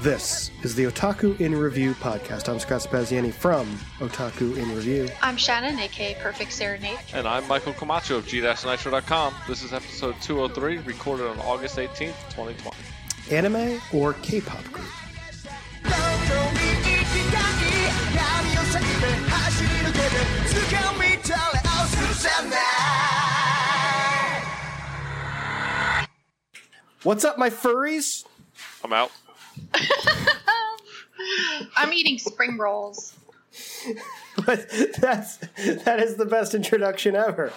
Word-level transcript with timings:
This 0.00 0.50
is 0.64 0.74
the 0.74 0.84
Otaku 0.86 1.38
in 1.40 1.54
Review 1.54 1.94
podcast. 1.94 2.48
I'm 2.48 2.58
Scott 2.58 2.80
Spaziani 2.80 3.32
from 3.32 3.68
Otaku 4.00 4.56
in 4.56 4.74
Review. 4.74 5.08
I'm 5.22 5.36
Shannon, 5.36 5.78
aka 5.78 6.16
Perfect 6.20 6.52
Serenade. 6.52 6.98
And 7.14 7.28
I'm 7.28 7.46
Michael 7.46 7.72
Camacho 7.74 8.16
of 8.16 8.26
G-Nitro.com. 8.26 9.34
This 9.46 9.62
is 9.62 9.72
episode 9.72 10.16
203, 10.22 10.78
recorded 10.78 11.28
on 11.28 11.38
August 11.38 11.76
18th, 11.76 12.16
2020. 12.30 12.76
Anime 13.30 13.80
or 13.92 14.14
K-pop 14.14 14.64
group? 14.72 14.90
What's 27.06 27.24
up, 27.24 27.38
my 27.38 27.50
furries? 27.50 28.24
I'm 28.82 28.92
out. 28.92 29.12
I'm 31.76 31.92
eating 31.92 32.18
spring 32.18 32.58
rolls. 32.58 33.14
But 34.44 34.68
that's 34.98 35.36
that 35.84 36.00
is 36.00 36.16
the 36.16 36.26
best 36.26 36.56
introduction 36.56 37.14
ever. 37.14 37.52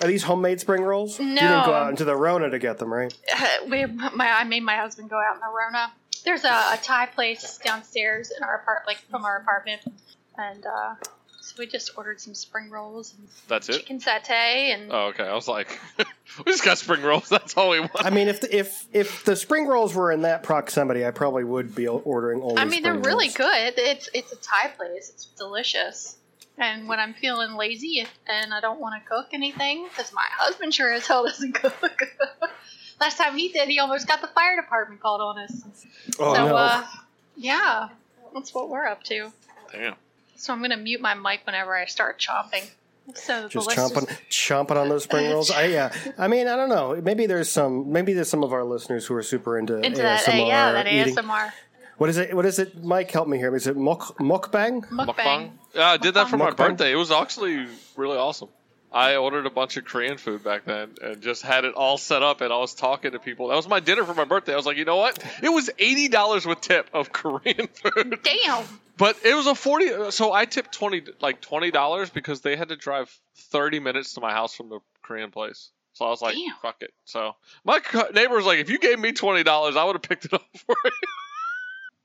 Are 0.00 0.08
these 0.08 0.22
homemade 0.22 0.60
spring 0.60 0.80
rolls? 0.82 1.20
You 1.20 1.26
didn't 1.34 1.66
go 1.66 1.74
out 1.74 1.90
into 1.90 2.06
the 2.06 2.16
Rona 2.16 2.48
to 2.48 2.58
get 2.58 2.78
them, 2.78 2.90
right? 2.90 3.12
we, 3.68 3.84
my, 3.84 4.30
I 4.30 4.44
made 4.44 4.62
my 4.62 4.76
husband 4.76 5.10
go 5.10 5.20
out 5.20 5.34
in 5.34 5.40
the 5.42 5.52
Rona. 5.54 5.92
There's 6.24 6.44
a, 6.44 6.48
a 6.48 6.78
Thai 6.82 7.06
place 7.14 7.58
downstairs 7.62 8.32
in 8.34 8.42
our 8.42 8.56
apart, 8.56 8.84
like 8.86 9.00
from 9.10 9.26
our 9.26 9.36
apartment, 9.36 9.82
and 10.38 10.64
uh, 10.64 10.94
so 11.42 11.56
we 11.58 11.66
just 11.66 11.90
ordered 11.98 12.22
some 12.22 12.34
spring 12.34 12.70
rolls 12.70 13.12
and 13.18 13.28
That's 13.48 13.68
it? 13.68 13.80
chicken 13.80 14.00
satay, 14.00 14.72
and 14.74 14.90
Oh, 14.90 15.08
okay. 15.08 15.24
I 15.24 15.34
was 15.34 15.46
like, 15.46 15.78
we 16.44 16.52
just 16.52 16.64
got 16.64 16.78
spring 16.78 17.02
rolls. 17.02 17.28
That's 17.30 17.56
all 17.56 17.70
we 17.70 17.80
want. 17.80 18.04
I 18.04 18.10
mean, 18.10 18.28
if 18.28 18.40
the, 18.40 18.56
if 18.56 18.86
if 18.92 19.24
the 19.24 19.36
spring 19.36 19.66
rolls 19.66 19.94
were 19.94 20.12
in 20.12 20.22
that 20.22 20.42
proximity, 20.42 21.06
I 21.06 21.10
probably 21.10 21.44
would 21.44 21.74
be 21.74 21.86
ordering 21.86 22.42
only. 22.42 22.58
I 22.58 22.64
mean 22.64 22.82
they're 22.82 22.92
spring 22.92 23.04
really 23.04 23.28
good. 23.28 23.74
It's 23.76 24.08
it's 24.12 24.32
a 24.32 24.36
Thai 24.36 24.68
place. 24.76 25.10
It's 25.10 25.26
delicious. 25.26 26.16
And 26.58 26.88
when 26.88 26.98
I'm 26.98 27.12
feeling 27.12 27.54
lazy 27.54 28.06
and 28.26 28.54
I 28.54 28.60
don't 28.60 28.80
want 28.80 29.02
to 29.02 29.08
cook 29.08 29.28
anything, 29.32 29.86
because 29.88 30.12
my 30.14 30.24
husband 30.38 30.72
sure 30.72 30.90
as 30.92 31.06
hell 31.06 31.24
doesn't 31.26 31.52
cook. 31.52 32.02
Last 33.00 33.18
time 33.18 33.36
he 33.36 33.48
did, 33.48 33.68
he 33.68 33.78
almost 33.78 34.08
got 34.08 34.22
the 34.22 34.26
fire 34.28 34.56
department 34.56 35.02
called 35.02 35.20
on 35.20 35.38
us. 35.38 35.62
Oh, 36.18 36.34
so, 36.34 36.46
no. 36.46 36.56
uh, 36.56 36.86
yeah, 37.36 37.88
that's 38.32 38.54
what 38.54 38.70
we're 38.70 38.86
up 38.86 39.02
to. 39.04 39.30
Damn. 39.70 39.96
So 40.36 40.52
I'm 40.52 40.62
gonna 40.62 40.78
mute 40.78 41.00
my 41.00 41.14
mic 41.14 41.40
whenever 41.44 41.76
I 41.76 41.86
start 41.86 42.18
chomping. 42.18 42.66
So 43.14 43.48
just 43.48 43.68
listeners- 43.68 43.92
chomping 43.92 44.18
chomping 44.30 44.76
on 44.76 44.88
those 44.88 45.04
spring 45.04 45.30
rolls. 45.30 45.50
I 45.50 45.66
yeah. 45.66 45.92
I 46.18 46.28
mean, 46.28 46.48
I 46.48 46.56
don't 46.56 46.68
know. 46.68 47.00
Maybe 47.00 47.26
there's 47.26 47.50
some. 47.50 47.92
Maybe 47.92 48.12
there's 48.12 48.28
some 48.28 48.42
of 48.42 48.52
our 48.52 48.64
listeners 48.64 49.06
who 49.06 49.14
are 49.14 49.22
super 49.22 49.58
into, 49.58 49.76
into 49.78 50.00
ASMR. 50.00 50.02
that, 50.02 50.28
uh, 50.28 50.36
yeah, 50.36 50.72
that 50.72 50.86
eating. 50.88 51.14
ASMR 51.14 51.52
What 51.98 52.10
is 52.10 52.18
it? 52.18 52.34
What 52.34 52.44
is 52.46 52.58
it? 52.58 52.82
Mike, 52.84 53.10
help 53.10 53.28
me 53.28 53.38
here. 53.38 53.54
Is 53.54 53.66
it 53.66 53.76
muk 53.76 54.18
mukbang? 54.18 54.84
mukbang. 54.88 55.14
Mukbang? 55.14 55.50
Yeah, 55.74 55.88
I 55.88 55.96
did 55.96 56.14
that 56.14 56.28
for 56.28 56.36
my 56.36 56.50
birthday. 56.50 56.92
It 56.92 56.96
was 56.96 57.10
actually 57.10 57.66
really 57.96 58.18
awesome. 58.18 58.48
I 58.92 59.16
ordered 59.16 59.46
a 59.46 59.50
bunch 59.50 59.76
of 59.76 59.84
Korean 59.84 60.16
food 60.16 60.44
back 60.44 60.64
then 60.64 60.94
and 61.02 61.20
just 61.20 61.42
had 61.42 61.64
it 61.64 61.74
all 61.74 61.98
set 61.98 62.22
up 62.22 62.40
and 62.40 62.52
I 62.52 62.58
was 62.58 62.74
talking 62.74 63.12
to 63.12 63.18
people. 63.18 63.48
That 63.48 63.56
was 63.56 63.68
my 63.68 63.80
dinner 63.80 64.04
for 64.04 64.14
my 64.14 64.24
birthday. 64.24 64.52
I 64.52 64.56
was 64.56 64.66
like, 64.66 64.76
you 64.76 64.84
know 64.84 64.96
what? 64.96 65.22
It 65.42 65.48
was 65.48 65.68
$80 65.78 66.46
with 66.46 66.60
tip 66.60 66.88
of 66.94 67.12
Korean 67.12 67.68
food. 67.68 68.20
Damn. 68.22 68.64
But 68.96 69.16
it 69.24 69.34
was 69.34 69.46
a 69.46 69.54
40 69.54 70.10
so 70.10 70.32
I 70.32 70.46
tipped 70.46 70.72
20 70.72 71.02
like 71.20 71.42
$20 71.42 72.12
because 72.12 72.40
they 72.40 72.56
had 72.56 72.68
to 72.68 72.76
drive 72.76 73.14
30 73.50 73.80
minutes 73.80 74.14
to 74.14 74.20
my 74.20 74.32
house 74.32 74.54
from 74.54 74.68
the 74.70 74.78
Korean 75.02 75.30
place. 75.30 75.70
So 75.92 76.04
I 76.04 76.10
was 76.10 76.22
like, 76.22 76.34
Damn. 76.34 76.54
fuck 76.62 76.76
it. 76.80 76.92
So 77.04 77.34
my 77.64 77.80
neighbor 78.14 78.36
was 78.36 78.46
like, 78.46 78.58
if 78.58 78.70
you 78.70 78.78
gave 78.78 78.98
me 78.98 79.12
$20, 79.12 79.76
I 79.76 79.84
would 79.84 79.94
have 79.94 80.02
picked 80.02 80.26
it 80.26 80.34
up 80.34 80.44
for 80.66 80.76
you. 80.84 80.90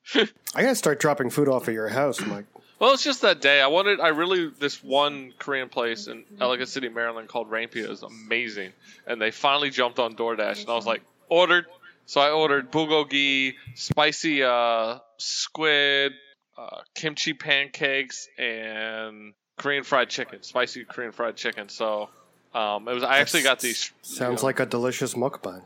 I 0.15 0.61
gotta 0.61 0.75
start 0.75 0.99
dropping 0.99 1.29
food 1.29 1.47
off 1.47 1.67
at 1.67 1.73
your 1.73 1.89
house, 1.89 2.19
Mike. 2.21 2.45
Well, 2.81 2.93
it's 2.93 3.03
just 3.03 3.21
that 3.21 3.41
day. 3.41 3.61
I 3.61 3.67
wanted, 3.67 3.99
I 3.99 4.07
really, 4.07 4.49
this 4.49 4.83
one 4.83 5.33
Korean 5.37 5.69
place 5.69 6.07
in 6.07 6.23
Ellicott 6.39 6.67
City, 6.67 6.89
Maryland 6.89 7.27
called 7.27 7.51
Rampia 7.51 7.87
is 7.87 8.01
amazing. 8.01 8.73
And 9.05 9.21
they 9.21 9.29
finally 9.29 9.69
jumped 9.69 9.99
on 9.99 10.15
DoorDash. 10.15 10.61
And 10.61 10.69
I 10.69 10.73
was 10.73 10.87
like, 10.87 11.03
ordered. 11.29 11.67
So 12.07 12.19
I 12.21 12.31
ordered 12.31 12.71
bulgogi, 12.71 13.53
spicy 13.75 14.41
uh, 14.41 14.97
squid, 15.17 16.13
uh, 16.57 16.81
kimchi 16.95 17.33
pancakes, 17.33 18.27
and 18.39 19.33
Korean 19.57 19.83
fried 19.83 20.09
chicken, 20.09 20.41
spicy 20.41 20.83
Korean 20.83 21.11
fried 21.11 21.37
chicken. 21.37 21.69
So 21.69 22.09
um, 22.55 22.87
it 22.87 22.95
was, 22.95 23.03
I 23.03 23.19
actually 23.19 23.43
got 23.43 23.59
these. 23.59 23.91
Sounds 24.01 24.41
like 24.41 24.59
a 24.59 24.65
delicious 24.65 25.13
mukbang. 25.13 25.61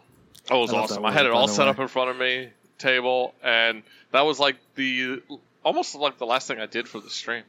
Oh, 0.52 0.58
it 0.58 0.62
was 0.62 0.74
I 0.74 0.78
awesome. 0.80 1.06
I 1.06 1.14
had 1.14 1.26
it 1.26 1.32
all 1.32 1.48
set 1.48 1.64
way. 1.64 1.70
up 1.70 1.80
in 1.80 1.88
front 1.88 2.10
of 2.10 2.18
me, 2.18 2.50
table, 2.78 3.34
and 3.44 3.84
that 4.12 4.22
was 4.22 4.40
like 4.40 4.58
the 4.76 5.22
almost 5.64 5.96
like 5.96 6.18
the 6.18 6.26
last 6.26 6.48
thing 6.48 6.60
I 6.60 6.66
did 6.66 6.88
for 6.88 7.00
the 7.00 7.10
stream. 7.10 7.44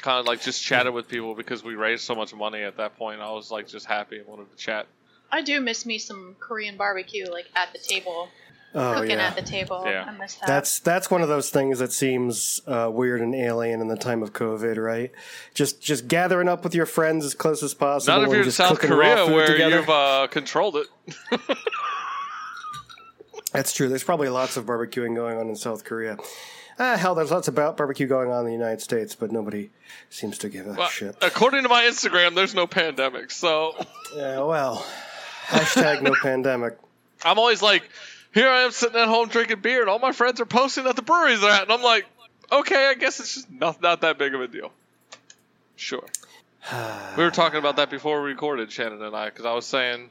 Kind 0.00 0.20
of 0.20 0.26
like 0.26 0.40
just 0.42 0.62
chatted 0.62 0.94
with 0.94 1.08
people 1.08 1.34
because 1.34 1.64
we 1.64 1.74
raised 1.74 2.04
so 2.04 2.14
much 2.14 2.32
money 2.32 2.62
at 2.62 2.76
that 2.76 2.96
point. 2.96 3.20
I 3.20 3.32
was 3.32 3.50
like 3.50 3.66
just 3.66 3.86
happy 3.86 4.18
and 4.18 4.26
wanted 4.28 4.50
to 4.50 4.56
chat. 4.56 4.86
I 5.30 5.42
do 5.42 5.60
miss 5.60 5.84
me 5.84 5.98
some 5.98 6.36
Korean 6.38 6.76
barbecue, 6.76 7.26
like 7.30 7.46
at 7.56 7.72
the 7.72 7.78
table, 7.78 8.28
Oh 8.74 8.94
cooking 8.94 9.16
yeah. 9.18 9.26
at 9.26 9.34
the 9.34 9.42
table. 9.42 9.82
Yeah. 9.86 10.04
I 10.06 10.10
miss 10.12 10.34
that. 10.36 10.46
That's 10.46 10.78
that's 10.80 11.10
one 11.10 11.22
of 11.22 11.28
those 11.28 11.50
things 11.50 11.78
that 11.78 11.90
seems 11.90 12.60
uh, 12.66 12.90
weird 12.92 13.22
and 13.22 13.34
alien 13.34 13.80
in 13.80 13.88
the 13.88 13.96
time 13.96 14.22
of 14.22 14.32
COVID, 14.32 14.76
right? 14.76 15.10
Just 15.54 15.80
just 15.80 16.06
gathering 16.06 16.48
up 16.48 16.64
with 16.64 16.74
your 16.74 16.86
friends 16.86 17.24
as 17.24 17.34
close 17.34 17.62
as 17.62 17.74
possible. 17.74 18.14
Not 18.14 18.20
if 18.20 18.24
and 18.24 18.32
you're 18.32 18.40
in 18.42 18.46
just 18.46 18.56
South 18.58 18.78
Korea 18.78 19.26
where 19.26 19.46
together. 19.48 19.76
you've 19.80 19.88
uh, 19.90 20.28
controlled 20.30 20.76
it. 20.76 20.86
That's 23.52 23.72
true. 23.72 23.88
There's 23.88 24.04
probably 24.04 24.28
lots 24.28 24.56
of 24.56 24.66
barbecuing 24.66 25.14
going 25.14 25.38
on 25.38 25.48
in 25.48 25.56
South 25.56 25.84
Korea. 25.84 26.18
Ah, 26.78 26.96
hell, 26.96 27.14
there's 27.14 27.30
lots 27.32 27.48
about 27.48 27.76
barbecue 27.76 28.06
going 28.06 28.30
on 28.30 28.40
in 28.40 28.46
the 28.46 28.52
United 28.52 28.80
States, 28.80 29.14
but 29.16 29.32
nobody 29.32 29.70
seems 30.10 30.38
to 30.38 30.48
give 30.48 30.66
a 30.68 30.72
Well, 30.74 30.88
shit. 30.88 31.16
according 31.22 31.64
to 31.64 31.68
my 31.68 31.82
Instagram, 31.84 32.34
there's 32.36 32.54
no 32.54 32.66
pandemic, 32.68 33.30
so 33.32 33.74
Yeah, 34.16 34.42
well, 34.42 34.86
hashtag 35.46 36.02
no 36.02 36.14
pandemic. 36.22 36.78
I'm 37.24 37.38
always 37.38 37.62
like, 37.62 37.82
here 38.32 38.48
I 38.48 38.60
am 38.62 38.70
sitting 38.70 38.96
at 39.00 39.08
home 39.08 39.28
drinking 39.28 39.60
beer, 39.60 39.80
and 39.80 39.90
all 39.90 39.98
my 39.98 40.12
friends 40.12 40.40
are 40.40 40.46
posting 40.46 40.86
at 40.86 40.94
the 40.94 41.02
breweries 41.02 41.40
they're 41.40 41.50
at, 41.50 41.62
and 41.62 41.72
I'm 41.72 41.82
like, 41.82 42.06
okay, 42.52 42.86
I 42.90 42.94
guess 42.94 43.18
it's 43.18 43.34
just 43.34 43.50
not 43.50 43.82
not 43.82 44.02
that 44.02 44.16
big 44.18 44.34
of 44.34 44.40
a 44.40 44.46
deal. 44.46 44.70
Sure. 45.74 46.04
we 47.16 47.24
were 47.24 47.30
talking 47.32 47.58
about 47.58 47.76
that 47.76 47.90
before 47.90 48.22
we 48.22 48.28
recorded, 48.30 48.70
Shannon 48.70 49.02
and 49.02 49.16
I, 49.16 49.30
because 49.30 49.46
I 49.46 49.52
was 49.54 49.66
saying, 49.66 50.10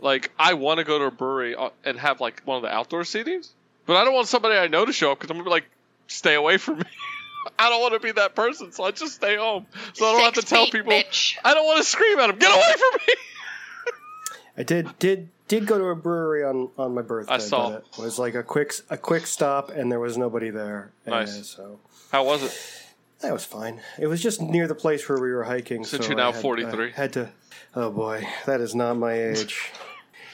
like, 0.00 0.30
I 0.38 0.54
want 0.54 0.78
to 0.78 0.84
go 0.84 0.98
to 0.98 1.04
a 1.06 1.10
brewery 1.10 1.54
uh, 1.54 1.70
and 1.84 1.98
have 1.98 2.20
like 2.20 2.42
one 2.44 2.56
of 2.56 2.62
the 2.62 2.68
outdoor 2.70 3.02
seatings, 3.02 3.50
but 3.86 3.96
I 3.96 4.04
don't 4.04 4.14
want 4.14 4.28
somebody 4.28 4.56
I 4.56 4.66
know 4.68 4.84
to 4.84 4.92
show 4.92 5.12
up 5.12 5.18
because 5.18 5.30
I'm 5.30 5.36
gonna 5.36 5.44
be 5.44 5.50
like, 5.50 5.66
stay 6.06 6.34
away 6.34 6.56
from 6.58 6.78
me. 6.78 6.84
I 7.58 7.68
don't 7.68 7.80
want 7.82 7.92
to 7.94 8.00
be 8.00 8.10
that 8.12 8.34
person, 8.34 8.72
so 8.72 8.84
I 8.84 8.90
just 8.90 9.14
stay 9.16 9.36
home, 9.36 9.66
so 9.92 10.06
I 10.06 10.12
don't 10.12 10.22
have 10.22 10.34
to 10.34 10.40
Six 10.40 10.50
tell 10.50 10.64
feet, 10.64 10.72
people. 10.72 10.92
bitch. 10.92 11.36
I 11.44 11.52
don't 11.54 11.66
want 11.66 11.78
to 11.78 11.84
scream 11.84 12.18
at 12.18 12.28
them. 12.28 12.38
Get 12.38 12.50
away 12.50 12.72
from 12.72 13.00
me. 13.06 13.14
I 14.56 14.62
did 14.62 14.98
did 14.98 15.28
did 15.48 15.66
go 15.66 15.78
to 15.78 15.84
a 15.86 15.94
brewery 15.94 16.44
on 16.44 16.70
on 16.78 16.94
my 16.94 17.02
birthday. 17.02 17.34
I 17.34 17.38
saw. 17.38 17.76
It 17.76 17.84
was 17.98 18.18
like 18.18 18.34
a 18.34 18.42
quick 18.42 18.72
a 18.88 18.96
quick 18.96 19.26
stop, 19.26 19.70
and 19.70 19.90
there 19.92 20.00
was 20.00 20.16
nobody 20.16 20.50
there. 20.50 20.90
Nice. 21.06 21.38
Uh, 21.38 21.42
so 21.42 21.80
How 22.12 22.24
was 22.24 22.42
it? 22.44 22.80
that 23.20 23.32
was 23.32 23.44
fine. 23.44 23.80
It 23.98 24.06
was 24.06 24.22
just 24.22 24.40
near 24.40 24.66
the 24.68 24.74
place 24.74 25.08
where 25.08 25.18
we 25.20 25.32
were 25.32 25.44
hiking. 25.44 25.84
Since 25.84 26.06
so 26.06 26.12
you're 26.12 26.20
I 26.20 26.30
now 26.30 26.32
43. 26.32 26.92
Had 26.92 27.12
to. 27.14 27.30
Oh 27.76 27.90
boy, 27.90 28.26
that 28.46 28.60
is 28.60 28.74
not 28.74 28.94
my 28.96 29.12
age. 29.12 29.72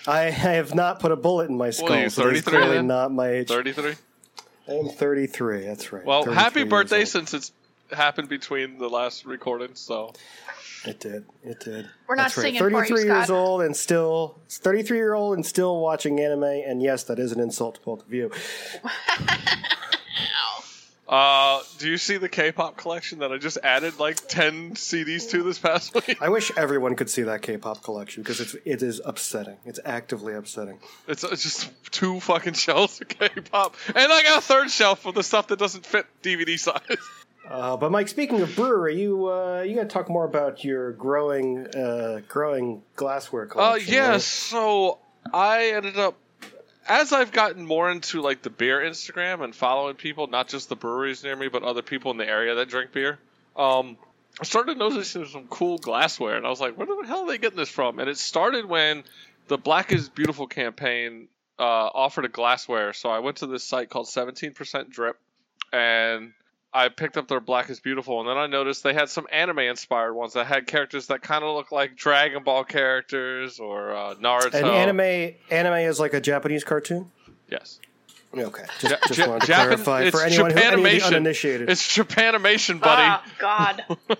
I, 0.07 0.27
I 0.27 0.31
have 0.31 0.75
not 0.75 1.01
put 1.01 1.13
a 1.13 1.17
bullet 1.17 1.49
in 1.51 1.57
my 1.57 1.71
skull. 1.71 1.93
are 1.93 2.03
you, 2.03 2.11
so 2.11 2.25
that's 2.25 2.41
33 2.41 2.59
clearly 2.59 2.77
then? 2.77 2.87
not 2.87 3.13
my 3.13 3.29
age. 3.31 3.49
Thirty-three. 3.49 3.95
I 4.69 4.73
am 4.73 4.89
33. 4.89 5.65
That's 5.67 5.93
right. 5.93 6.05
Well, 6.05 6.25
happy 6.31 6.65
birthday 6.65 7.05
since 7.05 7.35
it's 7.35 7.53
happened 7.93 8.29
between 8.29 8.79
the 8.79 8.89
last 8.89 9.25
recording. 9.25 9.75
So 9.75 10.13
It 10.87 11.01
did. 11.01 11.27
It 11.43 11.61
did. 11.61 11.89
We're 12.07 12.15
not 12.15 12.25
That's 12.25 12.37
right. 12.37 12.43
singing 12.45 12.61
for 12.61 12.71
you, 12.71 12.77
33 12.77 13.05
years 13.05 13.31
old 13.31 13.63
and 13.63 13.77
still 13.77 14.39
33 14.49 14.97
year 14.97 15.15
old 15.15 15.35
and 15.35 15.45
still 15.45 15.81
watching 15.81 16.21
anime. 16.21 16.45
And 16.45 16.83
yes, 16.83 17.03
that 17.05 17.19
is 17.19 17.33
an 17.33 17.41
insult 17.41 17.77
to 17.77 17.81
both 17.81 18.07
of 18.07 18.13
you. 18.13 18.31
Uh, 21.11 21.61
do 21.79 21.91
you 21.91 21.99
see 21.99 22.19
the 22.19 22.29
K-pop 22.29 22.77
collection 22.77 23.19
that 23.19 23.33
I 23.33 23.39
just 23.39 23.59
added 23.65 23.99
like 23.99 24.29
ten 24.29 24.75
CDs 24.75 25.29
to 25.31 25.43
this 25.43 25.59
past 25.59 25.93
week? 26.07 26.17
I 26.23 26.29
wish 26.29 26.53
everyone 26.57 26.95
could 26.95 27.11
see 27.11 27.23
that 27.23 27.43
K-pop 27.43 27.83
collection 27.83 28.23
because 28.23 28.39
it's 28.41 28.55
it 28.65 28.81
is 28.83 29.01
upsetting. 29.05 29.57
It's 29.67 29.81
actively 29.85 30.35
upsetting. 30.35 30.79
It's, 31.09 31.25
it's 31.25 31.43
just 31.43 31.69
two 31.91 32.21
fucking 32.21 32.53
shelves 32.65 33.01
of 33.01 33.09
K-pop, 33.09 33.75
and 33.89 33.97
I 34.13 34.23
got 34.23 34.39
a 34.39 34.41
third 34.41 34.71
shelf 34.71 35.05
of 35.05 35.17
the 35.17 35.25
stuff 35.25 35.49
that 35.49 35.59
doesn't 35.59 35.85
fit 35.85 36.07
DVD 36.23 36.59
size. 36.59 36.81
Uh, 37.49 37.77
but 37.77 37.91
Mike, 37.91 38.07
speaking 38.07 38.41
of 38.43 38.55
brewery, 38.55 39.01
you 39.01 39.27
uh, 39.29 39.63
you 39.63 39.75
got 39.75 39.83
to 39.83 39.89
talk 39.89 40.09
more 40.09 40.25
about 40.25 40.63
your 40.63 40.93
growing 40.93 41.67
uh, 41.75 42.21
growing 42.29 42.81
glassware 42.95 43.43
Uh, 43.47 43.49
collection. 43.49 43.93
yeah. 43.95 44.11
right? 44.11 44.21
So 44.21 44.99
I 45.33 45.73
ended 45.75 45.99
up, 45.99 46.15
as 46.89 47.13
I've 47.13 47.33
gotten 47.33 47.65
more 47.67 47.91
into 47.91 48.21
like 48.21 48.43
the 48.43 48.51
beer 48.51 48.81
Instagram 48.81 49.43
and 49.43 49.55
following 49.55 49.97
people, 49.97 50.27
not 50.27 50.49
just 50.49 50.69
the 50.69 50.77
breweries 50.77 51.23
near 51.23 51.37
me, 51.37 51.49
but 51.49 51.63
other 51.63 51.83
people 51.83 52.11
in 52.11 52.17
the 52.17 52.29
area 52.29 52.55
that 52.55 52.69
drink 52.69 52.93
beer. 52.93 53.19
Um, 53.57 53.97
I 54.41 54.45
started 54.45 54.79
noticing 54.79 55.27
some 55.27 55.47
cool 55.49 55.79
glassware, 55.79 56.37
and 56.37 56.47
I 56.47 56.51
was 56.51 56.61
like, 56.61 56.77
where 56.77 56.87
the 56.87 57.07
hell 57.07 57.25
are 57.25 57.27
they 57.27 57.39
getting 57.39 57.59
this 57.59 57.69
from? 57.69 57.99
And 57.99 58.09
it 58.09 58.17
started 58.17 58.67
when 58.67 59.05
the 59.49 59.59
Black 59.59 59.93
is 59.93 60.09
Beautiful 60.09 60.47
campaign 60.47 61.29
uh, 61.59 61.63
offered 61.63 62.25
a 62.25 62.29
glassware, 62.29 62.93
so 62.93 63.11
I 63.11 63.19
went 63.19 63.39
to 63.39 63.47
this 63.47 63.65
site 63.65 63.91
called 63.91 64.07
17% 64.07 64.89
Drip, 64.89 65.19
and 65.73 66.33
I 66.73 66.89
picked 66.89 67.17
up 67.17 67.27
their 67.27 67.41
Black 67.41 67.69
is 67.69 67.81
Beautiful, 67.81 68.21
and 68.21 68.29
then 68.29 68.37
I 68.37 68.47
noticed 68.47 68.85
they 68.85 68.95
had 68.95 69.09
some 69.09 69.27
anime 69.33 69.59
inspired 69.61 70.15
ones 70.15 70.35
that 70.35 70.47
had 70.47 70.67
characters 70.67 71.09
that 71.09 71.21
kind 71.21 71.43
of 71.43 71.55
look 71.57 71.73
like 71.73 71.97
Dragon 71.97 72.45
Ball 72.45 72.63
characters 72.65 73.59
or 73.59 73.95
uh, 73.95 74.15
Naruto. 74.15 74.55
And 74.55 74.67
anime 74.67 75.35
anime 75.51 75.89
is 75.89 75.99
like 75.99 76.15
a 76.15 76.21
Japanese 76.21 76.63
cartoon. 76.63 77.11
Yes. 77.49 77.81
Okay, 78.33 78.65
just, 78.79 78.93
Ja- 78.93 79.09
just 79.09 79.29
wanted 79.29 79.41
to 79.41 79.47
Japan- 79.47 79.67
clarify 79.67 80.03
it's 80.03 80.17
for 80.17 80.25
anyone 80.25 80.53
who 80.53 80.59
any 80.59 80.83
the 81.01 81.03
uninitiated. 81.03 81.69
It's 81.69 81.97
Japanimation, 81.97 82.81
buddy. 82.81 83.03
Oh 83.03 83.33
God. 83.41 83.85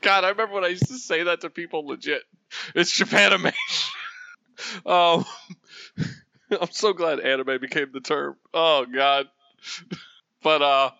God, 0.00 0.24
I 0.24 0.30
remember 0.30 0.54
when 0.54 0.64
I 0.64 0.68
used 0.68 0.86
to 0.88 0.98
say 0.98 1.24
that 1.24 1.42
to 1.42 1.50
people 1.50 1.86
legit. 1.86 2.22
It's 2.74 2.98
Japanimation. 2.98 3.90
um, 4.86 5.24
I'm 6.60 6.70
so 6.70 6.92
glad 6.92 7.20
anime 7.20 7.60
became 7.60 7.92
the 7.92 8.00
term. 8.00 8.36
Oh, 8.54 8.86
God. 8.86 9.28
But, 10.42 10.62
uh, 10.62 10.90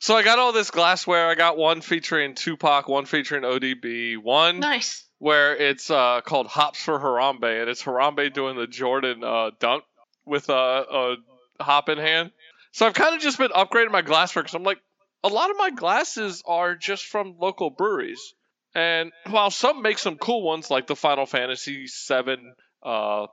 so 0.00 0.16
I 0.16 0.22
got 0.22 0.38
all 0.38 0.52
this 0.52 0.70
glassware. 0.70 1.28
I 1.28 1.34
got 1.34 1.58
one 1.58 1.82
featuring 1.82 2.34
Tupac, 2.34 2.88
one 2.88 3.04
featuring 3.04 3.42
ODB, 3.42 4.16
one 4.16 4.58
nice. 4.58 5.04
where 5.18 5.54
it's 5.54 5.90
uh, 5.90 6.22
called 6.22 6.46
Hops 6.46 6.82
for 6.82 6.98
Harambe, 6.98 7.60
and 7.60 7.68
it's 7.68 7.82
Harambe 7.82 8.32
doing 8.32 8.56
the 8.56 8.66
Jordan 8.66 9.22
uh, 9.22 9.50
dunk 9.60 9.84
with 10.24 10.48
a, 10.48 10.52
a 10.52 11.16
hop 11.62 11.90
in 11.90 11.98
hand. 11.98 12.30
So 12.72 12.86
I've 12.86 12.94
kind 12.94 13.14
of 13.14 13.20
just 13.20 13.36
been 13.36 13.50
upgrading 13.50 13.90
my 13.90 14.02
glassware 14.02 14.42
because 14.42 14.54
I'm 14.54 14.62
like, 14.62 14.80
a 15.22 15.28
lot 15.28 15.50
of 15.50 15.56
my 15.58 15.70
glasses 15.70 16.42
are 16.46 16.74
just 16.74 17.04
from 17.04 17.36
local 17.38 17.68
breweries. 17.68 18.34
And 18.74 19.12
while 19.28 19.50
some 19.50 19.82
make 19.82 19.98
some 19.98 20.16
cool 20.16 20.42
ones, 20.42 20.70
like 20.70 20.86
the 20.86 20.96
Final 20.96 21.26
Fantasy 21.26 21.86
VII 22.08 22.38
uh, 22.82 23.26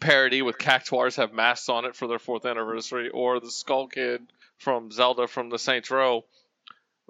parody 0.00 0.42
with 0.42 0.58
Cactuars 0.58 1.16
have 1.16 1.32
masks 1.32 1.68
on 1.68 1.84
it 1.84 1.94
for 1.94 2.08
their 2.08 2.18
fourth 2.18 2.46
anniversary, 2.46 3.10
or 3.10 3.38
the 3.38 3.50
Skull 3.50 3.86
Kid 3.86 4.22
from 4.60 4.90
Zelda 4.90 5.26
from 5.26 5.50
the 5.50 5.58
Saints 5.58 5.90
Row, 5.90 6.24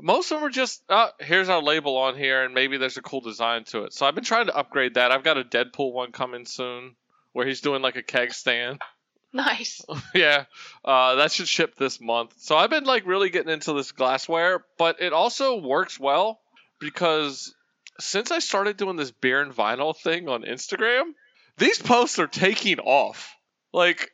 most 0.00 0.30
of 0.30 0.38
them 0.38 0.46
are 0.48 0.50
just 0.50 0.82
uh, 0.88 1.10
here's 1.20 1.48
our 1.48 1.62
label 1.62 1.96
on 1.96 2.16
here 2.16 2.42
and 2.42 2.54
maybe 2.54 2.78
there's 2.78 2.96
a 2.96 3.02
cool 3.02 3.20
design 3.20 3.64
to 3.64 3.84
it. 3.84 3.92
So 3.92 4.06
i've 4.06 4.14
been 4.14 4.24
trying 4.24 4.46
to 4.46 4.56
upgrade 4.56 4.94
that. 4.94 5.12
I've 5.12 5.24
got 5.24 5.36
a 5.36 5.44
deadpool 5.44 5.92
one 5.92 6.10
coming 6.10 6.46
soon 6.46 6.96
where 7.32 7.46
he's 7.46 7.60
doing 7.60 7.82
like 7.82 7.96
a 7.96 8.02
keg 8.02 8.32
stand. 8.32 8.80
Nice. 9.32 9.80
yeah 10.12 10.46
uh, 10.84 11.14
that 11.14 11.30
should 11.30 11.46
ship 11.46 11.76
this 11.76 12.00
month. 12.00 12.34
So 12.38 12.56
i've 12.56 12.70
been 12.70 12.82
like 12.82 13.06
really 13.06 13.30
getting 13.30 13.52
into 13.52 13.74
this 13.74 13.92
glassware 13.92 14.64
but 14.76 15.00
it 15.00 15.12
also 15.12 15.60
works 15.60 16.00
well 16.00 16.40
because 16.80 17.54
since 18.00 18.32
i 18.32 18.40
started 18.40 18.76
doing 18.76 18.96
this 18.96 19.12
beer 19.12 19.40
and 19.40 19.54
vinyl 19.54 19.96
thing 19.96 20.28
on 20.28 20.42
instagram 20.42 21.12
these 21.60 21.78
posts 21.78 22.18
are 22.18 22.26
taking 22.26 22.78
off. 22.80 23.36
Like 23.72 24.10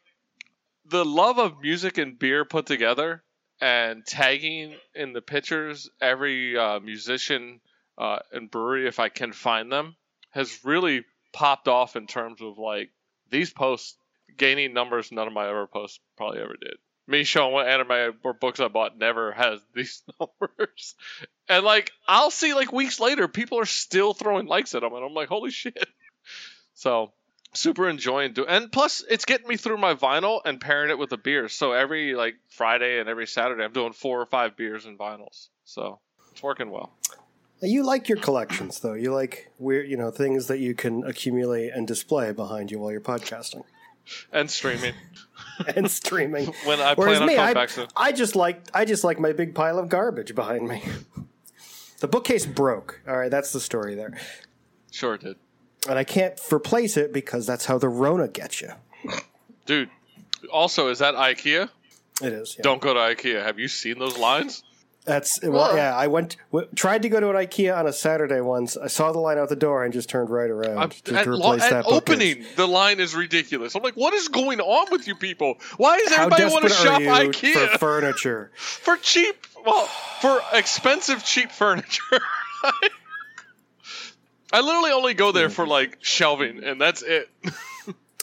the 0.85 1.05
love 1.05 1.39
of 1.39 1.63
music 1.63 1.97
and 1.97 2.19
beer 2.19 2.45
put 2.45 2.67
together 2.67 3.23
and 3.61 4.05
tagging 4.05 4.75
in 4.95 5.13
the 5.13 5.23
pictures 5.23 5.89
every 6.01 6.57
uh, 6.59 6.81
musician 6.81 7.61
uh, 7.99 8.19
and 8.33 8.51
brewery 8.51 8.87
if 8.87 9.01
I 9.01 9.09
can 9.09 9.33
find 9.33 9.71
them 9.73 9.97
has 10.31 10.65
really 10.65 11.05
popped 11.33 11.69
off 11.69 11.97
in 11.97 12.07
terms 12.07 12.43
of 12.43 12.59
like 12.59 12.91
these 13.31 13.53
posts 13.53 13.97
gaining 14.37 14.75
numbers 14.75 15.13
none 15.13 15.27
of 15.27 15.33
my 15.33 15.47
other 15.47 15.67
posts 15.67 16.01
probably 16.17 16.41
ever 16.41 16.57
did. 16.61 16.75
Me 17.09 17.25
showing 17.25 17.53
what 17.53 17.69
anime 17.69 18.19
or 18.25 18.33
books 18.33 18.59
I 18.59 18.69
bought 18.69 18.99
never 18.99 19.33
has 19.37 19.61
these 19.75 20.03
numbers. 20.21 20.95
And 21.49 21.65
like 21.65 21.93
I'll 22.07 22.31
see 22.31 22.55
like 22.55 22.73
weeks 22.73 23.01
later 23.01 23.29
people 23.29 23.59
are 23.59 23.67
still 23.67 24.13
throwing 24.13 24.47
likes 24.47 24.75
at 24.75 24.83
them 24.83 24.93
and 24.93 25.05
I'm 25.05 25.15
like 25.15 25.29
holy 25.29 25.51
shit. 25.51 25.89
So 26.79 27.15
super 27.57 27.89
enjoying 27.89 28.33
doing 28.33 28.49
and 28.49 28.71
plus 28.71 29.03
it's 29.09 29.25
getting 29.25 29.49
me 29.49 29.57
through 29.57 29.79
my 29.79 29.95
vinyl 29.95 30.41
and 30.45 30.61
pairing 30.61 30.91
it 30.91 30.99
with 30.99 31.11
a 31.13 31.17
beer 31.17 31.49
so 31.49 31.73
every 31.73 32.15
like 32.15 32.35
friday 32.49 33.01
and 33.01 33.09
every 33.09 33.27
saturday 33.27 33.65
i'm 33.65 33.73
doing 33.73 33.93
four 33.93 34.21
or 34.21 34.27
five 34.27 34.57
beers 34.57 34.85
and 34.87 34.99
vinyls 34.99 35.49
so 35.65 35.99
it's 36.31 36.43
working 36.43 36.71
well 36.71 36.93
You 37.63 37.85
like 37.85 38.07
your 38.11 38.19
collections, 38.19 38.81
though. 38.81 38.93
You 38.93 39.15
like 39.15 39.51
weird, 39.59 39.89
you 39.89 39.97
know, 39.97 40.11
things 40.11 40.47
that 40.49 40.59
you 40.59 40.75
can 40.75 41.03
accumulate 41.05 41.71
and 41.73 41.89
display 41.89 42.31
behind 42.33 42.71
you 42.71 42.79
while 42.79 42.93
you're 42.93 43.01
podcasting 43.01 43.65
and 44.31 44.51
streaming 44.51 44.93
and 45.75 45.91
streaming. 45.91 46.47
when 46.65 46.81
i 46.81 46.93
Whereas 46.95 47.19
plan 47.19 47.23
on 47.23 47.27
me, 47.29 47.35
coming 47.37 47.51
I, 47.51 47.55
back 47.55 47.71
soon 47.71 47.89
I 47.97 48.13
just 48.13 48.37
like 48.37 48.61
I 48.75 48.85
just 48.85 49.05
like 49.05 49.19
my 49.19 49.33
big 49.33 49.55
pile 49.55 49.79
of 49.79 49.89
garbage 49.89 50.35
behind 50.35 50.69
me. 50.69 50.83
the 52.01 52.09
bookcase 52.09 52.45
broke. 52.45 53.01
All 53.09 53.17
right, 53.17 53.31
that's 53.31 53.53
the 53.53 53.61
story 53.61 53.95
there, 53.95 54.13
sure 54.91 55.15
it 55.15 55.23
did 55.23 55.37
and 55.89 55.99
I 55.99 56.05
can't 56.05 56.39
replace 56.53 56.97
it 56.97 57.13
because 57.13 57.47
that's 57.47 57.67
how 57.67 57.79
the 57.79 57.89
Rona 57.89 58.29
gets 58.29 58.61
you. 58.61 58.71
dude 59.67 59.91
also 60.53 60.89
is 60.89 60.99
that 61.01 61.15
ikea 61.15 61.69
It 62.23 62.33
is. 62.33 62.55
Yeah. 62.57 62.63
don't 62.63 62.81
go 62.81 62.95
to 62.95 63.01
ikea 63.01 63.43
have 63.45 63.59
you 63.59 63.69
seen 63.69 63.99
those 63.99 64.17
lines 64.19 64.63
That's 65.05 65.39
well, 65.43 65.77
yeah. 65.77 65.95
I 65.95 66.09
went 66.09 66.37
w- 66.51 66.69
tried 66.75 67.03
to 67.03 67.09
go 67.09 67.21
to 67.21 67.31
an 67.31 67.37
IKEA 67.37 67.77
on 67.79 67.87
a 67.87 67.93
Saturday 67.93 68.41
once. 68.41 68.77
I 68.77 68.89
saw 68.89 69.13
the 69.13 69.21
line 69.21 69.39
out 69.39 69.49
the 69.49 69.55
door 69.55 69.85
and 69.85 69.93
just 69.95 70.09
turned 70.09 70.31
right 70.31 70.51
around 70.51 70.79
I'm, 70.79 70.91
to, 70.91 71.15
at, 71.17 71.25
to 71.25 71.31
lo- 71.37 71.53
replace 71.53 71.63
at 71.63 71.71
that 71.71 71.85
bookcase. 71.85 72.15
opening 72.17 72.45
the 72.57 72.67
line 72.67 72.99
is 72.99 73.15
ridiculous 73.15 73.77
i'm 73.77 73.85
like 73.85 73.95
what 73.95 74.15
is 74.15 74.27
going 74.27 74.61
on 74.61 74.87
with 74.91 75.07
you 75.07 75.15
people 75.15 75.59
why 75.77 75.99
does 75.99 76.11
everybody 76.11 76.45
want 76.47 76.65
to 76.65 76.71
shop 76.71 77.01
are 77.01 77.23
you 77.25 77.31
ikea 77.31 77.69
for 77.73 77.79
furniture? 77.79 78.51
for 78.57 78.97
cheap 78.97 79.37
well 79.65 79.87
for 80.21 80.41
expensive 80.53 81.25
cheap 81.25 81.53
furniture 81.53 82.21
i 84.53 84.61
literally 84.61 84.91
only 84.93 85.15
go 85.15 85.33
there 85.33 85.51
for 85.51 85.67
like 85.67 85.99
shelving 86.01 86.63
and 86.65 86.81
that's 86.81 87.03
it 87.03 87.29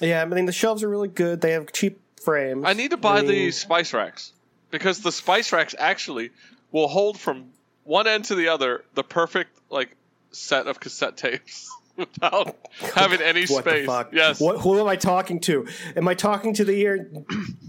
Yeah, 0.02 0.22
I 0.22 0.26
mean 0.26 0.46
the 0.48 0.52
shelves 0.52 0.84
are 0.84 0.90
really 0.90 1.08
good. 1.08 1.40
They 1.40 1.52
have 1.52 1.72
cheap 1.72 2.00
frames. 2.22 2.64
i 2.66 2.74
need 2.74 2.92
to 2.92 2.98
buy 2.98 3.20
I 3.20 3.22
mean, 3.22 3.30
the 3.30 3.52
spice 3.52 3.94
racks 3.94 4.34
because 4.72 5.00
the 5.02 5.12
spice 5.12 5.54
racks 5.54 5.76
actually 5.78 6.32
will 6.72 6.88
hold 6.88 7.18
from 7.20 7.52
one 7.84 8.08
end 8.08 8.26
to 8.26 8.36
the 8.36 8.48
other 8.50 8.84
the 8.96 9.04
perfect 9.04 9.52
like 9.70 9.96
set 10.32 10.68
of 10.68 10.80
cassette 10.80 11.16
tapes 11.16 11.70
without 11.96 12.58
having 12.96 13.22
any 13.22 13.42
What 13.46 13.64
space 13.64 13.82
the 13.82 13.86
fuck? 13.88 14.14
yes 14.14 14.40
What, 14.42 14.60
who 14.62 14.80
am 14.80 14.88
I 14.88 14.96
talking 14.96 15.40
to? 15.42 15.68
Am 15.96 16.08
I 16.08 16.16
talking 16.16 16.54
to 16.56 16.66
the 16.66 16.76
year 16.76 16.98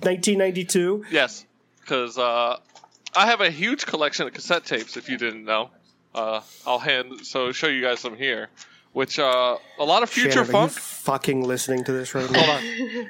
1992? 0.01 1.05
yes 1.11 1.45
because 1.81 2.17
uh, 2.19 2.57
i 3.15 3.27
have 3.27 3.41
a 3.43 3.51
huge 3.51 3.87
collection 3.87 4.27
of 4.27 4.33
cassette 4.33 4.65
tapes 4.65 4.97
if 4.97 5.09
you 5.09 5.19
didn't 5.19 5.45
know 5.45 5.71
uh, 6.15 6.41
i'll 6.67 6.79
hand 6.79 7.27
so 7.27 7.53
show 7.53 7.67
you 7.69 7.83
guys 7.83 8.01
some 8.01 8.17
here 8.17 8.49
which 8.93 9.19
uh, 9.19 9.57
a 9.79 9.85
lot 9.85 10.03
of 10.05 10.11
future 10.11 10.31
Shannon, 10.31 10.49
are 10.49 10.53
funk 10.53 10.73
you 10.73 10.81
fucking 10.81 11.43
listening 11.43 11.83
to 11.85 11.93
this 11.93 12.15
right 12.15 12.31
now? 12.31 12.41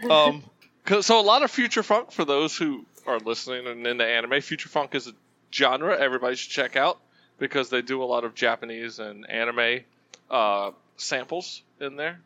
Hold 0.00 0.10
on. 0.10 0.28
um, 0.34 0.42
'cause- 0.86 1.04
so 1.04 1.20
a 1.20 1.22
lot 1.22 1.42
of 1.42 1.50
future 1.50 1.82
funk 1.82 2.10
for 2.10 2.24
those 2.24 2.56
who 2.56 2.86
are 3.06 3.18
listening 3.18 3.66
and 3.66 3.86
into 3.86 4.02
anime. 4.06 4.40
Future 4.40 4.70
funk 4.70 4.94
is 4.94 5.08
a 5.08 5.12
genre 5.52 5.94
everybody 6.00 6.36
should 6.36 6.50
check 6.50 6.74
out 6.76 6.98
because 7.38 7.68
they 7.68 7.82
do 7.82 8.02
a 8.02 8.06
lot 8.06 8.24
of 8.24 8.34
Japanese 8.34 8.98
and 8.98 9.28
anime 9.28 9.80
uh, 10.30 10.70
samples 10.96 11.60
in 11.80 11.96
there, 11.96 12.18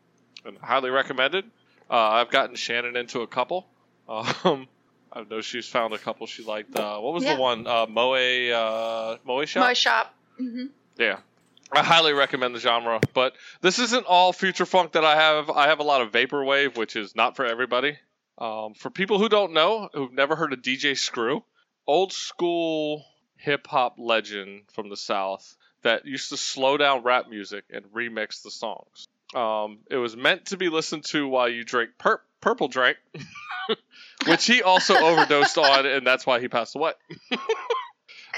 and 0.45 0.57
highly 0.59 0.89
recommended. 0.89 1.43
Uh, 1.89 1.95
I've 1.95 2.29
gotten 2.29 2.55
Shannon 2.55 2.95
into 2.95 3.19
a 3.23 3.27
couple. 3.27 3.67
Um, 4.07 4.67
I 5.11 5.23
know 5.29 5.41
she's 5.41 5.67
found 5.67 5.93
a 5.93 5.97
couple 5.97 6.27
she 6.27 6.43
liked. 6.43 6.73
Uh, 6.77 6.97
what 6.99 7.13
was 7.13 7.25
Yeah. 7.25 7.35
the 7.35 7.41
one? 7.41 7.67
Uh, 7.67 7.87
Moe 7.89 8.13
uh, 8.13 9.17
Moe 9.25 9.43
shop. 9.43 9.61
My 9.61 9.73
shop. 9.73 10.13
hmm 10.37 10.67
Yeah. 10.99 11.17
I 11.71 11.83
highly 11.83 12.13
recommend 12.13 12.53
the 12.55 12.59
genre, 12.59 12.99
but 13.13 13.33
this 13.61 13.77
isn't 13.79 14.05
all 14.07 14.33
future 14.33 14.65
funk 14.65 14.93
that 14.93 15.05
I 15.05 15.15
have. 15.15 15.49
I 15.49 15.67
have 15.67 15.79
a 15.79 15.83
lot 15.83 16.01
of 16.01 16.11
vaporwave, 16.11 16.77
which 16.77 16.95
is 16.95 17.15
not 17.15 17.35
for 17.35 17.45
everybody. 17.45 17.97
Um, 18.39 18.73
for 18.73 18.89
people 18.89 19.19
who 19.19 19.29
don't 19.29 19.53
know, 19.53 19.89
who've 19.93 20.11
never 20.13 20.35
heard 20.35 20.51
of 20.53 20.61
DJ 20.61 20.97
Screw, 20.97 21.43
old 21.85 22.11
school 22.11 23.05
hip 23.35 23.67
hop 23.67 23.95
legend 23.99 24.63
from 24.73 24.89
the 24.89 24.97
South 24.97 25.55
that 25.83 26.05
used 26.05 26.29
to 26.29 26.37
slow 26.37 26.75
down 26.75 27.03
rap 27.03 27.29
music 27.29 27.65
and 27.71 27.85
remix 27.93 28.41
the 28.41 28.51
songs. 28.51 29.07
Um, 29.35 29.79
it 29.91 29.97
was 29.97 30.17
meant 30.17 30.47
to 30.47 30.57
be 30.57 30.69
listened 30.69 31.05
to 31.05 31.27
while 31.27 31.47
you 31.49 31.63
drink 31.63 31.91
pur- 31.99 32.21
purple 32.41 32.67
drink, 32.67 32.97
which 34.25 34.45
he 34.45 34.63
also 34.63 34.95
overdosed 34.95 35.57
on, 35.57 35.85
and 35.85 36.05
that's 36.05 36.25
why 36.25 36.39
he 36.39 36.47
passed 36.47 36.75
away. 36.75 36.93
Good 37.29 37.39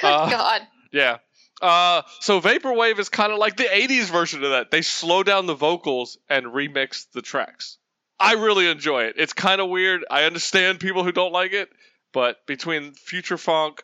Uh, 0.03 0.29
God. 0.29 0.61
Yeah. 0.91 1.19
Uh, 1.61 2.01
so 2.19 2.41
vaporwave 2.41 2.97
is 2.99 3.09
kind 3.09 3.31
of 3.31 3.37
like 3.37 3.55
the 3.55 3.65
'80s 3.65 4.09
version 4.11 4.43
of 4.43 4.51
that. 4.51 4.71
They 4.71 4.81
slow 4.81 5.23
down 5.23 5.45
the 5.45 5.53
vocals 5.53 6.17
and 6.29 6.47
remix 6.47 7.05
the 7.11 7.21
tracks. 7.21 7.77
I 8.19 8.33
really 8.33 8.67
enjoy 8.67 9.03
it. 9.05 9.15
It's 9.17 9.33
kind 9.33 9.61
of 9.61 9.69
weird. 9.69 10.05
I 10.09 10.23
understand 10.23 10.79
people 10.79 11.03
who 11.03 11.11
don't 11.11 11.31
like 11.31 11.53
it, 11.53 11.69
but 12.13 12.45
between 12.45 12.93
future 12.93 13.37
funk, 13.37 13.83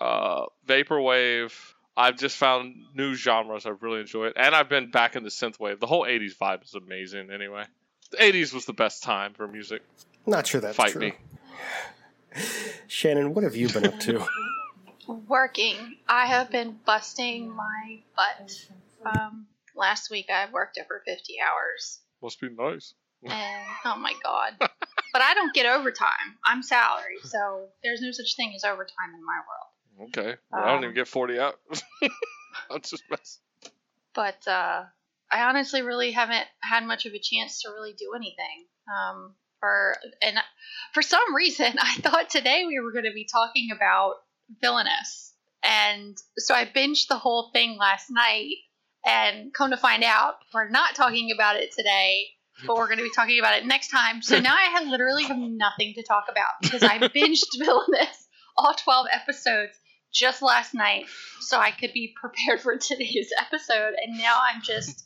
uh, 0.00 0.46
vaporwave, 0.66 1.52
I've 1.96 2.16
just 2.16 2.36
found 2.36 2.74
new 2.94 3.14
genres 3.14 3.66
I 3.66 3.70
really 3.80 4.00
enjoy 4.00 4.26
it, 4.26 4.34
and 4.36 4.54
I've 4.54 4.68
been 4.68 4.90
back 4.90 5.16
in 5.16 5.22
the 5.22 5.30
synthwave. 5.30 5.80
The 5.80 5.86
whole 5.86 6.04
'80s 6.04 6.36
vibe 6.36 6.64
is 6.64 6.74
amazing. 6.74 7.30
Anyway, 7.30 7.64
the 8.10 8.18
'80s 8.18 8.52
was 8.52 8.64
the 8.66 8.72
best 8.72 9.02
time 9.02 9.32
for 9.32 9.48
music. 9.48 9.82
Not 10.26 10.46
sure 10.46 10.60
that's 10.60 10.76
Fight 10.76 10.92
true. 10.92 11.00
me. 11.00 11.12
Shannon, 12.86 13.32
what 13.34 13.44
have 13.44 13.56
you 13.56 13.68
been 13.68 13.86
up 13.86 13.98
to? 14.00 14.26
Working. 15.06 15.96
I 16.08 16.26
have 16.26 16.50
been 16.50 16.78
busting 16.84 17.50
my 17.54 18.00
butt. 18.16 18.66
Um, 19.04 19.46
last 19.76 20.10
week 20.10 20.26
I 20.32 20.46
worked 20.50 20.78
over 20.82 21.02
50 21.06 21.34
hours. 21.40 22.00
Must 22.22 22.40
be 22.40 22.48
nice. 22.50 22.94
And 23.24 23.64
oh 23.84 23.96
my 23.96 24.12
god. 24.22 24.54
but 24.58 25.22
I 25.22 25.34
don't 25.34 25.54
get 25.54 25.66
overtime. 25.66 26.08
I'm 26.44 26.62
salary, 26.62 27.16
so 27.22 27.66
there's 27.82 28.00
no 28.00 28.10
such 28.12 28.36
thing 28.36 28.52
as 28.54 28.64
overtime 28.64 29.12
in 29.14 29.24
my 29.24 29.40
world. 29.46 30.08
Okay. 30.08 30.36
Well, 30.50 30.62
I 30.62 30.66
don't 30.68 30.78
Um, 30.78 30.84
even 30.84 30.94
get 30.94 31.08
40 31.08 31.38
hours. 31.38 31.54
I'm 32.70 32.80
just 32.80 33.04
messing. 33.10 33.42
But 34.14 34.46
uh, 34.48 34.84
I 35.30 35.42
honestly 35.48 35.82
really 35.82 36.12
haven't 36.12 36.46
had 36.62 36.84
much 36.84 37.06
of 37.06 37.12
a 37.14 37.18
chance 37.18 37.62
to 37.62 37.70
really 37.70 37.92
do 37.92 38.12
anything. 38.16 38.66
Um, 38.92 39.34
for 39.60 39.96
and 40.22 40.36
for 40.92 41.02
some 41.02 41.34
reason, 41.34 41.66
I 41.80 41.94
thought 41.96 42.30
today 42.30 42.64
we 42.66 42.80
were 42.80 42.92
going 42.92 43.04
to 43.06 43.12
be 43.14 43.26
talking 43.30 43.70
about 43.74 44.14
villainous, 44.60 45.34
and 45.62 46.16
so 46.38 46.54
I 46.54 46.64
binged 46.66 47.08
the 47.08 47.18
whole 47.18 47.50
thing 47.52 47.76
last 47.78 48.06
night. 48.10 48.54
And 49.06 49.52
come 49.52 49.70
to 49.70 49.76
find 49.76 50.02
out, 50.02 50.36
we're 50.54 50.70
not 50.70 50.94
talking 50.94 51.30
about 51.30 51.56
it 51.56 51.72
today, 51.76 52.24
but 52.66 52.74
we're 52.74 52.86
going 52.86 52.96
to 52.96 53.04
be 53.04 53.10
talking 53.14 53.38
about 53.38 53.58
it 53.58 53.66
next 53.66 53.88
time. 53.88 54.22
So 54.22 54.38
now 54.40 54.54
I 54.54 54.78
have 54.78 54.86
literally 54.88 55.24
have 55.24 55.36
nothing 55.36 55.92
to 55.96 56.02
talk 56.02 56.24
about 56.30 56.52
because 56.62 56.82
I 56.82 56.98
binged 57.14 57.58
villainous 57.58 58.26
all 58.56 58.72
12 58.72 59.06
episodes 59.12 59.72
just 60.12 60.40
last 60.40 60.72
night 60.72 61.06
so 61.40 61.58
I 61.58 61.70
could 61.70 61.92
be 61.92 62.14
prepared 62.18 62.60
for 62.62 62.76
today's 62.78 63.30
episode. 63.38 63.92
And 64.02 64.16
now 64.16 64.40
I'm 64.42 64.62
just 64.62 65.04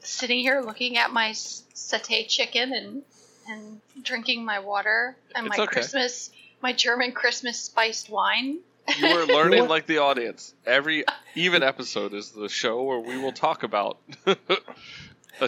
sitting 0.00 0.38
here 0.38 0.62
looking 0.64 0.96
at 0.96 1.12
my 1.12 1.30
satay 1.30 2.28
chicken 2.28 2.72
and 2.72 3.02
and 3.48 3.80
drinking 4.02 4.44
my 4.44 4.58
water 4.58 5.16
and 5.34 5.46
It's 5.46 5.56
my 5.56 5.64
okay. 5.64 5.72
Christmas, 5.72 6.30
my 6.66 6.72
German 6.72 7.12
Christmas 7.12 7.60
spiced 7.60 8.10
wine. 8.10 8.58
You 8.98 9.14
were 9.14 9.24
learning 9.26 9.60
what? 9.60 9.70
like 9.70 9.86
the 9.86 9.98
audience. 9.98 10.52
Every 10.66 11.04
even 11.36 11.62
episode 11.62 12.12
is 12.12 12.32
the 12.32 12.48
show 12.48 12.82
where 12.82 12.98
we 12.98 13.16
will 13.18 13.30
talk 13.30 13.62
about 13.62 14.00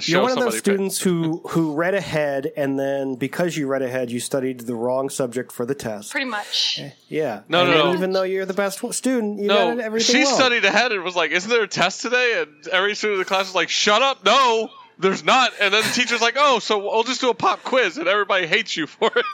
You're 0.02 0.22
one 0.22 0.30
of 0.30 0.38
those 0.38 0.58
students 0.58 1.00
who 1.00 1.40
who 1.48 1.74
read 1.74 1.94
ahead, 1.94 2.52
and 2.56 2.78
then 2.78 3.16
because 3.16 3.56
you 3.56 3.66
read 3.66 3.82
ahead, 3.82 4.12
you 4.12 4.20
studied 4.20 4.60
the 4.60 4.76
wrong 4.76 5.10
subject 5.10 5.50
for 5.50 5.66
the 5.66 5.74
test. 5.74 6.12
Pretty 6.12 6.26
much. 6.30 6.78
Eh, 6.80 6.90
yeah. 7.08 7.40
No, 7.48 7.62
And 7.62 7.70
no, 7.72 7.84
no. 7.86 7.94
Even 7.94 8.12
though 8.12 8.22
you're 8.22 8.46
the 8.46 8.54
best 8.54 8.78
student, 8.94 9.40
you 9.40 9.48
picked. 9.48 9.58
got 9.58 9.76
No, 9.78 9.82
everything 9.82 10.14
she 10.14 10.22
well. 10.24 10.36
studied 10.36 10.64
ahead 10.64 10.92
and 10.92 11.02
was 11.02 11.16
like, 11.16 11.32
"Isn't 11.32 11.50
there 11.50 11.64
a 11.64 11.68
test 11.68 12.02
today?" 12.02 12.42
And 12.42 12.68
every 12.68 12.94
student 12.94 13.14
in 13.14 13.18
the 13.20 13.24
class 13.24 13.46
was 13.46 13.56
like, 13.56 13.70
"Shut 13.70 14.02
up! 14.02 14.24
No, 14.24 14.68
there's 15.00 15.24
not." 15.24 15.52
And 15.60 15.74
then 15.74 15.82
the 15.82 15.90
teacher's 15.90 16.20
like, 16.20 16.36
"Oh, 16.38 16.60
so 16.60 16.78
we'll 16.78 17.02
just 17.02 17.20
do 17.22 17.30
a 17.30 17.34
pop 17.34 17.64
quiz," 17.64 17.96
and 17.98 18.06
everybody 18.06 18.46
hates 18.46 18.76
you 18.76 18.86
for 18.86 19.10
it. 19.16 19.24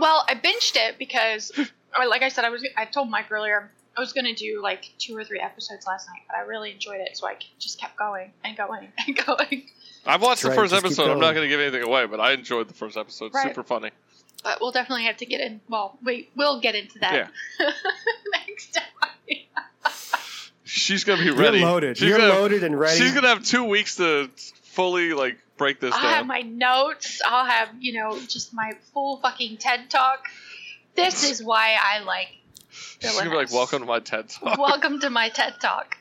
Well, 0.00 0.24
I 0.28 0.34
binged 0.34 0.76
it 0.76 0.98
because, 0.98 1.52
like 1.98 2.22
I 2.22 2.28
said, 2.28 2.44
I 2.44 2.50
was. 2.50 2.66
I 2.76 2.84
told 2.84 3.08
Mike 3.10 3.30
earlier 3.30 3.70
I 3.96 4.00
was 4.00 4.12
going 4.12 4.26
to 4.26 4.34
do 4.34 4.60
like 4.62 4.90
two 4.98 5.16
or 5.16 5.24
three 5.24 5.40
episodes 5.40 5.86
last 5.86 6.06
night, 6.08 6.22
but 6.28 6.36
I 6.36 6.40
really 6.42 6.70
enjoyed 6.72 7.00
it, 7.00 7.16
so 7.16 7.26
I 7.26 7.36
just 7.58 7.80
kept 7.80 7.96
going 7.96 8.32
and 8.44 8.56
going 8.56 8.88
and 9.06 9.16
going. 9.26 9.64
I've 10.04 10.22
watched 10.22 10.42
the 10.42 10.50
Right, 10.50 10.56
first 10.56 10.72
episode. 10.74 11.10
I'm 11.10 11.18
not 11.18 11.32
going 11.34 11.44
to 11.44 11.48
give 11.48 11.60
anything 11.60 11.82
away, 11.82 12.06
but 12.06 12.20
I 12.20 12.32
enjoyed 12.32 12.68
the 12.68 12.74
first 12.74 12.96
episode. 12.96 13.32
Right. 13.34 13.48
Super 13.48 13.64
funny. 13.64 13.90
But 14.44 14.58
we'll 14.60 14.70
definitely 14.70 15.04
have 15.06 15.16
to 15.16 15.26
get 15.26 15.40
in. 15.40 15.60
Well, 15.68 15.98
wait, 16.04 16.30
we'll 16.36 16.60
get 16.60 16.76
into 16.76 16.98
that 17.00 17.30
next 18.46 18.74
time. 18.74 19.38
She's 20.64 21.04
going 21.04 21.18
to 21.18 21.24
be 21.24 21.30
You're 21.30 21.38
ready. 21.38 21.60
loaded. 21.60 21.96
She's 21.96 22.08
You're 22.08 22.18
gonna, 22.18 22.34
loaded 22.34 22.62
and 22.62 22.78
ready. 22.78 22.98
She's 22.98 23.12
going 23.12 23.22
to 23.22 23.28
have 23.30 23.44
two 23.44 23.64
weeks 23.64 23.96
to 23.96 24.30
fully 24.62 25.12
like 25.14 25.38
break 25.56 25.80
this 25.80 25.92
down. 25.94 26.04
I'll 26.04 26.10
have 26.14 26.26
my 26.26 26.40
notes. 26.42 27.20
I'll 27.26 27.46
have 27.46 27.68
you 27.78 27.94
know 28.00 28.18
just 28.28 28.52
my 28.54 28.72
full 28.92 29.18
fucking 29.18 29.56
TED 29.58 29.90
talk. 29.90 30.24
This 30.94 31.30
is 31.30 31.42
why 31.42 31.76
I 31.82 32.00
like. 32.04 32.28
She's 32.70 33.12
going 33.12 33.24
to 33.24 33.30
be 33.30 33.36
like, 33.36 33.52
"Welcome 33.52 33.80
to 33.80 33.86
my 33.86 34.00
TED 34.00 34.28
talk." 34.28 34.58
Welcome 34.58 35.00
to 35.00 35.10
my 35.10 35.28
TED 35.30 35.54
talk. 35.60 35.96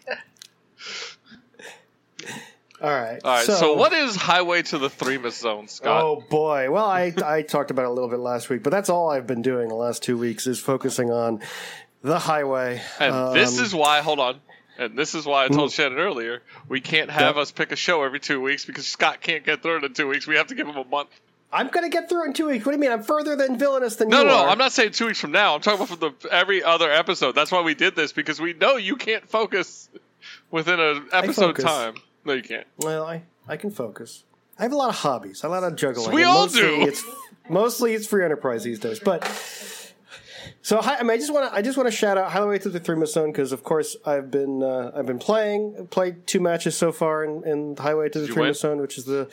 All 2.81 2.89
right. 2.91 3.19
All 3.23 3.31
right. 3.31 3.45
So, 3.45 3.73
what 3.75 3.93
is 3.93 4.15
Highway 4.17 4.61
to 4.63 4.77
the 4.77 4.89
Threemus 4.89 5.37
Zone, 5.39 5.67
Scott? 5.69 6.03
Oh 6.03 6.23
boy. 6.29 6.69
Well, 6.69 6.85
I 6.85 7.13
I 7.25 7.41
talked 7.41 7.71
about 7.71 7.83
it 7.83 7.87
a 7.87 7.91
little 7.91 8.09
bit 8.09 8.19
last 8.19 8.49
week, 8.49 8.63
but 8.63 8.69
that's 8.71 8.89
all 8.89 9.09
I've 9.09 9.25
been 9.27 9.41
doing 9.41 9.69
the 9.69 9.75
last 9.75 10.03
two 10.03 10.17
weeks 10.17 10.45
is 10.45 10.59
focusing 10.59 11.09
on 11.11 11.41
the 12.01 12.19
highway. 12.19 12.81
and 12.99 13.35
this 13.35 13.57
Um, 13.57 13.63
is 13.65 13.73
why. 13.73 14.01
Hold 14.01 14.19
on. 14.19 14.39
And 14.77 14.97
this 14.97 15.15
is 15.15 15.25
why 15.25 15.45
I 15.45 15.47
told 15.47 15.71
Shannon 15.71 15.99
earlier 15.99 16.41
we 16.67 16.81
can't 16.81 17.09
have 17.09 17.37
us 17.37 17.51
pick 17.51 17.71
a 17.71 17.75
show 17.75 18.03
every 18.03 18.19
two 18.19 18.41
weeks 18.41 18.65
because 18.65 18.85
Scott 18.85 19.21
can't 19.21 19.45
get 19.45 19.61
through 19.61 19.77
it 19.77 19.83
in 19.85 19.93
two 19.93 20.07
weeks. 20.07 20.27
We 20.27 20.35
have 20.35 20.47
to 20.47 20.55
give 20.55 20.67
him 20.67 20.75
a 20.75 20.83
month. 20.83 21.09
I'm 21.53 21.69
gonna 21.69 21.89
get 21.89 22.09
through 22.09 22.25
in 22.25 22.33
two 22.33 22.47
weeks. 22.47 22.65
What 22.65 22.73
do 22.73 22.77
you 22.77 22.81
mean? 22.81 22.91
I'm 22.91 23.03
further 23.03 23.37
than 23.37 23.57
villainous 23.57 23.95
than 23.95 24.09
No, 24.09 24.21
you 24.21 24.27
no, 24.27 24.37
are. 24.39 24.49
I'm 24.49 24.57
not 24.57 24.73
saying 24.73 24.91
two 24.91 25.05
weeks 25.05 25.19
from 25.21 25.31
now. 25.31 25.55
I'm 25.55 25.61
talking 25.61 25.85
about 25.85 25.99
from 25.99 26.15
the 26.21 26.33
every 26.33 26.61
other 26.63 26.91
episode. 26.91 27.33
That's 27.33 27.51
why 27.51 27.61
we 27.61 27.73
did 27.73 27.95
this 27.95 28.11
because 28.11 28.41
we 28.41 28.53
know 28.53 28.75
you 28.75 28.97
can't 28.97 29.25
focus 29.29 29.89
within 30.51 30.79
an 30.79 31.07
episode 31.13 31.57
time. 31.57 31.95
No, 32.25 32.33
you 32.33 32.43
can't. 32.43 32.67
Well, 32.77 33.05
I 33.05 33.21
I 33.47 33.55
can 33.55 33.71
focus. 33.71 34.23
I 34.59 34.63
have 34.63 34.73
a 34.73 34.75
lot 34.75 34.89
of 34.89 34.95
hobbies, 34.95 35.43
a 35.43 35.49
lot 35.49 35.63
of 35.63 35.75
juggling. 35.77 36.13
We 36.13 36.23
all 36.23 36.47
do. 36.47 36.81
It's 36.81 37.03
mostly 37.47 37.93
it's 37.93 38.07
free 38.07 38.25
enterprise 38.25 38.63
these 38.63 38.79
days, 38.79 38.99
but. 38.99 39.23
So 40.65 40.81
hi- 40.81 40.95
I 40.97 41.03
mean, 41.03 41.11
I 41.11 41.17
just 41.17 41.31
want 41.31 41.47
to 41.47 41.55
I 41.55 41.61
just 41.61 41.77
want 41.77 41.85
to 41.85 41.95
shout 41.95 42.17
out 42.17 42.31
Highway 42.31 42.57
to 42.57 42.69
the 42.69 42.79
Three 42.79 43.05
Zone 43.05 43.31
because 43.31 43.51
of 43.51 43.61
course 43.63 43.95
I've 44.03 44.31
been 44.31 44.63
uh, 44.63 44.91
I've 44.95 45.05
been 45.05 45.19
playing 45.19 45.89
played 45.91 46.25
two 46.25 46.39
matches 46.39 46.75
so 46.75 46.91
far 46.91 47.23
in, 47.23 47.43
in 47.47 47.75
Highway 47.77 48.09
to 48.09 48.19
the 48.19 48.25
Three? 48.27 48.51
Zone, 48.51 48.81
which 48.81 48.97
is 48.97 49.05
the 49.05 49.29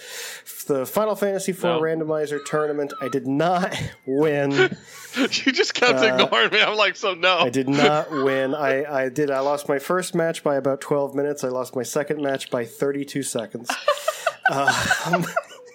the 0.67 0.85
Final 0.85 1.15
Fantasy 1.17 1.53
IV 1.53 1.62
No. 1.62 1.81
randomizer 1.81 2.39
tournament. 2.45 2.93
I 3.01 3.09
did 3.09 3.27
not 3.27 3.75
win. 4.07 4.51
you 5.17 5.53
just 5.53 5.73
kept 5.73 6.01
Uh, 6.01 6.17
ignoring 6.23 6.51
me. 6.53 6.61
I'm 6.61 6.77
like, 6.77 6.97
so 6.97 7.15
no. 7.15 7.39
I 7.39 7.49
did 7.49 7.67
not 7.67 8.11
win. 8.27 8.55
I, 8.55 8.85
I 8.85 9.09
did. 9.09 9.31
I 9.31 9.41
lost 9.41 9.71
my 9.71 9.79
first 9.79 10.15
match 10.15 10.45
by 10.45 10.57
about 10.57 10.83
12 10.83 11.15
minutes. 11.15 11.45
I 11.45 11.49
lost 11.49 11.75
my 11.75 11.83
second 11.83 12.21
match 12.21 12.51
by 12.51 12.67
32 12.67 13.23
seconds. 13.23 13.71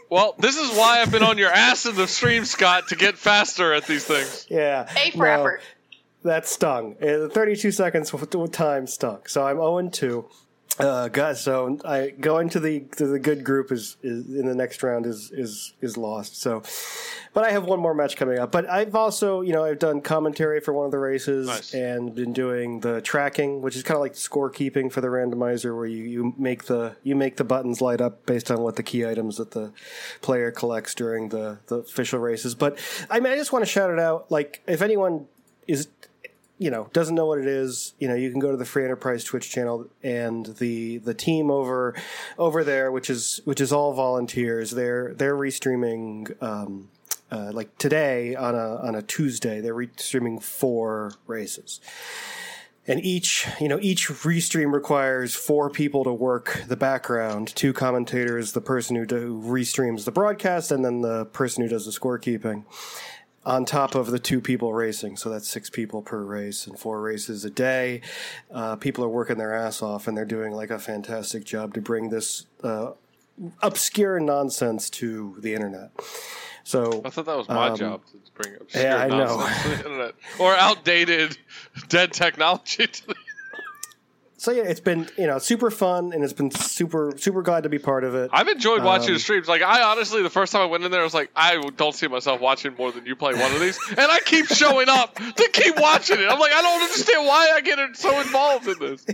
Well, 0.10 0.36
this 0.40 0.56
is 0.58 0.76
why 0.78 1.02
I've 1.02 1.12
been 1.12 1.24
on 1.24 1.38
your 1.38 1.52
ass 1.52 1.86
in 1.86 1.96
the 1.96 2.08
stream, 2.08 2.46
Scott, 2.46 2.90
to 2.90 2.96
get 2.96 3.18
faster 3.18 3.74
at 3.74 3.86
these 3.88 4.06
things. 4.06 4.46
Yeah. 4.50 4.88
A 4.96 5.12
for 5.12 5.26
no, 5.26 5.32
effort. 5.32 5.62
That 6.24 6.48
stung. 6.48 6.96
Uh, 7.02 7.18
The 7.28 7.30
32 7.30 7.72
seconds 7.72 8.12
w- 8.12 8.26
w- 8.26 8.52
time 8.52 8.88
stunk. 8.88 9.28
So 9.30 9.46
I'm 9.46 9.58
0 9.58 9.90
2. 9.92 10.26
Uh, 10.80 11.08
God, 11.08 11.38
so 11.38 11.80
I 11.84 12.12
going 12.12 12.50
to 12.50 12.60
the 12.60 12.82
to 12.98 13.08
the 13.08 13.18
good 13.18 13.44
group 13.44 13.72
is, 13.72 13.98
is 14.04 14.28
in 14.28 14.46
the 14.46 14.54
next 14.54 14.84
round 14.84 15.08
is 15.08 15.32
is 15.32 15.74
is 15.82 15.98
lost. 15.98 16.40
So, 16.40 16.62
but 17.34 17.44
I 17.44 17.52
have 17.52 17.66
one 17.66 17.80
more 17.80 17.96
match 17.96 18.16
coming 18.16 18.38
up. 18.38 18.52
But 18.52 18.70
I've 18.70 18.94
also 18.94 19.42
you 19.42 19.54
know 19.54 19.64
I've 19.64 19.80
done 19.80 20.02
commentary 20.02 20.60
for 20.60 20.74
one 20.74 20.86
of 20.86 20.92
the 20.92 21.00
races 21.00 21.48
Nice. 21.48 21.74
and 21.74 22.14
been 22.14 22.32
doing 22.32 22.82
the 22.82 23.02
tracking, 23.02 23.62
which 23.64 23.76
is 23.76 23.82
kind 23.82 23.96
of 23.96 24.02
like 24.02 24.14
scorekeeping 24.14 24.92
for 24.92 25.02
the 25.02 25.08
randomizer, 25.08 25.76
where 25.76 25.88
you, 25.88 26.04
you 26.04 26.34
make 26.38 26.66
the 26.66 26.96
you 27.02 27.16
make 27.16 27.38
the 27.38 27.44
buttons 27.44 27.82
light 27.82 28.00
up 28.02 28.28
based 28.28 28.52
on 28.52 28.62
what 28.62 28.76
the 28.76 28.84
key 28.84 29.04
items 29.04 29.38
that 29.38 29.52
the 29.52 29.74
player 30.22 30.52
collects 30.52 30.94
during 30.94 31.30
the 31.30 31.58
the 31.68 31.78
official 31.78 32.20
races. 32.20 32.54
But 32.54 32.78
I 33.10 33.20
mean, 33.20 33.34
I 33.34 33.36
just 33.36 33.52
want 33.52 33.66
to 33.66 33.72
shout 33.72 33.90
it 33.90 34.00
out. 34.00 34.30
Like 34.30 34.62
if 34.68 34.84
anyone 34.84 35.26
is 35.68 35.88
you 36.58 36.72
know 36.72 36.90
doesn't 36.94 37.16
know 37.16 37.26
what 37.26 37.40
it 37.40 37.48
is 37.48 37.94
you 38.00 38.08
know 38.08 38.16
you 38.16 38.32
can 38.32 38.40
go 38.40 38.52
to 38.52 38.58
the 38.58 38.66
free 38.66 38.84
enterprise 38.84 39.24
twitch 39.24 39.52
channel 39.52 39.88
and 40.02 40.48
the 40.58 40.98
the 41.00 41.14
team 41.14 41.52
over 41.52 41.96
over 42.38 42.64
there 42.64 42.92
which 42.92 43.10
is 43.10 43.42
which 43.46 43.62
is 43.62 43.72
all 43.72 43.94
volunteers. 43.94 44.72
They're 44.72 45.14
they're 45.14 45.36
restreaming 45.36 46.42
um 46.42 46.90
uh, 47.30 47.52
like 47.52 47.78
today 47.78 48.36
on 48.36 48.56
a 48.56 48.78
on 48.78 48.96
a 48.96 49.02
tuesday 49.02 49.60
they're 49.60 49.76
restreaming 49.76 50.42
four 50.42 51.14
races. 51.28 51.80
And 52.90 53.04
each 53.04 53.46
you 53.60 53.68
know 53.68 53.80
each 53.82 54.08
restream 54.08 54.72
requires 54.74 55.36
four 55.36 55.70
people 55.70 56.06
to 56.06 56.14
work 56.14 56.64
the 56.68 56.78
background 56.78 57.54
two 57.56 57.74
commentators 57.74 58.54
the 58.54 58.62
person 58.62 58.96
who, 58.96 59.06
do, 59.06 59.20
who 59.20 59.42
restreams 59.42 60.06
the 60.06 60.12
broadcast 60.12 60.72
and 60.72 60.86
then 60.86 61.02
the 61.02 61.26
person 61.26 61.64
who 61.64 61.70
does 61.70 61.86
the 61.86 61.92
scorekeeping 61.92 62.64
on 63.48 63.64
top 63.64 63.96
of 63.96 64.12
the 64.12 64.20
two 64.20 64.42
people 64.42 64.74
racing. 64.74 65.16
So 65.16 65.30
that's 65.30 65.48
six 65.48 65.70
people 65.70 66.02
per 66.02 66.22
race 66.22 66.68
and 66.68 66.78
four 66.78 67.02
races 67.02 67.46
a 67.46 67.50
day. 67.50 68.02
Uh, 68.52 68.76
people 68.76 69.04
are 69.06 69.10
working 69.10 69.38
their 69.38 69.54
ass 69.56 69.82
off 69.82 70.06
and 70.08 70.18
they're 70.18 70.26
doing 70.26 70.52
like 70.52 70.70
a 70.70 70.78
fantastic 70.78 71.46
job 71.46 71.74
to 71.76 71.82
bring 71.82 72.10
this 72.10 72.46
uh, 72.62 72.92
obscure 73.64 74.20
nonsense 74.20 74.90
to 74.90 75.36
the 75.40 75.54
internet. 75.54 75.92
So 76.66 77.02
I 77.06 77.10
thought 77.10 77.26
that 77.26 77.38
was 77.38 77.48
my 77.48 77.70
Um, 77.70 77.78
job 77.78 78.02
to 78.08 78.32
bring 78.42 78.56
obscure 78.60 78.84
yeah, 78.84 78.98
I 78.98 79.08
know. 79.08 79.38
nonsense 79.38 79.62
to 79.64 79.70
the 79.70 79.76
internet 79.78 80.16
or 80.40 80.54
outdated 80.58 81.38
dead 81.88 82.12
technology. 82.12 82.88
To 82.88 83.08
the- 83.08 83.16
so 84.38 84.52
yeah, 84.52 84.64
it's 84.64 84.80
been 84.80 85.08
you 85.18 85.28
know 85.28 85.40
super 85.40 85.70
fun 85.72 86.14
and 86.14 86.24
it's 86.24 86.34
been 86.34 86.52
super 86.52 87.14
super 87.18 87.42
glad 87.42 87.64
to 87.64 87.70
be 87.70 87.80
part 87.80 88.04
of 88.04 88.16
it. 88.16 88.30
I've 88.34 88.48
enjoyed 88.48 88.84
watching 88.84 89.10
Um, 89.10 89.14
the 89.16 89.20
streams. 89.20 89.48
Like 89.48 89.62
I 89.62 89.82
honestly, 89.84 90.22
the 90.24 90.30
first 90.30 90.52
time 90.54 90.62
I 90.62 90.66
went 90.66 90.84
in 90.84 90.92
there, 90.92 91.02
I 91.02 91.04
was 91.04 91.14
like, 91.14 91.32
I 91.36 91.58
don't 91.76 91.94
see 91.96 92.08
myself 92.08 92.40
watching 92.40 92.76
more 92.78 92.92
than 92.92 93.06
you 93.06 93.16
play 93.16 93.34
one 93.34 93.52
of 93.52 93.60
these, 93.60 93.80
and 93.90 94.00
I 94.00 94.20
keep 94.22 94.46
showing 94.48 94.90
up 94.90 95.16
to 95.16 95.50
keep 95.52 95.76
watching 95.78 96.20
it. 96.20 96.28
I'm 96.30 96.40
like, 96.40 96.54
I 96.54 96.62
don't 96.62 96.82
understand 96.82 97.26
why 97.26 97.52
I 97.56 97.62
get 97.62 97.96
so 97.98 98.20
involved 98.22 98.68
in 98.68 98.80
this. 98.80 99.06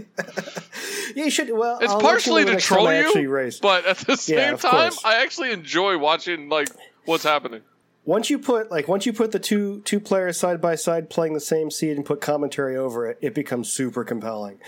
Yeah, 1.16 1.24
you 1.26 1.30
should. 1.30 1.50
Well, 1.52 1.80
It's 1.80 1.92
I'll 1.94 2.02
partially 2.02 2.46
to 2.46 2.60
troll 2.60 2.92
you, 2.94 3.52
but 3.62 3.86
at 3.86 3.98
the 4.00 4.18
same 4.18 4.38
Yeah, 4.38 4.56
time, 4.58 4.92
course. 4.92 5.06
I 5.06 5.22
actually 5.24 5.52
enjoy 5.52 5.98
watching 5.98 6.50
like 6.50 6.70
what's 7.06 7.24
happening. 7.24 7.62
Once 8.06 8.30
you 8.30 8.38
put 8.38 8.70
like 8.70 8.88
once 8.88 9.06
you 9.06 9.14
put 9.14 9.32
the 9.32 9.40
two 9.40 9.82
two 9.82 10.00
players 10.00 10.38
side 10.38 10.60
by 10.60 10.76
side 10.76 11.10
playing 11.10 11.34
the 11.34 11.40
same 11.40 11.72
seed 11.72 11.96
and 11.96 12.06
put 12.06 12.20
commentary 12.22 12.76
over 12.76 13.08
it, 13.08 13.18
it 13.22 13.34
becomes 13.34 13.72
super 13.72 14.04
compelling. 14.04 14.60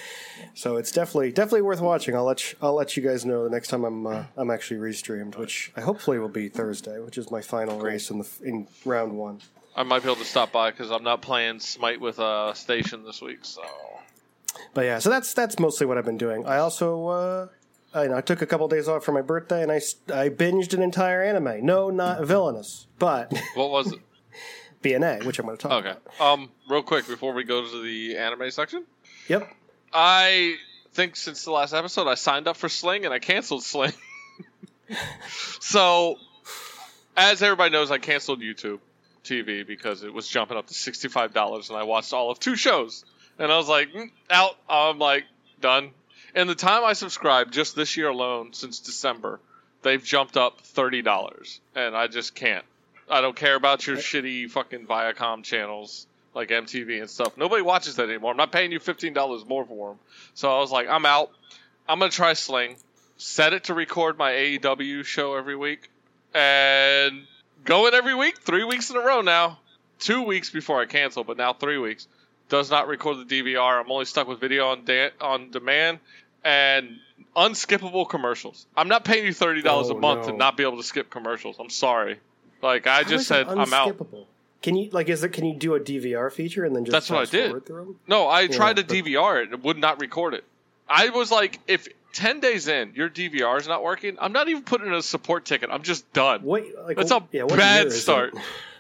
So 0.54 0.78
it's 0.78 0.92
definitely 0.92 1.32
definitely 1.32 1.64
worth 1.64 1.82
watching. 1.82 2.16
I'll 2.16 2.24
let 2.24 2.52
you, 2.52 2.58
I'll 2.62 2.76
let 2.76 2.96
you 2.96 3.04
guys 3.04 3.26
know 3.26 3.44
the 3.44 3.50
next 3.50 3.68
time 3.68 3.84
I'm 3.84 4.08
uh, 4.08 4.24
I'm 4.38 4.50
actually 4.50 4.80
restreamed, 4.80 5.38
which 5.38 5.72
I 5.76 5.82
hopefully 5.82 6.20
will 6.20 6.30
be 6.30 6.50
Thursday, 6.50 7.00
which 7.00 7.18
is 7.18 7.30
my 7.30 7.42
final 7.42 7.80
race 7.80 8.10
in 8.10 8.20
the 8.20 8.30
in 8.44 8.68
round 8.86 9.14
one. 9.18 9.42
I 9.76 9.84
might 9.84 10.04
be 10.04 10.10
able 10.10 10.22
to 10.22 10.26
stop 10.26 10.54
by 10.54 10.72
because 10.72 10.90
I'm 10.90 11.04
not 11.04 11.22
playing 11.22 11.60
Smite 11.60 12.00
with 12.00 12.20
a 12.20 12.24
uh, 12.24 12.54
station 12.54 13.04
this 13.04 13.22
week. 13.22 13.40
So, 13.42 13.62
but 14.74 14.86
yeah, 14.86 15.00
so 15.00 15.10
that's 15.10 15.34
that's 15.34 15.60
mostly 15.60 15.86
what 15.86 15.98
I've 15.98 16.06
been 16.06 16.18
doing. 16.18 16.46
I 16.46 16.60
also 16.60 17.08
uh, 17.08 17.48
I, 17.96 18.08
know, 18.08 18.18
I 18.18 18.22
took 18.22 18.42
a 18.42 18.46
couple 18.46 18.68
days 18.68 18.88
off 18.88 19.04
for 19.04 19.12
my 19.12 19.22
birthday 19.22 19.64
and 19.64 19.72
I 19.72 19.78
I 20.14 20.30
binged 20.30 20.74
an 20.74 20.82
entire 20.82 21.24
anime. 21.24 21.66
No, 21.66 21.90
not 21.90 22.26
villainous, 22.26 22.88
but 23.00 23.32
what 23.56 23.72
was 23.72 23.94
it? 23.94 24.00
BNA, 24.84 25.26
which 25.26 25.40
I'm 25.40 25.46
going 25.46 25.58
to 25.58 25.62
talk 25.62 25.72
okay. 25.80 25.92
about. 25.92 26.04
Okay. 26.08 26.24
Um, 26.24 26.50
real 26.70 26.84
quick 26.84 27.08
before 27.08 27.34
we 27.34 27.44
go 27.44 27.68
to 27.68 27.84
the 27.84 28.18
anime 28.18 28.52
section. 28.52 28.86
Yep. 29.28 29.52
I 29.92 30.58
think 30.94 31.16
since 31.16 31.44
the 31.44 31.52
last 31.52 31.74
episode, 31.74 32.08
I 32.08 32.16
signed 32.16 32.48
up 32.48 32.58
for 32.58 32.70
Sling 32.70 33.06
and 33.06 33.14
I 33.14 33.20
canceled 33.20 33.64
Sling. 33.64 33.94
so, 35.60 36.18
as 37.18 37.42
everybody 37.42 37.72
knows, 37.72 37.90
I 37.90 37.98
canceled 37.98 38.42
YouTube 38.42 38.80
TV 39.24 39.66
because 39.66 40.04
it 40.04 40.14
was 40.14 40.28
jumping 40.28 40.58
up 40.58 40.68
to 40.68 40.74
sixty-five 40.74 41.34
dollars, 41.34 41.70
and 41.70 41.80
I 41.80 41.84
watched 41.84 42.14
all 42.14 42.30
of 42.30 42.40
two 42.40 42.56
shows, 42.56 43.06
and 43.40 43.52
I 43.52 43.58
was 43.58 43.68
like, 43.68 43.92
mm, 43.92 44.12
out. 44.30 44.56
I'm 44.70 45.00
like 45.00 45.24
done. 45.62 45.92
And 46.36 46.50
the 46.50 46.56
time 46.56 46.84
I 46.84 46.94
subscribed, 46.94 47.54
just 47.54 47.78
this 47.78 47.96
year 47.96 48.10
alone, 48.10 48.52
since 48.52 48.80
December, 48.80 49.40
they've 49.84 50.04
jumped 50.04 50.36
up 50.36 50.60
thirty 50.60 51.02
dollars, 51.02 51.62
and 51.74 51.96
I 51.96 52.08
just 52.08 52.36
can't. 52.36 52.66
I 53.10 53.22
don't 53.22 53.36
care 53.36 53.56
about 53.56 53.88
your 53.88 53.96
shitty 53.96 54.52
fucking 54.52 54.86
Viacom 54.86 55.44
channels 55.44 56.08
like 56.34 56.50
MTV 56.50 57.00
and 57.00 57.10
stuff. 57.10 57.38
Nobody 57.38 57.62
watches 57.62 57.96
that 57.96 58.10
anymore. 58.10 58.32
I'm 58.32 58.38
not 58.38 58.52
paying 58.52 58.74
you 58.74 58.80
fifteen 58.82 59.14
dollars 59.14 59.46
more 59.46 59.66
for 59.66 59.92
them. 59.92 60.00
So 60.34 60.54
I 60.54 60.60
was 60.60 60.72
like, 60.72 60.90
I'm 60.90 61.06
out. 61.06 61.32
I'm 61.88 62.00
gonna 62.00 62.12
try 62.12 62.34
Sling. 62.34 62.76
Set 63.18 63.54
it 63.54 63.66
to 63.66 63.74
record 63.74 64.18
my 64.18 64.34
AEW 64.34 65.06
show 65.06 65.36
every 65.36 65.56
week, 65.56 65.90
and 66.34 67.26
going 67.64 67.94
every 67.94 68.14
week, 68.14 68.42
three 68.42 68.66
weeks 68.66 68.90
in 68.90 68.98
a 68.98 69.00
row 69.00 69.22
now. 69.22 69.60
Two 70.00 70.24
weeks 70.24 70.50
before 70.50 70.82
I 70.82 70.86
cancel, 70.86 71.24
but 71.24 71.38
now 71.38 71.54
three 71.54 71.78
weeks. 71.78 72.10
Does 72.50 72.70
not 72.70 72.90
record 72.90 73.26
the 73.26 73.42
DVR. 73.42 73.80
I'm 73.80 73.90
only 73.90 74.06
stuck 74.06 74.28
with 74.28 74.42
video 74.42 74.68
on 74.68 74.84
da- 74.84 75.12
on 75.22 75.52
demand 75.52 76.00
and 76.46 77.00
unskippable 77.36 78.08
commercials. 78.08 78.66
I'm 78.78 78.88
not 78.88 79.04
paying 79.04 79.26
you 79.26 79.34
thirty 79.34 79.62
dollars 79.62 79.90
Oh, 79.90 79.98
a 79.98 80.00
month 80.00 80.28
no. 80.28 80.32
to 80.32 80.38
not 80.38 80.56
be 80.56 80.64
able 80.64 80.78
to 80.78 80.84
skip 80.84 81.10
commercials. 81.10 81.58
I'm 81.60 81.70
sorry. 81.70 82.20
Like 82.62 82.88
I 82.88 82.98
How 82.98 83.04
just 83.04 83.28
said, 83.28 83.48
I'm 83.50 83.74
out. 83.74 83.98
Can 84.62 84.76
you 84.76 84.90
like 84.92 85.10
is 85.10 85.24
it? 85.24 85.30
Can 85.30 85.46
you 85.46 85.56
do 85.56 85.76
a 85.76 85.80
DVR 85.80 86.32
feature 86.32 86.64
and 86.64 86.76
then 86.76 86.86
just 86.86 86.94
That's 86.94 87.10
what 87.10 87.28
I 87.28 87.30
did. 87.30 87.48
forward 87.48 87.66
through 87.66 87.82
'em? 87.82 87.96
No, 88.08 88.30
I 88.30 88.48
tried 88.48 88.78
to 88.78 88.84
but- 88.84 88.96
DVR 88.96 89.44
it. 89.44 89.52
It 89.54 89.64
would 89.64 89.78
not 89.78 90.00
record 90.00 90.34
it. 90.34 90.44
I 90.88 91.10
was 91.10 91.32
like, 91.32 91.60
if 91.68 91.88
10 92.14 92.40
days 92.40 92.68
in, 92.68 92.94
your 92.96 93.10
DVR 93.10 93.60
is 93.60 93.68
not 93.68 93.84
working, 93.84 94.18
I'm 94.22 94.32
not 94.32 94.48
even 94.50 94.64
putting 94.64 94.88
in 94.88 94.94
a 94.94 95.02
support 95.02 95.44
ticket. 95.46 95.70
I'm 95.72 95.82
just 95.84 96.12
done. 96.14 96.44
What? 96.44 96.64
Like, 96.86 96.96
That's 96.98 97.12
a 97.12 97.24
yeah, 97.32 97.42
what 97.44 97.52
year 97.52 97.58
bad 97.60 97.88
is 97.88 97.96
it? 97.96 98.02
start. 98.02 98.34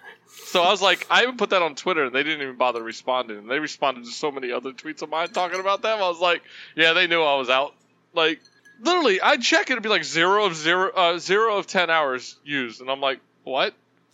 So 0.45 0.61
I 0.61 0.69
was 0.69 0.81
like, 0.81 1.07
I 1.09 1.23
even 1.23 1.37
put 1.37 1.49
that 1.49 1.61
on 1.61 1.75
Twitter, 1.75 2.05
and 2.05 2.13
they 2.13 2.23
didn't 2.23 2.41
even 2.41 2.55
bother 2.55 2.81
responding. 2.81 3.37
And 3.37 3.49
they 3.49 3.59
responded 3.59 4.05
to 4.05 4.11
so 4.11 4.31
many 4.31 4.51
other 4.51 4.71
tweets 4.71 5.01
of 5.01 5.09
mine 5.09 5.29
talking 5.29 5.59
about 5.59 5.81
them. 5.81 5.97
I 5.97 6.07
was 6.07 6.19
like, 6.19 6.43
yeah, 6.75 6.93
they 6.93 7.07
knew 7.07 7.21
I 7.21 7.35
was 7.35 7.49
out. 7.49 7.73
Like, 8.13 8.39
literally, 8.79 9.19
I'd 9.21 9.41
check 9.41 9.69
it, 9.69 9.73
it'd 9.73 9.83
be 9.83 9.89
like 9.89 10.03
zero 10.03 10.45
of 10.45 10.55
zero, 10.55 10.91
uh, 10.95 11.17
zero 11.17 11.57
of 11.57 11.67
10 11.67 11.89
hours 11.89 12.37
used. 12.45 12.81
And 12.81 12.89
I'm 12.89 13.01
like, 13.01 13.19
what? 13.43 13.73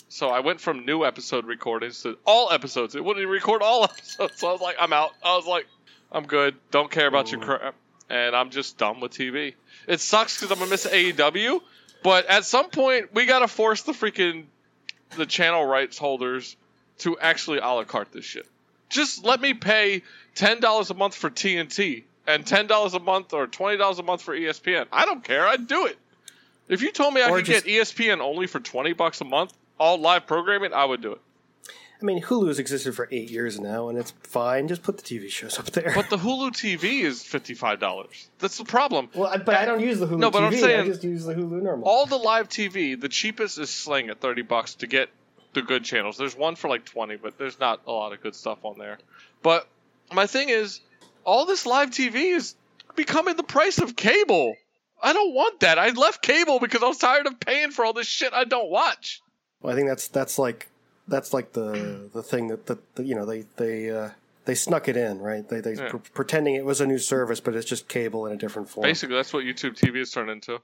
So 0.09 0.29
I 0.29 0.39
went 0.39 0.59
from 0.59 0.85
new 0.85 1.05
episode 1.05 1.45
recordings 1.45 2.03
to 2.03 2.17
all 2.25 2.51
episodes. 2.51 2.95
It 2.95 3.03
wouldn't 3.03 3.21
even 3.21 3.31
record 3.31 3.61
all 3.61 3.83
episodes. 3.85 4.39
So 4.39 4.50
I 4.50 4.51
was 4.51 4.61
like, 4.61 4.77
I'm 4.79 4.93
out. 4.93 5.11
I 5.23 5.35
was 5.35 5.45
like, 5.45 5.67
I'm 6.11 6.25
good. 6.25 6.55
Don't 6.71 6.91
care 6.91 7.07
about 7.07 7.31
your 7.31 7.41
crap. 7.41 7.75
And 8.09 8.35
I'm 8.35 8.50
just 8.50 8.77
done 8.77 9.00
with 9.00 9.13
TV. 9.13 9.53
It 9.88 10.01
sucks 10.01 10.38
because 10.38 10.51
I'm 10.51 10.59
gonna 10.59 10.71
miss 10.71 10.85
AEW. 10.85 11.61
But 12.03 12.25
at 12.25 12.43
some 12.43 12.69
point, 12.69 13.13
we 13.13 13.25
gotta 13.25 13.47
force 13.47 13.83
the 13.83 13.93
freaking 13.93 14.45
the 15.15 15.25
channel 15.25 15.65
rights 15.65 15.97
holders 15.97 16.55
to 16.99 17.17
actually 17.19 17.59
a 17.59 17.67
la 17.67 17.83
carte 17.83 18.11
this 18.11 18.25
shit. 18.25 18.45
Just 18.89 19.24
let 19.24 19.39
me 19.41 19.53
pay 19.53 20.03
ten 20.35 20.59
dollars 20.59 20.89
a 20.89 20.93
month 20.93 21.15
for 21.15 21.29
TNT 21.29 22.03
and 22.27 22.45
ten 22.45 22.67
dollars 22.67 22.93
a 22.93 23.00
month 23.00 23.33
or 23.33 23.47
twenty 23.47 23.77
dollars 23.77 24.00
a 24.00 24.03
month 24.03 24.21
for 24.21 24.35
ESPN. 24.35 24.85
I 24.91 25.05
don't 25.05 25.24
care. 25.24 25.47
I'd 25.47 25.67
do 25.67 25.85
it. 25.87 25.97
If 26.67 26.81
you 26.81 26.91
told 26.91 27.13
me 27.13 27.21
I 27.21 27.29
Or 27.29 27.37
could 27.37 27.45
just- 27.45 27.65
get 27.65 27.81
ESPN 27.81 28.19
only 28.19 28.47
for 28.47 28.59
twenty 28.59 28.93
bucks 28.93 29.21
a 29.21 29.25
month, 29.25 29.53
all 29.79 29.97
live 29.97 30.27
programming, 30.27 30.74
I 30.74 30.85
would 30.85 31.01
do 31.01 31.13
it. 31.13 31.21
I 32.01 32.05
mean, 32.05 32.22
Hulu's 32.22 32.57
existed 32.57 32.96
for 32.96 33.07
eight 33.11 33.29
years 33.29 33.59
now, 33.59 33.90
and 33.90 33.98
it's 33.98 34.11
fine. 34.24 34.68
Just 34.68 34.81
put 34.81 34.98
the 34.98 35.03
TV 35.03 35.29
shows 35.29 35.59
up 35.59 35.66
there. 35.72 35.92
But 35.94 36.09
the 36.09 36.18
Hulu 36.18 36.51
TV 36.51 37.01
is 37.03 37.22
fifty 37.24 37.53
five 37.53 37.79
dollars. 37.79 38.27
That's 38.40 38.57
the 38.57 38.66
problem. 38.66 39.09
well, 39.14 39.29
I, 39.29 39.37
but 39.37 39.55
I 39.55 39.66
don't 39.66 39.81
use 39.81 40.00
the 40.00 40.07
Hulu 40.07 40.18
No, 40.18 40.31
but 40.31 40.42
TV. 40.42 40.46
I'm 40.48 40.53
saying- 40.55 40.79
I 40.81 40.85
just 40.85 41.03
use 41.03 41.25
the 41.25 41.35
Hulu 41.35 41.61
normal. 41.61 41.87
all 41.87 42.05
the 42.07 42.18
live 42.18 42.50
TV, 42.50 43.00
the 43.00 43.09
cheapest 43.09 43.59
is 43.59 43.70
Sling 43.70 44.09
at 44.09 44.20
thirty 44.20 44.42
bucks 44.42 44.75
to 44.75 44.87
get 44.87 45.09
the 45.53 45.61
good 45.61 45.83
channels. 45.83 46.18
There's 46.18 46.35
one 46.35 46.55
for 46.55 46.70
like 46.70 46.85
twenty, 46.85 47.18
but 47.18 47.37
there's 47.37 47.59
not 47.59 47.81
a 47.85 47.92
lot 47.92 48.14
of 48.14 48.22
good 48.22 48.33
stuff 48.35 48.59
on 48.64 48.79
there. 48.79 48.98
But 49.44 49.68
my 50.11 50.25
thing 50.25 50.50
is, 50.50 50.81
all 51.24 51.46
this 51.46 51.66
live 51.68 51.92
TV 51.92 52.35
is 52.35 52.55
becoming 52.96 53.35
the 53.35 53.44
price 53.44 53.77
of 53.77 53.96
cable. 53.96 54.55
I 55.03 55.14
don't 55.14 55.33
want 55.35 55.59
that. 55.59 55.77
I 55.77 55.90
left 55.90 56.22
cable 56.24 56.59
because 56.59 56.81
I 56.83 56.87
was 56.87 56.98
tired 56.98 57.27
of 57.27 57.40
paying 57.40 57.72
for 57.72 57.85
all 57.85 57.94
this 57.94 58.07
shit 58.07 58.33
I 58.33 58.44
don't 58.44 58.70
watch. 58.70 59.22
Well, 59.61 59.72
I 59.72 59.75
think 59.75 59.87
that's 59.87 60.07
that's 60.07 60.40
like 60.40 60.68
that's 61.11 61.33
like 61.33 61.53
the 61.53 62.09
the 62.13 62.24
thing 62.24 62.47
that 62.47 62.65
that, 62.65 62.95
that 62.95 63.05
you 63.05 63.13
know 63.15 63.25
they 63.25 63.43
they 63.57 63.91
uh, 63.91 64.09
they 64.45 64.55
snuck 64.55 64.87
it 64.87 64.97
in, 64.97 65.19
right? 65.19 65.47
They 65.47 65.59
they 65.61 65.74
Yeah. 65.75 65.89
pre- 65.89 66.00
pretending 66.13 66.55
it 66.55 66.65
was 66.65 66.81
a 66.81 66.87
new 66.87 66.97
service, 66.97 67.39
but 67.39 67.55
it's 67.55 67.67
just 67.69 67.87
cable 67.87 68.25
in 68.25 68.33
a 68.33 68.37
different 68.37 68.69
form. 68.69 68.83
Basically, 68.83 69.15
that's 69.15 69.31
what 69.33 69.43
YouTube 69.45 69.77
TV 69.77 70.00
has 70.00 70.09
turned 70.11 70.29
into, 70.31 70.59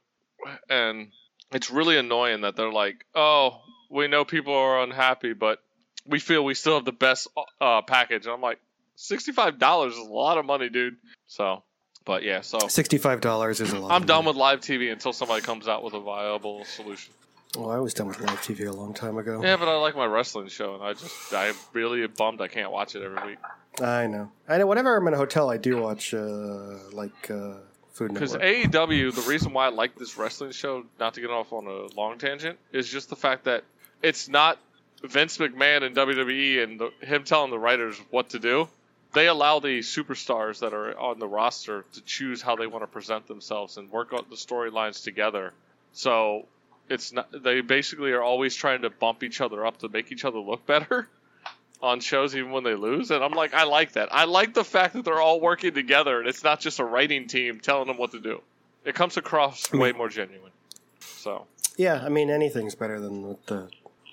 and 0.70 1.10
it's 1.52 1.70
really 1.72 1.98
annoying 1.98 2.42
that 2.42 2.56
they're 2.56 2.72
like, 2.72 3.06
"Oh, 3.16 3.62
we 3.90 4.08
know 4.08 4.26
people 4.26 4.54
are 4.56 4.82
unhappy, 4.82 5.34
but 5.34 5.60
we 6.06 6.20
feel 6.20 6.44
we 6.44 6.54
still 6.54 6.76
have 6.76 6.86
the 6.86 6.92
best 6.92 7.28
uh, 7.62 7.82
package." 7.84 8.26
And 8.26 8.34
I'm 8.34 8.42
like, 8.42 8.60
sixty-five 8.96 9.60
dollars 9.60 9.94
is 9.94 10.00
a 10.00 10.12
lot 10.12 10.38
of 10.38 10.46
money, 10.46 10.70
dude. 10.70 10.96
So, 11.28 11.64
but 12.06 12.24
yeah, 12.24 12.42
so 12.42 12.60
Sixty-five 12.68 13.22
dollars 13.22 13.62
is 13.62 13.72
a 13.74 13.80
lot. 13.80 13.92
I'm 13.92 14.06
done 14.06 14.26
money. 14.26 14.28
with 14.30 14.38
live 14.38 14.60
TV 14.62 14.92
until 14.92 15.14
somebody 15.14 15.42
comes 15.42 15.68
out 15.68 15.84
with 15.84 15.94
a 15.94 16.00
viable 16.00 16.64
solution. 16.66 17.14
Well, 17.56 17.72
I 17.72 17.78
was 17.80 17.94
done 17.94 18.08
with 18.08 18.20
live 18.20 18.42
TV 18.42 18.68
a 18.68 18.72
long 18.72 18.94
time 18.94 19.18
ago. 19.18 19.42
Yeah, 19.44 19.58
but 19.58 19.68
I 19.68 19.76
like 19.78 19.96
my 19.96 20.06
wrestling 20.06 20.48
show, 20.48 20.76
and 20.76 20.84
I 20.84 20.94
just 20.94 21.34
I'm 21.34 21.56
really 21.74 22.06
bummed 22.08 22.42
I 22.42 22.48
can't 22.48 22.72
watch 22.72 22.96
it 22.96 23.04
every 23.04 23.30
week 23.30 23.40
I 23.82 24.08
know. 24.08 24.32
I 24.48 24.58
know. 24.58 24.68
Whenever 24.68 24.96
I'm 24.96 25.08
in 25.08 25.14
a 25.14 25.18
hotel, 25.18 25.50
I 25.50 25.58
do 25.58 25.82
watch 25.82 26.14
uh, 26.14 26.78
like 26.92 27.30
uh, 27.30 27.54
Food 27.98 28.14
because 28.14 28.36
AEW. 28.36 29.14
The 29.14 29.22
reason 29.22 29.54
why 29.54 29.66
I 29.66 29.70
like 29.70 29.96
this 29.96 30.18
wrestling 30.18 30.52
show, 30.52 30.86
not 31.00 31.16
to 31.16 31.22
get 31.22 31.32
off 31.32 31.52
on 31.52 31.66
a 31.66 32.00
long 32.00 32.20
tangent, 32.20 32.60
is 32.72 32.88
just 32.88 33.10
the 33.10 33.16
fact 33.16 33.46
that 33.46 33.64
it's 34.04 34.30
not 34.30 34.60
Vince 35.04 35.38
McMahon 35.40 35.84
and 35.84 35.96
WWE 35.96 36.64
and 36.64 36.80
the, 36.80 36.92
him 37.06 37.24
telling 37.24 37.50
the 37.50 37.60
writers 37.60 38.00
what 38.12 38.30
to 38.30 38.40
do. 38.40 38.68
They 39.14 39.28
allow 39.28 39.60
the 39.60 39.80
superstars 39.80 40.60
that 40.60 40.74
are 40.74 40.98
on 41.00 41.18
the 41.18 41.28
roster 41.28 41.86
to 41.94 42.02
choose 42.02 42.42
how 42.42 42.56
they 42.56 42.68
want 42.68 42.84
to 42.84 42.88
present 42.88 43.28
themselves 43.28 43.78
and 43.78 43.90
work 43.90 44.10
out 44.14 44.30
the 44.30 44.36
storylines 44.36 45.04
together. 45.04 45.54
So 45.94 46.46
it's 46.90 47.12
not. 47.12 47.30
They 47.32 47.62
basically 47.62 48.12
are 48.12 48.22
always 48.22 48.56
trying 48.56 48.82
to 48.84 48.90
bump 48.90 49.24
each 49.24 49.42
other 49.42 49.66
up 49.66 49.80
to 49.80 49.90
make 49.90 50.12
each 50.12 50.26
other 50.26 50.40
look 50.40 50.66
better 50.66 51.08
on 51.82 52.00
shows, 52.00 52.36
even 52.36 52.52
when 52.52 52.64
they 52.64 52.76
lose. 52.76 53.12
And 53.12 53.24
I'm 53.24 53.34
like, 53.34 53.54
I 53.54 53.64
like 53.64 53.94
that. 53.94 54.14
I 54.14 54.26
like 54.26 54.54
the 54.54 54.64
fact 54.64 54.94
that 54.94 55.06
they're 55.06 55.22
all 55.22 55.40
working 55.40 55.74
together 55.74 56.20
and 56.20 56.28
it's 56.28 56.44
not 56.44 56.60
just 56.60 56.80
a 56.80 56.84
writing 56.84 57.28
team 57.28 57.60
telling 57.60 57.88
them 57.88 57.98
what 57.98 58.12
to 58.12 58.20
do. 58.20 58.42
It 58.86 58.96
comes 58.96 59.18
across 59.18 59.72
way 59.74 59.92
more 59.92 60.10
genuine. 60.10 60.52
So 61.00 61.46
yeah, 61.76 62.02
I 62.04 62.10
mean 62.10 62.30
anything's 62.30 62.76
better 62.76 63.00
than 63.00 63.24
what 63.24 63.46
the 63.48 63.70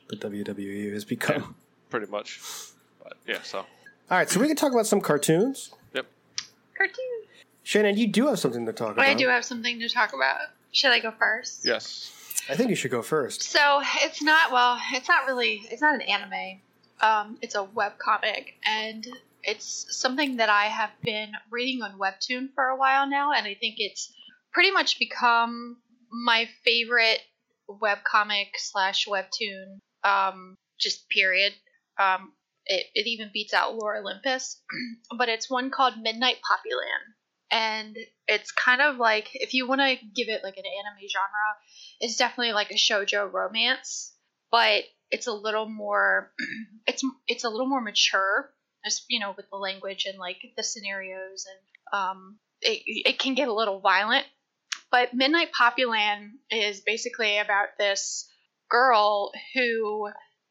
the 0.09 0.17
WWE 0.17 0.93
has 0.93 1.05
become. 1.05 1.55
pretty 1.91 2.11
much. 2.11 2.41
But 3.03 3.15
yeah, 3.27 3.43
so 3.43 3.59
All 3.59 3.67
right, 4.11 4.29
so 4.29 4.41
we 4.41 4.49
can 4.49 4.57
talk 4.57 4.73
about 4.73 4.87
some 4.87 5.01
cartoons. 5.01 5.73
yep. 5.95 6.07
Cartoon. 6.77 7.05
Shannon, 7.63 7.97
you 7.97 8.07
do 8.07 8.27
have 8.27 8.39
something 8.39 8.67
to 8.67 8.73
talk 8.73 8.89
oh, 8.89 8.93
about. 8.93 9.07
I 9.07 9.15
do 9.15 9.29
have 9.29 9.45
something 9.45 9.79
to 9.81 9.89
talk 9.89 10.13
about. 10.13 10.41
Should 10.73 10.91
I 10.91 10.99
go 10.99 11.13
first? 11.13 11.65
Yes. 11.65 12.11
I 12.49 12.57
think 12.57 12.71
you 12.71 12.77
should 12.77 12.91
go 12.91 13.03
first. 13.03 13.43
So 13.43 13.83
it's 14.03 14.23
not 14.23 14.53
well. 14.53 14.79
It's 14.93 15.09
not 15.09 15.27
really. 15.27 15.63
It's 15.71 15.81
not 15.81 15.95
an 15.95 16.03
anime. 16.03 16.61
Um, 17.01 17.39
it's 17.43 17.55
a 17.55 17.65
web 17.65 17.99
comic, 17.99 18.55
and 18.65 19.07
it's 19.43 19.87
something 19.91 20.37
that 20.37 20.49
I 20.49 20.67
have 20.67 20.91
been 21.03 21.33
reading 21.51 21.83
on 21.83 21.99
Webtoon 21.99 22.49
for 22.55 22.65
a 22.65 22.77
while 22.77 23.09
now, 23.09 23.33
and 23.33 23.47
I 23.47 23.55
think 23.55 23.77
it's 23.79 24.13
pretty 24.53 24.71
much 24.71 24.99
become 24.99 25.79
my 26.11 26.49
favorite 26.65 27.21
web 27.69 27.99
comic 28.05 28.49
slash 28.57 29.07
webtoon. 29.07 29.81
Um, 30.05 30.57
just 30.79 31.09
period. 31.09 31.53
Um, 31.99 32.33
it, 32.67 32.87
it 32.95 33.07
even 33.07 33.31
beats 33.33 33.55
out 33.55 33.75
Lore 33.75 33.97
Olympus, 33.97 34.63
but 35.19 35.29
it's 35.29 35.51
one 35.51 35.71
called 35.71 35.95
Midnight 36.01 36.37
Poppyland, 36.37 37.15
and 37.51 37.97
it's 38.27 38.53
kind 38.53 38.81
of 38.81 38.97
like 38.97 39.29
if 39.35 39.55
you 39.55 39.69
want 39.69 39.81
to 39.81 39.97
give 40.15 40.29
it 40.29 40.43
like 40.43 40.57
an 40.57 40.65
anime 40.65 41.09
genre, 41.09 41.57
it's 42.01 42.17
definitely 42.17 42.53
like 42.53 42.71
a 42.71 42.75
shojo 42.75 43.31
romance, 43.33 44.13
but 44.51 44.85
it's 45.11 45.27
a 45.27 45.33
little 45.33 45.69
more 45.69 46.33
it's 46.87 47.05
it's 47.27 47.45
a 47.45 47.49
little 47.49 47.69
more 47.69 47.81
mature 47.81 48.51
as 48.85 49.03
you 49.09 49.21
know 49.21 49.33
with 49.37 49.49
the 49.51 49.57
language 49.57 50.07
and 50.07 50.19
like 50.19 50.39
the 50.57 50.63
scenarios 50.63 51.47
and 51.47 52.01
um 52.01 52.37
it, 52.61 52.83
it 52.87 53.19
can 53.19 53.35
get 53.35 53.49
a 53.49 53.55
little 53.55 53.81
violent 53.81 54.25
but 54.91 55.15
midnight 55.15 55.51
poppyland 55.59 56.31
is 56.51 56.81
basically 56.81 57.39
about 57.39 57.69
this 57.79 58.29
girl 58.69 59.31
who 59.55 60.09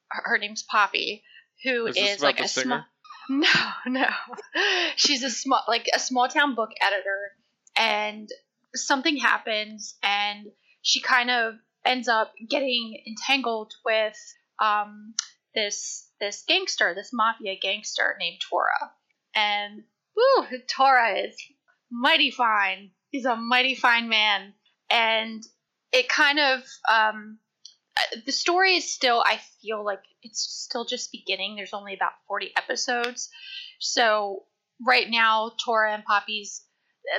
her 0.09 0.37
name's 0.37 0.63
poppy 0.63 1.23
who 1.63 1.87
Is 1.87 1.97
is, 1.97 2.21
like 2.21 2.39
a 2.39 2.47
singer? 2.47 2.85
small 3.29 3.39
no 3.89 3.99
no 4.01 4.07
she's 4.95 5.23
a 5.23 5.29
small 5.29 5.63
like 5.67 5.87
a 5.93 5.99
small 5.99 6.27
town 6.27 6.55
book 6.55 6.71
editor 6.81 7.31
and 7.75 8.29
something 8.75 9.17
happens 9.17 9.95
and 10.03 10.47
she 10.83 11.01
kind 11.01 11.31
of 11.31 11.55
ends 11.85 12.07
up 12.07 12.33
getting 12.47 13.01
entangled 13.07 13.73
with 13.83 14.17
um, 14.59 15.15
this 15.55 16.07
this 16.19 16.43
gangster, 16.47 16.93
this 16.93 17.11
mafia 17.11 17.55
gangster 17.59 18.15
named 18.19 18.39
Tora. 18.47 18.91
And 19.33 19.83
woo, 20.15 20.45
Tora 20.69 21.19
is 21.19 21.35
mighty 21.89 22.29
fine. 22.29 22.91
He's 23.09 23.25
a 23.25 23.35
mighty 23.35 23.75
fine 23.75 24.09
man. 24.09 24.53
And 24.91 25.43
it 25.91 26.09
kind 26.09 26.39
of 26.39 26.63
um, 26.91 27.39
the 28.25 28.31
story 28.31 28.75
is 28.75 28.93
still 28.93 29.23
I 29.25 29.39
feel 29.61 29.83
like 29.83 30.03
it's 30.21 30.41
still 30.41 30.85
just 30.85 31.11
beginning. 31.11 31.55
There's 31.55 31.73
only 31.73 31.93
about 31.93 32.11
40 32.27 32.51
episodes. 32.57 33.29
So 33.79 34.43
right 34.85 35.09
now 35.09 35.53
Tora 35.63 35.93
and 35.93 36.03
Poppy's 36.03 36.61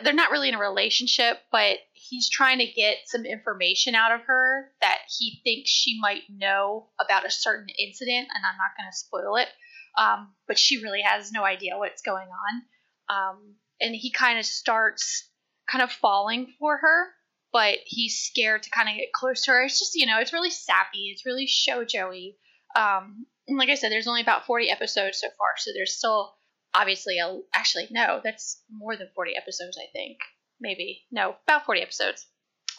they're 0.02 0.14
not 0.14 0.30
really 0.30 0.48
in 0.48 0.54
a 0.54 0.58
relationship, 0.58 1.38
but 1.52 1.78
he's 2.08 2.28
trying 2.28 2.58
to 2.58 2.66
get 2.66 2.98
some 3.06 3.24
information 3.24 3.94
out 3.94 4.12
of 4.12 4.22
her 4.26 4.70
that 4.80 4.98
he 5.18 5.40
thinks 5.44 5.70
she 5.70 5.98
might 6.00 6.22
know 6.28 6.88
about 7.00 7.26
a 7.26 7.30
certain 7.30 7.68
incident, 7.78 8.28
and 8.34 8.44
I'm 8.44 8.58
not 8.58 8.76
going 8.76 8.90
to 8.90 8.96
spoil 8.96 9.36
it. 9.36 9.48
Um, 9.96 10.34
but 10.48 10.58
she 10.58 10.82
really 10.82 11.02
has 11.02 11.30
no 11.30 11.44
idea 11.44 11.78
what's 11.78 12.02
going 12.02 12.28
on. 12.28 12.62
Um, 13.08 13.54
and 13.80 13.94
he 13.94 14.10
kind 14.10 14.38
of 14.38 14.44
starts 14.44 15.30
kind 15.70 15.82
of 15.82 15.92
falling 15.92 16.52
for 16.58 16.76
her, 16.76 17.06
but 17.52 17.78
he's 17.84 18.18
scared 18.18 18.64
to 18.64 18.70
kind 18.70 18.88
of 18.88 18.96
get 18.96 19.12
close 19.12 19.44
to 19.44 19.52
her. 19.52 19.62
It's 19.62 19.78
just, 19.78 19.94
you 19.94 20.06
know, 20.06 20.18
it's 20.18 20.32
really 20.32 20.50
sappy. 20.50 21.12
It's 21.12 21.24
really 21.24 21.46
shoujo-y. 21.46 22.32
Um, 22.74 23.26
and 23.46 23.56
like 23.56 23.68
I 23.68 23.76
said, 23.76 23.92
there's 23.92 24.08
only 24.08 24.22
about 24.22 24.46
40 24.46 24.68
episodes 24.70 25.20
so 25.20 25.28
far, 25.38 25.48
so 25.58 25.70
there's 25.74 25.96
still 25.96 26.34
obviously 26.74 27.18
a, 27.18 27.38
actually 27.54 27.86
no 27.90 28.20
that's 28.22 28.60
more 28.70 28.96
than 28.96 29.08
40 29.14 29.36
episodes 29.36 29.78
i 29.78 29.86
think 29.92 30.18
maybe 30.60 31.04
no 31.10 31.36
about 31.44 31.66
40 31.66 31.80
episodes. 31.80 32.26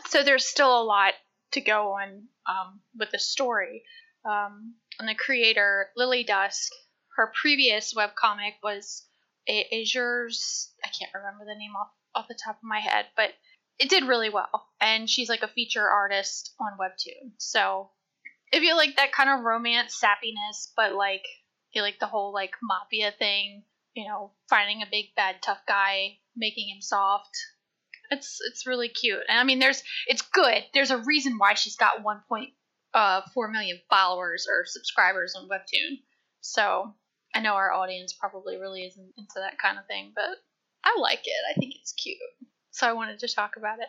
So 0.08 0.24
there's 0.24 0.46
still 0.46 0.82
a 0.82 0.84
lot 0.84 1.14
to 1.52 1.62
go 1.62 1.94
on 1.94 2.28
um, 2.48 2.80
with 2.98 3.12
the 3.12 3.20
story. 3.20 3.84
Um, 4.26 4.76
and 5.00 5.08
the 5.08 5.16
creator 5.16 5.90
lily 5.96 6.24
dusk 6.24 6.72
her 7.16 7.32
previous 7.40 7.94
webcomic 7.94 8.54
was 8.64 9.06
A- 9.48 9.82
azur's 9.82 10.74
i 10.84 10.88
can't 10.88 11.14
remember 11.14 11.46
the 11.46 11.58
name 11.58 11.76
off, 11.76 11.90
off 12.16 12.28
the 12.28 12.40
top 12.44 12.56
of 12.56 12.64
my 12.64 12.80
head 12.80 13.06
but 13.16 13.32
it 13.78 13.90
did 13.90 14.06
really 14.06 14.30
well. 14.30 14.70
And 14.80 15.10
she's 15.10 15.28
like 15.28 15.44
a 15.44 15.50
feature 15.50 15.86
artist 15.86 16.56
on 16.62 16.78
webtoon. 16.80 17.34
So 17.38 17.92
if 18.54 18.64
you 18.64 18.74
like 18.74 18.96
that 18.96 19.12
kind 19.12 19.30
of 19.30 19.46
romance 19.46 20.02
sappiness 20.02 20.72
but 20.76 20.94
like 20.94 21.26
you 21.74 21.82
like 21.82 22.00
the 22.00 22.08
whole 22.08 22.34
like 22.34 22.54
mafia 22.64 23.12
thing 23.12 23.64
you 23.96 24.06
know, 24.06 24.32
finding 24.50 24.82
a 24.82 24.88
big 24.92 25.16
bad 25.16 25.42
tough 25.42 25.62
guy, 25.68 26.18
making 26.36 26.70
him 26.70 26.82
soft. 26.82 27.36
It's 28.12 28.40
it's 28.50 28.68
really 28.68 28.90
cute. 28.90 29.20
And 29.28 29.40
I 29.40 29.44
mean 29.44 29.60
there's 29.60 29.84
it's 30.08 30.22
good. 30.22 30.64
There's 30.74 30.92
a 30.92 30.98
reason 30.98 31.38
why 31.38 31.54
she's 31.54 31.76
got 31.76 32.04
1.4 32.04 33.52
million 33.52 33.80
followers 33.90 34.48
or 34.50 34.66
subscribers 34.66 35.36
on 35.36 35.50
Webtoon. 35.50 36.00
So, 36.42 36.94
I 37.34 37.40
know 37.40 37.56
our 37.56 37.72
audience 37.72 38.14
probably 38.14 38.58
really 38.58 38.84
isn't 38.84 39.14
into 39.18 39.34
that 39.38 39.58
kind 39.58 39.80
of 39.80 39.88
thing, 39.88 40.12
but 40.16 40.38
I 40.84 40.96
like 41.00 41.22
it. 41.26 41.34
I 41.50 41.60
think 41.60 41.74
it's 41.76 41.92
cute. 41.92 42.18
So 42.70 42.88
I 42.88 42.94
wanted 42.94 43.20
to 43.20 43.28
talk 43.28 43.58
about 43.58 43.80
it. 43.80 43.88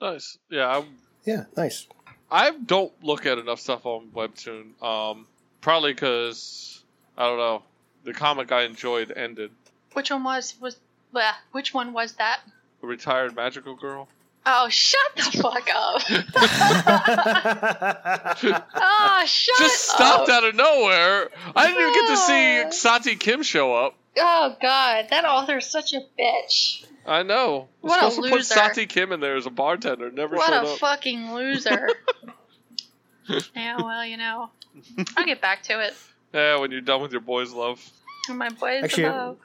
Nice. 0.00 0.38
Yeah, 0.48 0.68
I'm, 0.68 0.86
Yeah, 1.24 1.44
nice. 1.56 1.88
I 2.30 2.52
don't 2.52 2.92
look 3.02 3.26
at 3.26 3.38
enough 3.38 3.58
stuff 3.58 3.86
on 3.86 4.10
Webtoon. 4.14 4.80
Um, 4.82 5.26
probably 5.60 5.92
because 5.92 6.84
I 7.18 7.26
don't 7.26 7.38
know. 7.38 7.62
The 8.04 8.14
comic 8.14 8.52
I 8.52 8.62
enjoyed 8.62 9.12
ended. 9.14 9.50
Which 9.92 10.10
one 10.10 10.22
was 10.24 10.54
was 10.60 10.78
bleh, 11.12 11.32
which 11.52 11.74
one 11.74 11.92
was 11.92 12.12
that? 12.14 12.40
The 12.80 12.86
retired 12.86 13.36
magical 13.36 13.74
girl. 13.76 14.08
Oh, 14.46 14.68
shut 14.70 15.00
the 15.16 15.22
fuck 15.22 15.68
up. 15.74 16.02
oh, 18.74 19.24
shut 19.26 19.58
Just 19.58 19.88
stopped 19.90 20.28
up. 20.30 20.42
out 20.42 20.48
of 20.48 20.54
nowhere. 20.54 21.28
I 21.54 21.66
didn't 21.66 21.82
even 21.82 21.94
get 21.94 22.08
to 22.08 22.16
see 22.16 22.70
Sati 22.78 23.16
Kim 23.16 23.42
show 23.42 23.74
up. 23.74 23.94
Oh 24.18 24.56
god, 24.60 25.06
that 25.10 25.24
author's 25.24 25.66
such 25.66 25.92
a 25.92 26.00
bitch. 26.18 26.84
I 27.06 27.22
know. 27.22 27.68
We're 27.82 27.90
What 27.90 27.98
a 28.04 28.10
supposed 28.10 28.16
to 28.16 28.22
put 28.30 28.36
loser. 28.38 28.54
Sati 28.54 28.86
Kim 28.86 29.12
in 29.12 29.20
there 29.20 29.36
as 29.36 29.46
a 29.46 29.50
bartender. 29.50 30.10
Never 30.10 30.36
What 30.36 30.48
showed 30.52 30.66
a 30.66 30.72
up. 30.72 30.78
fucking 30.78 31.32
loser. 31.34 31.88
yeah, 33.54 33.76
well, 33.76 34.04
you 34.04 34.16
know. 34.16 34.50
I'll 35.16 35.26
get 35.26 35.40
back 35.40 35.62
to 35.64 35.80
it. 35.80 35.94
yeah, 36.32 36.58
when 36.58 36.70
you're 36.70 36.80
done 36.80 37.02
with 37.02 37.12
your 37.12 37.20
boys' 37.20 37.52
love. 37.52 37.84
My 38.28 38.48
boys 38.48 38.84
Actually, 38.84 39.04
above. 39.04 39.38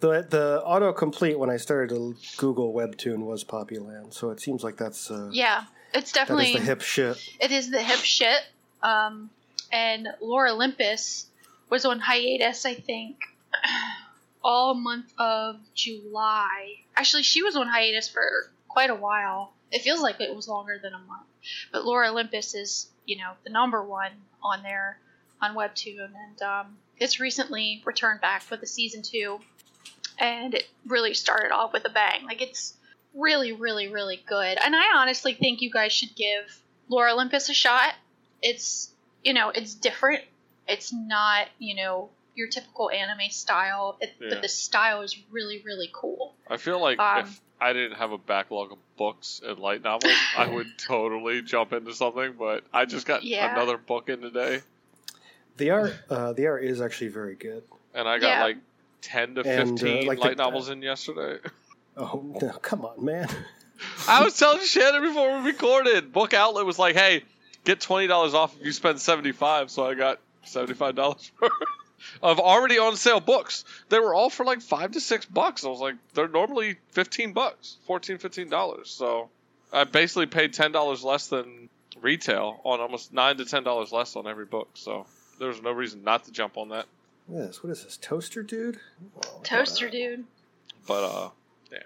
The 0.00 0.26
the 0.28 0.62
autocomplete 0.66 1.36
when 1.36 1.50
I 1.50 1.56
started 1.58 1.94
to 1.94 2.16
Google 2.38 2.72
Webtoon 2.72 3.18
was 3.26 3.44
Poppyland, 3.44 4.14
so 4.14 4.30
it 4.30 4.40
seems 4.40 4.64
like 4.64 4.76
that's 4.76 5.10
uh, 5.10 5.28
Yeah, 5.32 5.64
it's 5.94 6.12
definitely 6.12 6.54
the 6.54 6.60
hip 6.60 6.80
shit. 6.80 7.16
it 7.40 7.52
is 7.52 7.70
the 7.70 7.82
hip 7.82 7.98
shit. 8.00 8.40
Um, 8.82 9.30
and 9.70 10.08
Lore 10.22 10.48
Olympus 10.48 11.26
was 11.68 11.84
on 11.84 12.00
hiatus, 12.00 12.64
I 12.64 12.74
think, 12.74 13.18
all 14.42 14.74
month 14.74 15.12
of 15.18 15.56
July. 15.74 16.76
Actually, 16.96 17.22
she 17.22 17.42
was 17.42 17.56
on 17.56 17.68
hiatus 17.68 18.08
for 18.08 18.22
quite 18.68 18.90
a 18.90 18.94
while. 18.94 19.52
It 19.70 19.82
feels 19.82 20.00
like 20.00 20.20
it 20.20 20.34
was 20.34 20.48
longer 20.48 20.78
than 20.82 20.94
a 20.94 20.98
month. 20.98 21.26
But 21.72 21.84
Lore 21.84 22.04
Olympus 22.04 22.54
is, 22.54 22.88
you 23.06 23.16
know, 23.18 23.32
the 23.44 23.50
number 23.50 23.82
one 23.82 24.12
on 24.42 24.62
there 24.62 24.98
on 25.40 25.54
Webtoon, 25.54 26.08
and 26.28 26.42
um, 26.42 26.76
it's 26.98 27.18
recently 27.20 27.82
returned 27.84 28.20
back 28.20 28.42
with 28.50 28.62
a 28.62 28.66
season 28.66 29.02
two, 29.02 29.40
and 30.20 30.54
it 30.54 30.68
really 30.86 31.14
started 31.14 31.50
off 31.52 31.72
with 31.72 31.84
a 31.86 31.90
bang. 31.90 32.24
Like 32.24 32.42
it's 32.42 32.74
really, 33.14 33.52
really, 33.52 33.88
really 33.88 34.22
good. 34.28 34.58
And 34.62 34.76
I 34.76 34.96
honestly 34.96 35.34
think 35.34 35.60
you 35.62 35.70
guys 35.70 35.92
should 35.92 36.14
give 36.14 36.44
Lore 36.88 37.08
Olympus 37.08 37.48
a 37.48 37.54
shot. 37.54 37.94
It's 38.42 38.92
you 39.24 39.32
know, 39.34 39.50
it's 39.50 39.74
different. 39.74 40.22
It's 40.68 40.92
not, 40.92 41.48
you 41.58 41.74
know, 41.74 42.10
your 42.34 42.48
typical 42.48 42.90
anime 42.90 43.30
style, 43.30 43.96
it, 44.00 44.12
Yeah. 44.20 44.28
but 44.30 44.42
the 44.42 44.48
style 44.48 45.02
is 45.02 45.16
really, 45.30 45.62
really 45.64 45.90
cool. 45.92 46.34
I 46.48 46.56
feel 46.58 46.80
like 46.80 46.98
Um, 47.00 47.24
if 47.24 47.40
I 47.60 47.72
didn't 47.72 47.98
have 47.98 48.12
a 48.12 48.18
backlog 48.18 48.72
of 48.72 48.78
books 48.96 49.40
and 49.44 49.58
light 49.58 49.82
novels, 49.82 50.16
I 50.36 50.46
would 50.46 50.78
totally 50.78 51.42
jump 51.42 51.72
into 51.72 51.92
something. 51.92 52.34
But 52.38 52.64
I 52.72 52.84
just 52.86 53.06
got 53.06 53.24
Yeah. 53.24 53.50
another 53.52 53.76
book 53.76 54.08
in 54.08 54.20
today, 54.20 54.62
The 55.56 55.70
art 55.70 55.94
uh, 56.08 56.32
the 56.32 56.46
art 56.46 56.64
is 56.64 56.80
actually 56.80 57.08
very 57.08 57.34
good. 57.34 57.64
and 57.92 58.08
I 58.08 58.18
got 58.18 58.28
Yeah. 58.28 58.42
like 58.44 58.56
ten 59.00 59.34
to 59.36 59.42
And, 59.42 59.48
uh, 59.48 59.64
fifteen 59.64 60.06
like 60.06 60.18
the- 60.18 60.24
light 60.28 60.36
novels 60.36 60.68
in 60.68 60.82
yesterday. 60.82 61.38
Oh 61.96 62.22
no, 62.40 62.50
come 62.52 62.84
on, 62.84 63.04
man! 63.04 63.28
I 64.08 64.22
was 64.24 64.38
telling 64.38 64.64
Shannon 64.64 65.02
before 65.02 65.38
we 65.40 65.46
recorded. 65.50 66.12
Book 66.12 66.34
Outlet 66.34 66.64
was 66.66 66.78
like, 66.78 66.94
"Hey, 66.94 67.24
get 67.64 67.80
twenty 67.80 68.06
dollars 68.06 68.34
off 68.34 68.56
if 68.58 68.64
you 68.64 68.72
spend 68.72 69.00
seventy 69.00 69.32
five. 69.32 69.70
So 69.70 69.86
I 69.86 69.94
got 69.94 70.18
seventy 70.44 70.74
five 70.74 70.94
dollars 70.94 71.30
of 72.22 72.38
already 72.40 72.78
on 72.78 72.96
sale 72.96 73.20
books. 73.20 73.64
They 73.88 73.98
were 73.98 74.14
all 74.14 74.30
for 74.30 74.44
like 74.44 74.62
five 74.62 74.92
to 74.92 75.00
six 75.00 75.26
bucks. 75.26 75.64
I 75.64 75.68
was 75.68 75.80
like, 75.80 75.96
they're 76.14 76.28
normally 76.28 76.76
fifteen 76.92 77.32
bucks, 77.32 77.76
14 77.86 78.48
dollars. 78.48 78.90
So 78.90 79.28
I 79.72 79.84
basically 79.84 80.26
paid 80.26 80.52
ten 80.52 80.72
dollars 80.72 81.02
less 81.04 81.28
than 81.28 81.68
retail 82.00 82.60
on 82.64 82.80
almost 82.80 83.12
nine 83.12 83.36
to 83.38 83.44
ten 83.44 83.64
dollars 83.64 83.92
less 83.92 84.16
on 84.16 84.26
every 84.26 84.46
book. 84.46 84.70
So 84.74 85.06
there 85.38 85.48
was 85.48 85.60
no 85.60 85.72
reason 85.72 86.02
not 86.04 86.24
to 86.24 86.32
jump 86.32 86.56
on 86.56 86.70
that. 86.70 86.86
Yes, 87.32 87.62
what 87.62 87.70
is 87.70 87.84
this 87.84 87.96
toaster, 87.96 88.42
dude? 88.42 88.78
Oh, 89.24 89.40
Toaster 89.44 89.88
dude. 89.88 90.24
But 90.86 91.04
uh, 91.04 91.28
yeah, 91.70 91.78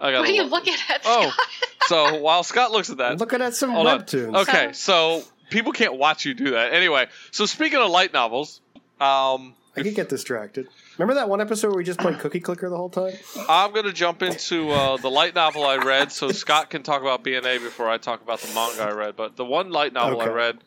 I 0.00 0.10
got. 0.12 0.20
What 0.20 0.28
are 0.28 0.32
you 0.32 0.42
look- 0.42 0.52
looking 0.66 0.74
at, 0.88 1.02
Oh, 1.04 1.32
so 1.86 2.20
while 2.20 2.42
Scott 2.42 2.72
looks 2.72 2.90
at 2.90 2.96
that, 2.98 3.12
I'm 3.12 3.18
looking 3.18 3.42
at 3.42 3.54
some 3.54 3.70
Hold 3.70 3.86
on. 3.86 4.00
webtoons. 4.00 4.42
Okay, 4.42 4.72
so 4.72 5.22
people 5.50 5.72
can't 5.72 5.94
watch 5.96 6.24
you 6.24 6.34
do 6.34 6.50
that. 6.52 6.72
Anyway, 6.72 7.06
so 7.30 7.46
speaking 7.46 7.78
of 7.78 7.90
light 7.90 8.12
novels, 8.12 8.60
um, 9.00 9.54
I 9.76 9.82
could 9.82 9.94
get 9.94 10.08
distracted. 10.08 10.66
Remember 10.98 11.14
that 11.14 11.28
one 11.28 11.40
episode 11.40 11.68
where 11.68 11.76
we 11.78 11.84
just 11.84 11.98
played 11.98 12.18
Cookie 12.20 12.38
Clicker 12.40 12.70
the 12.70 12.76
whole 12.76 12.88
time? 12.90 13.14
I'm 13.48 13.72
going 13.72 13.86
to 13.86 13.92
jump 13.92 14.22
into 14.22 14.70
uh, 14.70 14.96
the 14.96 15.10
light 15.10 15.34
novel 15.34 15.64
I 15.64 15.76
read 15.78 16.12
so 16.12 16.30
Scott 16.30 16.70
can 16.70 16.84
talk 16.84 17.02
about 17.02 17.24
BNA 17.24 17.60
before 17.60 17.90
I 17.90 17.98
talk 17.98 18.22
about 18.22 18.38
the 18.40 18.54
manga 18.54 18.82
I 18.82 18.92
read. 18.92 19.16
But 19.16 19.34
the 19.36 19.44
one 19.44 19.70
light 19.70 19.92
novel 19.92 20.20
I 20.20 20.28
read 20.28 20.58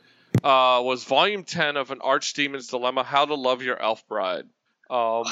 uh, 0.44 0.82
was 0.84 1.04
Volume 1.04 1.44
10 1.44 1.78
of 1.78 1.92
An 1.92 2.00
Archdemon's 2.02 2.68
Dilemma 2.68 3.04
How 3.04 3.26
to 3.26 3.36
Love 3.36 3.62
Your 3.62 3.82
Elf 3.82 4.08
Bride. 4.08 4.46
Um, 4.90 5.26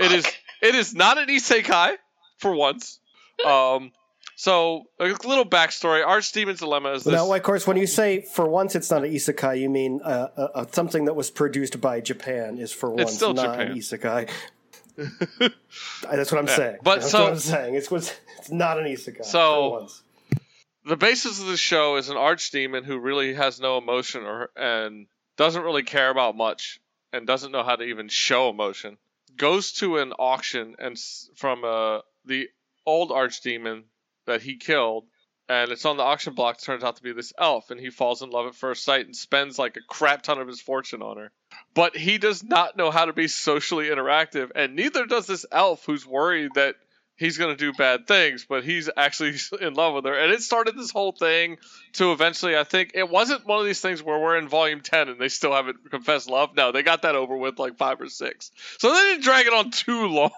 it 0.00 0.12
is 0.12 0.26
it 0.62 0.74
is 0.74 0.94
not 0.94 1.18
an 1.18 1.28
isekai 1.28 1.96
for 2.38 2.54
once. 2.54 2.98
Um, 3.44 3.90
So 4.36 4.84
a 5.00 5.06
little 5.06 5.44
backstory: 5.44 6.06
Archdemon's 6.06 6.60
dilemma 6.60 6.92
is 6.92 7.02
this. 7.04 7.12
Now, 7.12 7.32
of 7.32 7.42
course, 7.42 7.66
when 7.66 7.76
you 7.76 7.86
say 7.86 8.20
for 8.22 8.48
once 8.48 8.76
it's 8.76 8.90
not 8.90 9.04
an 9.04 9.10
isekai, 9.12 9.60
you 9.60 9.68
mean 9.68 10.00
uh, 10.04 10.28
uh, 10.36 10.48
uh, 10.54 10.66
something 10.72 11.06
that 11.06 11.14
was 11.14 11.30
produced 11.32 11.80
by 11.80 12.00
Japan 12.00 12.58
is 12.58 12.72
for 12.72 12.90
once 12.90 13.12
still 13.14 13.34
not 13.34 13.58
Japan. 13.58 13.72
an 13.72 13.76
isekai. 13.76 14.30
That's 16.10 16.30
what 16.32 16.38
I'm 16.38 16.46
saying. 16.46 16.76
but 16.82 17.00
That's 17.00 17.10
so- 17.10 17.24
what 17.24 17.32
I'm 17.32 17.38
saying. 17.40 17.74
It's, 17.74 17.90
it's 17.90 18.14
not 18.50 18.78
an 18.78 18.84
isekai. 18.84 19.24
So- 19.24 19.70
for 19.70 19.70
once. 19.80 20.02
The 20.84 20.96
basis 20.96 21.40
of 21.40 21.46
the 21.46 21.56
show 21.56 21.96
is 21.96 22.08
an 22.08 22.16
archdemon 22.16 22.84
who 22.84 22.98
really 22.98 23.34
has 23.34 23.60
no 23.60 23.78
emotion 23.78 24.24
or 24.24 24.50
and 24.56 25.06
doesn't 25.36 25.62
really 25.62 25.82
care 25.82 26.10
about 26.10 26.36
much 26.36 26.78
and 27.12 27.26
doesn't 27.26 27.52
know 27.52 27.62
how 27.62 27.76
to 27.76 27.84
even 27.84 28.08
show 28.08 28.50
emotion. 28.50 28.98
Goes 29.36 29.72
to 29.74 29.98
an 29.98 30.12
auction 30.12 30.76
and 30.78 30.96
from 31.36 31.64
uh, 31.64 32.00
the 32.24 32.48
old 32.86 33.10
archdemon 33.10 33.84
that 34.26 34.42
he 34.42 34.56
killed, 34.56 35.06
and 35.48 35.70
it's 35.70 35.84
on 35.84 35.96
the 35.96 36.02
auction 36.02 36.34
block. 36.34 36.60
Turns 36.60 36.84
out 36.84 36.96
to 36.96 37.02
be 37.02 37.12
this 37.12 37.32
elf, 37.38 37.70
and 37.70 37.80
he 37.80 37.90
falls 37.90 38.22
in 38.22 38.30
love 38.30 38.46
at 38.46 38.54
first 38.54 38.84
sight 38.84 39.06
and 39.06 39.16
spends 39.16 39.58
like 39.58 39.76
a 39.76 39.86
crap 39.88 40.22
ton 40.22 40.38
of 40.38 40.48
his 40.48 40.60
fortune 40.60 41.02
on 41.02 41.16
her. 41.16 41.32
But 41.74 41.96
he 41.96 42.18
does 42.18 42.44
not 42.44 42.76
know 42.76 42.90
how 42.90 43.06
to 43.06 43.12
be 43.12 43.28
socially 43.28 43.86
interactive, 43.86 44.50
and 44.54 44.76
neither 44.76 45.06
does 45.06 45.26
this 45.26 45.46
elf 45.50 45.84
who's 45.84 46.06
worried 46.06 46.52
that 46.54 46.76
he's 47.16 47.38
going 47.38 47.56
to 47.56 47.56
do 47.56 47.72
bad 47.72 48.06
things, 48.06 48.44
but 48.48 48.64
he's 48.64 48.90
actually 48.96 49.34
in 49.60 49.74
love 49.74 49.94
with 49.94 50.04
her. 50.04 50.14
And 50.14 50.32
it 50.32 50.42
started 50.42 50.76
this 50.76 50.90
whole 50.90 51.12
thing 51.12 51.58
to 51.94 52.12
eventually, 52.12 52.56
I 52.56 52.64
think, 52.64 52.92
it 52.94 53.08
wasn't 53.08 53.46
one 53.46 53.60
of 53.60 53.66
these 53.66 53.80
things 53.80 54.02
where 54.02 54.18
we're 54.18 54.36
in 54.36 54.48
volume 54.48 54.80
10 54.80 55.08
and 55.08 55.20
they 55.20 55.28
still 55.28 55.52
haven't 55.52 55.90
confessed 55.90 56.28
love. 56.28 56.56
No, 56.56 56.72
they 56.72 56.82
got 56.82 57.02
that 57.02 57.14
over 57.14 57.36
with 57.36 57.58
like 57.58 57.76
five 57.76 58.00
or 58.00 58.08
six. 58.08 58.50
So 58.78 58.92
they 58.92 59.00
didn't 59.00 59.24
drag 59.24 59.46
it 59.46 59.52
on 59.52 59.70
too 59.70 60.06
long. 60.08 60.30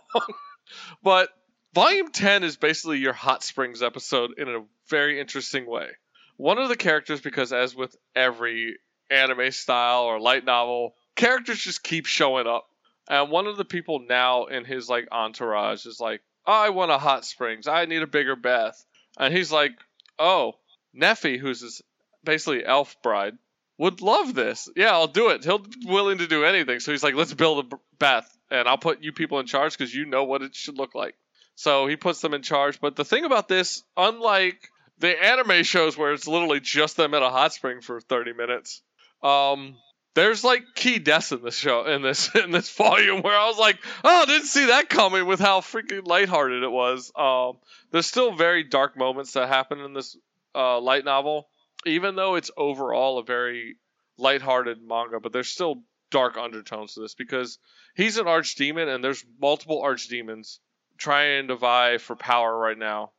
but 1.02 1.30
volume 1.74 2.10
10 2.10 2.44
is 2.44 2.56
basically 2.56 2.98
your 2.98 3.12
Hot 3.12 3.42
Springs 3.42 3.82
episode 3.82 4.38
in 4.38 4.48
a 4.48 4.64
very 4.88 5.20
interesting 5.20 5.66
way. 5.66 5.88
One 6.36 6.58
of 6.58 6.68
the 6.68 6.76
characters, 6.76 7.20
because 7.20 7.52
as 7.52 7.74
with 7.74 7.96
every 8.14 8.76
anime 9.10 9.52
style 9.52 10.02
or 10.02 10.20
light 10.20 10.44
novel, 10.44 10.94
characters 11.14 11.58
just 11.58 11.82
keep 11.82 12.06
showing 12.06 12.46
up. 12.46 12.66
And 13.08 13.30
one 13.30 13.46
of 13.46 13.56
the 13.56 13.64
people 13.64 14.00
now 14.00 14.46
in 14.46 14.64
his 14.64 14.88
like 14.88 15.08
entourage 15.12 15.86
is 15.86 16.00
like, 16.00 16.20
I 16.46 16.70
want 16.70 16.90
a 16.90 16.98
hot 16.98 17.24
springs. 17.24 17.66
I 17.66 17.84
need 17.86 18.02
a 18.02 18.06
bigger 18.06 18.36
bath. 18.36 18.84
And 19.18 19.34
he's 19.34 19.50
like, 19.50 19.72
Oh, 20.18 20.54
Nephy, 20.94 21.38
who's 21.38 21.60
his 21.60 21.82
basically 22.24 22.64
elf 22.64 22.96
bride, 23.02 23.36
would 23.78 24.00
love 24.00 24.34
this. 24.34 24.68
Yeah, 24.76 24.92
I'll 24.92 25.08
do 25.08 25.30
it. 25.30 25.44
He'll 25.44 25.58
be 25.58 25.70
willing 25.84 26.18
to 26.18 26.26
do 26.26 26.44
anything. 26.44 26.80
So 26.80 26.92
he's 26.92 27.02
like, 27.02 27.14
Let's 27.14 27.34
build 27.34 27.72
a 27.72 27.76
bath, 27.98 28.30
and 28.50 28.68
I'll 28.68 28.78
put 28.78 29.02
you 29.02 29.12
people 29.12 29.40
in 29.40 29.46
charge 29.46 29.76
because 29.76 29.94
you 29.94 30.06
know 30.06 30.24
what 30.24 30.42
it 30.42 30.54
should 30.54 30.78
look 30.78 30.94
like. 30.94 31.14
So 31.56 31.86
he 31.86 31.96
puts 31.96 32.20
them 32.20 32.34
in 32.34 32.42
charge. 32.42 32.80
But 32.80 32.96
the 32.96 33.04
thing 33.04 33.24
about 33.24 33.48
this, 33.48 33.82
unlike 33.96 34.68
the 34.98 35.22
anime 35.22 35.62
shows 35.62 35.96
where 35.96 36.12
it's 36.12 36.28
literally 36.28 36.60
just 36.60 36.96
them 36.96 37.14
at 37.14 37.22
a 37.22 37.30
hot 37.30 37.52
spring 37.54 37.80
for 37.80 38.00
30 38.00 38.34
minutes, 38.34 38.82
um, 39.22 39.76
there's 40.16 40.42
like 40.42 40.74
key 40.74 40.98
deaths 40.98 41.30
in 41.30 41.42
this 41.42 41.56
show 41.56 41.84
in 41.84 42.00
this 42.00 42.30
in 42.34 42.50
this 42.50 42.70
volume 42.70 43.20
where 43.20 43.38
I 43.38 43.46
was 43.46 43.58
like, 43.58 43.78
oh, 44.02 44.24
didn't 44.26 44.46
see 44.46 44.66
that 44.66 44.88
coming 44.88 45.26
with 45.26 45.38
how 45.38 45.60
freaking 45.60 46.06
lighthearted 46.06 46.62
it 46.62 46.72
was. 46.72 47.12
Um, 47.14 47.58
there's 47.92 48.06
still 48.06 48.34
very 48.34 48.64
dark 48.64 48.96
moments 48.96 49.34
that 49.34 49.48
happen 49.48 49.78
in 49.80 49.92
this 49.92 50.16
uh, 50.54 50.80
light 50.80 51.04
novel, 51.04 51.48
even 51.84 52.16
though 52.16 52.34
it's 52.34 52.50
overall 52.56 53.18
a 53.18 53.24
very 53.24 53.76
lighthearted 54.16 54.78
manga, 54.82 55.20
but 55.20 55.34
there's 55.34 55.50
still 55.50 55.82
dark 56.10 56.38
undertones 56.38 56.94
to 56.94 57.00
this 57.00 57.14
because 57.14 57.58
he's 57.94 58.16
an 58.16 58.24
archdemon 58.24 58.92
and 58.92 59.04
there's 59.04 59.22
multiple 59.38 59.82
archdemons 59.82 60.60
trying 60.96 61.48
to 61.48 61.56
vie 61.56 61.98
for 61.98 62.16
power 62.16 62.56
right 62.56 62.78
now. 62.78 63.10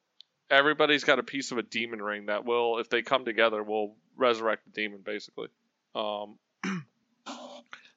Everybody's 0.50 1.04
got 1.04 1.20
a 1.20 1.24
piece 1.24 1.52
of 1.52 1.60
a 1.60 1.64
demon 1.64 2.02
ring 2.02 2.26
that 2.26 2.44
will, 2.44 2.80
if 2.80 2.90
they 2.90 3.04
come 3.04 3.24
together, 3.24 3.62
will 3.62 3.96
resurrect 4.16 4.66
the 4.66 4.72
demon 4.72 5.02
basically. 5.06 5.50
Um, 5.94 6.40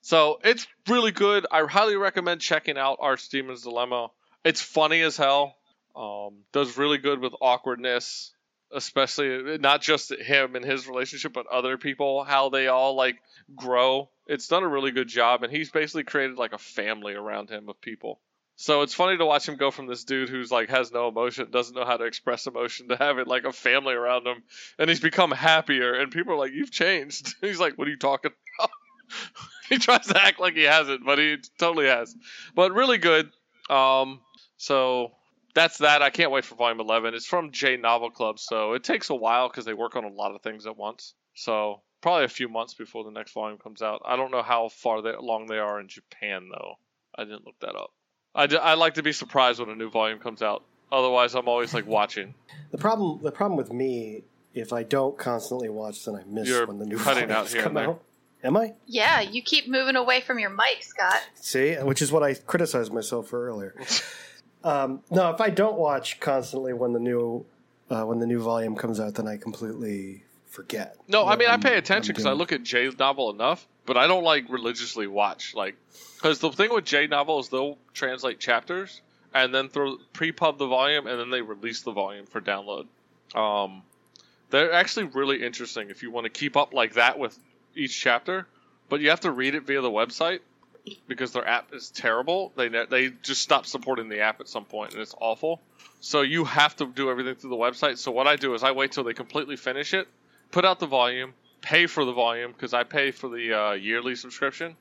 so 0.03 0.41
it's 0.45 0.67
really 0.89 1.13
good. 1.13 1.47
I 1.51 1.63
highly 1.65 1.97
recommend 1.97 2.41
checking 2.41 2.79
out 2.79 2.99
Archdemon's 3.01 3.63
Dilemma. 3.63 4.09
It's 4.45 4.61
funny 4.61 5.03
as 5.03 5.17
hell. 5.17 5.57
Um, 5.95 6.39
does 6.53 6.79
really 6.79 6.99
good 6.99 7.21
with 7.21 7.35
awkwardness, 7.41 8.33
especially 8.73 9.59
not 9.59 9.83
just 9.83 10.13
him 10.13 10.57
and 10.57 10.65
his 10.65 10.87
relationship, 10.87 11.33
but 11.33 11.47
other 11.47 11.77
people, 11.77 12.25
how 12.25 12.49
they 12.49 12.69
all 12.69 12.95
like 12.95 13.17
grow. 13.55 14.09
It's 14.27 14.49
done 14.49 14.63
a 14.63 14.69
really 14.69 14.93
good 14.93 15.09
job, 15.09 15.43
and 15.43 15.53
he's 15.53 15.71
basically 15.71 16.05
created 16.05 16.39
like 16.39 16.53
a 16.53 16.59
family 16.59 17.15
around 17.15 17.51
him 17.51 17.69
of 17.69 17.81
people. 17.81 18.21
So 18.57 18.83
it's 18.83 18.93
funny 18.93 19.17
to 19.17 19.25
watch 19.25 19.49
him 19.49 19.57
go 19.57 19.71
from 19.71 19.87
this 19.87 20.05
dude 20.05 20.29
who's 20.29 20.51
like 20.53 20.69
has 20.69 20.93
no 20.93 21.09
emotion, 21.09 21.51
doesn't 21.51 21.75
know 21.75 21.87
how 21.87 21.97
to 21.97 22.05
express 22.05 22.47
emotion, 22.47 22.89
to 22.89 22.97
having 22.97 23.25
like 23.25 23.45
a 23.45 23.53
family 23.53 23.95
around 23.95 24.27
him, 24.27 24.43
and 24.79 24.91
he's 24.91 25.01
become 25.01 25.31
happier. 25.31 25.95
And 25.95 26.13
people 26.13 26.35
are 26.35 26.39
like, 26.39 26.53
"You've 26.53 26.71
changed." 26.71 27.35
He's 27.41 27.59
like, 27.59 27.79
"What 27.79 27.89
are 27.89 27.91
you 27.91 27.97
talking 27.97 28.33
about?" 28.59 28.71
he 29.75 29.79
tries 29.79 30.07
to 30.09 30.21
act 30.21 30.39
like 30.41 30.55
he 30.55 30.65
hasn't, 30.65 31.07
but 31.07 31.19
he 31.19 31.37
totally 31.59 31.87
has. 31.87 32.15
But 32.55 32.73
really 32.73 32.99
good. 32.99 33.31
Um, 33.71 34.21
so 34.57 35.13
that's 35.55 35.79
that. 35.79 36.03
I 36.03 36.11
can't 36.11 36.31
wait 36.31 36.45
for 36.45 36.57
volume 36.57 36.81
11. 36.81 37.15
It's 37.15 37.25
from 37.25 37.53
J 37.53 37.77
Novel 37.77 38.11
Club, 38.11 38.39
so 38.39 38.75
it 38.75 38.85
takes 38.85 39.09
a 39.11 39.15
while 39.15 39.49
because 39.49 39.65
they 39.65 39.75
work 39.75 39.97
on 39.97 40.05
a 40.05 40.09
lot 40.09 40.35
of 40.35 40.43
things 40.43 40.67
at 40.67 40.77
once. 40.77 41.15
So 41.35 41.83
probably 42.01 42.25
a 42.25 42.29
few 42.29 42.49
months 42.49 42.75
before 42.75 43.05
the 43.05 43.11
next 43.11 43.33
volume 43.33 43.59
comes 43.59 43.81
out. 43.81 44.03
I 44.05 44.17
don't 44.17 44.31
know 44.31 44.43
how 44.43 44.69
far 44.69 45.03
they, 45.03 45.11
along 45.11 45.47
they 45.47 45.59
are 45.59 45.81
in 45.81 45.89
Japan 45.89 46.49
though. 46.51 46.75
I 47.17 47.25
didn't 47.25 47.47
look 47.47 47.59
that 47.61 47.77
up. 47.77 47.93
I, 48.35 48.47
d- 48.47 48.57
I 48.57 48.75
like 48.75 48.95
to 48.95 49.03
be 49.03 49.13
surprised 49.13 49.61
when 49.61 49.71
a 49.71 49.75
new 49.75 49.91
volume 49.91 50.19
comes 50.19 50.43
out. 50.43 50.65
Otherwise, 50.93 51.35
I'm 51.35 51.49
always 51.49 51.73
like 51.75 51.87
watching. 51.87 52.35
The 52.73 52.79
problem, 52.79 53.21
the 53.23 53.33
problem 53.33 53.57
with 53.57 53.73
me, 53.73 54.25
if 54.55 54.73
I 54.73 54.83
don't 54.83 55.17
constantly 55.17 55.69
watch, 55.69 56.05
then 56.05 56.17
I 56.17 56.23
miss 56.27 56.49
You're 56.49 56.67
when 56.67 56.79
the 56.79 56.87
new 56.87 56.99
cutting 56.99 57.25
out 57.25 57.49
volumes 57.49 57.53
here 57.53 57.63
come 57.63 57.77
out. 57.77 58.03
Am 58.43 58.57
I? 58.57 58.73
Yeah, 58.87 59.21
you 59.21 59.43
keep 59.43 59.69
moving 59.69 59.97
away 59.97 60.21
from 60.23 60.39
your 60.39 60.51
mic, 60.51 60.83
Scott. 60.83 61.21
See, 61.35 61.75
which 61.75 62.01
is 62.01 62.11
what 62.11 62.23
I 62.23 62.35
criticized 62.35 62.93
myself 62.93 63.29
for 63.29 63.47
earlier. 63.47 63.75
um, 64.65 65.03
no, 65.11 65.31
if 65.31 65.41
I 65.41 65.51
don't 65.51 65.77
watch 65.79 66.21
constantly 66.21 66.73
when 66.73 66.93
the 66.93 67.01
new 67.01 67.45
uh, 67.91 68.05
when 68.05 68.19
the 68.19 68.27
new 68.27 68.41
volume 68.41 68.77
comes 68.77 69.01
out, 69.01 69.15
then 69.17 69.27
I 69.29 69.37
completely 69.37 70.25
forget. 70.47 70.97
No, 71.09 71.27
I 71.27 71.37
mean 71.37 71.49
I 71.49 71.53
I'm- 71.53 71.61
pay 71.61 71.73
I'm 71.73 71.79
attention 71.79 72.13
because 72.13 72.27
I 72.27 72.33
look 72.33 72.53
at 72.53 72.63
J 72.63 72.91
novel 72.99 73.31
enough, 73.31 73.67
but 73.87 73.97
I 73.97 74.07
don't 74.07 74.25
like 74.25 74.49
religiously 74.49 75.07
watch 75.07 75.55
like 75.55 75.77
because 76.17 76.39
the 76.39 76.51
thing 76.51 76.73
with 76.73 76.85
J 76.85 77.07
novel 77.09 77.41
is 77.41 77.49
they'll 77.51 77.79
translate 77.95 78.41
chapters 78.41 79.01
and 79.35 79.55
then 79.55 79.69
throw 79.69 79.97
pre-pub 80.13 80.59
the 80.59 80.67
volume 80.67 81.07
and 81.07 81.21
then 81.21 81.31
they 81.31 81.41
release 81.43 81.83
the 81.83 81.93
volume 81.93 82.27
for 82.27 82.41
download. 82.41 82.87
Um, 83.35 83.83
they're 84.51 84.73
actually 84.73 85.05
really 85.07 85.45
interesting 85.45 85.89
if 85.91 86.03
you 86.03 86.11
want 86.11 86.25
to 86.25 86.31
keep 86.31 86.57
up 86.57 86.73
like 86.75 86.95
that 86.95 87.19
with 87.19 87.39
each 87.75 87.99
chapter, 88.01 88.47
but 88.89 89.01
you 89.01 89.11
have 89.11 89.21
to 89.21 89.31
read 89.31 89.55
it 89.55 89.65
via 89.65 89.81
the 89.81 89.91
website 89.91 90.41
because 91.07 91.33
their 91.33 91.47
app 91.47 91.73
is 91.75 91.91
terrible. 91.91 92.53
They 92.57 92.69
ne- 92.69 92.87
they 92.87 93.09
just 93.23 93.43
stopped 93.43 93.67
supporting 93.69 94.09
the 94.09 94.21
app 94.21 94.41
at 94.41 94.49
some 94.49 94.65
point 94.65 94.93
and 94.93 95.03
it's 95.03 95.15
awful. 95.21 95.61
So 96.01 96.23
you 96.23 96.45
have 96.45 96.75
to 96.77 96.87
do 96.87 97.11
everything 97.11 97.35
through 97.35 97.51
the 97.51 97.57
website. 97.57 97.99
So 97.99 98.11
what 98.11 98.27
I 98.27 98.37
do 98.37 98.55
is 98.55 98.63
I 98.63 98.73
wait 98.73 98.93
till 98.93 99.05
they 99.05 99.13
completely 99.13 99.57
finish 99.57 99.93
it, 99.95 100.09
put 100.51 100.65
out 100.65 100.81
the 100.81 100.87
volume, 100.87 101.35
pay 101.61 101.87
for 101.87 102.05
the 102.05 102.13
volume 102.13 102.53
because 102.53 102.73
I 102.73 102.85
pay 102.85 103.11
for 103.11 103.29
the 103.29 103.53
uh, 103.53 103.73
yearly 103.73 104.17
subscription. 104.17 104.77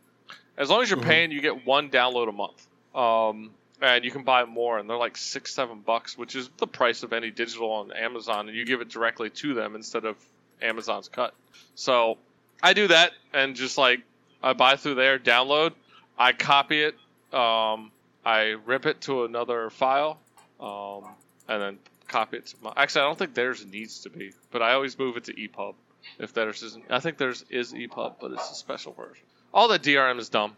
As 0.58 0.70
long 0.70 0.82
as 0.82 0.90
you're 0.90 1.00
Mhm. 1.00 1.04
paying, 1.06 1.32
you 1.32 1.42
get 1.42 1.66
one 1.66 1.90
download 1.90 2.30
a 2.30 2.32
month. 2.32 2.66
Um, 2.96 3.52
and 3.82 4.04
you 4.04 4.12
can 4.12 4.24
buy 4.24 4.44
more, 4.44 4.78
and 4.78 4.90
they're 4.90 4.98
like 4.98 5.16
six, 5.16 5.54
seven 5.54 5.80
bucks, 5.80 6.18
which 6.18 6.36
is 6.36 6.50
the 6.58 6.68
price 6.68 7.04
of 7.04 7.14
any 7.14 7.32
digital 7.32 7.72
on 7.72 7.94
Amazon, 7.94 8.50
and 8.50 8.58
you 8.58 8.66
give 8.66 8.82
it 8.82 8.90
directly 8.90 9.30
to 9.30 9.54
them 9.54 9.74
instead 9.76 10.04
of 10.04 10.18
Amazon's 10.62 11.08
cut. 11.08 11.34
So 11.76 12.18
I 12.62 12.74
do 12.74 12.88
that, 12.88 13.12
and 13.34 13.56
just 13.56 13.78
like 13.78 14.02
I 14.44 14.54
buy 14.54 14.76
through 14.76 14.96
there, 14.96 15.20
download, 15.20 15.74
I 16.18 16.34
copy 16.34 16.82
it, 16.82 16.96
um, 17.34 17.92
I 18.26 18.56
rip 18.66 18.86
it 18.86 19.02
to 19.02 19.24
another 19.26 19.70
file, 19.70 20.20
um, 20.60 21.06
and 21.48 21.62
then 21.62 21.80
copy 22.08 22.38
it 22.38 22.48
to 22.48 22.56
my. 22.62 22.74
Actually, 22.76 23.02
I 23.02 23.06
don't 23.06 23.18
think 23.18 23.34
theirs 23.34 23.66
needs 23.66 24.02
to 24.02 24.10
be, 24.10 24.32
but 24.52 24.62
I 24.62 24.74
always 24.74 24.98
move 24.98 25.18
it 25.18 25.26
to 25.26 25.34
EPUB 25.34 25.76
if 26.20 26.34
theirs 26.34 26.64
isn't. 26.64 26.86
I 26.90 27.00
think 27.00 27.18
theirs 27.18 27.46
is 27.50 27.74
EPUB, 27.74 28.16
but 28.20 28.32
it's 28.32 28.52
a 28.52 28.56
special 28.56 28.94
version. 28.94 29.24
All 29.54 29.68
that 29.70 29.82
DRM 29.82 30.20
is 30.20 30.30
dumb. 30.30 30.56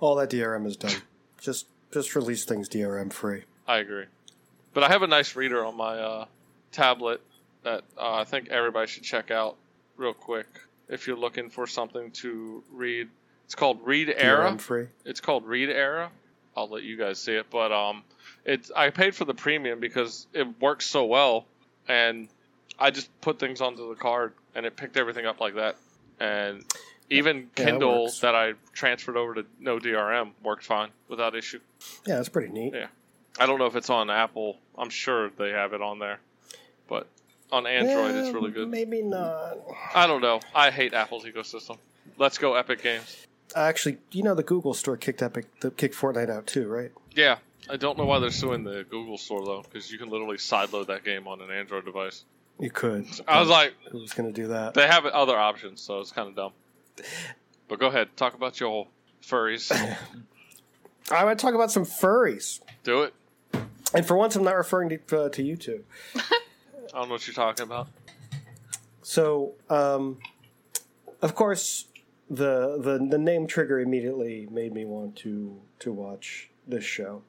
all 0.00 0.16
that 0.16 0.30
DRM 0.30 0.66
is 0.66 0.76
done. 0.76 0.96
Just 1.40 1.66
just 1.92 2.14
release 2.14 2.44
things 2.44 2.68
DRM 2.68 3.12
free. 3.12 3.44
I 3.66 3.78
agree. 3.78 4.06
But 4.72 4.84
I 4.84 4.88
have 4.88 5.02
a 5.02 5.06
nice 5.06 5.34
reader 5.36 5.64
on 5.64 5.76
my 5.76 5.98
uh, 5.98 6.24
tablet 6.72 7.20
that 7.64 7.82
uh, 7.98 8.14
I 8.14 8.24
think 8.24 8.48
everybody 8.48 8.86
should 8.86 9.02
check 9.02 9.30
out 9.30 9.56
real 9.96 10.14
quick 10.14 10.46
if 10.90 11.06
you're 11.06 11.16
looking 11.16 11.48
for 11.48 11.66
something 11.66 12.10
to 12.12 12.62
read. 12.72 13.08
It's 13.46 13.54
called 13.54 13.84
ReadEra. 13.84 14.16
It's 15.04 15.20
called 15.20 15.46
ReadEra. 15.46 16.08
I'll 16.56 16.68
let 16.68 16.82
you 16.82 16.96
guys 16.96 17.18
see 17.18 17.34
it, 17.34 17.46
but 17.50 17.72
um, 17.72 18.02
it's 18.44 18.70
I 18.74 18.90
paid 18.90 19.14
for 19.14 19.24
the 19.24 19.34
premium 19.34 19.80
because 19.80 20.26
it 20.34 20.46
works 20.60 20.84
so 20.86 21.04
well, 21.06 21.46
and 21.88 22.28
I 22.78 22.90
just 22.90 23.08
put 23.20 23.38
things 23.38 23.60
onto 23.60 23.88
the 23.88 23.94
card 23.94 24.34
and 24.54 24.66
it 24.66 24.76
picked 24.76 24.96
everything 24.96 25.26
up 25.26 25.40
like 25.40 25.54
that, 25.54 25.76
and 26.18 26.64
even 27.08 27.48
Yeah, 27.56 27.64
Kindle 27.64 28.04
works. 28.04 28.20
that 28.20 28.34
I 28.34 28.54
transferred 28.72 29.16
over 29.16 29.34
to 29.34 29.46
no 29.58 29.78
DRM 29.78 30.30
worked 30.42 30.64
fine 30.64 30.90
without 31.08 31.34
issue. 31.34 31.60
Yeah, 32.06 32.16
that's 32.16 32.28
pretty 32.28 32.52
neat. 32.52 32.74
Yeah. 32.74 32.86
I 33.38 33.46
don't 33.46 33.58
know 33.58 33.66
if 33.66 33.76
it's 33.76 33.90
on 33.90 34.10
Apple. 34.10 34.58
I'm 34.76 34.90
sure 34.90 35.30
they 35.30 35.50
have 35.50 35.72
it 35.72 35.80
on 35.82 35.98
there. 36.00 36.18
but 36.88 37.06
on 37.52 37.66
Android 37.66 38.14
it's 38.14 38.28
Eh, 38.28 38.32
really 38.32 38.50
good. 38.50 38.68
Maybe 38.68 39.02
not. 39.02 39.58
I 39.94 40.06
don't 40.06 40.20
know. 40.20 40.40
I 40.54 40.70
hate 40.70 40.94
Apple's 40.94 41.24
ecosystem. 41.24 41.78
Let's 42.18 42.38
go 42.38 42.54
Epic 42.54 42.82
Games. 42.82 43.26
Actually, 43.56 43.98
you 44.12 44.22
know 44.22 44.34
the 44.34 44.42
Google 44.42 44.74
Store 44.74 44.96
kicked 44.96 45.22
Epic, 45.22 45.46
the, 45.60 45.70
kicked 45.70 45.94
Fortnite 45.96 46.30
out 46.30 46.46
too, 46.46 46.68
right? 46.68 46.92
Yeah, 47.12 47.38
I 47.68 47.76
don't 47.76 47.98
know 47.98 48.04
why 48.04 48.18
they're 48.20 48.30
suing 48.30 48.62
the 48.62 48.84
Google 48.88 49.18
Store 49.18 49.44
though, 49.44 49.62
because 49.62 49.90
you 49.90 49.98
can 49.98 50.08
literally 50.08 50.36
sideload 50.36 50.86
that 50.86 51.04
game 51.04 51.26
on 51.26 51.40
an 51.40 51.50
Android 51.50 51.84
device. 51.84 52.24
You 52.60 52.70
could. 52.70 53.06
I 53.26 53.40
was 53.40 53.48
like, 53.48 53.74
who's 53.90 54.12
going 54.12 54.32
to 54.32 54.38
do 54.40 54.48
that? 54.48 54.74
they 54.74 54.86
have 54.86 55.06
other 55.06 55.36
options, 55.36 55.80
so 55.80 55.98
it's 56.00 56.12
kind 56.12 56.28
of 56.28 56.36
dumb. 56.36 56.52
But 57.68 57.78
go 57.80 57.86
ahead, 57.88 58.16
talk 58.16 58.34
about 58.34 58.60
your 58.60 58.86
furries. 59.22 59.72
I 61.10 61.24
want 61.24 61.38
to 61.38 61.42
talk 61.44 61.54
about 61.54 61.72
some 61.72 61.84
furries, 61.84 62.60
Do 62.84 63.02
it. 63.02 63.14
and 63.94 64.06
for 64.06 64.16
once, 64.16 64.36
I'm 64.36 64.44
not 64.44 64.54
referring 64.56 64.90
to 65.08 65.18
uh, 65.24 65.28
to 65.30 65.42
you 65.42 65.56
two. 65.56 65.82
I 66.94 66.98
don't 66.98 67.08
know 67.08 67.14
what 67.14 67.26
you're 67.26 67.34
talking 67.34 67.64
about. 67.64 67.88
So, 69.02 69.54
um, 69.68 70.18
of 71.22 71.34
course, 71.34 71.86
the, 72.28 72.78
the 72.80 73.04
the 73.10 73.18
name 73.18 73.46
trigger 73.46 73.80
immediately 73.80 74.46
made 74.50 74.72
me 74.72 74.84
want 74.84 75.16
to 75.16 75.60
to 75.80 75.92
watch 75.92 76.48
this 76.66 76.84
show. 76.84 77.22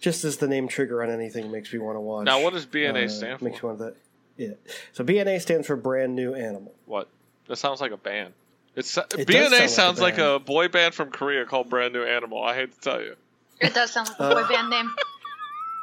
Just 0.00 0.24
as 0.24 0.38
the 0.38 0.48
name 0.48 0.66
trigger 0.68 1.02
on 1.02 1.10
anything 1.10 1.50
makes 1.52 1.72
me 1.72 1.78
want 1.78 1.96
to 1.96 2.00
watch. 2.00 2.24
Now, 2.24 2.40
what 2.42 2.54
does 2.54 2.64
BNA 2.66 3.04
uh, 3.04 3.08
stand 3.08 3.42
Makes 3.42 3.58
for? 3.60 3.66
me 3.66 3.68
want 3.74 3.78
that. 3.80 3.96
Yeah. 4.36 4.54
So 4.92 5.04
BNA 5.04 5.42
stands 5.42 5.66
for 5.66 5.76
Brand 5.76 6.14
New 6.16 6.34
Animal. 6.34 6.72
What? 6.86 7.08
That 7.48 7.56
sounds 7.56 7.80
like 7.82 7.92
a 7.92 7.98
band. 7.98 8.32
It's 8.76 8.94
does 8.94 9.04
BNA 9.26 9.50
sound 9.50 9.50
like 9.52 9.62
a 9.62 9.68
sounds 9.68 10.00
like 10.00 10.18
a 10.18 10.38
boy 10.38 10.68
band 10.68 10.94
from 10.94 11.10
Korea 11.10 11.44
called 11.44 11.68
Brand 11.68 11.92
New 11.92 12.04
Animal. 12.04 12.42
I 12.42 12.54
hate 12.54 12.72
to 12.72 12.80
tell 12.80 13.02
you. 13.02 13.16
It 13.60 13.74
does 13.74 13.90
sound 13.90 14.08
like 14.08 14.20
a 14.20 14.22
Uh, 14.22 14.42
boy 14.42 14.48
band 14.54 14.70
name. 14.70 14.90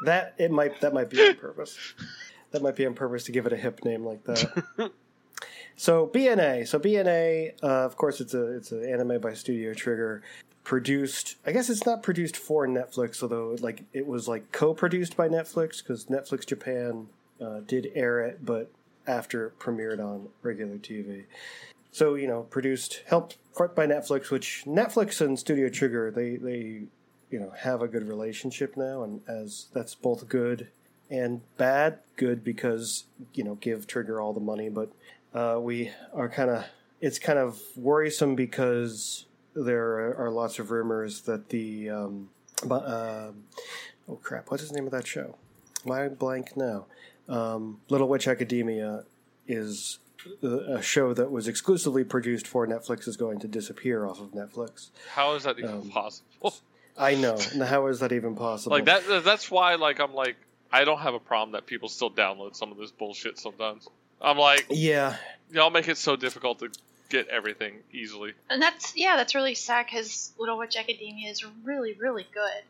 That 0.05 0.35
it 0.37 0.51
might 0.51 0.79
that 0.81 0.93
might 0.93 1.09
be 1.09 1.27
on 1.27 1.35
purpose. 1.37 1.75
That 2.51 2.61
might 2.61 2.75
be 2.75 2.85
on 2.85 2.93
purpose 2.93 3.25
to 3.25 3.31
give 3.31 3.45
it 3.45 3.53
a 3.53 3.57
hip 3.57 3.83
name 3.83 4.05
like 4.05 4.23
that. 4.23 4.91
so 5.75 6.07
BNA, 6.07 6.67
so 6.67 6.79
BNA, 6.79 7.61
uh, 7.61 7.85
of 7.85 7.97
course, 7.97 8.21
it's 8.21 8.33
a 8.33 8.55
it's 8.55 8.71
an 8.71 8.85
anime 8.85 9.19
by 9.19 9.33
Studio 9.33 9.73
Trigger, 9.73 10.23
produced. 10.63 11.37
I 11.45 11.51
guess 11.51 11.69
it's 11.69 11.85
not 11.85 12.03
produced 12.03 12.37
for 12.37 12.67
Netflix, 12.67 13.23
although 13.23 13.55
like 13.61 13.83
it 13.93 14.05
was 14.05 14.27
like 14.27 14.51
co-produced 14.51 15.15
by 15.15 15.29
Netflix 15.29 15.81
because 15.81 16.05
Netflix 16.05 16.45
Japan 16.45 17.07
uh, 17.41 17.61
did 17.65 17.91
air 17.95 18.19
it, 18.21 18.45
but 18.45 18.71
after 19.07 19.47
it 19.47 19.59
premiered 19.59 19.99
on 19.99 20.27
regular 20.41 20.75
TV. 20.75 21.23
So 21.91 22.15
you 22.15 22.27
know, 22.27 22.43
produced 22.43 23.03
helped 23.07 23.37
by 23.57 23.87
Netflix, 23.87 24.29
which 24.29 24.63
Netflix 24.67 25.21
and 25.21 25.39
Studio 25.39 25.69
Trigger 25.69 26.11
they 26.11 26.35
they 26.35 26.83
you 27.31 27.39
know 27.39 27.51
have 27.59 27.81
a 27.81 27.87
good 27.87 28.07
relationship 28.07 28.77
now, 28.77 29.03
and 29.03 29.21
as 29.27 29.67
that's 29.73 29.95
both 29.95 30.27
good 30.27 30.67
and 31.09 31.41
bad. 31.57 31.99
Good 32.15 32.43
because 32.43 33.05
you 33.33 33.43
know 33.43 33.55
give 33.55 33.87
Trigger 33.87 34.19
all 34.21 34.33
the 34.33 34.39
money, 34.39 34.69
but 34.69 34.91
uh, 35.33 35.59
we 35.61 35.91
are 36.13 36.29
kind 36.29 36.49
of 36.49 36.65
it's 37.01 37.19
kind 37.19 37.37
of 37.39 37.59
worrisome 37.75 38.35
because 38.35 39.25
there 39.55 40.15
are 40.19 40.29
lots 40.31 40.59
of 40.59 40.71
rumors 40.71 41.21
that 41.21 41.49
the 41.49 41.89
um, 41.89 42.29
but, 42.65 42.83
uh, 42.85 43.31
oh 44.09 44.15
crap, 44.15 44.49
what's 44.49 44.63
his 44.63 44.71
name 44.71 44.85
of 44.85 44.91
that 44.91 45.05
show? 45.05 45.35
Why 45.83 46.07
blank 46.07 46.57
now? 46.57 46.85
Um, 47.29 47.81
Little 47.89 48.07
Witch 48.07 48.27
Academia 48.27 49.03
is 49.47 49.99
a 50.41 50.81
show 50.81 51.13
that 51.13 51.31
was 51.31 51.47
exclusively 51.47 52.03
produced 52.03 52.47
for 52.47 52.65
Netflix 52.67 53.07
is 53.07 53.15
going 53.17 53.39
to 53.39 53.47
disappear 53.47 54.05
off 54.05 54.19
of 54.19 54.31
Netflix. 54.31 54.89
How 55.13 55.35
is 55.35 55.43
that 55.43 55.59
even 55.59 55.71
Um, 55.71 55.89
possible? 55.89 56.55
I 56.97 57.13
know. 57.13 57.37
How 57.63 57.85
is 57.87 57.99
that 57.99 58.11
even 58.11 58.35
possible? 58.35 58.75
like 58.75 58.85
that. 58.85 59.23
That's 59.23 59.51
why. 59.51 59.75
Like 59.75 59.99
I'm 59.99 60.13
like 60.15 60.35
I 60.71 60.83
don't 60.83 60.99
have 60.99 61.13
a 61.13 61.19
problem 61.19 61.53
that 61.53 61.65
people 61.65 61.89
still 61.89 62.11
download 62.11 62.55
some 62.55 62.71
of 62.71 62.77
this 62.77 62.91
bullshit 62.91 63.39
sometimes. 63.39 63.87
I'm 64.21 64.37
like 64.37 64.65
Yeah, 64.69 65.15
y'all 65.51 65.69
make 65.69 65.87
it 65.87 65.97
so 65.97 66.15
difficult 66.15 66.59
to 66.59 66.69
get 67.09 67.27
everything 67.29 67.75
easily. 67.91 68.33
And 68.49 68.61
that's 68.61 68.95
yeah, 68.95 69.15
that's 69.15 69.35
really 69.35 69.55
sad 69.55 69.85
because 69.85 70.33
Little 70.37 70.57
Witch 70.57 70.75
Academia 70.75 71.29
is 71.29 71.45
really 71.63 71.93
really 71.93 72.27
good. 72.33 72.63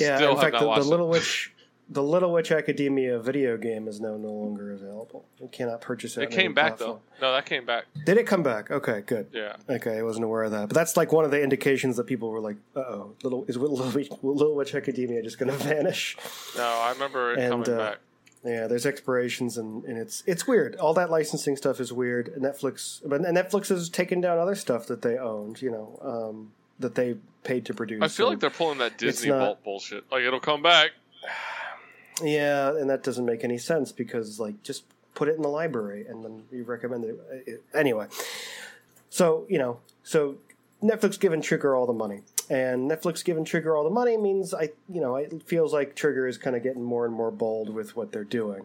yeah. 0.00 0.16
Still 0.16 0.30
in 0.30 0.36
have 0.36 0.40
fact, 0.40 0.52
not 0.54 0.76
the, 0.76 0.82
the. 0.82 0.88
Little 0.88 1.08
Witch, 1.08 1.52
the 1.90 2.02
Little 2.02 2.32
Witch 2.32 2.52
Academia 2.52 3.18
video 3.18 3.56
game 3.56 3.88
is 3.88 4.00
now 4.00 4.16
no 4.16 4.28
longer 4.28 4.72
available. 4.72 5.24
You 5.40 5.48
cannot 5.48 5.80
purchase 5.80 6.16
it. 6.18 6.24
It 6.24 6.30
came 6.30 6.52
back 6.54 6.76
platform. 6.76 7.00
though. 7.20 7.26
No, 7.28 7.32
that 7.32 7.46
came 7.46 7.64
back. 7.64 7.84
Did 8.04 8.18
it 8.18 8.26
come 8.26 8.42
back? 8.42 8.70
Okay, 8.70 9.02
good. 9.06 9.28
Yeah. 9.32 9.56
Okay, 9.68 9.98
I 9.98 10.02
wasn't 10.02 10.24
aware 10.26 10.44
of 10.44 10.50
that. 10.52 10.68
But 10.68 10.74
that's 10.74 10.96
like 10.96 11.12
one 11.12 11.24
of 11.24 11.30
the 11.30 11.42
indications 11.42 11.96
that 11.96 12.04
people 12.04 12.30
were 12.30 12.40
like, 12.40 12.56
"Uh 12.76 12.80
oh, 12.80 13.14
little 13.22 13.44
is 13.46 13.56
Little 13.56 13.78
Witch, 13.90 14.10
Little 14.22 14.54
Witch 14.54 14.74
Academia 14.74 15.22
just 15.22 15.38
going 15.38 15.50
to 15.56 15.56
vanish?" 15.64 16.16
No, 16.56 16.62
I 16.64 16.92
remember 16.92 17.32
it 17.32 17.38
And, 17.38 17.50
coming 17.64 17.70
uh, 17.70 17.76
back. 17.76 17.98
Yeah, 18.44 18.66
there's 18.68 18.86
expirations 18.86 19.58
and, 19.58 19.82
and 19.84 19.98
it's 19.98 20.22
it's 20.26 20.46
weird. 20.46 20.76
All 20.76 20.94
that 20.94 21.10
licensing 21.10 21.56
stuff 21.56 21.80
is 21.80 21.92
weird. 21.92 22.34
Netflix, 22.38 23.00
but 23.04 23.20
Netflix 23.22 23.68
has 23.68 23.88
taken 23.88 24.20
down 24.20 24.38
other 24.38 24.54
stuff 24.54 24.86
that 24.86 25.02
they 25.02 25.18
owned. 25.18 25.60
You 25.60 25.70
know, 25.72 25.98
um, 26.02 26.52
that 26.78 26.94
they 26.94 27.16
paid 27.42 27.64
to 27.66 27.74
produce. 27.74 28.02
I 28.02 28.08
feel 28.08 28.28
like 28.28 28.38
they're 28.40 28.50
pulling 28.50 28.78
that 28.78 28.96
Disney 28.98 29.30
not- 29.30 29.38
Vault 29.40 29.64
bullshit. 29.64 30.04
Like 30.12 30.22
it'll 30.22 30.38
come 30.38 30.62
back. 30.62 30.90
yeah, 32.22 32.70
and 32.70 32.88
that 32.90 33.02
doesn't 33.02 33.24
make 33.24 33.44
any 33.44 33.58
sense 33.58 33.92
because 33.92 34.38
like 34.40 34.62
just 34.62 34.84
put 35.14 35.28
it 35.28 35.36
in 35.36 35.42
the 35.42 35.48
library 35.48 36.06
and 36.08 36.24
then 36.24 36.42
you 36.52 36.64
recommend 36.64 37.04
it. 37.04 37.18
it- 37.46 37.62
Anyway, 37.74 38.06
so 39.10 39.46
you 39.48 39.58
know, 39.58 39.80
so 40.02 40.36
Netflix 40.82 41.18
giving 41.18 41.40
Trigger 41.40 41.74
all 41.74 41.86
the 41.86 41.92
money, 41.92 42.22
and 42.50 42.90
Netflix 42.90 43.24
giving 43.24 43.44
Trigger 43.44 43.76
all 43.76 43.84
the 43.84 43.90
money 43.90 44.16
means 44.16 44.54
I, 44.54 44.70
you 44.88 45.00
know, 45.00 45.16
it 45.16 45.42
feels 45.46 45.72
like 45.72 45.94
Trigger 45.94 46.26
is 46.26 46.38
kind 46.38 46.54
of 46.56 46.62
getting 46.62 46.82
more 46.82 47.04
and 47.04 47.14
more 47.14 47.30
bold 47.30 47.68
with 47.70 47.96
what 47.96 48.12
they're 48.12 48.24
doing. 48.24 48.64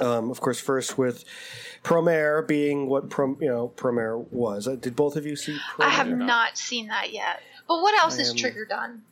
Um, 0.00 0.30
of 0.30 0.40
course, 0.40 0.58
first 0.58 0.96
with 0.96 1.24
Promare 1.84 2.46
being 2.46 2.86
what 2.88 3.10
Prom, 3.10 3.36
you 3.40 3.48
know 3.48 3.72
Promare 3.76 4.26
was. 4.32 4.66
Uh, 4.66 4.76
did 4.76 4.96
both 4.96 5.16
of 5.16 5.26
you 5.26 5.36
see 5.36 5.58
Promare? 5.76 5.84
I 5.86 5.90
have 5.90 6.08
not 6.08 6.56
seen 6.56 6.86
that 6.88 7.12
yet. 7.12 7.40
But 7.68 7.82
what 7.82 7.94
else 8.00 8.14
I 8.16 8.20
has 8.20 8.30
am- 8.30 8.36
Trigger 8.36 8.64
done? 8.64 9.02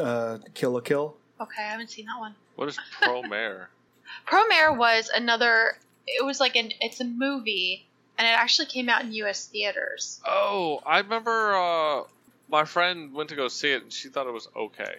uh, 0.00 0.38
Kill 0.54 0.70
la 0.72 0.80
Kill. 0.80 1.16
Okay, 1.42 1.62
I 1.62 1.70
haven't 1.70 1.90
seen 1.90 2.06
that 2.06 2.18
one. 2.18 2.34
What 2.56 2.68
is 2.68 2.78
Promare? 3.00 3.66
Promare 4.26 4.76
was 4.76 5.10
another. 5.14 5.76
It 6.06 6.24
was 6.24 6.38
like 6.40 6.56
an. 6.56 6.72
It's 6.80 7.00
a 7.00 7.04
movie, 7.04 7.86
and 8.18 8.26
it 8.26 8.30
actually 8.30 8.66
came 8.66 8.88
out 8.88 9.02
in 9.02 9.12
U.S. 9.12 9.46
theaters. 9.46 10.20
oh, 10.26 10.80
I 10.86 10.98
remember. 11.00 11.54
Uh, 11.54 12.02
my 12.48 12.64
friend 12.64 13.12
went 13.14 13.30
to 13.30 13.36
go 13.36 13.48
see 13.48 13.72
it, 13.72 13.82
and 13.82 13.92
she 13.92 14.08
thought 14.08 14.26
it 14.26 14.32
was 14.32 14.48
okay. 14.54 14.96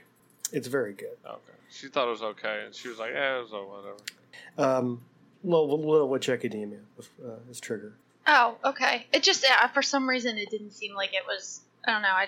It's 0.52 0.68
very 0.68 0.94
good. 0.94 1.18
Okay, 1.26 1.58
she 1.70 1.88
thought 1.88 2.08
it 2.08 2.12
was 2.12 2.22
okay, 2.24 2.64
and 2.66 2.76
she 2.76 2.90
was 2.90 3.00
like, 3.00 3.12
"Yeah, 3.14 3.40
it 3.40 3.42
was 3.42 3.52
whatever." 3.52 4.78
Um, 4.78 5.02
Little, 5.44 5.80
Little 5.80 6.10
Witch 6.10 6.30
Academia 6.30 6.80
uh, 7.00 7.32
is 7.50 7.60
Trigger. 7.60 7.94
Oh, 8.26 8.56
okay. 8.64 9.06
It 9.12 9.24
just 9.24 9.46
uh, 9.46 9.68
for 9.70 9.82
some 9.82 10.08
reason 10.08 10.38
it 10.38 10.50
didn't 10.50 10.72
seem 10.72 10.96
like 10.96 11.14
it 11.14 11.24
was. 11.28 11.62
I 11.86 11.92
don't 11.92 12.02
know. 12.02 12.10
I. 12.10 12.28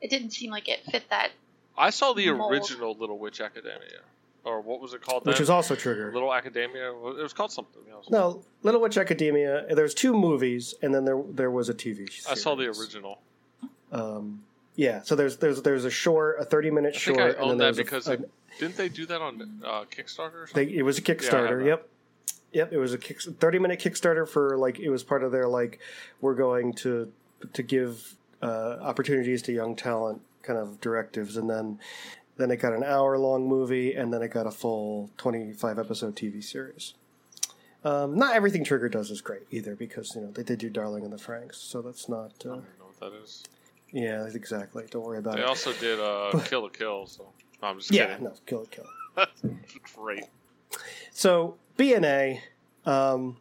It 0.00 0.10
didn't 0.10 0.30
seem 0.30 0.50
like 0.50 0.68
it 0.68 0.80
fit 0.90 1.08
that. 1.10 1.30
I 1.78 1.90
saw 1.90 2.12
the 2.12 2.30
Mold. 2.32 2.52
original 2.52 2.94
Little 2.98 3.18
Witch 3.18 3.40
Academia, 3.40 4.00
or 4.44 4.60
what 4.60 4.80
was 4.80 4.94
it 4.94 5.00
called? 5.02 5.24
which 5.26 5.40
was 5.40 5.50
also 5.50 5.74
Trigger. 5.74 6.12
Little 6.12 6.34
Academia. 6.34 6.90
It 6.90 7.22
was 7.22 7.32
called 7.32 7.52
something 7.52 7.82
else. 7.90 8.10
No, 8.10 8.42
Little 8.62 8.80
Witch 8.80 8.98
Academia. 8.98 9.66
There's 9.74 9.94
two 9.94 10.12
movies, 10.14 10.74
and 10.82 10.94
then 10.94 11.04
there 11.04 11.22
there 11.30 11.50
was 11.50 11.68
a 11.68 11.74
TV. 11.74 11.96
Series. 12.10 12.26
I 12.28 12.34
saw 12.34 12.54
the 12.56 12.66
original. 12.66 13.20
Um, 13.92 14.42
yeah, 14.76 15.02
so 15.02 15.16
there's 15.16 15.36
there's 15.38 15.62
there's 15.62 15.84
a 15.84 15.90
short, 15.90 16.36
a 16.40 16.44
30 16.44 16.70
minute 16.70 16.94
I 16.94 16.98
short, 16.98 17.16
think 17.18 17.20
I 17.20 17.30
and 17.30 17.36
then 17.38 17.44
owned 17.50 17.60
that 17.60 17.64
there's 17.64 17.78
a- 17.78 17.82
because 17.84 18.08
a, 18.08 18.16
they, 18.16 18.24
didn't 18.60 18.76
they 18.76 18.88
do 18.88 19.06
that 19.06 19.20
on 19.20 19.62
uh, 19.64 19.84
Kickstarter 19.90 20.34
or 20.34 20.48
they, 20.54 20.64
it 20.64 20.82
was 20.82 20.98
a 20.98 21.02
Yeah, 21.02 21.06
I 21.08 21.12
have 21.12 21.20
Kickstarter. 21.22 21.58
that. 21.60 21.66
yep, 21.66 21.88
yep. 22.52 22.72
It 22.72 22.78
was 22.78 22.92
a 22.94 22.98
kick, 22.98 23.20
30 23.22 23.58
minute 23.58 23.80
Kickstarter 23.80 24.28
for 24.28 24.56
like 24.56 24.78
it 24.78 24.90
was 24.90 25.02
part 25.02 25.22
of 25.24 25.32
their 25.32 25.48
like 25.48 25.80
we're 26.20 26.34
going 26.34 26.74
to 26.74 27.10
to 27.54 27.62
give 27.62 28.14
uh, 28.42 28.78
opportunities 28.80 29.42
to 29.42 29.52
young 29.52 29.74
talent 29.74 30.20
kind 30.48 30.58
of 30.58 30.80
directives, 30.80 31.36
and 31.36 31.48
then 31.48 31.78
then 32.38 32.50
it 32.50 32.56
got 32.56 32.72
an 32.72 32.82
hour 32.84 33.16
long 33.18 33.46
movie, 33.46 33.94
and 33.94 34.12
then 34.12 34.22
it 34.22 34.28
got 34.32 34.46
a 34.46 34.50
full 34.50 35.10
25 35.18 35.78
episode 35.78 36.16
TV 36.16 36.42
series. 36.42 36.94
Um, 37.84 38.16
not 38.16 38.34
everything 38.34 38.64
Trigger 38.64 38.88
does 38.88 39.10
is 39.10 39.20
great 39.20 39.42
either, 39.52 39.76
because 39.76 40.14
you 40.16 40.22
know 40.22 40.30
they 40.32 40.42
did 40.42 40.58
do 40.58 40.68
Darling 40.70 41.04
in 41.04 41.10
the 41.12 41.16
Franxx, 41.16 41.54
so 41.56 41.80
that's 41.82 42.08
not. 42.08 42.32
I 42.44 42.48
Uh, 42.48 42.54
don't 42.54 42.78
know 42.80 42.86
what 42.86 43.00
that 43.00 43.12
is. 43.22 43.44
yeah, 43.92 44.24
exactly. 44.34 44.84
Don't 44.90 45.04
worry 45.04 45.18
about 45.18 45.34
They 45.34 45.40
it. 45.40 45.44
They 45.44 45.48
also 45.48 45.72
did 45.74 46.00
uh, 46.00 46.38
Kill 46.44 46.62
la 46.62 46.68
Kill, 46.70 47.06
so 47.06 47.28
no, 47.62 47.68
I'm 47.68 47.78
just 47.78 47.92
yeah, 47.92 48.06
kidding. 48.06 48.24
no, 48.24 48.34
kill 48.46 48.62
it, 48.62 48.70
kill. 48.70 48.86
Great. 49.96 50.24
So 51.12 51.56
BNA, 51.76 52.40
um, 52.86 53.36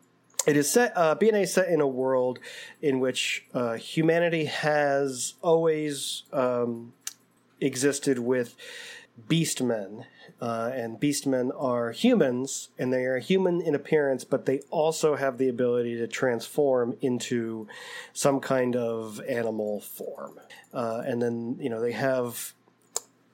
it 0.47 0.55
is 0.57 0.71
set. 0.71 0.93
Uh, 0.95 1.15
BNA 1.15 1.43
is 1.43 1.53
set 1.53 1.67
in 1.69 1.81
a 1.81 1.87
world 1.87 2.39
in 2.81 2.99
which 2.99 3.45
uh, 3.53 3.73
humanity 3.75 4.45
has 4.45 5.33
always 5.43 6.23
um, 6.33 6.93
existed 7.59 8.19
with 8.19 8.55
beastmen, 9.27 10.05
uh, 10.39 10.71
and 10.73 10.99
beastmen 10.99 11.51
are 11.59 11.91
humans, 11.91 12.69
and 12.77 12.93
they 12.93 13.05
are 13.05 13.17
human 13.17 13.61
in 13.61 13.73
appearance, 13.73 14.23
but 14.23 14.45
they 14.45 14.59
also 14.69 15.15
have 15.15 15.37
the 15.37 15.49
ability 15.49 15.95
to 15.95 16.07
transform 16.07 16.95
into 17.01 17.67
some 18.13 18.39
kind 18.39 18.75
of 18.75 19.19
animal 19.27 19.79
form, 19.79 20.39
uh, 20.73 21.01
and 21.05 21.21
then 21.21 21.57
you 21.59 21.69
know 21.69 21.81
they 21.81 21.93
have 21.93 22.53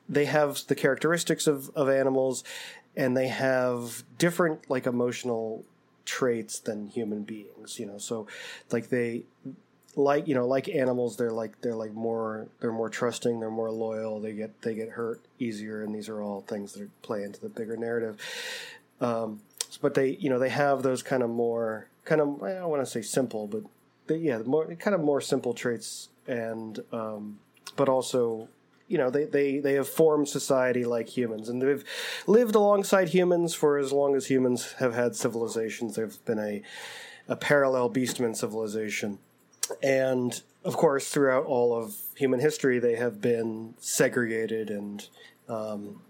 they 0.07 0.25
have 0.25 0.59
the 0.67 0.75
characteristics 0.75 1.47
of, 1.47 1.69
of 1.75 1.89
animals 1.89 2.43
and 2.95 3.15
they 3.15 3.27
have 3.27 4.03
different 4.17 4.69
like 4.69 4.85
emotional 4.85 5.65
traits 6.05 6.59
than 6.59 6.87
human 6.87 7.23
beings. 7.23 7.79
You 7.79 7.87
know, 7.87 7.97
so 7.97 8.27
like 8.71 8.89
they 8.89 9.23
like 9.95 10.27
you 10.27 10.33
know 10.33 10.47
like 10.47 10.67
animals 10.67 11.17
they're 11.17 11.31
like 11.31 11.59
they're 11.61 11.75
like 11.75 11.93
more 11.93 12.47
they're 12.59 12.71
more 12.71 12.89
trusting 12.89 13.39
they're 13.39 13.51
more 13.51 13.71
loyal 13.71 14.19
they 14.19 14.33
get 14.33 14.61
they 14.61 14.73
get 14.73 14.89
hurt 14.89 15.21
easier 15.39 15.83
and 15.83 15.93
these 15.93 16.09
are 16.09 16.21
all 16.21 16.41
things 16.41 16.73
that 16.73 17.01
play 17.01 17.23
into 17.23 17.39
the 17.39 17.49
bigger 17.49 17.77
narrative. 17.77 18.17
Um, 19.01 19.41
but 19.81 19.93
they 19.93 20.11
you 20.19 20.29
know 20.29 20.39
they 20.39 20.49
have 20.49 20.83
those 20.83 21.03
kind 21.03 21.23
of 21.23 21.29
more 21.29 21.87
kind 22.05 22.21
of 22.21 22.41
I 22.41 22.53
don't 22.53 22.69
want 22.69 22.81
to 22.81 22.89
say 22.89 23.01
simple 23.01 23.47
but 23.47 23.63
they, 24.07 24.17
yeah 24.17 24.39
more 24.39 24.65
kind 24.75 24.95
of 24.95 25.01
more 25.01 25.21
simple 25.21 25.53
traits 25.53 26.09
and 26.27 26.79
um, 26.91 27.39
but 27.75 27.89
also 27.89 28.47
you 28.87 28.97
know 28.97 29.09
they, 29.09 29.25
they 29.25 29.59
they 29.59 29.73
have 29.73 29.87
formed 29.87 30.27
society 30.27 30.85
like 30.85 31.09
humans 31.09 31.49
and 31.49 31.61
they've 31.61 31.83
lived 32.25 32.55
alongside 32.55 33.09
humans 33.09 33.53
for 33.53 33.77
as 33.77 33.91
long 33.91 34.15
as 34.15 34.27
humans 34.27 34.73
have 34.73 34.93
had 34.95 35.15
civilizations. 35.15 35.95
There's 35.95 36.17
been 36.17 36.39
a 36.39 36.61
a 37.27 37.35
parallel 37.35 37.89
beastman 37.89 38.35
civilization 38.35 39.19
and 39.81 40.41
of 40.63 40.77
course, 40.77 41.09
throughout 41.09 41.45
all 41.45 41.75
of 41.75 41.95
human 42.15 42.39
history, 42.39 42.79
they 42.79 42.95
have 42.95 43.19
been 43.21 43.73
segregated 43.79 44.69
and 44.69 45.07
um, 45.49 46.01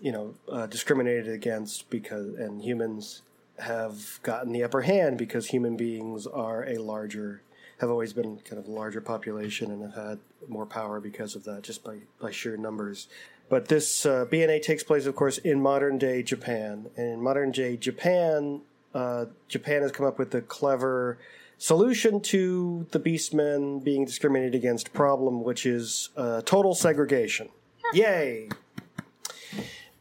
you 0.00 0.12
know 0.12 0.34
uh, 0.50 0.66
discriminated 0.66 1.28
against 1.28 1.90
because 1.90 2.34
and 2.36 2.62
humans 2.62 3.22
have 3.58 4.20
gotten 4.22 4.52
the 4.52 4.62
upper 4.62 4.82
hand 4.82 5.18
because 5.18 5.48
human 5.48 5.76
beings 5.76 6.26
are 6.28 6.64
a 6.68 6.76
larger 6.76 7.42
have 7.80 7.90
always 7.90 8.12
been 8.12 8.38
kind 8.38 8.60
of 8.60 8.68
a 8.68 8.70
larger 8.70 9.00
population 9.00 9.70
and 9.72 9.82
have 9.82 9.94
had 9.94 10.18
more 10.48 10.66
power 10.66 11.00
because 11.00 11.34
of 11.34 11.42
that 11.44 11.62
just 11.62 11.82
by, 11.82 11.98
by 12.20 12.30
sheer 12.30 12.56
numbers 12.56 13.08
but 13.48 13.68
this 13.68 14.04
uh, 14.04 14.26
BNA 14.26 14.62
takes 14.62 14.82
place, 14.82 15.06
of 15.06 15.16
course, 15.16 15.38
in 15.38 15.60
modern 15.60 15.98
day 15.98 16.22
Japan. 16.22 16.90
And 16.96 17.06
in 17.14 17.20
modern 17.20 17.50
day 17.50 17.76
Japan, 17.76 18.60
uh, 18.94 19.26
Japan 19.48 19.82
has 19.82 19.92
come 19.92 20.06
up 20.06 20.18
with 20.18 20.30
the 20.30 20.42
clever 20.42 21.18
solution 21.58 22.20
to 22.20 22.86
the 22.92 23.00
Beastmen 23.00 23.82
being 23.84 24.04
discriminated 24.04 24.54
against 24.54 24.92
problem, 24.92 25.42
which 25.42 25.66
is 25.66 26.10
uh, 26.16 26.40
total 26.42 26.74
segregation. 26.74 27.48
Yay! 27.92 28.48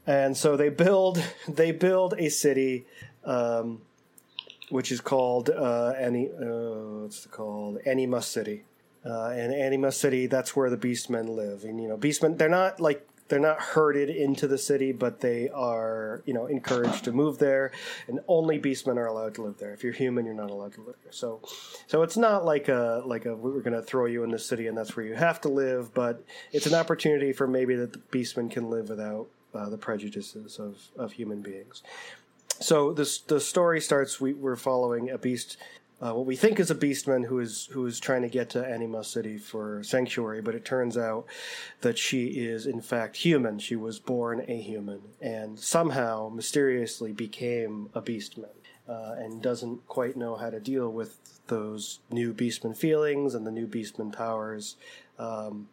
And 0.05 0.37
so 0.37 0.55
they 0.55 0.69
build 0.69 1.21
they 1.47 1.71
build 1.71 2.13
a 2.17 2.29
city, 2.29 2.85
um, 3.25 3.81
which 4.69 4.91
is 4.91 5.01
called 5.01 5.49
uh, 5.49 5.93
Any 5.97 6.29
uh, 6.29 7.03
what's 7.03 7.25
it 7.25 7.31
called 7.31 7.79
Anima 7.85 8.21
City. 8.21 8.63
Uh, 9.05 9.29
and 9.29 9.53
Anima 9.53 9.91
City, 9.91 10.27
that's 10.27 10.53
where 10.53 10.69
the 10.69 10.75
Beastmen 10.77 11.29
live. 11.33 11.63
And 11.63 11.81
you 11.81 11.87
know, 11.87 11.97
Beastmen, 11.97 12.37
they're 12.37 12.49
not 12.49 12.79
like 12.79 13.07
they're 13.27 13.39
not 13.39 13.59
herded 13.59 14.09
into 14.09 14.47
the 14.47 14.57
city, 14.57 14.91
but 14.91 15.19
they 15.19 15.49
are, 15.49 16.21
you 16.25 16.33
know, 16.33 16.45
encouraged 16.45 17.03
to 17.05 17.11
move 17.11 17.39
there. 17.39 17.71
And 18.07 18.19
only 18.27 18.59
beastmen 18.59 18.97
are 18.97 19.07
allowed 19.07 19.35
to 19.35 19.43
live 19.43 19.57
there. 19.57 19.73
If 19.73 19.83
you're 19.83 19.93
human, 19.93 20.25
you're 20.25 20.33
not 20.33 20.49
allowed 20.49 20.73
to 20.73 20.81
live 20.81 20.95
there. 21.03 21.11
So, 21.11 21.41
so 21.87 22.03
it's 22.03 22.17
not 22.17 22.45
like 22.45 22.67
a 22.67 23.01
like 23.05 23.25
a 23.25 23.35
we're 23.35 23.61
going 23.61 23.73
to 23.73 23.81
throw 23.81 24.05
you 24.05 24.23
in 24.23 24.31
the 24.31 24.39
city 24.39 24.67
and 24.67 24.77
that's 24.77 24.95
where 24.95 25.05
you 25.05 25.15
have 25.15 25.41
to 25.41 25.49
live. 25.49 25.93
But 25.93 26.23
it's 26.51 26.67
an 26.67 26.73
opportunity 26.73 27.33
for 27.33 27.47
maybe 27.47 27.75
that 27.75 27.93
the 27.93 27.99
beastmen 27.99 28.49
can 28.49 28.69
live 28.69 28.89
without 28.89 29.27
uh, 29.53 29.69
the 29.69 29.77
prejudices 29.77 30.59
of 30.59 30.77
of 30.97 31.13
human 31.13 31.41
beings. 31.41 31.83
So 32.59 32.93
this 32.93 33.19
the 33.19 33.39
story 33.39 33.81
starts. 33.81 34.19
We, 34.19 34.33
we're 34.33 34.55
following 34.55 35.09
a 35.09 35.17
beast 35.17 35.57
uh, 35.99 36.13
what 36.13 36.25
we 36.25 36.35
think 36.35 36.59
is 36.59 36.69
a 36.69 36.75
beastman 36.75 37.25
who 37.25 37.39
is 37.39 37.69
who 37.71 37.85
is 37.85 37.99
trying 37.99 38.21
to 38.21 38.29
get 38.29 38.49
to 38.51 38.63
Anima 38.63 39.03
City 39.03 39.37
for 39.37 39.81
sanctuary, 39.83 40.41
but 40.41 40.53
it 40.53 40.63
turns 40.63 40.97
out 40.97 41.25
that 41.81 41.97
she 41.97 42.27
is 42.27 42.67
in 42.67 42.81
fact 42.81 43.17
human. 43.17 43.57
She 43.57 43.75
was 43.75 43.99
born 43.99 44.45
a 44.47 44.61
human 44.61 45.01
and 45.21 45.59
somehow 45.59 46.29
mysteriously 46.29 47.13
became 47.13 47.89
a 47.95 48.01
beastman 48.01 48.57
uh, 48.87 49.15
and 49.17 49.41
doesn't 49.41 49.87
quite 49.87 50.15
know 50.15 50.35
how 50.35 50.49
to 50.51 50.59
deal 50.59 50.89
with 50.89 51.17
those 51.47 51.99
new 52.11 52.33
beastman 52.33 52.77
feelings 52.77 53.33
and 53.33 53.47
the 53.47 53.51
new 53.51 53.67
beastman 53.67 54.13
powers, 54.13 54.75
um, 55.17 55.67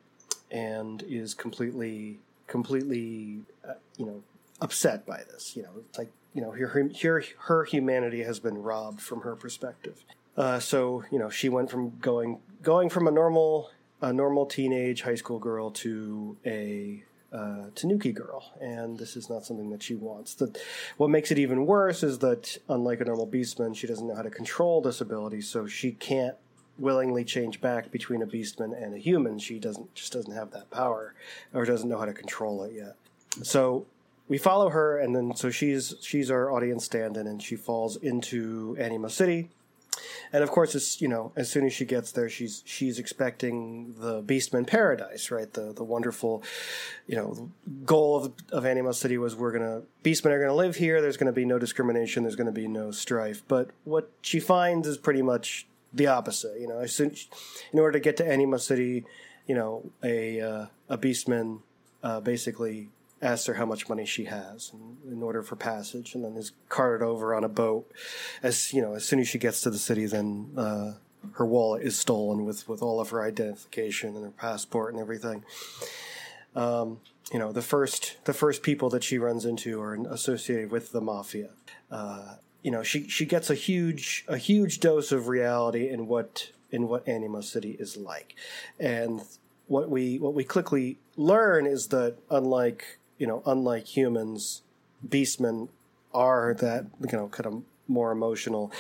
and 0.51 1.03
is 1.03 1.35
completely 1.35 2.18
completely 2.47 3.41
uh, 3.68 3.75
you 3.99 4.07
know 4.07 4.22
upset 4.61 5.05
by 5.07 5.18
this. 5.31 5.55
You 5.55 5.64
know, 5.64 5.83
like 5.99 6.11
you 6.35 6.41
know, 6.41 6.51
her, 6.51 6.91
her, 7.03 7.24
her 7.39 7.64
humanity 7.64 8.22
has 8.22 8.41
been 8.41 8.59
robbed 8.59 9.01
from 9.01 9.20
her 9.22 9.37
perspective. 9.37 10.05
Uh, 10.37 10.59
so 10.59 11.05
you 11.11 11.18
know, 11.18 11.30
she 11.30 11.49
went 11.49 11.70
from 11.70 11.97
going 12.01 12.41
going 12.62 12.91
from 12.91 13.07
a 13.07 13.11
normal 13.11 13.70
a 14.01 14.12
normal 14.12 14.47
teenage 14.47 15.03
high 15.03 15.14
school 15.14 15.39
girl 15.39 15.70
to 15.70 16.37
a 16.45 17.05
uh, 17.32 17.66
Tanuki 17.74 18.12
girl, 18.12 18.53
and 18.61 18.99
this 18.99 19.16
is 19.16 19.30
not 19.30 19.45
something 19.45 19.70
that 19.70 19.82
she 19.82 19.95
wants. 19.95 20.35
That 20.35 20.59
what 20.97 21.11
makes 21.11 21.30
it 21.30 21.39
even 21.39 21.66
worse 21.66 22.03
is 22.03 22.18
that 22.18 22.59
unlike 22.68 23.01
a 23.01 23.05
normal 23.05 23.26
beastman, 23.26 23.74
she 23.74 23.87
doesn't 23.87 24.07
know 24.07 24.14
how 24.14 24.22
to 24.22 24.30
control 24.30 24.80
this 24.80 25.01
ability, 25.01 25.41
so 25.41 25.66
she 25.66 25.93
can't 25.93 26.37
willingly 26.78 27.24
change 27.24 27.61
back 27.61 27.93
between 27.93 28.22
a 28.22 28.26
beastman 28.26 28.72
and 28.80 28.95
a 28.95 28.99
human. 28.99 29.39
She 29.39 29.59
doesn't 29.59 29.95
just 29.95 30.12
doesn't 30.12 30.32
have 30.32 30.51
that 30.51 30.70
power, 30.70 31.14
or 31.53 31.64
doesn't 31.64 31.89
know 31.89 31.99
how 31.99 32.07
to 32.07 32.12
control 32.12 32.64
it 32.64 32.72
yet. 32.72 32.97
So 33.43 33.87
we 34.29 34.39
follow 34.39 34.70
her, 34.70 34.99
and 34.99 35.14
then 35.14 35.35
so 35.37 35.51
she's 35.51 35.95
she's 36.01 36.31
our 36.31 36.51
audience 36.51 36.85
stand-in, 36.85 37.27
and 37.27 37.43
she 37.43 37.57
falls 37.57 37.97
into 37.97 38.77
Anima 38.79 39.11
City. 39.11 39.51
And 40.33 40.43
of 40.43 40.51
course, 40.51 40.75
it's 40.75 41.01
you 41.01 41.09
know, 41.09 41.33
as 41.37 41.51
soon 41.51 41.64
as 41.66 41.72
she 41.72 41.85
gets 41.85 42.12
there, 42.12 42.29
she's 42.29 42.62
she's 42.64 42.99
expecting 42.99 43.95
the 43.99 44.22
Beastman 44.22 44.66
paradise, 44.66 45.31
right? 45.31 45.53
The 45.53 45.72
the 45.72 45.85
wonderful, 45.85 46.43
you 47.07 47.16
know, 47.16 47.51
goal 47.85 48.16
of 48.16 48.33
of 48.51 48.66
Anima 48.66 48.95
City 48.95 49.18
was 49.18 49.37
we're 49.37 49.53
gonna 49.53 49.83
Beastmen 50.03 50.33
are 50.33 50.41
gonna 50.41 50.55
live 50.55 50.77
here. 50.77 51.01
There's 51.01 51.16
gonna 51.16 51.33
be 51.33 51.45
no 51.45 51.59
discrimination. 51.59 52.25
There's 52.25 52.37
gonna 52.37 52.53
be 52.53 52.66
no 52.66 52.91
strife. 52.91 53.43
But 53.47 53.70
what 53.85 54.11
she 54.22 54.41
finds 54.41 54.89
is 54.89 54.99
pretty 54.99 55.22
much 55.22 55.66
the 55.93 56.07
opposite. 56.09 56.61
You 56.61 56.68
know, 56.68 56.79
as 56.79 56.95
soon 56.95 57.14
in 57.72 57.79
order 57.79 57.93
to 57.93 58.01
get 58.01 58.16
to 58.16 58.27
Anima 58.29 58.59
City, 58.59 59.05
you 59.47 59.55
know, 59.55 59.91
a 60.03 60.41
uh, 60.41 60.66
a 60.89 60.99
Beastman 60.99 61.61
uh, 62.03 62.20
basically 62.20 62.89
asks 63.22 63.46
her 63.46 63.54
how 63.54 63.66
much 63.66 63.88
money 63.88 64.04
she 64.04 64.24
has 64.24 64.72
in, 64.72 65.12
in, 65.12 65.22
order 65.22 65.42
for 65.42 65.56
passage, 65.56 66.14
and 66.14 66.24
then 66.24 66.36
is 66.36 66.52
carted 66.68 67.04
over 67.04 67.34
on 67.34 67.44
a 67.44 67.48
boat. 67.48 67.90
As 68.42 68.72
you 68.72 68.82
know, 68.82 68.94
as 68.94 69.04
soon 69.04 69.20
as 69.20 69.28
she 69.28 69.38
gets 69.38 69.60
to 69.62 69.70
the 69.70 69.78
city, 69.78 70.06
then 70.06 70.50
uh, 70.56 70.92
her 71.32 71.46
wallet 71.46 71.82
is 71.82 71.98
stolen 71.98 72.44
with 72.44 72.68
with 72.68 72.82
all 72.82 73.00
of 73.00 73.10
her 73.10 73.22
identification 73.22 74.14
and 74.14 74.24
her 74.24 74.30
passport 74.30 74.92
and 74.92 75.00
everything. 75.00 75.44
Um, 76.54 77.00
you 77.32 77.38
know, 77.38 77.52
the 77.52 77.62
first 77.62 78.16
the 78.24 78.34
first 78.34 78.62
people 78.62 78.90
that 78.90 79.02
she 79.02 79.18
runs 79.18 79.44
into 79.44 79.80
are 79.80 79.94
associated 80.10 80.70
with 80.70 80.92
the 80.92 81.00
mafia. 81.00 81.50
Uh, 81.90 82.36
you 82.62 82.70
know, 82.70 82.82
she 82.82 83.08
she 83.08 83.26
gets 83.26 83.50
a 83.50 83.54
huge 83.54 84.24
a 84.28 84.36
huge 84.36 84.80
dose 84.80 85.12
of 85.12 85.28
reality 85.28 85.88
in 85.88 86.06
what 86.06 86.50
in 86.70 86.88
what 86.88 87.08
Anima 87.08 87.42
City 87.42 87.76
is 87.78 87.96
like, 87.96 88.34
and 88.78 89.22
what 89.66 89.88
we 89.88 90.18
what 90.18 90.34
we 90.34 90.44
quickly 90.44 90.98
learn 91.16 91.66
is 91.66 91.88
that 91.88 92.16
unlike 92.30 92.98
you 93.18 93.26
know, 93.26 93.42
unlike 93.46 93.86
humans, 93.86 94.62
beastmen 95.06 95.68
are 96.12 96.54
that 96.54 96.86
you 97.00 97.16
know 97.16 97.28
kind 97.28 97.46
of 97.46 97.62
more 97.88 98.12
emotional, 98.12 98.72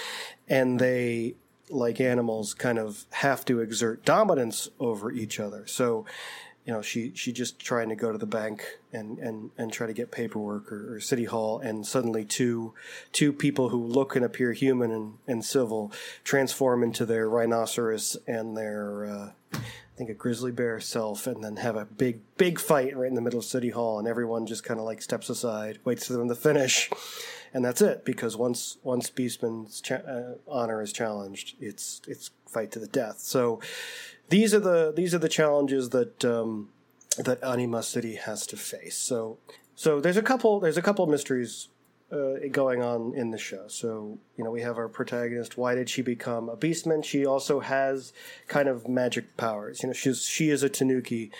and 0.48 0.78
they 0.78 1.34
like 1.70 2.00
animals 2.00 2.54
kind 2.54 2.78
of 2.78 3.04
have 3.10 3.44
to 3.46 3.60
exert 3.60 4.04
dominance 4.04 4.68
over 4.78 5.10
each 5.10 5.40
other. 5.40 5.66
So, 5.66 6.04
you 6.66 6.72
know, 6.72 6.82
she 6.82 7.12
she 7.14 7.32
just 7.32 7.58
trying 7.58 7.88
to 7.88 7.96
go 7.96 8.12
to 8.12 8.18
the 8.18 8.26
bank 8.26 8.64
and 8.92 9.18
and 9.18 9.50
and 9.58 9.72
try 9.72 9.86
to 9.86 9.92
get 9.92 10.10
paperwork 10.10 10.70
or, 10.72 10.96
or 10.96 11.00
city 11.00 11.24
hall, 11.24 11.58
and 11.58 11.86
suddenly 11.86 12.24
two 12.24 12.74
two 13.12 13.32
people 13.32 13.70
who 13.70 13.82
look 13.82 14.16
and 14.16 14.24
appear 14.24 14.52
human 14.52 14.90
and, 14.90 15.14
and 15.26 15.44
civil 15.44 15.92
transform 16.22 16.82
into 16.82 17.04
their 17.06 17.28
rhinoceros 17.28 18.16
and 18.26 18.56
their 18.56 19.06
uh, 19.06 19.58
I 19.94 19.96
think 19.96 20.10
a 20.10 20.14
grizzly 20.14 20.50
bear 20.50 20.80
self, 20.80 21.28
and 21.28 21.44
then 21.44 21.56
have 21.56 21.76
a 21.76 21.84
big, 21.84 22.20
big 22.36 22.58
fight 22.58 22.96
right 22.96 23.06
in 23.06 23.14
the 23.14 23.20
middle 23.20 23.38
of 23.38 23.44
City 23.44 23.70
Hall, 23.70 24.00
and 24.00 24.08
everyone 24.08 24.44
just 24.44 24.64
kind 24.64 24.80
of 24.80 24.86
like 24.86 25.00
steps 25.00 25.30
aside, 25.30 25.78
waits 25.84 26.08
for 26.08 26.14
them 26.14 26.28
to 26.28 26.34
finish, 26.34 26.90
and 27.52 27.64
that's 27.64 27.80
it. 27.80 28.04
Because 28.04 28.36
once 28.36 28.78
once 28.82 29.08
Beastman's 29.08 29.80
cha- 29.80 29.96
uh, 29.96 30.34
honor 30.48 30.82
is 30.82 30.92
challenged, 30.92 31.54
it's 31.60 32.02
it's 32.08 32.30
fight 32.48 32.72
to 32.72 32.80
the 32.80 32.88
death. 32.88 33.20
So 33.20 33.60
these 34.30 34.52
are 34.52 34.58
the 34.60 34.92
these 34.94 35.14
are 35.14 35.18
the 35.18 35.28
challenges 35.28 35.90
that 35.90 36.24
um, 36.24 36.70
that 37.16 37.42
Anima 37.44 37.84
City 37.84 38.16
has 38.16 38.48
to 38.48 38.56
face. 38.56 38.96
So 38.96 39.38
so 39.76 40.00
there's 40.00 40.16
a 40.16 40.22
couple 40.22 40.58
there's 40.58 40.76
a 40.76 40.82
couple 40.82 41.06
mysteries 41.06 41.68
uh, 42.12 42.34
going 42.50 42.82
on 42.82 43.14
in 43.14 43.30
the 43.30 43.38
show. 43.38 43.66
So, 43.68 44.18
you 44.36 44.44
know, 44.44 44.50
we 44.50 44.62
have 44.62 44.78
our 44.78 44.88
protagonist. 44.88 45.56
Why 45.56 45.74
did 45.74 45.88
she 45.88 46.02
become 46.02 46.48
a 46.48 46.56
beastman? 46.56 47.04
She 47.04 47.26
also 47.26 47.60
has 47.60 48.12
kind 48.46 48.68
of 48.68 48.88
magic 48.88 49.36
powers. 49.36 49.82
You 49.82 49.88
know, 49.88 49.92
she's 49.92 50.22
she 50.22 50.50
is 50.50 50.62
a 50.62 50.68
Tanuki, 50.68 51.30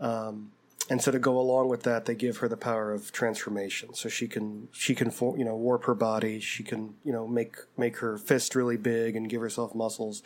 um, 0.00 0.52
and 0.90 1.00
so 1.00 1.10
to 1.10 1.18
go 1.18 1.38
along 1.38 1.68
with 1.68 1.84
that, 1.84 2.06
they 2.06 2.14
give 2.14 2.38
her 2.38 2.48
the 2.48 2.56
power 2.56 2.92
of 2.92 3.12
transformation. 3.12 3.94
So 3.94 4.08
she 4.08 4.28
can 4.28 4.68
she 4.72 4.94
can 4.94 5.12
you 5.20 5.44
know 5.44 5.56
warp 5.56 5.84
her 5.84 5.94
body. 5.94 6.40
She 6.40 6.62
can 6.62 6.94
you 7.04 7.12
know 7.12 7.26
make 7.26 7.56
make 7.76 7.98
her 7.98 8.16
fist 8.16 8.54
really 8.54 8.76
big 8.76 9.16
and 9.16 9.28
give 9.28 9.40
herself 9.40 9.74
muscles, 9.74 10.22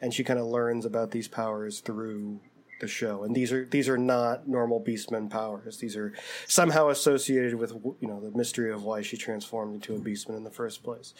and 0.00 0.14
she 0.14 0.24
kind 0.24 0.38
of 0.38 0.46
learns 0.46 0.84
about 0.84 1.10
these 1.10 1.28
powers 1.28 1.80
through 1.80 2.40
the 2.80 2.88
show. 2.88 3.22
And 3.24 3.34
these 3.34 3.52
are 3.52 3.64
these 3.64 3.88
are 3.88 3.98
not 3.98 4.48
normal 4.48 4.80
Beastman 4.80 5.30
powers. 5.30 5.78
These 5.78 5.96
are 5.96 6.12
somehow 6.46 6.88
associated 6.88 7.54
with 7.54 7.72
you 8.00 8.08
know 8.08 8.20
the 8.20 8.36
mystery 8.36 8.72
of 8.72 8.82
why 8.84 9.02
she 9.02 9.16
transformed 9.16 9.74
into 9.74 9.94
a 9.94 9.98
Beastman 9.98 10.36
in 10.36 10.44
the 10.44 10.50
first 10.50 10.82
place. 10.82 11.14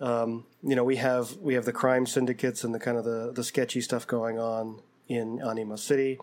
um, 0.00 0.44
you 0.62 0.74
know 0.76 0.84
we 0.84 0.96
have 0.96 1.36
we 1.38 1.54
have 1.54 1.64
the 1.64 1.72
crime 1.72 2.06
syndicates 2.06 2.64
and 2.64 2.74
the 2.74 2.78
kind 2.80 2.96
of 2.98 3.04
the 3.04 3.32
the 3.32 3.44
sketchy 3.44 3.80
stuff 3.80 4.06
going 4.06 4.38
on 4.38 4.80
in 5.08 5.40
Anima 5.42 5.78
City. 5.78 6.18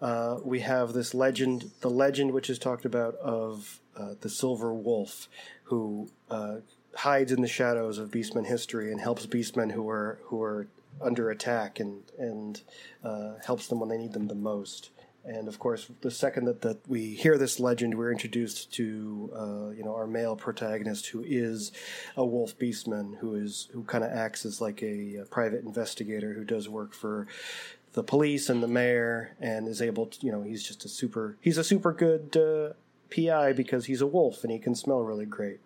Uh, 0.00 0.38
we 0.44 0.60
have 0.60 0.92
this 0.92 1.12
legend, 1.14 1.70
the 1.80 1.90
legend 1.90 2.32
which 2.32 2.48
is 2.48 2.58
talked 2.58 2.84
about 2.84 3.16
of 3.16 3.80
uh, 3.96 4.14
the 4.20 4.28
Silver 4.28 4.72
Wolf, 4.72 5.28
who 5.64 6.08
uh, 6.30 6.56
hides 6.94 7.32
in 7.32 7.42
the 7.42 7.48
shadows 7.48 7.98
of 7.98 8.10
Beastmen 8.10 8.46
history 8.46 8.92
and 8.92 9.00
helps 9.00 9.26
Beastmen 9.26 9.72
who 9.72 9.88
are 9.88 10.20
who 10.26 10.40
are 10.42 10.68
under 11.00 11.30
attack 11.30 11.80
and 11.80 12.02
and 12.18 12.62
uh, 13.04 13.34
helps 13.44 13.68
them 13.68 13.80
when 13.80 13.88
they 13.88 13.98
need 13.98 14.12
them 14.12 14.28
the 14.28 14.34
most. 14.34 14.90
And 15.24 15.46
of 15.46 15.58
course, 15.58 15.90
the 16.00 16.10
second 16.10 16.46
that, 16.46 16.62
that 16.62 16.88
we 16.88 17.14
hear 17.14 17.36
this 17.36 17.60
legend, 17.60 17.98
we're 17.98 18.12
introduced 18.12 18.72
to 18.74 19.30
uh, 19.34 19.68
you 19.70 19.82
know 19.84 19.94
our 19.94 20.06
male 20.06 20.36
protagonist, 20.36 21.08
who 21.08 21.22
is 21.26 21.72
a 22.16 22.24
wolf 22.24 22.58
beastman, 22.58 23.18
who 23.18 23.34
is 23.34 23.68
who 23.72 23.84
kind 23.84 24.04
of 24.04 24.10
acts 24.10 24.46
as 24.46 24.60
like 24.60 24.82
a, 24.82 25.16
a 25.16 25.24
private 25.26 25.64
investigator 25.64 26.32
who 26.32 26.44
does 26.44 26.68
work 26.68 26.94
for 26.94 27.26
the 27.92 28.02
police 28.02 28.48
and 28.48 28.62
the 28.62 28.68
mayor, 28.68 29.34
and 29.40 29.68
is 29.68 29.82
able 29.82 30.06
to 30.06 30.24
you 30.24 30.32
know 30.32 30.42
he's 30.42 30.62
just 30.62 30.84
a 30.84 30.88
super 30.88 31.36
he's 31.40 31.58
a 31.58 31.64
super 31.64 31.92
good 31.92 32.36
uh, 32.36 32.72
PI 33.14 33.52
because 33.52 33.86
he's 33.86 34.00
a 34.00 34.06
wolf 34.06 34.44
and 34.44 34.52
he 34.52 34.58
can 34.58 34.74
smell 34.74 35.00
really 35.00 35.26
great. 35.26 35.60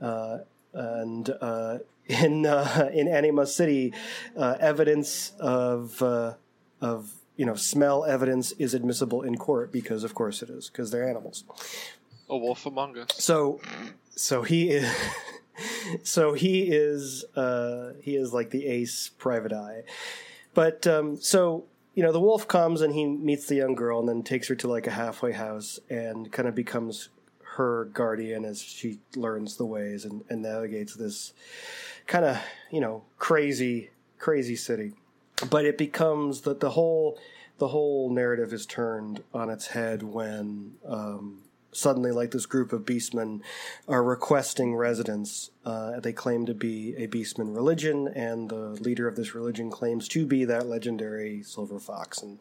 Uh, 0.00 0.38
and 0.74 1.30
uh, 1.40 1.78
in 2.06 2.46
uh, 2.46 2.90
in 2.92 3.08
Anima 3.08 3.46
City, 3.46 3.92
uh, 4.36 4.56
evidence 4.60 5.32
of 5.38 6.02
uh, 6.02 6.34
of 6.80 7.12
you 7.36 7.46
know 7.46 7.54
smell 7.54 8.04
evidence 8.04 8.52
is 8.52 8.74
admissible 8.74 9.22
in 9.22 9.36
court 9.36 9.72
because 9.72 10.04
of 10.04 10.14
course 10.14 10.42
it 10.42 10.50
is 10.50 10.68
because 10.68 10.90
they're 10.90 11.08
animals. 11.08 11.44
A 12.28 12.36
wolf 12.36 12.66
among 12.66 12.98
us. 12.98 13.10
So 13.16 13.60
so 14.14 14.42
he 14.42 14.70
is 14.70 14.92
so 16.02 16.34
he 16.34 16.62
is 16.62 17.24
uh, 17.36 17.92
he 18.00 18.16
is 18.16 18.32
like 18.32 18.50
the 18.50 18.66
ace 18.66 19.10
private 19.18 19.52
eye. 19.52 19.82
But 20.54 20.86
um, 20.86 21.16
so 21.16 21.64
you 21.94 22.02
know 22.02 22.12
the 22.12 22.20
wolf 22.20 22.48
comes 22.48 22.80
and 22.80 22.94
he 22.94 23.06
meets 23.06 23.46
the 23.46 23.56
young 23.56 23.74
girl 23.74 24.00
and 24.00 24.08
then 24.08 24.22
takes 24.22 24.48
her 24.48 24.54
to 24.56 24.68
like 24.68 24.86
a 24.86 24.92
halfway 24.92 25.32
house 25.32 25.78
and 25.88 26.30
kind 26.32 26.48
of 26.48 26.54
becomes 26.54 27.10
her 27.56 27.86
guardian 27.92 28.44
as 28.44 28.62
she 28.62 28.98
learns 29.14 29.56
the 29.56 29.66
ways 29.66 30.04
and, 30.06 30.24
and 30.30 30.42
navigates 30.42 30.94
this 30.94 31.34
kind 32.06 32.24
of 32.24 32.38
you 32.70 32.80
know 32.80 33.04
crazy 33.18 33.90
crazy 34.18 34.56
city. 34.56 34.92
But 35.50 35.64
it 35.64 35.76
becomes 35.76 36.42
that 36.42 36.60
the 36.60 36.70
whole 36.70 37.18
the 37.58 37.68
whole 37.68 38.10
narrative 38.10 38.52
is 38.52 38.66
turned 38.66 39.22
on 39.34 39.50
its 39.50 39.68
head 39.68 40.02
when 40.02 40.72
um, 40.86 41.42
suddenly 41.72 42.12
like 42.12 42.30
this 42.30 42.46
group 42.46 42.72
of 42.72 42.82
beastmen 42.82 43.40
are 43.88 44.02
requesting 44.02 44.74
residence. 44.74 45.50
Uh, 45.64 45.98
they 46.00 46.12
claim 46.12 46.46
to 46.46 46.54
be 46.54 46.94
a 46.96 47.06
beastman 47.08 47.54
religion 47.54 48.08
and 48.08 48.50
the 48.50 48.70
leader 48.80 49.08
of 49.08 49.16
this 49.16 49.34
religion 49.34 49.70
claims 49.70 50.06
to 50.08 50.26
be 50.26 50.44
that 50.44 50.66
legendary 50.66 51.42
silver 51.42 51.80
fox. 51.80 52.22
And 52.22 52.38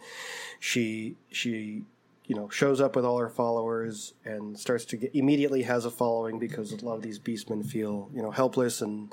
she 0.60 1.16
she 1.32 1.84
you 2.26 2.36
know 2.36 2.50
shows 2.50 2.80
up 2.80 2.96
with 2.96 3.06
all 3.06 3.18
her 3.18 3.30
followers 3.30 4.14
and 4.24 4.58
starts 4.58 4.86
to 4.86 4.98
get 4.98 5.14
immediately 5.16 5.64
has 5.64 5.86
a 5.86 5.92
following 5.92 6.40
because 6.40 6.72
a 6.72 6.86
lot 6.86 6.96
of 6.96 7.02
these 7.02 7.20
beastmen 7.20 7.66
feel 7.66 8.10
you 8.14 8.22
know 8.22 8.32
helpless 8.32 8.82
and 8.82 9.12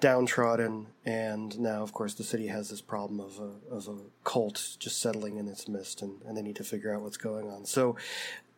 downtrodden. 0.00 0.88
And 1.04 1.58
now 1.60 1.82
of 1.82 1.92
course 1.92 2.14
the 2.14 2.24
city 2.24 2.48
has 2.48 2.70
this 2.70 2.80
problem 2.80 3.20
of 3.20 3.38
a, 3.38 3.74
of 3.74 3.88
a 3.88 3.98
cult 4.24 4.76
just 4.78 5.00
settling 5.00 5.36
in 5.36 5.46
its 5.46 5.68
midst 5.68 6.02
and, 6.02 6.20
and 6.26 6.36
they 6.36 6.42
need 6.42 6.56
to 6.56 6.64
figure 6.64 6.94
out 6.94 7.02
what's 7.02 7.16
going 7.16 7.48
on. 7.48 7.66
So 7.66 7.96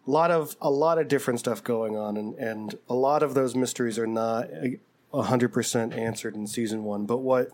a 0.07 0.11
lot 0.11 0.31
of 0.31 0.57
a 0.61 0.71
lot 0.71 0.99
of 0.99 1.09
different 1.09 1.41
stuff 1.41 1.63
going 1.63 1.97
on 1.97 2.17
and, 2.17 2.35
and 2.37 2.79
a 2.89 2.95
lot 2.95 3.23
of 3.23 3.35
those 3.35 3.55
mysteries 3.55 3.99
are 3.99 4.07
not 4.07 4.49
hundred 5.13 5.53
percent 5.53 5.93
answered 5.93 6.35
in 6.35 6.47
season 6.47 6.85
one. 6.85 7.05
But 7.05 7.19
what 7.19 7.51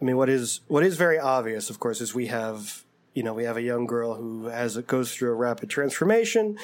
I 0.00 0.04
mean 0.04 0.16
what 0.16 0.28
is 0.28 0.60
what 0.68 0.82
is 0.82 0.96
very 0.96 1.18
obvious 1.18 1.68
of 1.68 1.78
course 1.78 2.00
is 2.00 2.14
we 2.14 2.28
have 2.28 2.84
you 3.14 3.22
know 3.22 3.34
we 3.34 3.44
have 3.44 3.56
a 3.56 3.62
young 3.62 3.86
girl 3.86 4.14
who 4.14 4.46
has 4.46 4.76
goes 4.78 5.14
through 5.14 5.30
a 5.30 5.34
rapid 5.34 5.70
transformation 5.70 6.56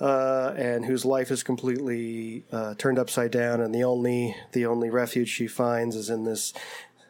uh, 0.00 0.54
and 0.56 0.84
whose 0.84 1.04
life 1.04 1.30
is 1.30 1.42
completely 1.42 2.44
uh, 2.52 2.74
turned 2.74 2.98
upside 2.98 3.30
down, 3.30 3.60
and 3.60 3.74
the 3.74 3.82
only 3.82 4.36
the 4.52 4.66
only 4.66 4.90
refuge 4.90 5.28
she 5.28 5.46
finds 5.46 5.96
is 5.96 6.10
in 6.10 6.24
this 6.24 6.52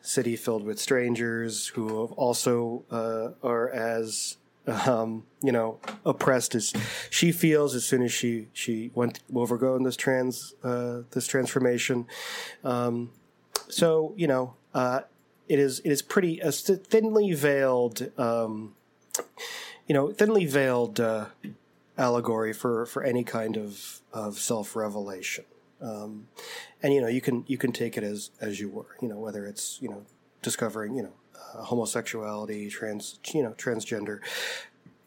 city 0.01 0.37
filled 0.37 0.65
with 0.65 0.79
strangers 0.79 1.69
who 1.69 2.07
also 2.17 2.85
uh, 2.91 3.31
are 3.47 3.69
as 3.71 4.39
um, 4.67 5.25
you 5.43 5.53
know 5.53 5.79
oppressed 6.05 6.55
as 6.55 6.73
she 7.11 7.33
feels 7.33 7.75
as 7.75 7.85
soon 7.85 8.03
as 8.03 8.13
she 8.13 8.49
she 8.53 8.91
went 8.95 9.21
overgo 9.33 9.83
this 9.85 9.97
trans 9.97 10.55
uh, 10.65 11.03
this 11.11 11.27
transformation. 11.27 12.07
Um, 12.65 13.11
so 13.69 14.15
you 14.17 14.27
know 14.27 14.55
uh, 14.73 15.01
it 15.49 15.59
is 15.59 15.81
it 15.81 15.91
is 15.91 16.03
pretty 16.03 16.41
a 16.41 16.53
thinly 16.53 17.33
veiled. 17.33 18.11
Um, 18.19 18.75
you 19.87 19.95
know, 19.95 20.13
thinly 20.13 20.45
veiled 20.45 21.01
uh, 21.01 21.27
allegory 21.97 22.53
for 22.53 22.87
for 22.87 23.03
any 23.03 23.25
kind 23.25 23.57
of 23.57 24.01
of 24.13 24.39
self 24.39 24.77
revelation. 24.77 25.45
Um, 25.81 26.29
and 26.83 26.93
you 26.93 27.01
know, 27.01 27.09
you 27.09 27.21
can 27.21 27.45
you 27.47 27.59
can 27.59 27.73
take 27.73 27.97
it 27.97 28.05
as 28.05 28.31
as 28.41 28.61
you 28.61 28.69
were. 28.69 28.97
You 29.01 29.09
know, 29.09 29.19
whether 29.19 29.47
it's 29.47 29.79
you 29.81 29.89
know 29.89 30.05
discovering 30.43 30.95
you 30.95 31.03
know 31.03 31.13
uh, 31.55 31.63
homosexuality, 31.65 32.71
trans 32.71 33.19
you 33.33 33.43
know 33.43 33.53
transgender, 33.53 34.21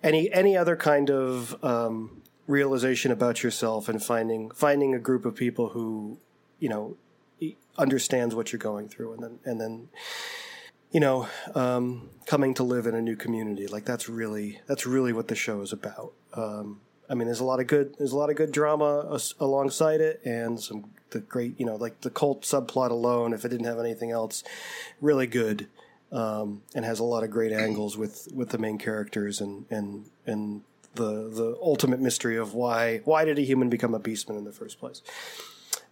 any 0.04 0.32
any 0.32 0.58
other 0.58 0.76
kind 0.76 1.10
of 1.10 1.64
um, 1.64 2.22
realization 2.48 3.12
about 3.12 3.44
yourself, 3.44 3.88
and 3.88 4.04
finding 4.04 4.52
finding 4.52 4.96
a 4.96 5.00
group 5.00 5.26
of 5.26 5.36
people 5.36 5.70
who 5.70 6.18
you 6.60 6.70
know 6.70 6.98
understands 7.78 8.36
what 8.36 8.52
you're 8.52 8.60
going 8.60 8.90
through, 8.90 9.14
and 9.14 9.24
then 9.24 9.40
and 9.46 9.62
then 9.62 9.90
you 10.92 11.00
know, 11.00 11.30
um, 11.56 12.10
coming 12.26 12.54
to 12.56 12.64
live 12.64 12.86
in 12.86 12.96
a 12.96 13.02
new 13.02 13.16
community. 13.16 13.68
Like 13.68 13.86
that's 13.86 14.10
really 14.10 14.60
that's 14.68 14.86
really 14.86 15.14
what 15.14 15.30
the 15.30 15.36
show 15.36 15.62
is 15.62 15.72
about. 15.72 16.14
Um, 16.34 16.82
I 17.10 17.14
mean, 17.14 17.28
there's 17.28 17.40
a 17.40 17.46
lot 17.46 17.60
of 17.60 17.68
good 17.68 17.96
there's 17.98 18.12
a 18.12 18.18
lot 18.18 18.30
of 18.30 18.36
good 18.36 18.52
drama 18.52 19.14
as, 19.14 19.34
alongside 19.40 20.02
it, 20.02 20.22
and 20.26 20.60
some 20.60 20.92
the 21.12 21.20
great 21.20 21.60
you 21.60 21.66
know 21.66 21.76
like 21.76 22.02
the 22.02 22.10
cult 22.10 22.44
subplot 22.44 22.92
alone. 22.92 23.34
If 23.34 23.46
it 23.46 23.50
didn't 23.50 23.66
have 23.66 23.80
anything 23.80 24.12
else, 24.12 24.44
really 25.00 25.28
good, 25.28 25.68
um, 26.12 26.62
and 26.76 26.84
has 26.84 27.00
a 27.00 27.06
lot 27.06 27.24
of 27.24 27.32
great 27.32 27.54
angles 27.54 27.98
with 27.98 28.28
with 28.34 28.50
the 28.50 28.58
main 28.58 28.78
characters 28.78 29.40
and 29.40 29.66
and 29.70 30.10
and 30.26 30.64
the 30.96 31.30
the 31.30 31.58
ultimate 31.62 32.02
mystery 32.02 32.36
of 32.36 32.54
why 32.54 33.00
why 33.06 33.24
did 33.24 33.40
a 33.40 33.44
human 33.44 33.70
become 33.70 33.94
a 33.94 34.00
beastman 34.00 34.38
in 34.38 34.44
the 34.44 34.52
first 34.52 34.78
place. 34.78 35.02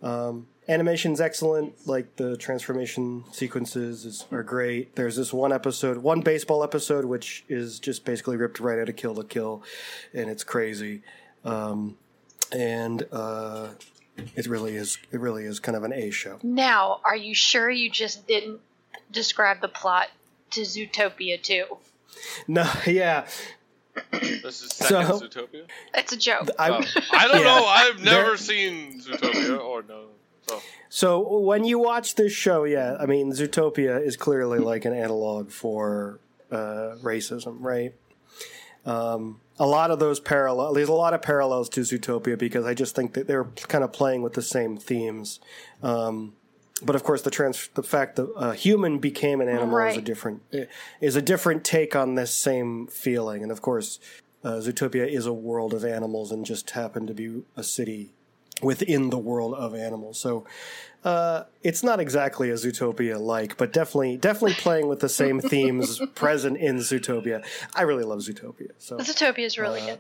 Um, 0.02 0.48
animation's 0.70 1.20
excellent. 1.20 1.86
Like 1.88 2.16
the 2.16 2.38
transformation 2.38 3.26
sequences 3.34 4.06
is, 4.06 4.26
are 4.32 4.44
great. 4.44 4.96
There's 4.96 5.16
this 5.18 5.34
one 5.34 5.52
episode, 5.52 5.98
one 5.98 6.22
baseball 6.22 6.64
episode, 6.64 7.04
which 7.06 7.44
is 7.50 7.80
just 7.80 8.06
basically 8.06 8.38
ripped 8.38 8.60
right 8.62 8.80
out 8.80 8.88
of 8.88 8.96
Kill 8.96 9.16
la 9.16 9.24
Kill, 9.24 9.62
and 10.14 10.30
it's 10.30 10.44
crazy. 10.46 11.02
Um, 11.44 11.98
and 12.52 13.06
uh, 13.12 13.70
it 14.36 14.48
really 14.48 14.76
is. 14.76 14.98
It 15.12 15.20
really 15.20 15.44
is 15.46 15.60
kind 15.60 15.76
of 15.76 15.84
an 15.84 15.92
A 15.94 16.12
show. 16.12 16.40
Now, 16.44 17.02
are 17.04 17.16
you 17.18 17.36
sure 17.36 17.70
you 17.70 17.90
just 17.90 18.28
didn't 18.28 18.60
describe 19.12 19.60
the 19.62 19.68
plot 19.68 20.08
to 20.52 20.62
Zootopia 20.62 21.42
too? 21.42 21.66
No, 22.48 22.70
yeah. 22.88 23.26
This 24.12 24.62
is 24.62 24.72
second 24.74 25.08
So- 25.20 25.28
Zootopia. 25.28 25.64
It's 25.94 26.14
a 26.14 26.18
joke. 26.18 26.50
I, 26.58 26.70
Oh, 26.70 26.82
I 27.12 27.28
don't 27.28 27.38
Yeah. 27.44 27.44
know. 27.44 27.66
I've 27.66 28.00
never 28.04 28.28
There- 28.30 28.38
seen 28.38 29.02
Zootopia 29.02 29.60
or 29.60 29.84
no. 29.84 30.06
So 30.50 30.62
So 30.90 31.40
when 31.40 31.64
you 31.64 31.78
watch 31.78 32.16
this 32.16 32.34
show, 32.34 32.64
yeah, 32.64 32.98
I 33.00 33.06
mean, 33.06 33.32
Zootopia 33.32 34.04
is 34.04 34.18
clearly 34.18 34.58
like 34.58 34.86
an 34.86 34.94
analog 34.94 35.52
for 35.52 36.20
uh, 36.52 36.96
racism, 37.02 37.58
right? 37.60 37.94
Um, 38.86 39.40
a 39.60 39.68
lot 39.68 39.92
of 39.92 40.00
those 40.00 40.20
parallel, 40.20 40.74
there's 40.74 40.90
a 40.90 40.94
lot 40.94 41.14
of 41.14 41.22
parallels 41.22 41.70
to 41.70 41.82
Zootopia 41.82 42.38
because 42.38 42.66
I 42.66 42.74
just 42.74 42.96
think 42.96 43.14
that 43.14 43.28
they're 43.28 43.44
kind 43.44 43.84
of 43.84 43.94
playing 43.94 44.24
with 44.24 44.34
the 44.34 44.42
same 44.42 44.78
themes. 44.78 45.40
Um, 45.84 46.34
but 46.82 46.96
of 46.96 47.04
course, 47.04 47.22
the 47.22 47.30
trans, 47.30 47.70
the 47.76 47.84
fact 47.84 48.16
that 48.16 48.32
a 48.38 48.56
human 48.56 48.98
became 49.00 49.42
an 49.42 49.50
animal 49.50 49.78
is 49.80 49.98
a 49.98 50.02
different 50.02 50.42
is 51.02 51.16
a 51.16 51.22
different 51.22 51.64
take 51.66 51.96
on 51.96 52.16
this 52.16 52.34
same 52.34 52.88
feeling. 52.88 53.44
And 53.44 53.52
of 53.52 53.62
course, 53.62 54.00
uh, 54.46 54.54
Zootopia 54.54 55.06
is 55.06 55.26
a 55.26 55.34
world 55.34 55.74
of 55.74 55.84
animals 55.84 56.32
and 56.32 56.46
just 56.46 56.72
happened 56.72 57.10
to 57.10 57.14
be 57.14 57.44
a 57.58 57.64
city 57.64 58.14
within 58.62 59.10
the 59.10 59.18
world 59.18 59.54
of 59.56 59.74
animals. 59.76 60.20
So 60.20 60.46
uh, 61.04 61.44
it's 61.64 61.82
not 61.84 62.00
exactly 62.00 62.50
a 62.50 62.54
Zootopia 62.56 63.20
like, 63.20 63.58
but 63.58 63.72
definitely 63.74 64.18
definitely 64.18 64.56
playing 64.56 64.88
with 64.88 65.00
the 65.00 65.10
same 65.10 65.40
themes 65.54 66.02
present 66.16 66.58
in 66.58 66.78
Zootopia. 66.78 67.46
I 67.76 67.84
really 67.84 68.04
love 68.04 68.20
Zootopia. 68.20 68.72
So 68.78 68.98
Zootopia 68.98 69.46
is 69.46 69.58
really 69.58 69.82
Uh, 69.82 69.86
good. 69.86 70.00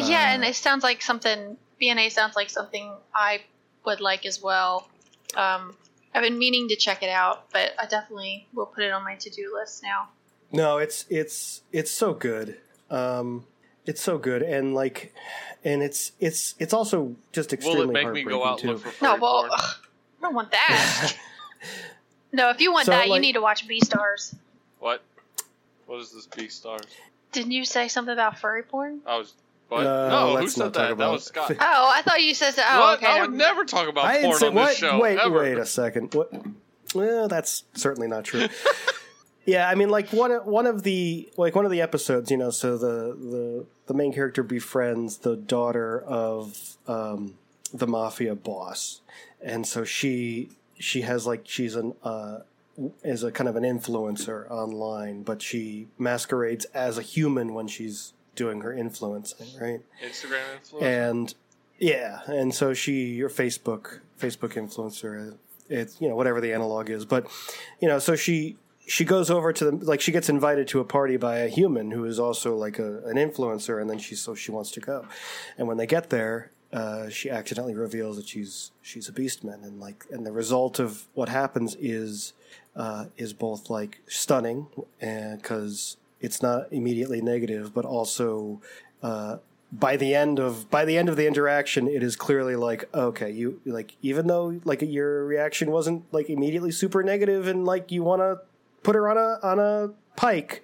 Uh, 0.00 0.04
yeah, 0.06 0.20
uh, 0.22 0.34
and 0.34 0.44
it 0.44 0.54
sounds 0.54 0.82
like 0.84 1.02
something. 1.02 1.56
BNA 1.80 2.12
sounds 2.12 2.36
like 2.36 2.50
something 2.50 2.92
I 3.14 3.40
would 3.84 4.00
like 4.00 4.24
as 4.26 4.40
well. 4.40 4.88
Um, 5.36 5.74
I've 6.14 6.22
been 6.22 6.38
meaning 6.38 6.68
to 6.68 6.76
check 6.76 7.02
it 7.02 7.08
out, 7.08 7.50
but 7.52 7.72
I 7.78 7.86
definitely 7.86 8.46
will 8.52 8.66
put 8.66 8.84
it 8.84 8.92
on 8.92 9.02
my 9.02 9.14
to-do 9.16 9.52
list 9.58 9.82
now. 9.82 10.08
no, 10.52 10.78
it's 10.78 11.06
it's 11.08 11.62
it's 11.72 11.90
so 11.90 12.12
good. 12.14 12.58
Um, 12.90 13.46
it's 13.86 14.00
so 14.00 14.18
good, 14.18 14.42
and 14.42 14.74
like, 14.74 15.12
and 15.64 15.82
it's 15.82 16.12
it's 16.20 16.54
it's 16.58 16.72
also 16.72 17.16
just 17.32 17.50
will 17.50 17.54
extremely 17.58 17.82
it 18.00 18.04
make 18.04 18.12
me 18.12 18.22
go 18.24 18.42
heartbreaking, 18.44 18.70
out 18.70 18.78
too. 18.80 18.84
look 18.86 18.94
for 18.94 19.04
No, 19.04 19.16
well, 19.16 19.40
porn? 19.42 19.50
ugh, 19.52 19.74
I 20.20 20.22
don't 20.22 20.34
want 20.34 20.50
that. 20.52 21.12
No, 22.34 22.48
if 22.48 22.62
you 22.62 22.72
want 22.72 22.86
So, 22.86 22.92
that, 22.92 23.08
you 23.08 23.20
need 23.20 23.34
to 23.34 23.42
watch 23.42 23.68
Beastars. 23.68 24.34
What? 24.78 25.02
What 25.84 26.00
is 26.00 26.12
this 26.12 26.26
Beastars? 26.26 26.86
Didn't 27.30 27.52
you 27.52 27.66
say 27.66 27.88
something 27.88 28.12
about 28.14 28.38
furry 28.38 28.62
porn? 28.62 29.00
I 29.06 29.18
was. 29.18 29.34
What? 29.68 29.86
Uh, 29.86 30.08
no, 30.08 30.36
who 30.38 30.48
said 30.48 30.64
not 30.64 30.72
that? 30.72 30.80
That 30.86 30.92
about 30.92 31.12
was 31.12 31.24
Scott. 31.24 31.50
Oh, 31.60 31.92
I 31.94 32.00
thought 32.00 32.22
you 32.22 32.32
said. 32.32 32.54
Oh, 32.58 32.80
what? 32.80 32.98
okay. 32.98 33.06
I 33.06 33.20
would 33.20 33.32
never- 33.34 33.54
never 33.56 33.64
talk 33.66 33.86
about 33.86 34.06
I 34.06 34.14
didn't 34.14 34.26
porn 34.28 34.38
say 34.40 34.46
on 34.48 34.54
what. 34.54 34.68
this 34.68 34.78
show. 34.78 34.98
wait, 34.98 35.18
ever. 35.18 35.38
wait 35.38 35.58
a 35.58 35.66
second. 35.66 36.14
What? 36.14 36.32
Well, 36.94 37.28
that's 37.28 37.64
certainly 37.74 38.08
not 38.08 38.24
true. 38.24 38.46
yeah, 39.44 39.68
I 39.68 39.74
mean, 39.74 39.88
like 39.90 40.10
one 40.12 40.30
of- 40.32 40.46
one 40.46 40.66
of 40.66 40.82
the 40.82 41.28
like 41.36 41.54
one 41.54 41.64
of 41.64 41.70
the 41.70 41.80
episodes, 41.80 42.30
you 42.30 42.36
know. 42.36 42.50
So 42.50 42.76
the 42.78 43.14
the 43.14 43.66
the 43.86 43.94
main 43.94 44.12
character 44.12 44.42
befriends 44.42 45.18
the 45.18 45.36
daughter 45.36 46.00
of 46.02 46.76
um, 46.86 47.34
the 47.72 47.86
mafia 47.86 48.34
boss, 48.34 49.00
and 49.42 49.66
so 49.66 49.84
she 49.84 50.50
she 50.78 51.02
has 51.02 51.26
like 51.26 51.42
she's 51.44 51.74
an 51.76 51.94
uh, 52.02 52.40
is 53.04 53.22
a 53.22 53.30
kind 53.32 53.48
of 53.48 53.56
an 53.56 53.64
influencer 53.64 54.50
online, 54.50 55.22
but 55.22 55.42
she 55.42 55.88
masquerades 55.98 56.64
as 56.66 56.96
a 56.98 57.02
human 57.02 57.52
when 57.54 57.68
she's 57.68 58.12
doing 58.34 58.62
her 58.62 58.72
influencing, 58.72 59.46
right? 59.60 59.80
Instagram 60.02 60.40
influencer. 60.64 60.82
and 60.82 61.34
yeah, 61.78 62.20
and 62.26 62.54
so 62.54 62.72
she 62.74 63.06
your 63.14 63.28
Facebook 63.28 64.00
Facebook 64.20 64.54
influencer, 64.54 65.34
it's 65.68 66.00
you 66.00 66.08
know 66.08 66.14
whatever 66.16 66.40
the 66.40 66.52
analog 66.52 66.88
is, 66.90 67.04
but 67.04 67.26
you 67.80 67.88
know 67.88 67.98
so 67.98 68.14
she 68.16 68.56
she 68.86 69.04
goes 69.04 69.30
over 69.30 69.52
to 69.52 69.64
the 69.70 69.72
like 69.84 70.00
she 70.00 70.12
gets 70.12 70.28
invited 70.28 70.68
to 70.68 70.80
a 70.80 70.84
party 70.84 71.16
by 71.16 71.38
a 71.38 71.48
human 71.48 71.90
who 71.90 72.04
is 72.04 72.18
also 72.18 72.56
like 72.56 72.78
a, 72.78 72.98
an 73.04 73.16
influencer, 73.16 73.80
and 73.80 73.88
then 73.88 73.98
she 73.98 74.14
so 74.14 74.34
she 74.34 74.50
wants 74.50 74.70
to 74.72 74.80
go, 74.80 75.06
and 75.56 75.68
when 75.68 75.76
they 75.76 75.86
get 75.86 76.10
there. 76.10 76.50
Uh, 76.72 77.10
she 77.10 77.28
accidentally 77.28 77.74
reveals 77.74 78.16
that 78.16 78.26
she's 78.26 78.70
she's 78.80 79.06
a 79.06 79.12
beastman, 79.12 79.62
and 79.62 79.78
like, 79.78 80.06
and 80.10 80.24
the 80.24 80.32
result 80.32 80.78
of 80.78 81.06
what 81.12 81.28
happens 81.28 81.76
is 81.78 82.32
uh, 82.74 83.04
is 83.18 83.34
both 83.34 83.68
like 83.68 84.00
stunning, 84.06 84.68
and 84.98 85.42
because 85.42 85.98
it's 86.22 86.40
not 86.40 86.72
immediately 86.72 87.20
negative, 87.20 87.74
but 87.74 87.84
also 87.84 88.62
uh, 89.02 89.36
by 89.70 89.96
the 89.96 90.14
end 90.14 90.38
of 90.38 90.70
by 90.70 90.84
the 90.84 90.96
end 90.96 91.08
of 91.08 91.16
the 91.16 91.26
interaction, 91.26 91.88
it 91.88 92.02
is 92.02 92.16
clearly 92.16 92.56
like 92.56 92.88
okay, 92.94 93.30
you 93.30 93.60
like 93.66 93.96
even 94.00 94.26
though 94.26 94.60
like 94.64 94.80
your 94.82 95.26
reaction 95.26 95.70
wasn't 95.70 96.04
like 96.12 96.30
immediately 96.30 96.70
super 96.70 97.02
negative, 97.02 97.46
and 97.46 97.64
like 97.64 97.92
you 97.92 98.02
want 98.02 98.20
to 98.20 98.40
put 98.82 98.94
her 98.94 99.08
on 99.08 99.16
a 99.16 99.38
on 99.46 99.58
a 99.58 99.90
pike, 100.14 100.62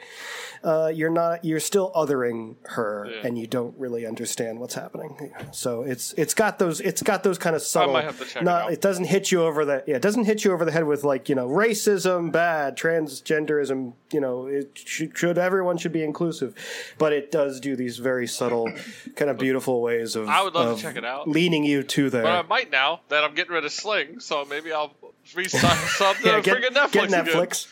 uh, 0.63 0.91
you're 0.95 1.11
not 1.11 1.43
you're 1.45 1.59
still 1.61 1.91
othering 1.97 2.57
her, 2.67 3.09
Yeah. 3.11 3.27
and 3.27 3.39
you 3.39 3.47
don't 3.47 3.75
really 3.79 4.05
understand 4.07 4.61
what's 4.61 4.75
happening. 4.75 5.33
So 5.53 5.83
it's 5.83 6.13
it's 6.15 6.35
got 6.35 6.59
those 6.59 6.81
it's 6.81 7.03
got 7.03 7.23
those 7.23 7.39
kind 7.39 7.57
of 7.57 7.63
subtle. 7.63 7.95
might 7.95 8.05
have 8.05 8.19
to 8.19 8.25
check 8.27 8.43
it 8.43 8.73
it 8.73 8.81
doesn't 8.83 9.07
hit 9.07 9.33
you 9.33 9.43
over 9.43 9.65
the 9.65 9.83
yeah, 9.87 9.97
it 9.97 10.03
doesn't 10.03 10.25
hit 10.25 10.45
you 10.45 10.53
over 10.53 10.65
the 10.67 10.73
head 10.73 10.85
with 10.85 11.03
like 11.05 11.29
you 11.31 11.35
know 11.35 11.49
racism 11.49 12.31
bad 12.31 12.77
transgenderism 12.77 13.95
you 14.13 14.21
know 14.21 14.47
it 14.47 14.71
should, 14.77 15.17
should 15.17 15.39
everyone 15.39 15.79
should 15.79 15.93
be 15.93 16.03
inclusive 16.03 16.55
but 16.99 17.13
it 17.13 17.31
does 17.31 17.61
do 17.61 17.75
these 17.77 17.99
very 17.99 18.27
subtle 18.27 18.71
kind 19.17 19.31
of 19.31 19.39
beautiful 19.39 19.81
ways 19.81 20.17
of 20.17 20.29
I 20.29 20.43
would 20.43 20.55
love 20.55 20.77
to 20.77 20.83
check 20.83 20.97
it 20.97 21.05
out. 21.05 21.29
leaning 21.29 21.65
you 21.65 21.83
to 21.83 22.11
there 22.11 22.23
But 22.23 22.33
I 22.33 22.43
might 22.43 22.71
now 22.71 23.01
that 23.09 23.25
I'm 23.25 23.35
getting 23.35 23.53
rid 23.53 23.65
of 23.65 23.73
Sling, 23.73 24.21
so 24.21 24.45
maybe 24.45 24.73
I'll 24.73 24.93
restart 25.35 25.77
something. 25.91 26.27
yeah, 26.27 26.41
get, 26.41 26.73
Netflix. 26.75 26.93
get. 26.93 27.11
Netflix 27.11 27.67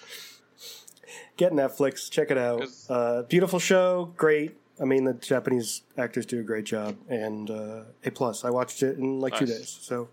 get 1.37 1.53
Netflix 1.53 2.11
check 2.11 2.31
it 2.31 2.39
out. 2.39 2.65
uh, 2.89 3.23
beautiful 3.23 3.59
show 3.59 4.13
great. 4.17 4.57
I 4.81 4.85
mean 4.85 5.05
the 5.05 5.15
Japanese 5.15 5.83
actors 5.97 6.27
do 6.27 6.41
a 6.41 6.43
great 6.43 6.65
job 6.65 6.97
and 7.09 7.51
uh, 7.51 7.81
a 8.05 8.11
plus. 8.11 8.45
I 8.45 8.51
watched 8.51 8.83
it 8.83 8.99
in 8.99 9.21
like 9.21 9.37
two 9.37 9.47
days 9.47 9.77
so. 9.81 10.09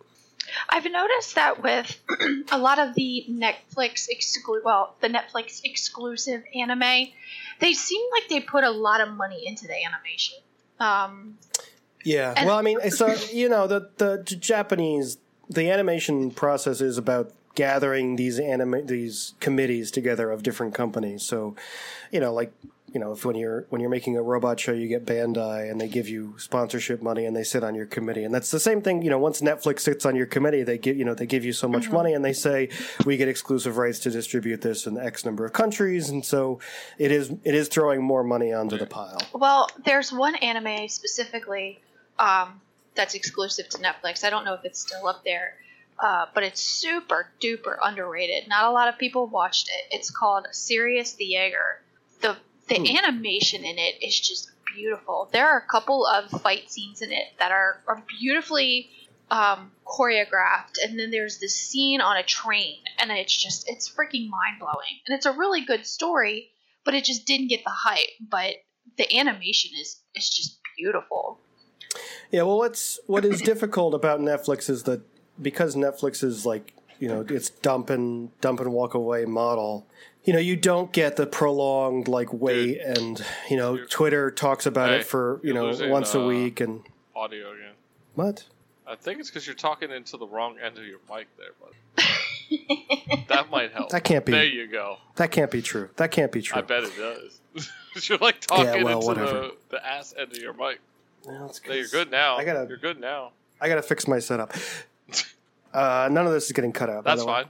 I've 0.70 0.84
noticed 0.86 1.36
that 1.36 1.64
with 1.64 1.98
a 2.52 2.58
lot 2.58 2.78
of 2.78 2.94
the 2.96 3.26
Netflix 3.30 4.08
exclu- 4.14 4.64
well, 4.64 4.96
the 5.00 5.08
Netflix 5.08 5.62
exclusive 5.64 6.44
anime, 6.54 7.08
they 7.60 7.74
seem 7.74 8.02
like 8.12 8.28
they 8.30 8.42
put 8.42 8.64
a 8.66 8.70
lot 8.70 9.00
of 9.00 9.10
money 9.14 9.42
into 9.48 9.68
the 9.68 9.76
animation. 9.86 10.38
Um, 10.82 11.38
Yeah, 12.04 12.34
And- 12.36 12.46
well, 12.48 12.58
I 12.58 12.62
mean, 12.62 12.80
so 12.92 13.16
you 13.32 13.48
know, 13.48 13.68
the 13.68 13.90
the 13.98 14.22
Japanese 14.24 15.18
the 15.50 15.70
animation 15.72 16.30
process 16.32 16.82
is 16.82 16.98
about 16.98 17.32
gathering 17.56 18.16
these 18.16 18.40
anime 18.40 18.86
these 18.88 19.34
committees 19.40 19.92
together 19.92 20.32
of 20.32 20.44
different 20.44 20.74
companies. 20.74 21.24
So, 21.24 21.56
you 22.12 22.20
know, 22.20 22.34
like 22.34 22.54
you 22.94 23.00
know, 23.00 23.12
if 23.12 23.26
when 23.26 23.36
you're 23.36 23.66
when 23.70 23.82
you're 23.82 23.90
making 23.90 24.18
a 24.18 24.22
robot 24.22 24.60
show, 24.60 24.72
you 24.72 24.88
get 24.88 25.04
Bandai 25.04 25.70
and 25.70 25.82
they 25.82 25.88
give 25.88 26.08
you 26.08 26.36
sponsorship 26.38 27.02
money 27.02 27.26
and 27.26 27.36
they 27.36 27.44
sit 27.44 27.64
on 27.64 27.74
your 27.74 27.88
committee, 27.88 28.24
and 28.24 28.34
that's 28.34 28.52
the 28.52 28.60
same 28.60 28.82
thing. 28.82 29.02
You 29.02 29.10
know, 29.10 29.18
once 29.18 29.42
Netflix 29.42 29.80
sits 29.80 30.06
on 30.06 30.16
your 30.16 30.28
committee, 30.28 30.62
they 30.62 30.78
give 30.78 30.96
you 30.96 31.04
know 31.04 31.16
they 31.16 31.26
give 31.26 31.44
you 31.44 31.54
so 31.54 31.68
much 31.68 31.90
money 31.90 32.14
and 32.14 32.24
they 32.24 32.34
say 32.34 32.70
we 33.04 33.18
get 33.18 33.28
exclusive 33.28 33.78
rights 33.78 33.98
to 34.00 34.12
distribute 34.12 34.62
this 34.62 34.86
in 34.86 35.00
X 35.00 35.26
number 35.26 35.44
of 35.44 35.54
countries, 35.54 36.10
and 36.10 36.24
so 36.24 36.60
it 37.00 37.12
is 37.12 37.32
it 37.44 37.56
is 37.56 37.68
throwing 37.68 38.04
more 38.04 38.24
money 38.24 38.54
onto 38.54 38.78
the 38.78 38.86
pile. 38.86 39.18
well, 39.34 39.70
there's 39.86 40.14
one 40.14 40.36
anime 40.36 40.88
specifically 40.88 41.82
um, 42.20 42.62
that's 42.94 43.16
exclusive 43.16 43.70
to 43.70 43.80
Netflix. 43.80 44.24
I 44.24 44.30
don't 44.30 44.46
know 44.46 44.54
if 44.54 44.66
it's 44.66 44.80
still 44.80 45.08
up 45.08 45.24
there, 45.24 45.56
uh, 46.00 46.26
but 46.34 46.44
it's 46.44 46.62
super 46.62 47.30
duper 47.42 47.78
underrated. 47.82 48.48
Not 48.48 48.66
a 48.66 48.72
lot 48.72 48.88
of 48.88 48.98
people 48.98 49.28
watched 49.28 49.70
it. 49.70 49.96
It's 49.96 50.10
called 50.10 50.48
Sirius 50.52 51.14
the 51.14 51.26
Jaeger. 51.26 51.82
The 52.22 52.38
the 52.68 52.98
animation 52.98 53.64
in 53.66 53.78
it 53.78 54.02
is 54.02 54.20
just 54.20 54.50
beautiful. 54.76 55.30
There 55.32 55.48
are 55.48 55.58
a 55.58 55.68
couple 55.68 56.06
of 56.06 56.30
fight 56.42 56.72
scenes 56.72 57.02
in 57.02 57.12
it 57.12 57.26
that 57.40 57.52
are, 57.52 57.82
are 57.88 58.02
beautifully 58.20 58.90
um, 59.30 59.72
choreographed, 59.86 60.78
and 60.84 61.00
then 61.00 61.12
there's 61.12 61.40
this 61.40 61.56
scene 61.56 62.02
on 62.02 62.18
a 62.18 62.24
train, 62.24 62.78
and 63.00 63.12
it's 63.12 63.36
just 63.36 63.70
it's 63.70 63.90
freaking 63.90 64.30
mind 64.30 64.60
blowing, 64.60 65.00
and 65.08 65.16
it's 65.16 65.26
a 65.26 65.32
really 65.32 65.66
good 65.66 65.86
story, 65.86 66.52
but 66.86 66.94
it 66.94 67.04
just 67.04 67.26
didn't 67.26 67.48
get 67.48 67.64
the 67.64 67.72
hype. 67.72 68.10
But 68.30 68.56
the 68.98 69.18
animation 69.18 69.72
is 69.80 70.02
is 70.16 70.30
just 70.30 70.60
beautiful. 70.78 71.40
Yeah, 72.32 72.44
well, 72.44 72.58
what's 72.58 73.00
what 73.08 73.26
is 73.26 73.42
difficult 73.52 73.94
about 73.94 74.20
Netflix 74.20 74.70
is 74.70 74.84
that 74.84 75.02
because 75.42 75.76
Netflix 75.76 76.24
is 76.24 76.46
like 76.46 76.74
you 77.00 77.08
know 77.08 77.26
it's 77.30 77.50
dump 77.50 77.90
and 77.90 78.30
dump 78.42 78.60
and 78.60 78.72
walk 78.74 78.94
away 78.94 79.26
model. 79.26 79.86
You 80.26 80.32
know, 80.34 80.40
you 80.40 80.56
don't 80.56 80.92
get 80.94 81.18
the 81.18 81.26
prolonged 81.28 82.08
like 82.08 82.32
wait, 82.32 82.80
and 82.80 83.24
you 83.50 83.58
know, 83.58 83.78
Twitter 83.90 84.32
talks 84.32 84.66
about 84.66 84.90
Hey, 84.90 84.98
it 85.00 85.06
for 85.06 85.42
you 85.44 85.54
know 85.54 85.66
losing, 85.66 85.90
once 85.90 86.16
a 86.16 86.22
uh, 86.22 86.26
week, 86.28 86.62
and 86.62 86.82
Audio 87.16 87.52
again. 87.52 87.74
what? 88.16 88.46
I 88.88 88.96
think 88.96 89.20
it's 89.20 89.30
because 89.30 89.46
you're 89.46 89.56
talking 89.56 89.92
into 89.92 90.18
the 90.18 90.28
wrong 90.28 90.58
end 90.64 90.78
of 90.78 90.86
your 90.86 91.00
mic 91.10 91.28
there, 91.38 91.52
bud. 91.60 92.06
that 93.30 93.50
might 93.50 93.72
help. 93.72 93.90
That 93.90 94.04
can't 94.04 94.26
be. 94.26 94.32
There 94.34 94.46
you 94.46 94.68
go. 94.68 94.98
That 95.16 95.32
can't 95.32 95.52
be 95.52 95.62
true. 95.62 95.90
That 95.98 96.12
can't 96.12 96.32
be 96.32 96.42
true. 96.42 96.58
I 96.60 96.62
bet 96.62 96.84
it 96.84 96.92
does. 96.98 97.70
you're 98.10 98.18
like 98.20 98.40
talking 98.42 98.66
Yeah, 98.66 98.84
well, 98.84 98.96
into 98.98 99.08
whatever. 99.08 99.32
the, 99.40 99.56
the 99.72 99.86
ass 99.86 100.14
end 100.18 100.32
of 100.32 100.38
your 100.38 100.54
mic. 100.54 100.80
Well, 101.26 101.48
it's 101.48 101.62
No, 101.68 101.74
you're 101.74 101.88
good 101.88 102.12
now. 102.12 102.38
I 102.38 102.44
gotta- 102.44 102.68
You're 102.68 102.78
good 102.78 103.00
now. 103.00 103.32
I 103.62 103.70
gotta 103.70 103.82
fix 103.82 104.08
my 104.08 104.20
setup. 104.20 104.54
Uh, 105.74 106.08
none 106.12 106.28
of 106.28 106.32
this 106.34 106.46
is 106.46 106.52
getting 106.52 106.72
cut 106.72 106.88
out. 106.88 107.04
That's 107.04 107.24
fine. 107.24 107.46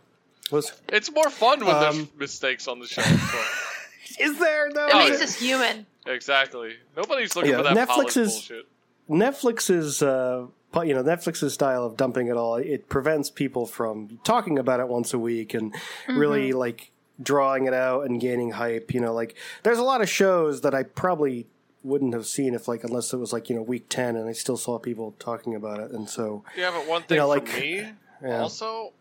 Was, 0.49 0.71
It's 0.87 1.11
more 1.11 1.29
fun 1.29 1.59
when 1.65 1.77
there's 1.81 1.95
Um, 1.97 2.09
mistakes 2.17 2.69
on 2.69 2.79
the 2.79 2.87
show. 2.87 3.01
is 4.19 4.39
there 4.39 4.69
no? 4.69 4.87
It 4.87 4.93
makes 4.95 5.17
yeah. 5.17 5.23
us 5.25 5.35
human. 5.37 5.85
exactly. 6.07 6.75
Nobody's 6.95 7.35
looking 7.35 7.51
Yeah, 7.51 7.57
for 7.57 7.63
that 7.63 7.75
Netflix 7.89 8.15
is- 8.15 8.31
bullshit. 8.31 8.65
Netflix's 9.09 10.01
uh, 10.01 10.45
you 10.85 10.93
know 10.93 11.03
Netflix's 11.03 11.53
style 11.53 11.83
of 11.83 11.97
dumping 11.97 12.27
it 12.27 12.37
all 12.37 12.55
it 12.55 12.87
prevents 12.87 13.29
people 13.29 13.65
from 13.65 14.19
talking 14.23 14.57
about 14.57 14.79
it 14.79 14.87
once 14.87 15.13
a 15.13 15.19
week 15.19 15.53
and 15.53 15.75
really 16.07 16.53
like 16.53 16.91
drawing 17.21 17.65
it 17.65 17.73
out 17.73 18.05
and 18.05 18.21
gaining 18.21 18.51
hype. 18.51 18.93
You 18.93 19.01
know, 19.01 19.13
like 19.13 19.35
there's 19.63 19.77
a 19.79 19.83
lot 19.83 20.01
of 20.01 20.09
shows 20.09 20.61
that 20.61 20.73
I 20.73 20.83
probably 20.83 21.45
wouldn't 21.83 22.13
have 22.13 22.25
seen 22.25 22.53
if 22.53 22.67
like 22.67 22.83
unless 22.83 23.11
it 23.13 23.17
was 23.17 23.33
like 23.33 23.49
you 23.49 23.55
know 23.55 23.61
week 23.61 23.85
ten 23.89 24.15
and 24.15 24.27
I 24.29 24.33
still 24.33 24.57
saw 24.57 24.79
people 24.79 25.13
talking 25.19 25.55
about 25.55 25.79
it. 25.79 25.91
And 25.91 26.09
so 26.09 26.43
Yeah, 26.57 26.71
but 26.71 26.87
one 26.87 27.03
thing 27.03 27.17
know, 27.17 27.23
for 27.31 27.39
like- 27.39 27.59
me, 27.59 27.87
yeah. 28.23 28.39
also, 28.41 28.93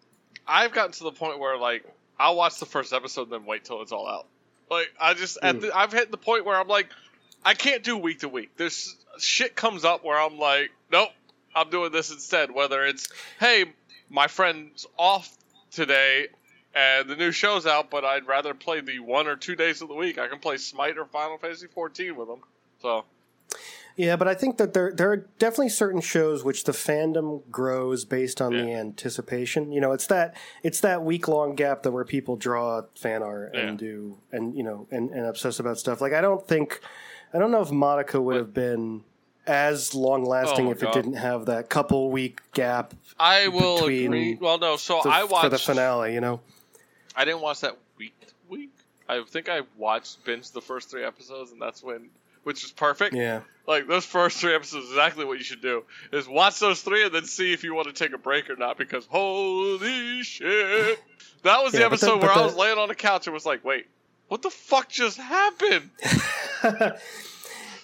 I've 0.46 0.72
gotten 0.72 0.92
to 0.92 1.04
the 1.04 1.12
point 1.12 1.38
where 1.38 1.56
like 1.56 1.84
I'll 2.18 2.36
watch 2.36 2.58
the 2.58 2.66
first 2.66 2.92
episode, 2.92 3.22
and 3.24 3.32
then 3.32 3.46
wait 3.46 3.64
till 3.64 3.82
it's 3.82 3.92
all 3.92 4.06
out. 4.08 4.26
Like 4.70 4.92
I 5.00 5.14
just 5.14 5.38
at 5.42 5.56
Mm. 5.56 5.60
the, 5.62 5.76
I've 5.76 5.92
hit 5.92 6.10
the 6.10 6.16
point 6.16 6.44
where 6.44 6.56
I'm 6.58 6.68
like, 6.68 6.88
I 7.44 7.54
can't 7.54 7.82
do 7.82 7.96
week 7.96 8.20
to 8.20 8.28
week. 8.28 8.50
There's 8.56 8.96
shit 9.18 9.54
comes 9.56 9.84
up 9.84 10.04
where 10.04 10.18
I'm 10.20 10.38
like, 10.38 10.70
nope, 10.90 11.10
I'm 11.54 11.70
doing 11.70 11.92
this 11.92 12.10
instead. 12.10 12.50
Whether 12.52 12.84
it's 12.84 13.08
hey, 13.40 13.66
my 14.10 14.26
friend's 14.28 14.86
off 14.96 15.30
today. 15.70 16.28
And 16.74 17.06
the 17.06 17.16
new 17.16 17.32
show's 17.32 17.66
out, 17.66 17.90
but 17.90 18.02
I'd 18.02 18.26
rather 18.26 18.54
play 18.54 18.80
the 18.80 18.98
one 19.00 19.26
or 19.26 19.36
two 19.36 19.54
days 19.54 19.82
of 19.82 19.88
the 19.88 19.94
week. 19.94 20.16
I 20.16 20.26
can 20.28 20.38
play 20.38 20.56
Smite 20.56 20.96
or 20.96 21.04
Final 21.04 21.36
Fantasy 21.36 21.66
14 21.66 22.16
with 22.16 22.28
them. 22.28 22.38
So 22.82 23.04
Yeah, 23.96 24.16
but 24.16 24.26
I 24.26 24.34
think 24.34 24.56
that 24.58 24.72
there 24.74 24.92
there 24.92 25.10
are 25.12 25.18
definitely 25.38 25.68
certain 25.68 26.00
shows 26.00 26.42
which 26.44 26.64
the 26.64 26.72
fandom 26.72 27.42
grows 27.50 28.04
based 28.04 28.40
on 28.40 28.52
the 28.52 28.72
anticipation. 28.72 29.70
You 29.72 29.80
know, 29.80 29.92
it's 29.92 30.06
that 30.08 30.36
it's 30.62 30.80
that 30.80 31.02
week 31.04 31.28
long 31.28 31.54
gap 31.54 31.82
that 31.84 31.92
where 31.92 32.04
people 32.04 32.36
draw 32.36 32.82
fan 32.96 33.22
art 33.22 33.54
and 33.54 33.80
Yeah. 33.80 33.88
do 33.88 34.18
and 34.32 34.54
you 34.56 34.62
know 34.64 34.86
and, 34.90 35.10
and 35.10 35.26
obsess 35.26 35.60
about 35.60 35.78
stuff. 35.78 36.00
Like 36.00 36.12
I 36.12 36.20
don't 36.20 36.46
think 36.48 36.80
I 37.34 37.38
don't 37.38 37.50
know 37.50 37.60
if 37.62 37.68
Madoka 37.70 38.22
would 38.22 38.36
have 38.36 38.52
been 38.52 39.04
as 39.46 39.94
long 39.94 40.24
lasting 40.24 40.68
Oh 40.68 40.70
if 40.70 40.80
God. 40.80 40.90
it 40.96 41.02
didn't 41.02 41.16
have 41.18 41.46
that 41.46 41.68
couple 41.68 42.10
week 42.10 42.40
gap 42.52 42.94
I 43.18 43.48
will 43.48 43.84
agree. 43.84 44.34
Well, 44.40 44.58
no. 44.58 44.76
So 44.76 45.02
to- 45.02 45.08
I 45.08 45.24
watched 45.24 45.44
for 45.44 45.48
the 45.50 45.58
finale. 45.58 46.14
You 46.14 46.20
know, 46.20 46.40
I 47.14 47.24
didn't 47.24 47.40
watch 47.42 47.60
that 47.60 47.76
week 47.98 48.14
week. 48.48 48.70
I 49.08 49.22
think 49.28 49.48
I 49.50 49.60
watched 49.76 50.24
binge 50.24 50.50
the 50.52 50.60
first 50.62 50.90
three 50.90 51.04
episodes, 51.04 51.52
and 51.52 51.60
that's 51.60 51.82
when, 51.82 52.08
which 52.44 52.64
is 52.64 52.72
perfect. 52.72 53.14
yeah. 53.14 53.40
Like 53.66 53.86
those 53.86 54.04
first 54.04 54.38
three 54.38 54.54
episodes, 54.54 54.86
is 54.86 54.90
exactly 54.90 55.24
what 55.24 55.38
you 55.38 55.44
should 55.44 55.62
do 55.62 55.84
is 56.12 56.26
watch 56.26 56.58
those 56.58 56.80
three 56.82 57.04
and 57.04 57.14
then 57.14 57.24
see 57.24 57.52
if 57.52 57.62
you 57.62 57.74
want 57.74 57.86
to 57.86 57.92
take 57.92 58.12
a 58.12 58.18
break 58.18 58.50
or 58.50 58.56
not. 58.56 58.76
Because 58.76 59.06
holy 59.06 60.22
shit, 60.24 60.98
that 61.44 61.62
was 61.62 61.72
the 61.72 61.78
Yeah, 61.78 61.88
but 61.88 62.00
the- 62.00 62.06
episode 62.06 62.20
but 62.20 62.34
where 62.34 62.38
I 62.38 62.44
was 62.44 62.56
laying 62.56 62.78
on 62.78 62.88
the 62.88 62.96
couch 62.96 63.28
and 63.28 63.34
was 63.34 63.46
like, 63.46 63.64
wait, 63.64 63.86
what 64.26 64.42
the 64.42 64.50
fuck 64.50 64.88
just 64.88 65.16
happened? 65.18 65.90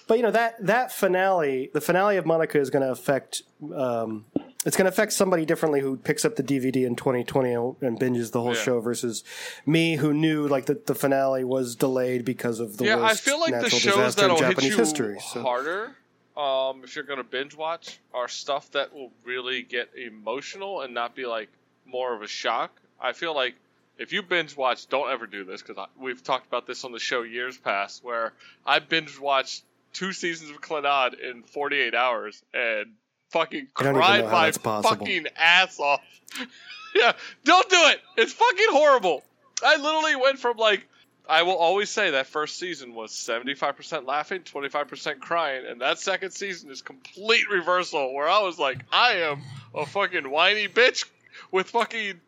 But 0.07 0.17
you 0.17 0.23
know 0.23 0.31
that 0.31 0.55
that 0.65 0.91
finale, 0.91 1.69
the 1.71 1.81
finale 1.81 2.17
of 2.17 2.25
Madoka 2.25 2.55
is 2.55 2.71
going 2.71 2.81
to 2.81 2.89
affect. 2.91 3.43
Um, 3.75 4.25
it's 4.65 4.75
going 4.75 4.85
to 4.85 4.89
affect 4.89 5.13
somebody 5.13 5.45
differently 5.45 5.79
who 5.79 5.95
picks 5.97 6.25
up 6.25 6.35
the 6.35 6.43
DVD 6.43 6.85
in 6.85 6.95
2020 6.95 7.53
and 7.53 7.99
binges 7.99 8.31
the 8.31 8.41
whole 8.41 8.53
Yeah. 8.55 8.61
show 8.61 8.79
versus 8.81 9.23
me 9.65 9.95
who 9.95 10.13
knew 10.13 10.47
like 10.47 10.65
the, 10.65 10.81
the 10.85 10.95
finale 10.95 11.43
was 11.43 11.75
delayed 11.75 12.25
because 12.25 12.59
of 12.59 12.77
the 12.77 12.85
yeah, 12.85 13.01
I 13.01 13.13
feel 13.13 13.39
like 13.39 13.53
the 13.53 13.69
shows 13.69 13.83
disaster 13.83 14.23
in 14.23 14.27
that'll 14.29 14.37
hit 14.45 14.55
Japanese 14.55 14.71
you 14.71 14.77
history. 14.77 15.19
So. 15.31 15.41
harder, 15.41 15.95
um, 16.35 16.83
if 16.83 16.95
you're 16.95 17.05
gonna 17.05 17.23
binge 17.23 17.55
watch, 17.55 17.99
are 18.13 18.27
stuff 18.27 18.69
that 18.71 18.93
will 18.93 19.11
really 19.23 19.61
get 19.63 19.89
emotional 19.95 20.81
and 20.81 20.93
not 20.93 21.15
be 21.15 21.25
like 21.25 21.49
more 21.85 22.13
of 22.13 22.21
a 22.21 22.27
shock. 22.27 22.71
I 22.99 23.13
feel 23.13 23.33
like 23.33 23.55
if 23.97 24.11
you 24.13 24.23
binge 24.23 24.55
watch, 24.57 24.87
don't 24.87 25.09
ever 25.09 25.25
do 25.25 25.43
this 25.45 25.61
because 25.61 25.87
we've 25.97 26.23
talked 26.23 26.47
about 26.47 26.67
this 26.67 26.83
on 26.83 26.91
the 26.91 26.99
show 26.99 27.21
years 27.23 27.57
past, 27.57 28.03
where 28.03 28.33
I 28.65 28.79
binge 28.79 29.19
watched 29.19 29.63
two 29.93 30.11
seasons 30.13 30.51
of 30.51 30.61
Clannad 30.61 31.19
in 31.19 31.43
48 31.43 31.95
hours 31.95 32.41
and 32.53 32.93
fucking 33.29 33.67
I 33.75 33.83
don't 33.83 33.95
even 33.95 34.29
cried 34.29 34.57
my 34.63 34.81
fucking 34.81 35.27
ass 35.37 35.79
off. 35.79 36.01
yeah, 36.95 37.13
don't 37.43 37.69
do 37.69 37.77
it. 37.77 38.01
It's 38.17 38.33
fucking 38.33 38.67
horrible. 38.69 39.23
I 39.63 39.77
literally 39.77 40.15
went 40.15 40.39
from 40.39 40.57
like 40.57 40.87
I 41.29 41.43
will 41.43 41.57
always 41.57 41.91
say 41.91 42.11
that 42.11 42.25
first 42.25 42.57
season 42.57 42.95
was 42.95 43.11
75% 43.11 44.07
laughing, 44.07 44.41
25% 44.41 45.19
crying, 45.19 45.65
and 45.67 45.79
that 45.81 45.99
second 45.99 46.31
season 46.31 46.71
is 46.71 46.81
complete 46.81 47.47
reversal 47.51 48.15
where 48.15 48.27
I 48.27 48.41
was 48.41 48.57
like, 48.57 48.79
I 48.91 49.13
am 49.17 49.43
a 49.75 49.85
fucking 49.85 50.29
whiny 50.29 50.67
bitch 50.67 51.05
with 51.51 51.69
fucking. 51.69 52.19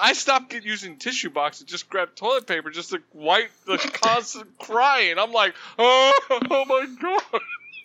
I 0.00 0.12
stopped 0.12 0.50
get 0.50 0.64
using 0.64 0.98
tissue 0.98 1.30
box 1.30 1.60
and 1.60 1.68
just 1.68 1.88
grabbed 1.88 2.16
toilet 2.16 2.46
paper 2.46 2.70
just 2.70 2.90
to 2.90 3.00
wipe 3.12 3.50
the 3.66 3.76
constant 4.02 4.58
crying. 4.58 5.18
I'm 5.18 5.32
like, 5.32 5.54
oh, 5.78 6.12
oh 6.50 6.64
my 6.64 6.86
god. 7.00 7.40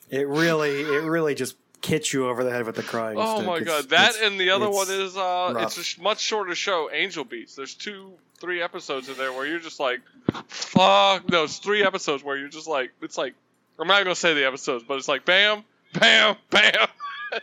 It 0.09 0.27
really, 0.27 0.81
it 0.81 1.03
really 1.03 1.33
just 1.35 1.55
hits 1.85 2.11
you 2.13 2.27
over 2.27 2.43
the 2.43 2.51
head 2.51 2.65
with 2.65 2.75
the 2.75 2.83
crying. 2.83 3.17
Oh 3.19 3.35
stick. 3.37 3.47
my 3.47 3.57
It's- 3.57 3.67
god, 3.81 3.89
that 3.89 4.15
and 4.21 4.39
the 4.39 4.49
other 4.51 4.69
one 4.69 4.87
is 4.89 5.15
uh, 5.17 5.51
rough. 5.55 5.63
it's 5.63 5.77
a 5.77 5.83
sh- 5.83 5.97
much 5.99 6.19
shorter 6.19 6.55
show, 6.55 6.89
Angel 6.91 7.23
Beats. 7.23 7.55
There's 7.55 7.73
two, 7.73 8.11
three 8.39 8.61
episodes 8.61 9.09
in 9.09 9.15
there 9.17 9.31
where 9.33 9.45
you're 9.45 9.59
just 9.59 9.79
like, 9.79 10.01
fuck. 10.47 11.27
No, 11.29 11.43
it's 11.43 11.57
three 11.57 11.83
episodes 11.83 12.23
where 12.23 12.37
you're 12.37 12.49
just 12.49 12.67
like, 12.67 12.91
it's 13.01 13.17
like, 13.17 13.33
I'm 13.79 13.87
not 13.87 14.03
gonna 14.03 14.15
say 14.15 14.33
the 14.33 14.45
episodes, 14.45 14.83
but 14.87 14.97
it's 14.97 15.07
like, 15.07 15.25
bam, 15.25 15.63
bam, 15.93 16.35
bam. 16.49 16.87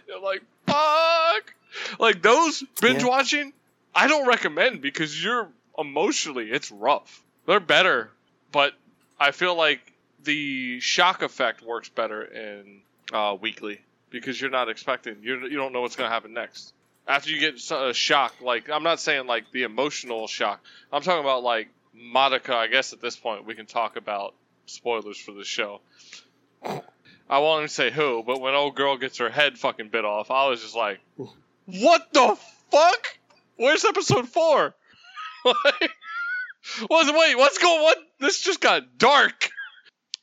you're 0.08 0.20
like, 0.20 0.42
fuck. 0.66 1.54
Like 1.98 2.22
those 2.22 2.62
binge 2.80 3.02
Yeah. 3.02 3.08
watching, 3.08 3.52
I 3.94 4.08
don't 4.08 4.26
recommend 4.26 4.80
because 4.82 5.22
you're 5.22 5.48
emotionally, 5.78 6.50
it's 6.50 6.70
rough. 6.70 7.22
They're 7.46 7.60
better, 7.60 8.10
but 8.52 8.74
I 9.18 9.30
feel 9.32 9.54
like 9.54 9.80
the 10.24 10.80
shock 10.80 11.22
effect 11.22 11.62
works 11.62 11.88
better 11.88 12.22
in 12.22 12.80
uh, 13.12 13.36
weekly 13.40 13.80
because 14.12 14.40
you're 14.40 14.50
not 14.50 14.68
expecting 14.68 15.16
you 15.22 15.46
you 15.48 15.56
don't 15.56 15.72
know 15.72 15.80
what's 15.80 15.96
going 15.96 16.08
to 16.08 16.14
happen 16.14 16.32
next. 16.34 16.72
After 17.08 17.30
you 17.30 17.40
get 17.40 17.54
a 17.72 17.92
shock, 17.92 18.34
like 18.40 18.70
I'm 18.70 18.84
not 18.84 19.00
saying 19.00 19.26
like 19.26 19.50
the 19.52 19.64
emotional 19.64 20.28
shock. 20.28 20.60
I'm 20.92 21.02
talking 21.02 21.20
about 21.20 21.42
like 21.42 21.68
Madoka. 21.96 22.54
I 22.54 22.68
guess 22.68 22.92
at 22.92 23.00
this 23.00 23.16
point 23.16 23.46
we 23.46 23.54
can 23.54 23.66
talk 23.66 23.96
about 23.96 24.34
spoilers 24.66 25.18
for 25.18 25.32
the 25.32 25.44
show. 25.44 25.80
I 26.64 27.38
won't 27.38 27.60
even 27.60 27.68
say 27.68 27.90
who, 27.90 28.22
but 28.24 28.40
when 28.40 28.54
old 28.54 28.76
girl 28.76 28.96
gets 28.98 29.18
her 29.18 29.30
head 29.30 29.58
fucking 29.58 29.88
bit 29.88 30.04
off, 30.04 30.30
I 30.30 30.48
was 30.48 30.60
just 30.60 30.76
like, 30.76 31.00
"What 31.66 32.12
the 32.12 32.36
fuck? 32.70 33.18
Where's 33.56 33.84
episode 33.84 34.28
four? 34.28 34.74
Like, 35.44 35.90
what's 36.86 37.10
wait? 37.10 37.36
What's 37.36 37.58
going? 37.58 37.82
What? 37.82 37.98
This 38.20 38.40
just 38.42 38.60
got 38.60 38.96
dark. 38.96 39.50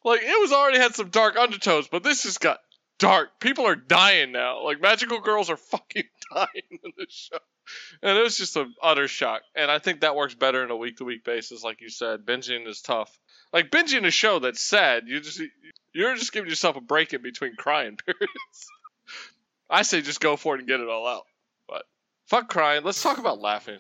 Like 0.06 0.22
it 0.24 0.40
was 0.40 0.54
already 0.54 0.80
had 0.80 0.96
some 0.96 1.10
dark 1.10 1.36
undertones, 1.36 1.90
but 1.90 2.04
this 2.04 2.24
just 2.24 2.40
got 2.40 2.60
dark. 3.00 3.40
People 3.40 3.66
are 3.66 3.76
dying 3.76 4.32
now. 4.32 4.64
Like 4.64 4.80
magical 4.80 5.20
girls 5.22 5.50
are 5.50 5.58
fucking 5.72 6.04
dying 6.34 6.80
in 6.84 6.92
this 6.98 7.12
show. 7.12 7.38
And 8.02 8.18
it 8.18 8.22
was 8.22 8.38
just 8.38 8.56
an 8.56 8.74
utter 8.82 9.08
shock. 9.08 9.42
And 9.56 9.70
I 9.72 9.80
think 9.80 10.02
that 10.02 10.16
works 10.16 10.36
better 10.36 10.64
in 10.64 10.72
a 10.72 10.76
week 10.76 10.98
to 10.98 11.04
week 11.06 11.24
basis, 11.24 11.64
like 11.64 11.82
you 11.82 11.90
said. 11.90 12.26
Binging 12.26 12.68
is 12.68 12.82
tough. 12.82 13.18
Like 13.52 13.72
binging 13.72 14.06
a 14.06 14.12
show 14.12 14.40
that's 14.40 14.62
sad, 14.62 15.08
you 15.08 15.20
just 15.22 15.42
you're 15.94 16.16
just 16.16 16.32
giving 16.32 16.50
yourself 16.50 16.76
a 16.76 16.82
break 16.82 17.14
in 17.14 17.22
between 17.24 17.56
crying 17.56 17.98
periods. 18.06 18.68
I 19.70 19.82
say 19.84 20.02
just 20.02 20.20
go 20.20 20.36
for 20.36 20.56
it 20.56 20.60
and 20.60 20.68
get 20.68 20.80
it 20.80 20.88
all 20.88 21.08
out. 21.08 21.26
But 21.68 21.86
fuck 22.28 22.50
crying. 22.50 22.84
Let's 22.84 23.02
talk 23.02 23.18
about 23.18 23.40
laughing. 23.40 23.80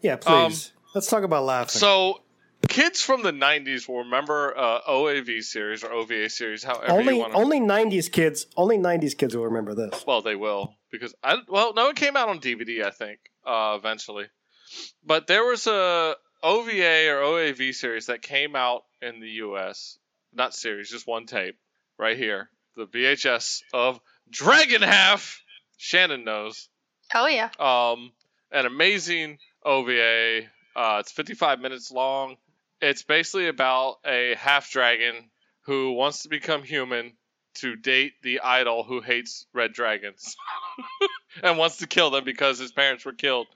Yeah, 0.00 0.16
please. 0.16 0.72
Let's 0.94 1.08
talk 1.08 1.22
about 1.22 1.44
laughing. 1.44 1.76
Um, 1.76 1.80
So 1.80 2.22
kids 2.66 3.00
from 3.02 3.22
the 3.22 3.32
90s 3.32 3.88
will 3.88 3.98
remember 3.98 4.56
uh, 4.56 4.80
OAV 4.88 5.42
series 5.42 5.84
or 5.84 5.92
OVA 5.92 6.28
series, 6.28 6.64
however 6.64 6.86
you 6.86 6.98
only 6.98 7.14
want 7.14 7.32
to. 7.32 7.38
only 7.38 7.60
'90s 7.60 8.10
kids, 8.10 8.46
only 8.56 8.78
'90s 8.78 9.16
kids 9.16 9.36
will 9.36 9.44
remember 9.44 9.74
this. 9.74 10.04
Well, 10.06 10.22
they 10.22 10.34
will 10.36 10.74
because 10.90 11.14
I 11.22 11.36
well, 11.48 11.74
no, 11.74 11.90
it 11.90 11.96
came 11.96 12.16
out 12.16 12.28
on 12.28 12.40
DVD, 12.40 12.84
I 12.84 12.90
think, 12.90 13.20
uh, 13.46 13.76
eventually. 13.78 14.26
But 15.04 15.26
there 15.26 15.44
was 15.44 15.66
a 15.66 16.14
OVA 16.42 17.08
or 17.10 17.22
OAV 17.22 17.74
series 17.74 18.06
that 18.06 18.22
came 18.22 18.54
out 18.56 18.82
in 19.00 19.20
the 19.20 19.28
U.S. 19.28 19.98
Not 20.32 20.54
series, 20.54 20.90
just 20.90 21.06
one 21.06 21.26
tape, 21.26 21.56
right 21.98 22.16
here, 22.16 22.50
the 22.76 22.86
VHS 22.86 23.62
of 23.72 24.00
Dragon 24.30 24.82
Half. 24.82 25.42
Shannon 25.78 26.24
knows. 26.24 26.68
Oh 27.14 27.26
yeah. 27.26 27.48
Um, 27.58 28.12
an 28.50 28.66
amazing 28.66 29.38
OVA. 29.64 30.42
Uh, 30.76 30.98
it's 31.00 31.12
55 31.12 31.60
minutes 31.60 31.90
long. 31.90 32.36
It's 32.80 33.02
basically 33.02 33.48
about 33.48 33.96
a 34.04 34.34
half 34.36 34.70
dragon 34.70 35.30
who 35.62 35.92
wants 35.92 36.22
to 36.22 36.28
become 36.28 36.62
human 36.62 37.12
to 37.54 37.74
date 37.76 38.12
the 38.22 38.40
idol 38.40 38.84
who 38.84 39.00
hates 39.00 39.46
red 39.52 39.72
dragons 39.72 40.36
and 41.42 41.58
wants 41.58 41.78
to 41.78 41.86
kill 41.86 42.10
them 42.10 42.24
because 42.24 42.58
his 42.58 42.70
parents 42.70 43.04
were 43.04 43.12
killed 43.12 43.48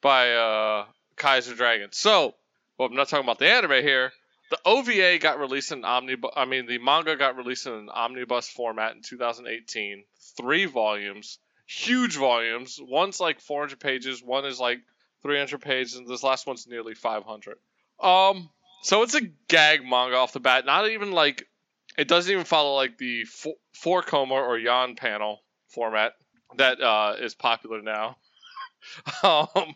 by 0.00 0.32
uh, 0.32 0.86
Kaiser 1.16 1.54
Dragon. 1.54 1.90
So, 1.92 2.34
well, 2.78 2.88
I'm 2.88 2.94
not 2.94 3.08
talking 3.08 3.24
about 3.24 3.38
the 3.38 3.50
anime 3.50 3.82
here. 3.82 4.12
The 4.50 4.58
OVA 4.64 5.18
got 5.18 5.38
released 5.38 5.72
in 5.72 5.84
omnibus. 5.84 6.30
I 6.36 6.44
mean, 6.44 6.66
the 6.66 6.78
manga 6.78 7.16
got 7.16 7.36
released 7.36 7.66
in 7.66 7.72
an 7.72 7.88
omnibus 7.88 8.48
format 8.48 8.94
in 8.94 9.02
2018. 9.02 10.04
Three 10.36 10.66
volumes, 10.66 11.38
huge 11.66 12.16
volumes. 12.16 12.78
One's 12.80 13.20
like 13.20 13.40
400 13.40 13.80
pages. 13.80 14.22
One 14.22 14.44
is 14.44 14.60
like 14.60 14.80
300 15.22 15.60
pages, 15.60 15.96
and 15.96 16.06
this 16.06 16.22
last 16.22 16.46
one's 16.46 16.66
nearly 16.66 16.94
500. 16.94 17.56
Um, 18.00 18.50
so 18.84 19.02
it's 19.02 19.14
a 19.14 19.22
gag 19.48 19.82
manga 19.82 20.16
off 20.16 20.34
the 20.34 20.40
bat. 20.40 20.66
Not 20.66 20.90
even 20.90 21.10
like 21.10 21.48
it 21.96 22.06
doesn't 22.06 22.30
even 22.30 22.44
follow 22.44 22.74
like 22.74 22.98
the 22.98 23.24
four, 23.24 23.54
four 23.72 24.02
koma 24.02 24.34
or 24.34 24.58
yawn 24.58 24.94
panel 24.94 25.40
format 25.68 26.12
that 26.58 26.82
uh, 26.82 27.14
is 27.18 27.34
popular 27.34 27.80
now. 27.80 28.18
um, 29.22 29.74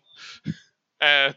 and 1.01 1.35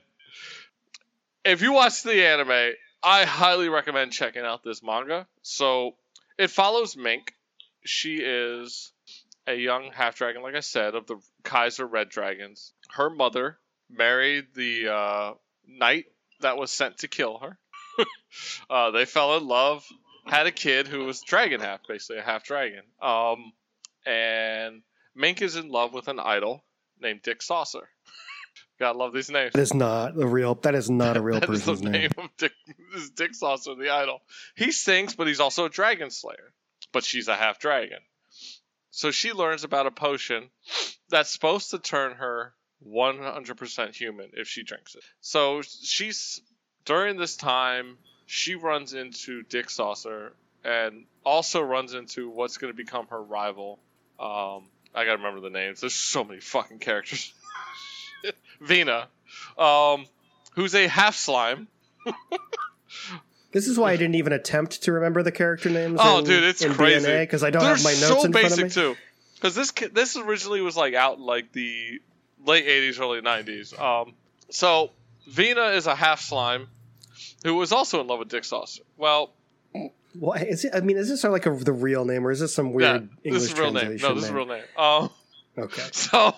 if 1.46 1.62
you 1.62 1.72
watch 1.72 2.04
the 2.04 2.28
anime, 2.28 2.74
I 3.02 3.24
highly 3.24 3.70
recommend 3.70 4.12
checking 4.12 4.44
out 4.44 4.64
this 4.64 4.84
manga. 4.84 5.26
So 5.42 5.96
it 6.38 6.50
follows 6.50 6.98
Mink. 6.98 7.34
She 7.86 8.18
is 8.18 8.92
a 9.48 9.56
young 9.56 9.92
half 9.94 10.18
dragon, 10.18 10.42
like 10.42 10.56
I 10.56 10.60
said, 10.60 10.94
of 10.94 11.08
the 11.08 11.22
Kaiser 11.44 11.88
Red 11.88 12.10
Dragons. 12.10 12.74
Her 12.90 13.10
mother 13.10 13.58
married 13.90 14.48
the 14.56 14.90
uh, 14.94 15.34
knight 15.66 16.08
that 16.42 16.58
was 16.58 16.70
sent 16.70 17.00
to 17.00 17.08
kill 17.08 17.38
her. 17.40 17.58
uh, 18.70 18.92
they 18.92 19.06
fell 19.06 19.38
in 19.38 19.48
love, 19.48 19.86
had 20.26 20.48
a 20.48 20.52
kid 20.52 20.88
who 20.88 21.06
was 21.06 21.22
dragon 21.22 21.62
half, 21.62 21.82
basically 21.88 22.18
a 22.18 22.24
half 22.24 22.44
dragon. 22.44 22.84
Um, 23.02 23.54
and 24.06 24.82
Mink 25.16 25.42
is 25.42 25.56
in 25.56 25.70
love 25.70 25.94
with 25.94 26.08
an 26.08 26.20
idol 26.20 26.64
named 27.00 27.22
Dick 27.22 27.42
Saucer. 27.42 27.88
Gotta 28.80 28.98
love 28.98 29.14
these 29.14 29.30
names. 29.30 29.54
That 29.54 29.62
is 29.62 29.74
not 29.74 30.20
a 30.20 30.26
real. 30.26 30.56
That 30.56 30.76
is 30.76 30.90
not 30.90 31.18
a 31.18 31.22
real 31.22 31.40
That 31.42 31.50
is 31.50 31.66
the 31.66 31.72
person's 31.74 31.92
name. 31.92 32.10
of 32.18 32.30
Dick. 32.38 32.54
This 32.94 33.04
is 33.04 33.10
Dick 33.12 33.36
Saucer, 33.36 33.76
the 33.76 33.90
idol. 33.90 34.22
He 34.56 34.72
sings, 34.72 35.16
but 35.16 35.28
he's 35.28 35.40
also 35.40 35.66
a 35.66 35.70
dragon 35.70 36.10
slayer. 36.10 36.54
But 36.92 37.04
she's 37.04 37.28
a 37.28 37.36
half 37.36 37.60
dragon. 37.60 38.00
So 38.90 39.12
she 39.12 39.32
learns 39.32 39.64
about 39.64 39.88
a 39.88 39.92
potion 39.92 40.50
that's 41.10 41.30
supposed 41.30 41.72
to 41.72 41.80
turn 41.80 42.14
her 42.14 42.54
100% 42.86 43.96
human 43.96 44.32
if 44.34 44.48
she 44.48 44.64
drinks 44.64 44.96
it. 44.96 45.04
So 45.22 45.62
she's 45.62 46.42
during 46.86 47.18
this 47.18 47.36
time 47.36 47.98
she 48.26 48.56
runs 48.56 48.94
into 48.94 49.44
Dick 49.44 49.70
Saucer 49.70 50.34
and 50.64 51.06
also 51.26 51.62
runs 51.62 51.94
into 51.94 52.30
what's 52.30 52.58
going 52.58 52.72
to 52.72 52.78
become 52.78 53.08
her 53.08 53.22
rival. 53.22 53.80
Um, 54.20 54.64
I 54.94 55.06
gotta 55.06 55.18
remember 55.18 55.42
the 55.42 55.50
names. 55.50 55.82
There's 55.82 55.94
so 55.94 56.24
many 56.24 56.40
fucking 56.40 56.80
characters. 56.80 57.34
Vina, 58.62 59.08
um, 59.58 60.06
who's 60.54 60.76
a 60.76 60.88
half 60.88 61.16
slime. 61.16 61.68
This 63.52 63.68
is 63.68 63.78
why 63.78 63.92
I 63.92 63.98
didn't 63.98 64.16
even 64.16 64.32
attempt 64.32 64.84
to 64.84 64.94
remember 64.94 65.24
the 65.24 65.32
character 65.32 65.70
names. 65.70 66.00
Oh, 66.02 66.20
in, 66.20 66.24
dude, 66.26 66.44
it's 66.46 66.64
crazy. 66.66 67.18
because 67.18 67.44
I 67.44 67.50
don't 67.50 67.64
They're 67.64 67.76
have 67.76 67.84
my 67.84 67.92
notes 67.92 68.08
so 68.08 68.24
in 68.24 68.32
basic 68.32 68.50
front 68.50 68.62
of 68.62 68.78
me. 68.78 68.94
too. 68.94 68.98
Because 69.36 69.56
this 69.56 69.72
this 69.92 70.16
originally 70.16 70.62
was 70.62 70.78
like 70.78 70.94
out 70.94 71.18
in 71.18 71.26
like 71.26 71.52
the 71.52 72.00
late 72.46 72.66
'80s, 72.66 73.00
early 73.02 73.20
'90s. 73.22 73.78
Um, 73.78 74.14
so 74.50 74.92
Vina 75.32 75.68
is 75.68 75.88
a 75.88 75.96
half 75.96 76.22
slime 76.22 76.68
who 77.44 77.56
was 77.56 77.72
also 77.72 78.02
in 78.02 78.08
love 78.08 78.20
with 78.20 78.30
Dick 78.30 78.44
Saucer. 78.44 78.84
Well, 78.98 79.32
Why 80.14 80.38
is 80.38 80.66
it? 80.66 80.76
I 80.76 80.82
mean, 80.82 80.98
is 80.98 81.10
this 81.10 81.24
like 81.24 81.46
a, 81.46 81.52
the 81.52 81.74
real 81.74 82.06
name, 82.06 82.28
or 82.28 82.32
is 82.32 82.40
this 82.40 82.54
some 82.54 82.68
yeah, 82.68 82.74
weird 82.74 83.10
English 83.24 83.44
this 83.44 83.52
is 83.54 83.60
real 83.60 83.72
name. 83.72 83.98
translation 83.98 84.10
No, 84.10 84.16
this 84.16 84.24
is 84.26 84.30
a 84.30 84.34
real 84.34 84.46
name. 84.46 84.64
Um, 84.78 85.10
Okay. 85.58 85.84
So, 85.92 86.34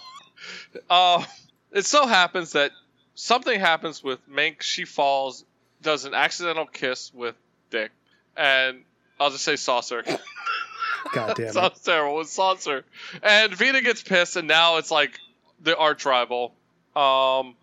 uh, 0.89 1.23
it 1.71 1.85
so 1.85 2.07
happens 2.07 2.53
that 2.53 2.71
something 3.15 3.59
happens 3.59 4.03
with 4.03 4.19
Mink. 4.27 4.61
She 4.61 4.85
falls, 4.85 5.45
does 5.81 6.05
an 6.05 6.13
accidental 6.13 6.65
kiss 6.65 7.13
with 7.13 7.35
Dick, 7.69 7.91
and 8.35 8.83
I'll 9.19 9.29
just 9.29 9.43
say 9.43 9.55
Saucer. 9.55 10.03
God 11.13 11.35
damn 11.35 11.47
it. 11.47 11.53
Sounds 11.53 11.81
terrible. 11.81 12.21
It's 12.21 12.31
Saucer. 12.31 12.83
And 13.21 13.53
Vina 13.53 13.81
gets 13.81 14.01
pissed, 14.01 14.35
and 14.35 14.47
now 14.47 14.77
it's 14.77 14.91
like 14.91 15.19
the 15.61 15.77
arch 15.77 16.05
rival. 16.05 16.55
Um, 16.95 17.55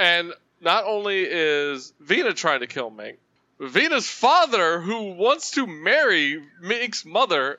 and 0.00 0.32
not 0.62 0.84
only 0.86 1.26
is 1.28 1.92
Vina 2.00 2.32
trying 2.32 2.60
to 2.60 2.66
kill 2.66 2.90
Mink, 2.90 3.18
Vina's 3.60 4.08
father, 4.08 4.80
who 4.80 5.12
wants 5.12 5.52
to 5.52 5.66
marry 5.66 6.42
Mink's 6.62 7.04
mother 7.04 7.58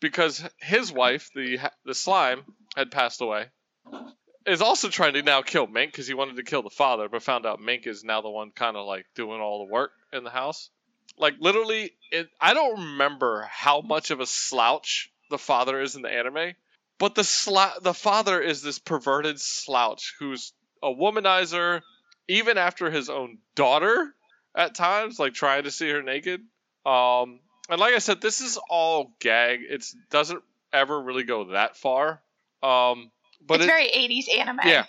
because 0.00 0.42
his 0.58 0.90
wife, 0.90 1.30
the 1.34 1.58
the 1.84 1.94
slime, 1.94 2.42
had 2.74 2.90
passed 2.90 3.20
away, 3.20 3.46
is 4.46 4.62
also 4.62 4.88
trying 4.88 5.12
to 5.12 5.22
now 5.22 5.42
kill 5.42 5.66
Mink 5.66 5.92
because 5.92 6.06
he 6.06 6.14
wanted 6.14 6.36
to 6.36 6.42
kill 6.42 6.62
the 6.62 6.70
father, 6.70 7.08
but 7.10 7.22
found 7.22 7.44
out 7.44 7.60
Mink 7.60 7.86
is 7.86 8.02
now 8.02 8.22
the 8.22 8.30
one 8.30 8.50
kind 8.50 8.76
of 8.76 8.86
like 8.86 9.04
doing 9.14 9.40
all 9.40 9.66
the 9.66 9.72
work 9.72 9.92
in 10.14 10.24
the 10.24 10.30
house. 10.30 10.70
Like 11.18 11.34
literally, 11.38 11.92
it, 12.10 12.28
I 12.40 12.54
don't 12.54 12.80
remember 12.80 13.46
how 13.50 13.82
much 13.82 14.10
of 14.10 14.20
a 14.20 14.26
slouch 14.26 15.12
the 15.28 15.38
father 15.38 15.80
is 15.80 15.94
in 15.94 16.02
the 16.02 16.10
anime, 16.10 16.54
but 16.98 17.14
the 17.14 17.22
sla- 17.22 17.82
the 17.82 17.94
father 17.94 18.40
is 18.40 18.62
this 18.62 18.78
perverted 18.78 19.38
slouch 19.38 20.14
who's 20.18 20.54
a 20.84 20.94
womanizer, 20.94 21.80
even 22.28 22.58
after 22.58 22.90
his 22.90 23.08
own 23.08 23.38
daughter 23.54 24.14
at 24.54 24.74
times, 24.74 25.18
like 25.18 25.34
trying 25.34 25.64
to 25.64 25.70
see 25.70 25.88
her 25.90 26.02
naked. 26.02 26.40
Um, 26.86 27.40
and 27.68 27.80
like 27.80 27.94
I 27.94 27.98
said, 27.98 28.20
this 28.20 28.40
is 28.40 28.58
all 28.68 29.12
gag. 29.18 29.60
It 29.68 29.84
doesn't 30.10 30.42
ever 30.72 31.00
really 31.00 31.24
go 31.24 31.52
that 31.52 31.76
far. 31.76 32.20
Um, 32.62 33.10
but 33.46 33.56
it's 33.56 33.64
it, 33.64 33.68
very 33.68 33.88
80s 33.88 34.38
anime. 34.38 34.60
yeah. 34.64 34.84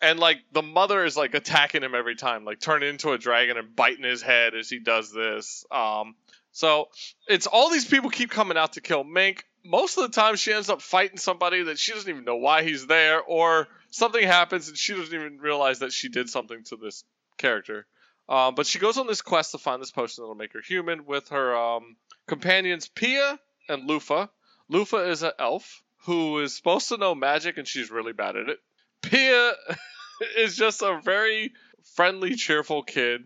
And 0.00 0.18
like 0.18 0.38
the 0.52 0.62
mother 0.62 1.04
is 1.04 1.16
like 1.16 1.34
attacking 1.34 1.82
him 1.82 1.94
every 1.94 2.16
time, 2.16 2.44
like 2.44 2.60
turning 2.60 2.88
into 2.88 3.12
a 3.12 3.18
dragon 3.18 3.56
and 3.56 3.76
biting 3.76 4.04
his 4.04 4.22
head 4.22 4.54
as 4.54 4.68
he 4.68 4.78
does 4.78 5.12
this. 5.12 5.64
Um, 5.70 6.16
so 6.52 6.88
it's 7.28 7.46
all 7.46 7.70
these 7.70 7.84
people 7.84 8.10
keep 8.10 8.30
coming 8.30 8.56
out 8.56 8.74
to 8.74 8.80
kill 8.80 9.04
Mink. 9.04 9.44
Most 9.64 9.96
of 9.96 10.04
the 10.04 10.10
time, 10.10 10.36
she 10.36 10.52
ends 10.52 10.68
up 10.68 10.82
fighting 10.82 11.16
somebody 11.16 11.64
that 11.64 11.78
she 11.78 11.92
doesn't 11.92 12.08
even 12.08 12.24
know 12.24 12.36
why 12.36 12.62
he's 12.62 12.86
there, 12.86 13.22
or 13.22 13.66
something 13.94 14.26
happens 14.26 14.66
and 14.68 14.76
she 14.76 14.92
doesn't 14.92 15.14
even 15.14 15.38
realize 15.38 15.78
that 15.78 15.92
she 15.92 16.08
did 16.08 16.28
something 16.28 16.64
to 16.64 16.76
this 16.76 17.04
character. 17.38 17.86
Um, 18.28 18.56
but 18.56 18.66
she 18.66 18.80
goes 18.80 18.98
on 18.98 19.06
this 19.06 19.22
quest 19.22 19.52
to 19.52 19.58
find 19.58 19.80
this 19.80 19.92
potion 19.92 20.22
that'll 20.22 20.34
make 20.34 20.54
her 20.54 20.60
human 20.60 21.06
with 21.06 21.28
her 21.28 21.56
um, 21.56 21.96
companions 22.26 22.88
Pia 22.88 23.38
and 23.68 23.88
Lufa. 23.88 24.30
Lufa 24.68 25.08
is 25.10 25.22
an 25.22 25.32
elf 25.38 25.82
who 26.06 26.40
is 26.40 26.56
supposed 26.56 26.88
to 26.88 26.96
know 26.96 27.14
magic 27.14 27.56
and 27.56 27.68
she's 27.68 27.90
really 27.90 28.12
bad 28.12 28.36
at 28.36 28.48
it. 28.48 28.58
Pia 29.02 29.52
is 30.38 30.56
just 30.56 30.82
a 30.82 31.00
very 31.00 31.52
friendly, 31.94 32.34
cheerful 32.34 32.82
kid, 32.82 33.22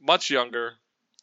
much 0.00 0.28
younger 0.28 0.74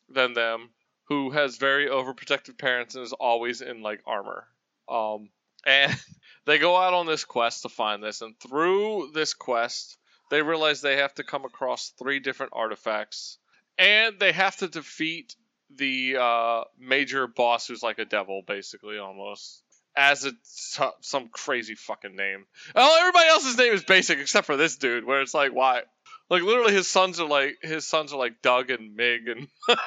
than 0.09 0.33
them, 0.33 0.71
who 1.03 1.29
has 1.29 1.57
very 1.57 1.87
overprotective 1.87 2.57
parents 2.57 2.95
and 2.95 3.03
is 3.03 3.13
always 3.13 3.61
in 3.61 3.83
like 3.83 4.01
armor. 4.07 4.47
Um, 4.89 5.29
and 5.67 5.95
they 6.45 6.57
go 6.57 6.75
out 6.75 6.93
on 6.93 7.05
this 7.05 7.25
quest 7.25 7.61
to 7.61 7.69
find 7.69 8.01
this, 8.01 8.21
and 8.21 8.39
through 8.39 9.11
this 9.13 9.35
quest, 9.35 9.97
they 10.31 10.41
realize 10.41 10.81
they 10.81 10.97
have 10.97 11.13
to 11.15 11.23
come 11.23 11.45
across 11.45 11.93
three 11.99 12.19
different 12.19 12.53
artifacts, 12.55 13.37
and 13.77 14.19
they 14.19 14.31
have 14.31 14.55
to 14.57 14.67
defeat 14.67 15.35
the 15.75 16.15
uh, 16.19 16.63
major 16.79 17.27
boss, 17.27 17.67
who's 17.67 17.83
like 17.83 17.99
a 17.99 18.05
devil, 18.05 18.41
basically 18.47 18.97
almost. 18.97 19.61
As 19.99 20.25
it's 20.25 20.79
some 21.01 21.29
crazy 21.29 21.73
fucking 21.73 22.15
name. 22.15 22.45
Oh, 22.75 22.97
everybody 22.99 23.29
else's 23.29 23.57
name 23.57 23.73
is 23.73 23.83
basic 23.83 24.19
except 24.19 24.45
for 24.45 24.55
this 24.55 24.77
dude, 24.77 25.05
where 25.05 25.21
it's 25.21 25.33
like, 25.33 25.53
why? 25.53 25.81
Like 26.29 26.43
literally, 26.43 26.73
his 26.73 26.87
sons 26.87 27.19
are 27.19 27.27
like 27.27 27.57
his 27.63 27.87
sons 27.87 28.13
are 28.13 28.19
like 28.19 28.43
Doug 28.43 28.69
and 28.69 28.95
Mig, 28.95 29.27
and 29.27 29.47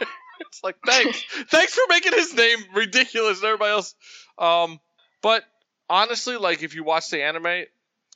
it's 0.40 0.64
like 0.64 0.76
thanks, 0.84 1.22
thanks 1.48 1.74
for 1.74 1.82
making 1.88 2.12
his 2.12 2.34
name 2.34 2.58
ridiculous 2.74 3.38
and 3.38 3.46
everybody 3.46 3.70
else. 3.70 3.94
Um, 4.36 4.80
but 5.22 5.44
honestly, 5.90 6.36
like 6.36 6.62
if 6.62 6.74
you 6.74 6.84
watch 6.84 7.10
the 7.10 7.22
anime, 7.22 7.64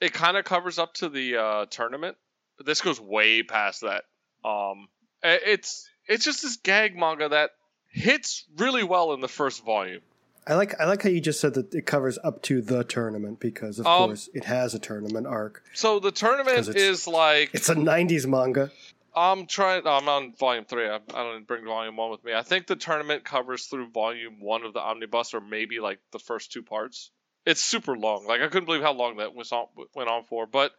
it 0.01 0.13
kind 0.15 0.37
of 0.39 0.45
covers 0.47 0.79
up 0.79 0.95
to 0.95 1.09
the 1.11 1.37
uh, 1.37 1.67
tournament. 1.67 2.17
This 2.65 2.81
goes 2.81 3.01
way 3.01 3.43
past 3.43 3.83
that. 3.83 4.05
Um, 4.49 4.89
it's 5.23 5.89
it's 6.07 6.25
just 6.25 6.43
this 6.43 6.57
gag 6.57 6.97
manga 6.97 7.29
that 7.29 7.51
hits 7.91 8.45
really 8.57 8.85
well 8.85 9.13
in 9.13 9.21
the 9.21 9.29
first 9.29 9.65
volume. 9.65 10.01
I 10.47 10.55
like 10.55 10.79
I 10.79 10.85
like 10.85 11.03
how 11.03 11.09
you 11.09 11.21
just 11.21 11.41
said 11.41 11.55
that 11.55 11.75
it 11.75 11.87
covers 11.87 12.19
up 12.23 12.43
to 12.43 12.61
the 12.61 12.85
tournament 12.85 13.41
because 13.41 13.79
of 13.79 13.87
Um, 13.87 14.09
course 14.09 14.29
it 14.35 14.45
has 14.45 14.75
a 14.75 14.79
tournament 14.79 15.27
arc. 15.27 15.63
So 15.73 15.99
the 16.01 16.13
tournament 16.13 16.69
is 16.69 17.07
like 17.07 17.51
It's 17.55 17.69
a 17.69 17.75
'90s 17.75 18.27
manga. 18.27 18.71
I'm 19.17 19.47
trying. 19.47 19.87
I'm 19.87 20.09
on 20.09 20.35
volume 20.35 20.65
three. 20.65 20.89
I, 20.89 20.97
I 20.97 21.23
don't 21.23 21.47
bring 21.47 21.65
volume 21.65 21.97
one 21.97 22.11
with 22.11 22.25
me. 22.25 22.35
I 22.35 22.43
think 22.43 22.67
the 22.67 22.77
tournament 22.77 23.25
covers 23.25 23.67
through 23.67 23.89
volume 23.91 24.41
one 24.41 24.65
of 24.65 24.75
the 24.75 24.81
omnibus, 24.81 25.33
or 25.35 25.41
maybe 25.41 25.81
like 25.81 26.01
the 26.13 26.19
first 26.19 26.53
two 26.53 26.63
parts. 26.63 27.11
It's 27.47 27.61
super 27.61 27.97
long. 27.97 28.27
Like 28.27 28.41
I 28.41 28.49
couldn't 28.49 28.67
believe 28.67 28.83
how 28.83 28.93
long 28.93 29.19
that 29.19 29.35
was 29.35 29.53
on 29.53 29.67
went 29.95 30.09
on 30.09 30.25
for. 30.25 30.47
But 30.47 30.73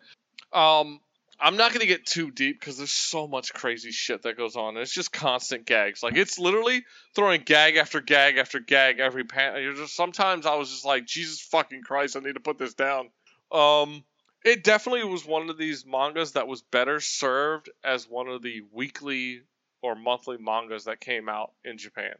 um, 0.52 1.00
I'm 1.40 1.58
not 1.58 1.74
gonna 1.74 1.86
get 1.86 2.06
too 2.06 2.32
deep 2.32 2.60
because 2.60 2.78
there's 2.78 2.92
so 2.92 3.28
much 3.28 3.54
crazy 3.54 3.92
shit 3.92 4.24
that 4.24 4.38
goes 4.38 4.56
on. 4.56 4.78
It's 4.78 4.94
just 4.94 5.12
constant 5.12 5.66
gags. 5.66 6.02
Like 6.02 6.16
it's 6.16 6.40
literally 6.40 6.84
throwing 7.14 7.42
gag 7.42 7.76
after 7.76 8.02
gag 8.02 8.38
after 8.38 8.60
gag 8.60 9.00
every 9.00 9.26
pan. 9.26 9.62
You're 9.62 9.74
just 9.74 9.96
sometimes 9.96 10.46
I 10.46 10.56
was 10.56 10.70
just 10.70 10.86
like, 10.86 11.06
Jesus 11.06 11.42
fucking 11.42 11.84
Christ, 11.84 12.16
I 12.16 12.22
need 12.22 12.36
to 12.36 12.40
put 12.40 12.58
this 12.58 12.74
down. 12.74 13.10
Um, 13.52 14.04
it 14.44 14.64
definitely 14.64 15.04
was 15.04 15.26
one 15.26 15.50
of 15.50 15.58
these 15.58 15.86
mangas 15.86 16.34
that 16.34 16.48
was 16.48 16.62
better 16.62 17.00
served 17.00 17.70
as 17.84 18.10
one 18.10 18.28
of 18.28 18.42
the 18.42 18.62
weekly 18.72 19.42
or 19.82 19.96
monthly 19.96 20.38
mangas 20.38 20.86
that 20.86 21.00
came 21.00 21.28
out 21.28 21.52
in 21.64 21.78
Japan. 21.78 22.16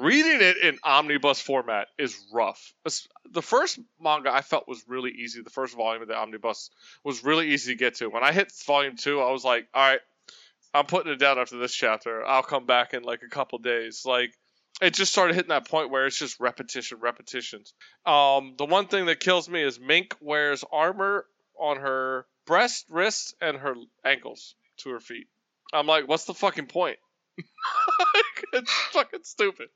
Reading 0.00 0.40
it 0.40 0.56
in 0.56 0.78
omnibus 0.82 1.42
format 1.42 1.88
is 1.98 2.18
rough. 2.32 2.72
The 3.30 3.42
first 3.42 3.78
manga 4.00 4.32
I 4.32 4.40
felt 4.40 4.66
was 4.66 4.82
really 4.88 5.10
easy. 5.10 5.42
The 5.42 5.50
first 5.50 5.76
volume 5.76 6.00
of 6.00 6.08
the 6.08 6.16
omnibus 6.16 6.70
was 7.04 7.22
really 7.22 7.48
easy 7.50 7.72
to 7.72 7.78
get 7.78 7.96
to. 7.96 8.08
When 8.08 8.24
I 8.24 8.32
hit 8.32 8.50
volume 8.66 8.96
two, 8.96 9.20
I 9.20 9.30
was 9.30 9.44
like, 9.44 9.68
all 9.74 9.86
right, 9.86 10.00
I'm 10.72 10.86
putting 10.86 11.12
it 11.12 11.18
down 11.18 11.38
after 11.38 11.58
this 11.58 11.74
chapter. 11.74 12.24
I'll 12.24 12.42
come 12.42 12.64
back 12.64 12.94
in 12.94 13.02
like 13.02 13.22
a 13.22 13.28
couple 13.28 13.58
days. 13.58 14.06
Like, 14.06 14.32
it 14.80 14.94
just 14.94 15.12
started 15.12 15.34
hitting 15.34 15.50
that 15.50 15.68
point 15.68 15.90
where 15.90 16.06
it's 16.06 16.18
just 16.18 16.40
repetition, 16.40 16.98
repetitions. 17.00 17.74
Um, 18.06 18.54
the 18.56 18.64
one 18.64 18.86
thing 18.86 19.04
that 19.06 19.20
kills 19.20 19.50
me 19.50 19.62
is 19.62 19.78
Mink 19.78 20.16
wears 20.22 20.64
armor 20.72 21.26
on 21.58 21.76
her 21.76 22.24
breast, 22.46 22.86
wrists, 22.88 23.34
and 23.42 23.58
her 23.58 23.74
ankles 24.02 24.54
to 24.78 24.90
her 24.90 25.00
feet. 25.00 25.26
I'm 25.74 25.86
like, 25.86 26.08
what's 26.08 26.24
the 26.24 26.34
fucking 26.34 26.68
point? 26.68 26.96
it's 28.62 28.72
fucking 28.72 29.20
stupid. 29.24 29.68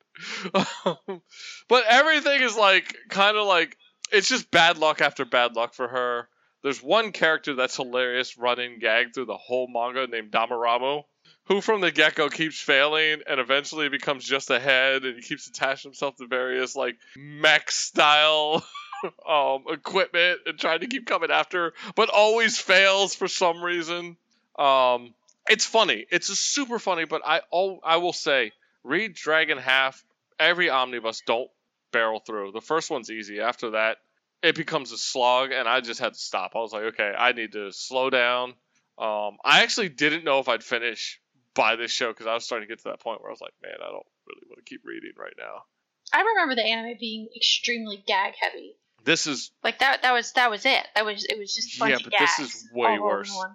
but 1.69 1.85
everything 1.89 2.43
is 2.43 2.57
like 2.57 2.97
kind 3.09 3.37
of 3.37 3.47
like 3.47 3.77
it's 4.13 4.29
just 4.29 4.51
bad 4.51 4.79
luck 4.79 5.01
after 5.01 5.25
bad 5.25 5.57
luck 5.57 5.75
for 5.75 5.89
her. 5.89 6.29
There's 6.63 6.83
one 6.83 7.13
character 7.13 7.55
that's 7.55 7.77
hilarious 7.77 8.39
running 8.39 8.79
gag 8.79 9.13
through 9.13 9.27
the 9.27 9.37
whole 9.37 9.69
manga 9.69 10.07
named 10.07 10.31
Damaramu, 10.31 11.05
who 11.45 11.61
from 11.61 11.81
the 11.81 11.91
get 11.91 12.15
go 12.15 12.29
keeps 12.29 12.59
failing 12.59 13.21
and 13.29 13.39
eventually 13.39 13.89
becomes 13.89 14.25
just 14.25 14.51
a 14.51 14.59
head 14.59 15.05
and 15.05 15.17
he 15.17 15.23
keeps 15.23 15.47
attaching 15.47 15.91
himself 15.91 16.17
to 16.17 16.27
various 16.27 16.75
like 16.75 16.97
mech 17.17 17.71
style 17.71 18.65
um, 19.29 19.65
equipment 19.69 20.41
and 20.47 20.59
trying 20.59 20.81
to 20.81 20.87
keep 20.87 21.07
coming 21.07 21.31
after, 21.31 21.75
but 21.95 22.09
always 22.09 22.59
fails 22.59 23.15
for 23.15 23.29
some 23.29 23.63
reason. 23.63 24.17
Um, 24.59 25.13
it's 25.49 25.67
funny. 25.67 26.07
It's 26.11 26.27
super 26.39 26.79
funny, 26.79 27.05
but 27.05 27.23
I 27.25 27.43
all 27.51 27.81
I 27.85 27.99
will 27.99 28.13
say, 28.13 28.53
read 28.85 29.15
Dragon 29.15 29.59
Half. 29.59 30.05
Every 30.39 30.71
omnibus 30.71 31.23
don't 31.27 31.51
barrel 31.93 32.21
through. 32.21 32.53
The 32.53 32.61
first 32.61 32.91
one's 32.91 33.11
easy. 33.11 33.41
After 33.41 33.71
that, 33.71 33.99
it 34.43 34.55
becomes 34.57 34.93
a 34.93 34.99
slog, 34.99 35.53
and 35.53 35.69
I 35.69 35.81
just 35.81 36.01
had 36.01 36.13
to 36.15 36.19
stop. 36.19 36.53
I 36.55 36.59
was 36.59 36.73
like, 36.73 36.83
okay, 36.95 37.13
I 37.17 37.33
need 37.33 37.53
to 37.53 37.73
slow 37.73 38.11
down. 38.11 38.55
Um, 38.99 39.39
I 39.45 39.63
actually 39.63 39.89
didn't 39.89 40.25
know 40.25 40.39
if 40.39 40.49
I'd 40.49 40.63
finish 40.63 41.21
by 41.55 41.77
this 41.77 41.91
show 41.91 42.09
because 42.09 42.27
I 42.27 42.35
was 42.35 42.45
starting 42.45 42.69
to 42.69 42.73
get 42.73 42.83
to 42.83 42.91
that 42.91 43.01
point 43.01 43.21
where 43.23 43.31
I 43.31 43.33
was 43.33 43.41
like, 43.41 43.55
man, 43.63 43.75
I 43.81 43.87
don't, 43.91 44.07
really 44.27 44.47
want 44.49 44.65
to 44.65 44.69
keep 44.69 44.83
reading 44.85 45.13
right 45.19 45.35
now. 45.39 45.65
I 46.13 46.23
remember 46.23 46.55
the 46.55 46.65
anime 46.65 46.97
being 46.99 47.29
extremely 47.37 48.03
gag 48.07 48.35
heavy. 48.41 48.77
This 49.05 49.27
is 49.27 49.51
Like 49.63 49.81
that 49.81 50.03
that 50.03 50.13
was 50.13 50.33
that 50.33 50.51
was 50.51 50.65
it. 50.65 50.87
That 50.95 51.05
was 51.05 51.27
it 51.27 51.39
was 51.39 51.55
just 51.55 51.79
Yeah, 51.79 51.99
but 52.03 52.15
this 52.19 52.39
is 52.39 52.69
way 52.73 52.89
all 52.89 52.97
rolled 52.97 53.27
in 53.27 53.35
worse. 53.35 53.47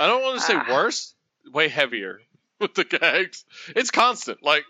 I 0.00 0.06
don't 0.06 0.22
want 0.22 0.38
to 0.38 0.40
say 0.40 0.54
Ah. 0.56 0.72
worse, 0.72 1.14
way 1.52 1.68
heavier 1.68 2.20
with 2.60 2.74
the 2.74 2.84
gags. 2.84 3.44
It's 3.74 3.90
constant. 3.90 4.42
Like, 4.42 4.64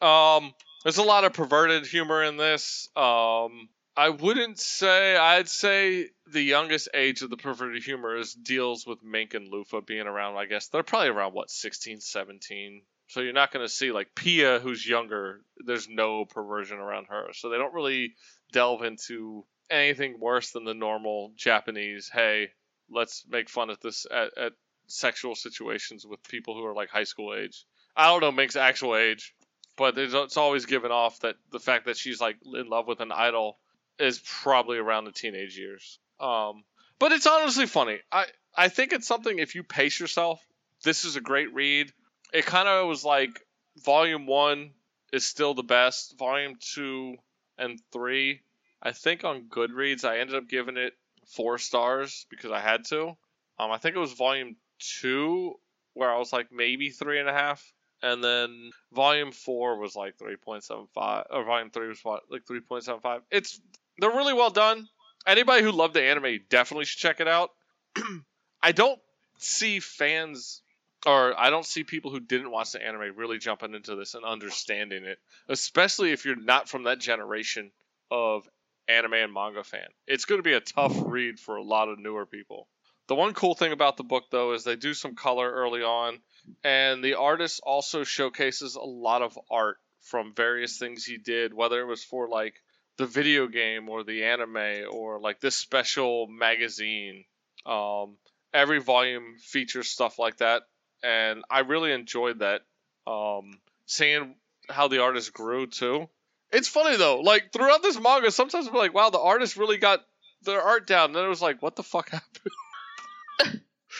um, 0.00 0.52
there's 0.82 0.98
a 0.98 1.02
lot 1.02 1.24
of 1.24 1.32
perverted 1.32 1.86
humor 1.86 2.22
in 2.22 2.36
this. 2.36 2.88
Um, 2.96 3.68
I 3.96 4.10
wouldn't 4.10 4.60
say. 4.60 5.16
I'd 5.16 5.48
say 5.48 6.08
the 6.32 6.42
youngest 6.42 6.88
age 6.94 7.22
of 7.22 7.30
the 7.30 7.36
perverted 7.36 7.82
humor 7.82 8.16
is 8.16 8.32
deals 8.32 8.86
with 8.86 9.02
Mink 9.02 9.34
and 9.34 9.48
Lufa 9.48 9.80
being 9.80 10.06
around. 10.06 10.36
I 10.36 10.46
guess 10.46 10.68
they're 10.68 10.82
probably 10.82 11.08
around 11.08 11.34
what 11.34 11.50
16, 11.50 12.00
17. 12.00 12.82
So 13.08 13.20
you're 13.20 13.32
not 13.32 13.52
going 13.52 13.64
to 13.64 13.72
see 13.72 13.90
like 13.90 14.14
Pia, 14.14 14.60
who's 14.60 14.86
younger. 14.86 15.40
There's 15.64 15.88
no 15.88 16.26
perversion 16.26 16.78
around 16.78 17.06
her, 17.08 17.28
so 17.32 17.48
they 17.48 17.56
don't 17.56 17.74
really 17.74 18.14
delve 18.52 18.82
into 18.82 19.44
anything 19.70 20.20
worse 20.20 20.52
than 20.52 20.64
the 20.64 20.74
normal 20.74 21.32
Japanese. 21.36 22.10
Hey, 22.12 22.50
let's 22.90 23.24
make 23.28 23.48
fun 23.48 23.70
at 23.70 23.80
this 23.80 24.06
at, 24.10 24.36
at 24.38 24.52
sexual 24.88 25.34
situations 25.34 26.06
with 26.06 26.22
people 26.24 26.54
who 26.54 26.64
are 26.64 26.74
like 26.74 26.90
high 26.90 27.04
school 27.04 27.34
age. 27.34 27.64
I 27.96 28.08
don't 28.08 28.20
know 28.20 28.32
Mink's 28.32 28.56
actual 28.56 28.96
age, 28.96 29.34
but 29.76 29.96
it's 29.96 30.36
always 30.36 30.66
given 30.66 30.90
off 30.90 31.20
that 31.20 31.36
the 31.52 31.60
fact 31.60 31.86
that 31.86 31.96
she's 31.96 32.20
like 32.20 32.36
in 32.44 32.68
love 32.68 32.86
with 32.86 33.00
an 33.00 33.12
idol 33.12 33.58
is 33.98 34.20
probably 34.42 34.78
around 34.78 35.04
the 35.04 35.12
teenage 35.12 35.56
years. 35.56 35.98
Um, 36.20 36.64
but 36.98 37.12
it's 37.12 37.26
honestly 37.26 37.66
funny. 37.66 37.98
I 38.10 38.26
I 38.56 38.68
think 38.68 38.92
it's 38.92 39.06
something 39.06 39.38
if 39.38 39.54
you 39.54 39.62
pace 39.62 40.00
yourself, 40.00 40.44
this 40.82 41.04
is 41.04 41.16
a 41.16 41.20
great 41.20 41.54
read. 41.54 41.92
It 42.32 42.46
kind 42.46 42.68
of 42.68 42.88
was 42.88 43.04
like 43.04 43.40
volume 43.84 44.26
one 44.26 44.72
is 45.12 45.24
still 45.24 45.54
the 45.54 45.62
best. 45.62 46.18
Volume 46.18 46.56
two 46.60 47.16
and 47.56 47.80
three, 47.92 48.40
I 48.82 48.92
think 48.92 49.24
on 49.24 49.48
Goodreads, 49.48 50.04
I 50.04 50.18
ended 50.18 50.36
up 50.36 50.48
giving 50.48 50.76
it 50.76 50.92
four 51.26 51.58
stars 51.58 52.26
because 52.30 52.50
I 52.50 52.60
had 52.60 52.84
to. 52.86 53.16
Um, 53.58 53.70
I 53.72 53.78
think 53.78 53.96
it 53.96 54.00
was 54.00 54.12
volume 54.12 54.56
two 54.78 55.54
where 55.94 56.12
I 56.12 56.18
was 56.18 56.32
like 56.32 56.52
maybe 56.52 56.90
three 56.90 57.18
and 57.18 57.28
a 57.28 57.32
half, 57.32 57.72
and 58.02 58.22
then 58.22 58.70
volume 58.92 59.32
four 59.32 59.78
was 59.78 59.96
like 59.96 60.16
three 60.18 60.36
point 60.36 60.64
seven 60.64 60.86
five, 60.94 61.26
or 61.30 61.44
volume 61.44 61.70
three 61.70 61.88
was 61.88 62.00
like 62.04 62.46
three 62.46 62.60
point 62.60 62.84
seven 62.84 63.00
five. 63.00 63.22
It's 63.30 63.60
they're 63.98 64.10
really 64.10 64.34
well 64.34 64.50
done. 64.50 64.88
Anybody 65.26 65.62
who 65.62 65.72
loved 65.72 65.94
the 65.94 66.02
anime 66.02 66.40
definitely 66.48 66.84
should 66.84 67.00
check 67.00 67.20
it 67.20 67.28
out. 67.28 67.50
I 68.62 68.72
don't 68.72 69.00
see 69.38 69.80
fans 69.80 70.62
or 71.06 71.38
I 71.38 71.50
don't 71.50 71.66
see 71.66 71.84
people 71.84 72.10
who 72.10 72.20
didn't 72.20 72.50
watch 72.50 72.72
the 72.72 72.84
anime 72.84 73.16
really 73.16 73.38
jumping 73.38 73.74
into 73.74 73.94
this 73.94 74.14
and 74.14 74.24
understanding 74.24 75.04
it, 75.04 75.18
especially 75.48 76.12
if 76.12 76.24
you're 76.24 76.36
not 76.36 76.68
from 76.68 76.84
that 76.84 76.98
generation 76.98 77.70
of 78.10 78.48
anime 78.88 79.14
and 79.14 79.32
manga 79.32 79.62
fan. 79.62 79.86
It's 80.06 80.24
going 80.24 80.38
to 80.38 80.44
be 80.44 80.54
a 80.54 80.60
tough 80.60 80.94
read 81.06 81.38
for 81.38 81.56
a 81.56 81.62
lot 81.62 81.88
of 81.88 81.98
newer 81.98 82.26
people. 82.26 82.68
The 83.08 83.14
one 83.14 83.32
cool 83.32 83.54
thing 83.54 83.72
about 83.72 83.96
the 83.96 84.04
book, 84.04 84.24
though, 84.30 84.52
is 84.52 84.64
they 84.64 84.76
do 84.76 84.92
some 84.92 85.14
color 85.14 85.50
early 85.50 85.82
on, 85.82 86.18
and 86.62 87.02
the 87.02 87.14
artist 87.14 87.60
also 87.64 88.04
showcases 88.04 88.74
a 88.74 88.82
lot 88.82 89.22
of 89.22 89.38
art 89.50 89.78
from 90.02 90.34
various 90.34 90.78
things 90.78 91.04
he 91.04 91.16
did, 91.16 91.54
whether 91.54 91.80
it 91.80 91.86
was 91.86 92.04
for 92.04 92.28
like 92.28 92.54
the 92.98 93.06
video 93.06 93.46
game 93.46 93.88
or 93.88 94.04
the 94.04 94.24
anime 94.24 94.86
or 94.90 95.20
like 95.20 95.40
this 95.40 95.56
special 95.56 96.26
magazine. 96.26 97.24
Um, 97.64 98.18
every 98.52 98.80
volume 98.80 99.36
features 99.38 99.88
stuff 99.88 100.18
like 100.18 100.36
that, 100.38 100.64
and 101.02 101.44
I 101.50 101.60
really 101.60 101.92
enjoyed 101.92 102.40
that. 102.40 102.60
Um, 103.06 103.58
seeing 103.86 104.34
how 104.68 104.88
the 104.88 105.02
artist 105.02 105.32
grew 105.32 105.66
too. 105.66 106.10
It's 106.52 106.68
funny 106.68 106.96
though, 106.98 107.20
like 107.20 107.52
throughout 107.52 107.82
this 107.82 107.98
manga, 107.98 108.30
sometimes 108.30 108.68
I'm 108.68 108.74
like, 108.74 108.92
wow, 108.92 109.08
the 109.08 109.18
artist 109.18 109.56
really 109.56 109.78
got 109.78 110.04
their 110.42 110.60
art 110.60 110.86
down. 110.86 111.06
And 111.06 111.14
then 111.14 111.24
it 111.24 111.28
was 111.28 111.42
like, 111.42 111.62
what 111.62 111.76
the 111.76 111.82
fuck 111.82 112.10
happened? 112.10 112.52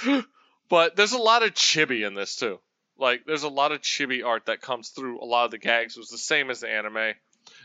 but 0.69 0.97
there's 0.97 1.13
a 1.13 1.19
lot 1.19 1.43
of 1.43 1.55
chibi 1.55 2.07
in 2.07 2.15
this 2.15 2.37
too. 2.37 2.59
Like 2.99 3.25
there's 3.27 3.45
a 3.45 3.49
lot 3.49 3.73
of 3.73 3.81
chibi 3.81 4.25
art 4.25 4.47
that 4.47 4.61
comes 4.61 4.91
through 4.91 5.23
a 5.23 5.25
lot 5.25 5.45
of 5.45 5.51
the 5.51 5.59
gags. 5.59 5.97
It 5.97 6.01
was 6.01 6.11
the 6.11 6.19
same 6.19 6.51
as 6.51 6.61
the 6.61 6.71
anime. 6.71 7.15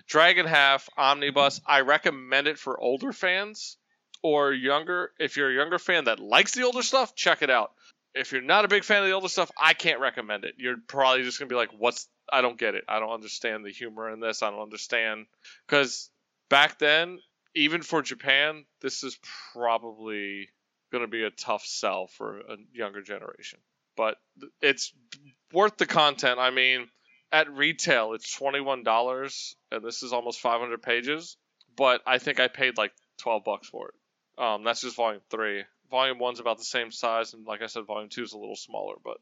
Dragon 0.07 0.45
Half 0.45 0.89
Omnibus. 0.97 1.61
I 1.65 1.81
recommend 1.81 2.47
it 2.47 2.59
for 2.59 2.79
older 2.79 3.11
fans 3.11 3.77
or 4.21 4.53
younger. 4.53 5.11
If 5.19 5.37
you're 5.37 5.51
a 5.51 5.55
younger 5.55 5.79
fan 5.79 6.05
that 6.05 6.19
likes 6.19 6.53
the 6.53 6.63
older 6.63 6.83
stuff, 6.83 7.15
check 7.15 7.41
it 7.41 7.49
out. 7.49 7.73
If 8.13 8.31
you're 8.31 8.41
not 8.41 8.65
a 8.65 8.67
big 8.67 8.83
fan 8.83 9.01
of 9.01 9.05
the 9.05 9.13
older 9.13 9.27
stuff, 9.27 9.51
I 9.59 9.73
can't 9.73 9.99
recommend 9.99 10.45
it. 10.45 10.55
You're 10.57 10.77
probably 10.87 11.23
just 11.23 11.39
gonna 11.39 11.49
be 11.49 11.55
like, 11.55 11.71
"What's? 11.71 12.07
I 12.31 12.41
don't 12.41 12.59
get 12.59 12.75
it. 12.75 12.85
I 12.87 12.99
don't 12.99 13.11
understand 13.11 13.65
the 13.65 13.71
humor 13.71 14.11
in 14.11 14.19
this. 14.19 14.43
I 14.43 14.51
don't 14.51 14.61
understand." 14.61 15.25
Because 15.65 16.11
back 16.49 16.77
then, 16.77 17.19
even 17.55 17.81
for 17.81 18.01
Japan, 18.01 18.65
this 18.81 19.03
is 19.03 19.17
probably 19.51 20.49
gonna 20.93 21.07
be 21.07 21.23
a 21.23 21.31
tough 21.31 21.65
sell 21.65 22.07
for 22.07 22.39
a 22.39 22.55
younger 22.71 23.01
generation. 23.01 23.59
But 23.97 24.15
it's 24.61 24.93
worth 25.51 25.77
the 25.77 25.85
content. 25.85 26.39
I 26.39 26.51
mean, 26.51 26.87
at 27.31 27.51
retail, 27.51 28.13
it's 28.13 28.31
twenty 28.31 28.61
one 28.61 28.83
dollars, 28.83 29.55
and 29.71 29.83
this 29.83 30.03
is 30.03 30.13
almost 30.13 30.39
five 30.39 30.61
hundred 30.61 30.81
pages. 30.81 31.35
But 31.75 32.01
I 32.05 32.19
think 32.19 32.39
I 32.39 32.47
paid 32.47 32.77
like 32.77 32.93
twelve 33.17 33.43
bucks 33.43 33.67
for 33.67 33.89
it. 33.89 34.41
Um, 34.41 34.63
that's 34.63 34.81
just 34.81 34.95
volume 34.95 35.21
three. 35.29 35.63
Volume 35.91 36.19
one's 36.19 36.39
about 36.39 36.57
the 36.59 36.63
same 36.63 36.91
size, 36.91 37.33
and 37.33 37.45
like 37.45 37.61
I 37.61 37.67
said, 37.67 37.85
volume 37.85 38.09
two 38.09 38.23
is 38.23 38.33
a 38.33 38.37
little 38.37 38.55
smaller, 38.55 38.95
but 39.03 39.17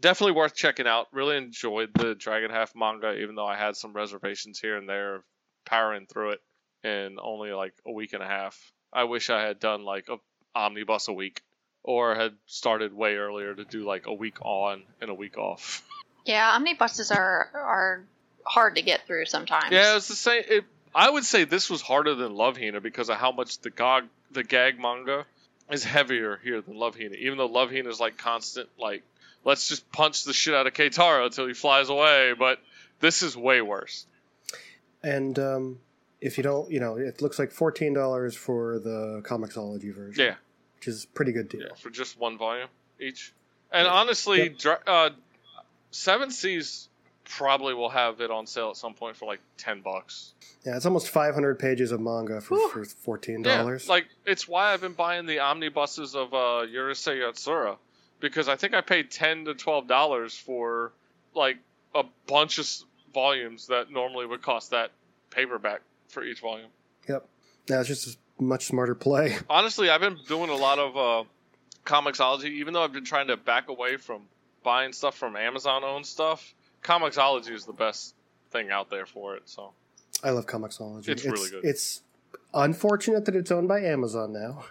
definitely 0.00 0.36
worth 0.36 0.54
checking 0.54 0.86
out. 0.86 1.08
Really 1.12 1.36
enjoyed 1.36 1.90
the 1.94 2.14
Dragon 2.14 2.50
Half 2.50 2.72
manga, 2.74 3.14
even 3.20 3.34
though 3.34 3.46
I 3.46 3.56
had 3.56 3.76
some 3.76 3.92
reservations 3.92 4.58
here 4.58 4.76
and 4.76 4.88
there, 4.88 5.22
powering 5.66 6.06
through 6.06 6.30
it 6.30 6.40
in 6.84 7.18
only 7.20 7.52
like 7.52 7.74
a 7.86 7.92
week 7.92 8.12
and 8.12 8.22
a 8.22 8.26
half. 8.26 8.56
I 8.92 9.04
wish 9.04 9.30
I 9.30 9.42
had 9.42 9.60
done 9.60 9.84
like 9.84 10.08
a 10.08 10.16
omnibus 10.54 11.08
a 11.08 11.12
week, 11.12 11.42
or 11.82 12.14
had 12.14 12.34
started 12.46 12.94
way 12.94 13.16
earlier 13.16 13.54
to 13.54 13.64
do 13.64 13.84
like 13.84 14.06
a 14.06 14.12
week 14.12 14.40
on 14.42 14.82
and 15.00 15.10
a 15.10 15.14
week 15.14 15.38
off. 15.38 15.84
Yeah, 16.24 16.50
omnibuses 16.50 17.10
are 17.10 17.50
are 17.54 18.04
hard 18.44 18.76
to 18.76 18.82
get 18.82 19.06
through 19.06 19.26
sometimes. 19.26 19.72
Yeah, 19.72 19.96
it's 19.96 20.08
the 20.08 20.14
same. 20.14 20.42
It, 20.48 20.64
I 20.94 21.08
would 21.08 21.24
say 21.24 21.44
this 21.44 21.70
was 21.70 21.82
harder 21.82 22.14
than 22.14 22.34
Love 22.34 22.56
Hina 22.56 22.80
because 22.80 23.08
of 23.08 23.16
how 23.16 23.32
much 23.32 23.58
the 23.60 23.70
gog, 23.70 24.04
the 24.30 24.42
gag 24.42 24.80
manga 24.80 25.26
is 25.70 25.84
heavier 25.84 26.40
here 26.42 26.60
than 26.60 26.78
Love 26.78 26.96
Hina. 26.96 27.14
Even 27.14 27.38
though 27.38 27.46
Love 27.46 27.70
Hina 27.70 27.88
is 27.88 28.00
like 28.00 28.18
constant, 28.18 28.68
like 28.78 29.02
let's 29.44 29.68
just 29.68 29.90
punch 29.92 30.24
the 30.24 30.32
shit 30.32 30.54
out 30.54 30.66
of 30.66 30.72
Keitaro 30.72 31.26
until 31.26 31.46
he 31.46 31.54
flies 31.54 31.88
away. 31.88 32.34
But 32.38 32.58
this 33.00 33.22
is 33.22 33.36
way 33.36 33.60
worse. 33.60 34.06
And 35.02 35.38
um, 35.38 35.78
if 36.20 36.36
you 36.36 36.42
don't, 36.42 36.70
you 36.70 36.80
know, 36.80 36.96
it 36.96 37.22
looks 37.22 37.38
like 37.38 37.52
fourteen 37.52 37.92
dollars 37.94 38.34
for 38.34 38.78
the 38.78 39.22
Comixology 39.24 39.94
version. 39.94 40.24
Yeah, 40.24 40.34
which 40.76 40.88
is 40.88 41.04
a 41.04 41.08
pretty 41.08 41.32
good 41.32 41.48
deal. 41.48 41.62
yeah, 41.62 41.74
for 41.74 41.90
just 41.90 42.18
one 42.18 42.36
volume 42.38 42.68
each. 43.00 43.32
And 43.70 43.86
honestly, 43.86 44.44
Yep. 44.44 44.58
Dra- 44.58 44.80
uh, 44.86 45.10
Seven 45.90 46.30
Seas 46.30 46.88
probably 47.24 47.74
will 47.74 47.90
have 47.90 48.20
it 48.20 48.30
on 48.30 48.46
sale 48.46 48.70
at 48.70 48.76
some 48.76 48.94
point 48.94 49.16
for 49.16 49.26
like 49.26 49.40
ten 49.56 49.80
bucks. 49.80 50.32
Yeah, 50.64 50.76
it's 50.76 50.86
almost 50.86 51.08
five 51.10 51.34
hundred 51.34 51.58
pages 51.58 51.92
of 51.92 52.00
manga 52.00 52.40
for, 52.40 52.56
Whew. 52.56 52.68
for 52.70 52.84
fourteen 52.84 53.44
Yeah, 53.44 53.58
dollars. 53.58 53.88
like 53.88 54.06
it's 54.26 54.48
why 54.48 54.72
I've 54.72 54.80
been 54.80 54.92
buying 54.94 55.26
the 55.26 55.38
omnibuses 55.40 56.14
of 56.14 56.32
uh, 56.34 56.66
Urusei 56.66 57.20
Yatsura 57.20 57.76
because 58.20 58.48
I 58.48 58.56
think 58.56 58.74
I 58.74 58.80
paid 58.80 59.10
ten 59.10 59.44
to 59.44 59.54
twelve 59.54 59.86
dollars 59.86 60.36
for 60.36 60.92
like 61.34 61.58
a 61.94 62.04
bunch 62.26 62.58
of 62.58 62.68
volumes 63.14 63.68
that 63.68 63.90
normally 63.90 64.26
would 64.26 64.42
cost 64.42 64.70
that 64.72 64.90
paperback 65.30 65.80
for 66.08 66.24
each 66.24 66.40
volume. 66.40 66.70
yep. 67.08 67.28
Yeah, 67.68 67.80
it's 67.80 67.88
just 67.88 68.18
a 68.38 68.42
much 68.42 68.66
smarter 68.66 68.94
play. 68.94 69.36
Honestly, 69.50 69.90
I've 69.90 70.00
been 70.00 70.18
doing 70.26 70.48
a 70.50 70.56
lot 70.56 70.78
of 70.78 70.96
uh, 70.96 71.28
Comixology, 71.84 72.50
even 72.50 72.74
though 72.74 72.82
I've 72.82 72.92
been 72.92 73.04
trying 73.04 73.28
to 73.28 73.36
back 73.36 73.68
away 73.68 73.96
from 73.96 74.22
buying 74.62 74.92
stuff 74.92 75.16
from 75.16 75.36
Amazon 75.36 75.84
owned 75.84 76.06
stuff. 76.06 76.54
Comixology 76.82 77.50
is 77.52 77.66
the 77.66 77.72
best 77.72 78.14
thing 78.50 78.70
out 78.70 78.90
there 78.90 79.06
for 79.06 79.36
it. 79.36 79.42
So 79.46 79.72
I 80.22 80.30
love 80.30 80.46
Comixology. 80.46 81.08
It's 81.08 81.24
really 81.24 81.50
good. 81.50 81.64
It's 81.64 82.02
unfortunate 82.54 83.24
that 83.26 83.36
it's 83.36 83.50
owned 83.50 83.68
by 83.68 83.80
Amazon 83.80 84.32
now, 84.32 84.64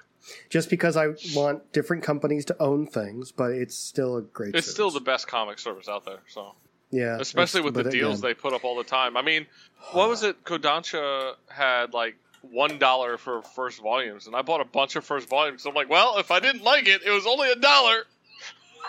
just 0.49 0.69
because 0.69 0.97
I 0.97 1.09
want 1.35 1.71
different 1.71 2.03
companies 2.03 2.45
to 2.45 2.55
own 2.59 2.87
things, 2.87 3.31
but 3.31 3.51
it's 3.51 3.77
still 3.77 4.17
a 4.17 4.21
great. 4.21 4.55
it's 4.55 4.69
still 4.69 4.89
the 4.89 5.01
best 5.01 5.27
comic 5.27 5.59
service 5.59 5.87
out 5.87 6.05
there. 6.05 6.19
So. 6.27 6.55
Yeah, 6.91 7.17
especially 7.19 7.61
with 7.61 7.73
the 7.73 7.83
deals 7.83 8.19
again, 8.19 8.29
they 8.29 8.33
put 8.33 8.53
up 8.53 8.63
all 8.63 8.77
the 8.77 8.83
time. 8.83 9.17
I 9.17 9.21
mean, 9.21 9.45
what 9.91 10.09
was 10.09 10.23
it? 10.23 10.43
Kodansha 10.43 11.33
had 11.49 11.93
like 11.93 12.15
one 12.41 12.77
dollar 12.79 13.17
for 13.17 13.41
first 13.41 13.81
volumes, 13.81 14.27
and 14.27 14.35
I 14.35 14.41
bought 14.41 14.61
a 14.61 14.65
bunch 14.65 14.95
of 14.95 15.03
first 15.03 15.27
volumes. 15.29 15.63
So 15.63 15.69
I'm 15.69 15.75
like, 15.75 15.89
well, 15.89 16.17
if 16.17 16.31
I 16.31 16.39
didn't 16.39 16.63
like 16.63 16.87
it, 16.87 17.01
it 17.05 17.11
was 17.11 17.25
only 17.25 17.51
a 17.51 17.55
dollar. 17.55 18.03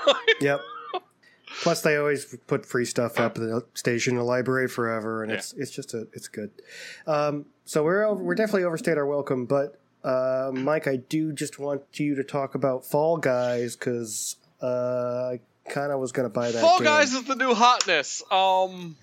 Yep. 0.40 0.60
Plus, 1.62 1.80
they 1.82 1.96
always 1.96 2.36
put 2.46 2.64
free 2.66 2.84
stuff 2.84 3.18
up. 3.18 3.34
They'll 3.34 3.64
station 3.74 4.14
the 4.16 4.22
library 4.22 4.68
forever, 4.68 5.22
and 5.22 5.32
Yeah. 5.32 5.38
it's 5.38 5.52
it's 5.54 5.70
just 5.72 5.92
a 5.94 6.06
it's 6.12 6.28
good. 6.28 6.50
Um, 7.06 7.46
so 7.64 7.82
we're 7.82 8.04
over, 8.04 8.22
we're 8.22 8.34
definitely 8.36 8.64
overstayed 8.64 8.96
our 8.96 9.06
welcome, 9.06 9.44
but 9.46 9.80
uh, 10.04 10.50
Mike, 10.54 10.86
I 10.86 10.96
do 10.96 11.32
just 11.32 11.58
want 11.58 11.82
you 11.94 12.14
to 12.14 12.22
talk 12.22 12.54
about 12.54 12.84
Fall 12.86 13.16
Guys 13.16 13.74
because 13.76 14.36
uh, 14.60 15.32
kind 15.70 15.92
of 15.92 16.00
was 16.00 16.12
going 16.12 16.28
to 16.28 16.32
buy 16.32 16.50
that. 16.50 16.60
Fall 16.60 16.78
game. 16.78 16.84
Guys 16.84 17.12
is 17.14 17.24
the 17.24 17.34
new 17.34 17.54
hotness. 17.54 18.22
Um, 18.30 18.96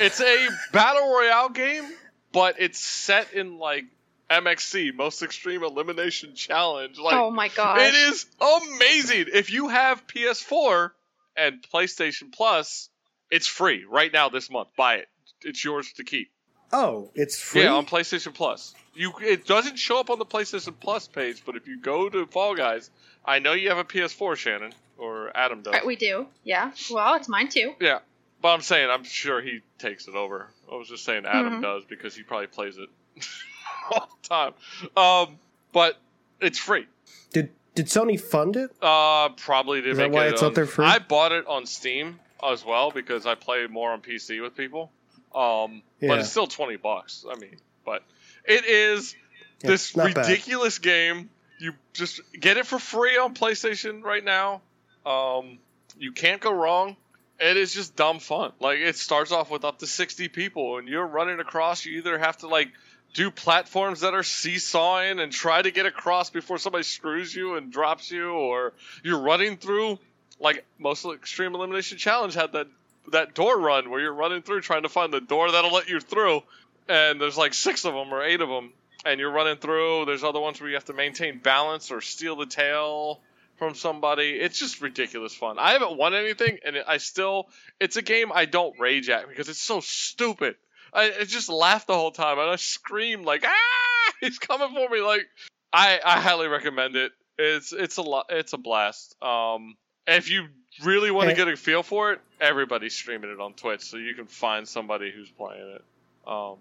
it's 0.00 0.20
a 0.20 0.48
battle 0.72 1.12
royale 1.12 1.48
game, 1.50 1.84
but 2.32 2.56
it's 2.58 2.78
set 2.78 3.32
in 3.32 3.58
like 3.58 3.84
MXC, 4.30 4.94
Most 4.94 5.22
Extreme 5.22 5.62
Elimination 5.62 6.34
Challenge. 6.34 6.98
Like, 6.98 7.14
oh 7.14 7.30
my 7.30 7.48
god, 7.48 7.80
it 7.80 7.94
is 7.94 8.26
amazing. 8.40 9.26
If 9.32 9.52
you 9.52 9.68
have 9.68 10.06
PS4 10.06 10.90
and 11.36 11.62
PlayStation 11.72 12.32
Plus, 12.32 12.88
it's 13.30 13.46
free 13.46 13.84
right 13.88 14.12
now 14.12 14.28
this 14.28 14.50
month. 14.50 14.68
Buy 14.76 14.96
it. 14.96 15.08
It's 15.42 15.64
yours 15.64 15.92
to 15.94 16.04
keep. 16.04 16.30
Oh, 16.76 17.10
it's 17.14 17.40
free. 17.40 17.62
Yeah, 17.62 17.74
on 17.74 17.86
PlayStation 17.86 18.34
Plus. 18.34 18.74
You 18.94 19.12
it 19.22 19.46
doesn't 19.46 19.76
show 19.78 19.98
up 20.00 20.10
on 20.10 20.18
the 20.18 20.26
PlayStation 20.26 20.74
Plus 20.78 21.06
page, 21.08 21.42
but 21.46 21.54
if 21.56 21.66
you 21.68 21.80
go 21.80 22.08
to 22.08 22.26
Fall 22.26 22.54
Guys, 22.56 22.90
I 23.24 23.38
know 23.38 23.52
you 23.52 23.68
have 23.68 23.78
a 23.78 23.84
PS4, 23.84 24.36
Shannon, 24.36 24.72
or 24.98 25.30
Adam 25.36 25.62
does. 25.62 25.72
Right, 25.72 25.86
we 25.86 25.96
do. 25.96 26.26
Yeah. 26.42 26.72
Well, 26.90 27.14
it's 27.14 27.28
mine 27.28 27.48
too. 27.48 27.74
Yeah, 27.80 28.00
but 28.42 28.48
I'm 28.54 28.60
saying 28.60 28.90
I'm 28.90 29.04
sure 29.04 29.40
he 29.40 29.60
takes 29.78 30.08
it 30.08 30.14
over. 30.16 30.48
I 30.70 30.74
was 30.76 30.88
just 30.88 31.04
saying 31.04 31.24
Adam 31.26 31.58
Mhm. 31.58 31.62
does 31.62 31.84
because 31.84 32.14
he 32.16 32.22
probably 32.24 32.48
plays 32.48 32.76
it 32.78 32.88
all 33.90 34.08
the 34.22 34.28
time. 34.28 34.54
Um, 34.96 35.38
but 35.72 35.96
it's 36.40 36.58
free. 36.58 36.86
did 37.32 37.50
did 37.76 37.86
Sony 37.86 38.20
fund 38.20 38.56
it? 38.56 38.70
Uh, 38.82 39.28
probably 39.30 39.80
to 39.82 39.90
Is 39.90 39.98
make 39.98 40.12
that 40.12 40.16
why 40.16 40.26
it 40.26 40.32
it's 40.32 40.42
on- 40.42 40.48
out 40.50 40.54
there 40.54 40.66
free? 40.66 40.86
I 40.86 40.98
bought 40.98 41.32
it 41.32 41.46
on 41.46 41.66
Steam 41.66 42.18
as 42.42 42.64
well 42.64 42.90
because 42.90 43.26
I 43.26 43.34
play 43.34 43.66
more 43.68 43.90
on 43.92 44.00
PC 44.00 44.40
with 44.40 44.56
people. 44.56 44.90
Um, 45.34 45.82
but 46.00 46.20
it's 46.20 46.30
still 46.30 46.46
twenty 46.46 46.76
bucks. 46.76 47.24
I 47.30 47.36
mean, 47.36 47.56
but 47.84 48.02
it 48.44 48.64
is 48.64 49.14
Yeah, 49.62 49.70
this 49.70 49.96
not 49.96 50.14
bad. 50.14 50.28
ridiculous 50.28 50.78
game. 50.78 51.30
You 51.58 51.72
just 51.92 52.20
get 52.38 52.56
it 52.56 52.66
for 52.66 52.78
free 52.78 53.16
on 53.16 53.34
PlayStation 53.34 54.02
right 54.02 54.24
now. 54.24 54.60
Um, 55.06 55.58
you 55.98 56.12
can't 56.12 56.40
go 56.40 56.52
wrong. 56.52 56.96
It 57.40 57.56
is 57.56 57.74
just 57.74 57.96
dumb 57.96 58.20
fun. 58.20 58.52
Like 58.60 58.78
it 58.78 58.96
starts 58.96 59.32
off 59.32 59.50
with 59.50 59.64
up 59.64 59.78
to 59.80 59.86
sixty 59.86 60.28
people, 60.28 60.78
and 60.78 60.88
you're 60.88 61.06
running 61.06 61.40
across. 61.40 61.84
You 61.84 61.98
either 61.98 62.18
have 62.18 62.36
to 62.38 62.48
like 62.48 62.68
do 63.14 63.30
platforms 63.30 64.00
that 64.00 64.14
are 64.14 64.22
seesawing 64.22 65.20
and 65.20 65.32
try 65.32 65.62
to 65.62 65.70
get 65.70 65.86
across 65.86 66.30
before 66.30 66.58
somebody 66.58 66.84
screws 66.84 67.34
you 67.34 67.54
and 67.56 67.72
drops 67.72 68.10
you, 68.10 68.30
or 68.30 68.72
you're 69.02 69.20
running 69.20 69.56
through. 69.56 69.98
Like 70.40 70.64
most 70.78 71.04
of 71.04 71.10
the 71.12 71.16
Extreme 71.16 71.54
Elimination 71.54 71.96
Challenge 71.98 72.34
had 72.34 72.52
that 72.52 72.66
that 73.12 73.34
door 73.34 73.58
run 73.58 73.90
where 73.90 74.00
you're 74.00 74.14
running 74.14 74.42
through 74.42 74.60
trying 74.60 74.82
to 74.82 74.88
find 74.88 75.12
the 75.12 75.20
door 75.20 75.50
that'll 75.50 75.72
let 75.72 75.88
you 75.88 76.00
through, 76.00 76.42
and 76.88 77.20
there's 77.20 77.36
like 77.36 77.54
six 77.54 77.84
of 77.84 77.94
them 77.94 78.12
or 78.12 78.22
eight 78.22 78.40
of 78.40 78.48
them, 78.48 78.72
and 79.04 79.20
you're 79.20 79.32
running 79.32 79.56
through. 79.56 80.04
There's 80.06 80.24
other 80.24 80.40
ones 80.40 80.60
where 80.60 80.68
you 80.68 80.76
have 80.76 80.86
to 80.86 80.94
maintain 80.94 81.38
balance 81.38 81.90
or 81.90 82.00
steal 82.00 82.36
the 82.36 82.46
tail 82.46 83.20
from 83.56 83.74
somebody. 83.74 84.30
It's 84.30 84.58
just 84.58 84.80
ridiculous 84.80 85.34
fun. 85.34 85.58
I 85.58 85.72
haven't 85.72 85.96
won 85.96 86.14
anything, 86.14 86.58
and 86.64 86.76
I 86.86 86.98
still. 86.98 87.48
It's 87.80 87.96
a 87.96 88.02
game 88.02 88.32
I 88.34 88.44
don't 88.46 88.78
rage 88.78 89.08
at 89.08 89.28
because 89.28 89.48
it's 89.48 89.62
so 89.62 89.80
stupid. 89.80 90.56
I, 90.94 91.12
I 91.20 91.24
just 91.24 91.48
laugh 91.48 91.86
the 91.86 91.94
whole 91.94 92.12
time 92.12 92.38
and 92.38 92.48
I 92.48 92.56
scream 92.56 93.24
like 93.24 93.44
ah 93.44 94.12
he's 94.20 94.38
coming 94.38 94.68
for 94.72 94.88
me 94.88 95.00
like 95.00 95.26
I 95.72 96.00
I 96.04 96.20
highly 96.20 96.46
recommend 96.46 96.96
it. 96.96 97.12
It's 97.36 97.72
it's 97.72 97.96
a 97.96 98.02
lot 98.02 98.26
it's 98.30 98.52
a 98.52 98.58
blast. 98.58 99.16
Um 99.20 99.74
if 100.06 100.30
you 100.30 100.46
really 100.82 101.10
want 101.10 101.28
to 101.30 101.34
get 101.36 101.48
a 101.48 101.56
feel 101.56 101.82
for 101.82 102.12
it, 102.12 102.20
everybody's 102.40 102.94
streaming 102.94 103.30
it 103.30 103.40
on 103.40 103.52
Twitch 103.54 103.82
so 103.82 103.96
you 103.96 104.14
can 104.14 104.26
find 104.26 104.66
somebody 104.66 105.10
who's 105.10 105.30
playing 105.30 105.74
it. 105.76 105.84
Um 106.26 106.32
All 106.32 106.58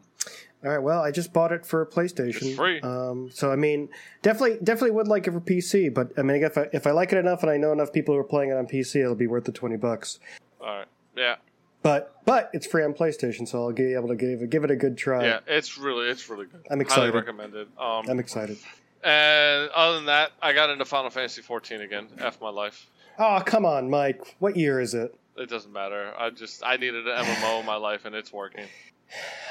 right. 0.63 0.77
Well, 0.79 1.01
I 1.01 1.11
just 1.11 1.33
bought 1.33 1.51
it 1.51 1.65
for 1.65 1.85
PlayStation. 1.85 2.43
It's 2.43 2.55
free. 2.55 2.79
Um, 2.81 3.29
so 3.31 3.51
I 3.51 3.55
mean, 3.55 3.89
definitely, 4.21 4.57
definitely 4.63 4.91
would 4.91 5.07
like 5.07 5.27
it 5.27 5.31
for 5.31 5.39
PC. 5.41 5.93
But 5.93 6.11
I 6.17 6.21
mean, 6.21 6.43
if 6.43 6.57
I 6.57 6.67
if 6.73 6.85
I 6.85 6.91
like 6.91 7.11
it 7.13 7.17
enough 7.17 7.43
and 7.43 7.51
I 7.51 7.57
know 7.57 7.71
enough 7.71 7.91
people 7.93 8.13
who 8.13 8.19
are 8.19 8.25
playing 8.25 8.51
it 8.51 8.57
on 8.57 8.67
PC, 8.67 9.01
it'll 9.01 9.15
be 9.15 9.27
worth 9.27 9.45
the 9.45 9.51
twenty 9.51 9.77
bucks. 9.77 10.19
all 10.61 10.67
right. 10.67 10.87
Yeah. 11.15 11.35
But 11.81 12.15
but 12.25 12.49
it's 12.53 12.65
free 12.65 12.83
on 12.83 12.93
PlayStation, 12.93 13.45
so 13.47 13.63
I'll 13.63 13.71
be 13.73 13.93
able 13.93 14.07
to 14.09 14.15
give 14.15 14.49
give 14.49 14.63
it 14.63 14.71
a 14.71 14.75
good 14.75 14.97
try. 14.97 15.25
Yeah, 15.25 15.39
it's 15.47 15.77
really 15.77 16.09
it's 16.09 16.29
really 16.29 16.45
good. 16.45 16.65
I'm 16.71 16.79
excited. 16.81 17.01
Highly 17.01 17.11
recommended. 17.15 17.67
Um 17.77 18.05
I'm 18.09 18.19
excited. 18.19 18.57
and 19.03 19.69
other 19.71 19.95
than 19.97 20.05
that, 20.05 20.31
I 20.41 20.53
got 20.53 20.69
into 20.69 20.85
Final 20.85 21.09
Fantasy 21.09 21.41
14 21.41 21.81
again. 21.81 22.07
F 22.19 22.39
my 22.41 22.49
life. 22.49 22.87
Oh 23.19 23.41
come 23.45 23.65
on, 23.65 23.89
Mike. 23.89 24.35
What 24.39 24.55
year 24.57 24.79
is 24.79 24.93
it? 24.93 25.15
It 25.37 25.49
doesn't 25.49 25.71
matter. 25.73 26.13
I 26.17 26.29
just 26.29 26.63
I 26.65 26.77
needed 26.77 27.07
an 27.07 27.25
MMO 27.25 27.59
in 27.61 27.65
my 27.65 27.75
life 27.75 28.05
and 28.05 28.15
it's 28.15 28.31
working. 28.31 28.65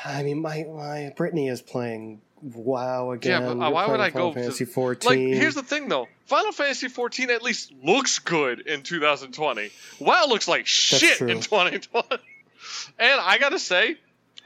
I 0.04 0.22
mean, 0.22 0.40
my 0.40 0.64
my 0.64 1.12
Brittany 1.16 1.48
is 1.48 1.62
playing 1.62 2.20
WoW 2.42 3.12
again. 3.12 3.42
Yeah, 3.42 3.54
but, 3.54 3.66
uh, 3.66 3.70
why 3.70 3.86
would 3.88 4.00
I 4.00 4.10
Final 4.10 4.30
go 4.30 4.34
to- 4.34 4.40
Fantasy 4.40 4.64
Like, 4.64 4.74
14? 4.74 5.32
here's 5.34 5.54
the 5.54 5.62
thing 5.62 5.88
though. 5.88 6.08
Final 6.26 6.50
Fantasy 6.52 6.88
14 6.88 7.30
at 7.30 7.42
least 7.42 7.72
looks 7.84 8.18
good 8.18 8.60
in 8.60 8.82
2020. 8.82 9.70
WoW 10.00 10.26
looks 10.28 10.48
like 10.48 10.66
shit 10.66 11.20
in 11.20 11.40
2020. 11.40 12.06
and 12.98 13.20
I 13.20 13.38
gotta 13.38 13.58
say, 13.58 13.96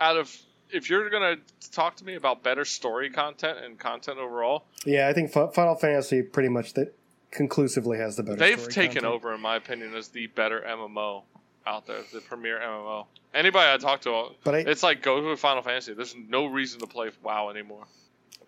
out 0.01 0.17
of 0.17 0.37
if 0.71 0.91
you're 0.91 1.09
gonna 1.11 1.37
talk 1.73 1.97
to 1.97 2.05
me 2.05 2.17
about 2.17 2.43
better 2.43 2.65
story 2.65 3.09
content 3.11 3.59
and 3.65 3.79
content 3.79 4.19
overall, 4.19 4.65
yeah, 4.85 5.09
I 5.09 5.13
think 5.13 5.31
Fi- 5.31 5.49
Final 5.53 5.75
Fantasy 5.77 6.23
pretty 6.23 6.49
much 6.49 6.75
that 6.75 6.93
conclusively 7.31 7.99
has 7.99 8.17
the 8.17 8.23
better. 8.23 8.37
they've 8.37 8.69
taken 8.69 9.03
content. 9.03 9.15
over, 9.15 9.35
in 9.35 9.41
my 9.41 9.57
opinion, 9.57 9.95
as 9.95 10.09
the 10.09 10.27
better 10.29 10.65
MMO 10.67 11.23
out 11.67 11.87
there, 11.87 11.99
the 12.13 12.21
premier 12.21 12.59
MMO. 12.59 13.07
Anybody 13.35 13.71
I 13.73 13.77
talk 13.77 14.01
to, 14.03 14.29
But 14.45 14.55
I 14.55 14.59
it's 14.61 14.83
like 14.83 15.03
go 15.03 15.21
to 15.21 15.29
a 15.29 15.37
Final 15.37 15.63
Fantasy. 15.63 15.93
There's 15.93 16.15
no 16.29 16.47
reason 16.47 16.81
to 16.81 16.87
play 16.87 17.11
WoW 17.23 17.51
anymore. 17.51 17.87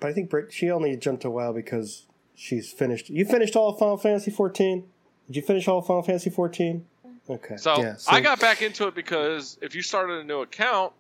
but 0.01 0.09
I 0.09 0.13
think 0.13 0.31
Brit 0.31 0.53
she 0.53 0.71
only 0.71 0.97
jumped 0.97 1.23
to 1.23 1.31
WoW 1.31 1.53
because 1.53 2.07
she's 2.35 2.73
finished. 2.73 3.11
You 3.11 3.25
finished 3.25 3.57
all 3.57 3.71
of 3.71 3.79
Final 3.79 3.99
Fantasy 3.99 4.31
14. 4.31 4.85
Did 5.27 5.37
you 5.37 5.43
finish 5.43 5.69
all 5.69 5.79
of 5.81 5.87
Final 5.87 6.03
Fantasy 6.03 6.31
14? 6.31 6.87
Okay. 7.29 7.57
So, 7.59 7.79
yeah, 7.79 7.97
so 7.97 8.11
I 8.13 8.21
got 8.21 8.41
back 8.41 8.63
into 8.63 8.87
it 8.87 8.95
because 8.95 9.59
if 9.61 9.75
you 9.75 9.83
started 9.83 10.21
a 10.21 10.25
new 10.25 10.41
account, 10.41 10.95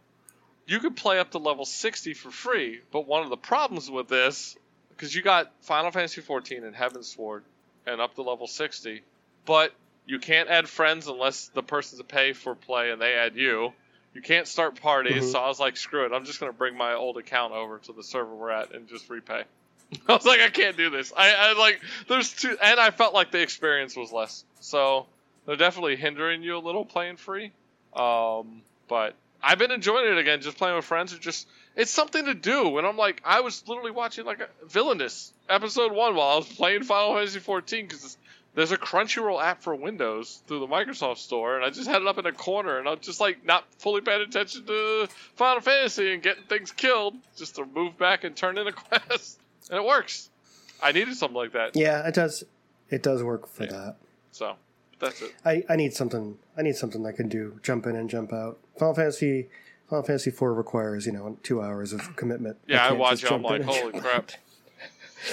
you 0.66 0.80
could 0.80 0.94
play 0.94 1.18
up 1.18 1.30
to 1.30 1.38
level 1.38 1.64
60 1.64 2.12
for 2.12 2.30
free. 2.30 2.80
But 2.92 3.06
one 3.06 3.22
of 3.22 3.30
the 3.30 3.38
problems 3.38 3.90
with 3.90 4.08
this, 4.08 4.54
because 4.90 5.14
you 5.14 5.22
got 5.22 5.50
Final 5.62 5.90
Fantasy 5.90 6.20
14 6.20 6.64
and 6.64 6.76
Heavensward 6.76 7.42
and 7.88 8.00
up 8.00 8.14
to 8.16 8.22
level 8.22 8.46
60, 8.46 9.02
but 9.46 9.72
you 10.06 10.18
can't 10.18 10.48
add 10.48 10.68
friends 10.68 11.06
unless 11.08 11.48
the 11.48 11.62
person's 11.62 12.00
a 12.00 12.04
pay 12.04 12.32
for 12.32 12.54
play 12.54 12.90
and 12.90 13.00
they 13.00 13.14
add 13.14 13.36
you. 13.36 13.72
You 14.14 14.22
can't 14.22 14.46
start 14.48 14.80
parties, 14.80 15.24
Mhm. 15.24 15.32
so 15.32 15.38
I 15.38 15.48
was 15.48 15.60
like, 15.60 15.76
screw 15.76 16.06
it. 16.06 16.12
I'm 16.12 16.24
just 16.24 16.40
going 16.40 16.50
to 16.50 16.56
bring 16.56 16.76
my 16.76 16.94
old 16.94 17.18
account 17.18 17.52
over 17.52 17.78
to 17.80 17.92
the 17.92 18.02
server 18.02 18.34
we're 18.34 18.50
at 18.50 18.72
and 18.74 18.88
just 18.88 19.08
repay. 19.10 19.44
I 20.08 20.12
was 20.14 20.24
like, 20.24 20.40
I 20.40 20.48
can't 20.48 20.76
do 20.76 20.90
this. 20.90 21.12
I, 21.16 21.32
I 21.34 21.52
like, 21.58 21.80
there's 22.08 22.32
two, 22.32 22.56
and 22.62 22.80
I 22.80 22.90
felt 22.90 23.14
like 23.14 23.30
the 23.30 23.40
experience 23.40 23.96
was 23.96 24.10
less. 24.12 24.44
So 24.60 25.06
they're 25.46 25.56
definitely 25.56 25.96
hindering 25.96 26.42
you 26.42 26.56
a 26.56 26.58
little 26.58 26.84
playing 26.84 27.16
free. 27.16 27.52
Um, 27.94 28.62
but 28.88 29.14
I've 29.42 29.58
been 29.58 29.70
enjoying 29.70 30.10
it 30.10 30.18
again, 30.18 30.40
just 30.40 30.56
playing 30.58 30.76
with 30.76 30.84
friends. 30.84 31.12
or 31.14 31.18
just, 31.18 31.46
it's 31.78 31.90
something 31.90 32.26
to 32.26 32.34
do. 32.34 32.76
And 32.76 32.86
I'm 32.86 32.98
like, 32.98 33.22
I 33.24 33.40
was 33.40 33.66
literally 33.66 33.90
watching 33.92 34.26
like 34.26 34.40
a 34.40 34.48
Villainous 34.66 35.32
episode 35.48 35.92
one 35.92 36.14
while 36.14 36.28
I 36.28 36.36
was 36.36 36.46
playing 36.52 36.82
Final 36.82 37.14
Fantasy 37.14 37.38
14 37.38 37.86
because 37.86 38.18
there's 38.54 38.72
a 38.72 38.76
Crunchyroll 38.76 39.40
app 39.42 39.62
for 39.62 39.74
Windows 39.74 40.42
through 40.48 40.58
the 40.60 40.66
Microsoft 40.66 41.18
Store, 41.18 41.54
and 41.56 41.64
I 41.64 41.70
just 41.70 41.88
had 41.88 42.02
it 42.02 42.08
up 42.08 42.18
in 42.18 42.26
a 42.26 42.32
corner, 42.32 42.78
and 42.78 42.88
I'm 42.88 42.98
just 42.98 43.20
like 43.20 43.44
not 43.46 43.64
fully 43.78 44.00
paying 44.00 44.20
attention 44.22 44.66
to 44.66 45.08
Final 45.36 45.60
Fantasy 45.60 46.12
and 46.12 46.22
getting 46.22 46.42
things 46.44 46.72
killed, 46.72 47.14
just 47.36 47.54
to 47.56 47.64
move 47.64 47.96
back 47.96 48.24
and 48.24 48.34
turn 48.34 48.58
in 48.58 48.66
a 48.66 48.72
quest, 48.72 49.38
and 49.70 49.78
it 49.78 49.86
works. 49.86 50.28
I 50.82 50.90
needed 50.92 51.14
something 51.16 51.36
like 51.36 51.52
that, 51.52 51.76
yeah, 51.76 52.06
it 52.08 52.14
does. 52.14 52.42
It 52.90 53.02
does 53.02 53.22
work 53.22 53.46
for 53.46 53.64
Yeah. 53.64 53.70
that. 53.70 53.96
so 54.32 54.54
that's 54.98 55.22
it. 55.22 55.32
I, 55.44 55.62
I 55.68 55.76
need 55.76 55.92
something. 55.94 56.38
I 56.56 56.62
need 56.62 56.74
something 56.74 57.06
I 57.06 57.12
can 57.12 57.28
do. 57.28 57.60
Jump 57.62 57.86
in 57.86 57.94
and 57.94 58.10
jump 58.10 58.32
out. 58.32 58.58
Final 58.78 58.94
Fantasy. 58.94 59.48
Final 59.88 60.04
Fantasy 60.04 60.30
Four 60.30 60.54
requires 60.54 61.06
you 61.06 61.12
know 61.12 61.38
two 61.42 61.62
hours 61.62 61.92
of 61.92 62.14
commitment. 62.16 62.58
Yeah, 62.66 62.84
I, 62.84 62.88
can't 62.88 62.98
watch 62.98 63.24
it. 63.24 63.32
I'm 63.32 63.42
like, 63.42 63.62
holy 63.62 64.00
crap. 64.00 64.32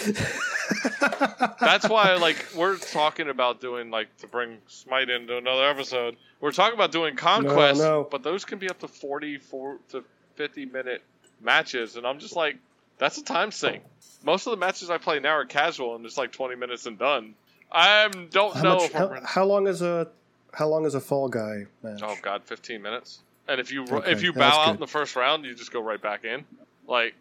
That's 1.60 1.88
why, 1.88 2.16
like, 2.16 2.44
we're 2.56 2.78
talking 2.78 3.30
about 3.30 3.62
doing 3.62 3.92
like 3.92 4.16
to 4.18 4.28
bring 4.28 4.58
Smite 4.68 5.10
into 5.10 5.38
another 5.38 5.66
episode. 5.66 6.18
We're 6.42 6.52
talking 6.52 6.74
about 6.74 6.92
doing 6.92 7.16
conquest, 7.16 7.80
no. 7.80 8.08
but 8.10 8.24
those 8.24 8.46
can 8.46 8.58
be 8.60 8.70
up 8.70 8.80
to 8.80 8.88
44 8.88 9.78
to 9.90 10.04
50 10.36 10.66
minute 10.66 11.04
matches, 11.42 11.98
and 11.98 12.06
I'm 12.08 12.20
just 12.20 12.36
like, 12.36 12.58
that's 12.98 13.18
a 13.18 13.24
time 13.24 13.52
sink. 13.52 13.84
Most 14.24 14.48
of 14.48 14.52
the 14.52 14.58
matches 14.58 14.90
I 14.90 14.98
play 14.98 15.20
now 15.20 15.32
are 15.36 15.46
casual, 15.46 15.96
and 15.96 16.06
it's 16.06 16.18
like 16.18 16.32
20 16.32 16.56
minutes 16.56 16.86
and 16.86 16.98
done. 16.98 17.36
I 17.72 18.08
don't 18.32 18.56
How 18.56 18.64
know 18.64 18.76
much? 18.76 18.84
if 18.86 18.94
How, 18.94 19.20
how 19.24 19.46
long 19.46 19.68
is 19.68 19.82
a 19.82 20.08
how 20.54 20.68
long 20.68 20.86
is 20.86 20.96
a 20.96 21.02
Fall 21.02 21.28
Guy 21.28 21.66
match? 21.84 22.00
Oh 22.02 22.16
god, 22.22 22.44
15 22.46 22.82
minutes. 22.82 23.20
And 23.48 23.60
if 23.60 23.72
you 23.72 23.84
Okay, 23.84 24.12
if 24.12 24.24
you 24.24 24.34
bow 24.34 24.50
out 24.50 24.66
good. 24.68 24.74
in 24.76 24.80
the 24.80 24.88
first 24.88 25.16
round, 25.16 25.46
you 25.46 25.54
just 25.56 25.72
go 25.72 25.82
right 25.82 26.02
back 26.02 26.26
in. 26.26 26.46
Like 26.88 27.14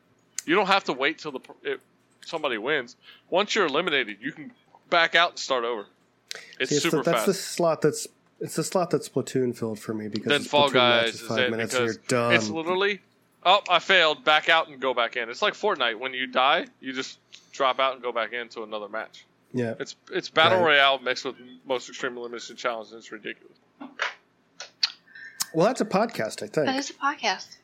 you 0.46 0.54
don't 0.54 0.66
have 0.66 0.84
to 0.84 0.92
wait 0.92 1.18
till 1.18 1.32
the 1.32 1.40
if 1.62 1.80
somebody 2.24 2.58
wins. 2.58 2.96
Once 3.30 3.54
you're 3.54 3.66
eliminated, 3.66 4.18
you 4.20 4.32
can 4.32 4.50
back 4.90 5.14
out 5.14 5.30
and 5.30 5.38
start 5.38 5.64
over. 5.64 5.86
It's 6.58 6.70
See, 6.70 6.76
it's 6.76 6.82
super 6.82 6.98
the, 6.98 7.02
that's 7.02 7.16
fast. 7.18 7.26
the 7.26 7.34
slot 7.34 7.82
that's 7.82 8.06
it's 8.40 8.56
the 8.56 8.64
slot 8.64 8.90
that's 8.90 9.08
Splatoon 9.08 9.56
filled 9.56 9.78
for 9.78 9.94
me 9.94 10.08
because 10.08 10.28
then 10.28 10.40
it's 10.40 10.50
Fall 10.50 10.68
Guys 10.70 11.14
is 11.14 11.20
five 11.20 11.38
it 11.38 11.50
minutes 11.50 11.74
and 11.74 11.84
you're 11.86 11.94
done. 12.08 12.34
it's 12.34 12.48
literally 12.48 13.00
oh 13.44 13.60
I 13.70 13.78
failed, 13.78 14.24
back 14.24 14.48
out 14.48 14.68
and 14.68 14.80
go 14.80 14.92
back 14.94 15.16
in. 15.16 15.28
It's 15.30 15.42
like 15.42 15.54
Fortnite 15.54 15.98
when 15.98 16.12
you 16.14 16.26
die, 16.26 16.66
you 16.80 16.92
just 16.92 17.18
drop 17.52 17.78
out 17.78 17.94
and 17.94 18.02
go 18.02 18.10
back 18.12 18.32
into 18.32 18.62
another 18.64 18.88
match. 18.88 19.24
Yeah. 19.52 19.74
It's 19.78 19.94
it's 20.10 20.28
battle 20.30 20.58
Right. 20.58 20.72
royale 20.78 20.98
mixed 20.98 21.24
with 21.24 21.36
most 21.66 21.88
extreme 21.88 22.16
elimination 22.16 22.56
challenge. 22.56 22.88
And 22.90 22.98
it's 22.98 23.12
ridiculous. 23.12 23.56
Well, 25.54 25.66
that's 25.66 25.80
a 25.80 25.84
podcast, 25.84 26.42
I 26.42 26.46
That 26.46 26.54
think. 26.66 26.78
is 26.78 26.90
a 26.90 26.94
podcast. 26.94 27.56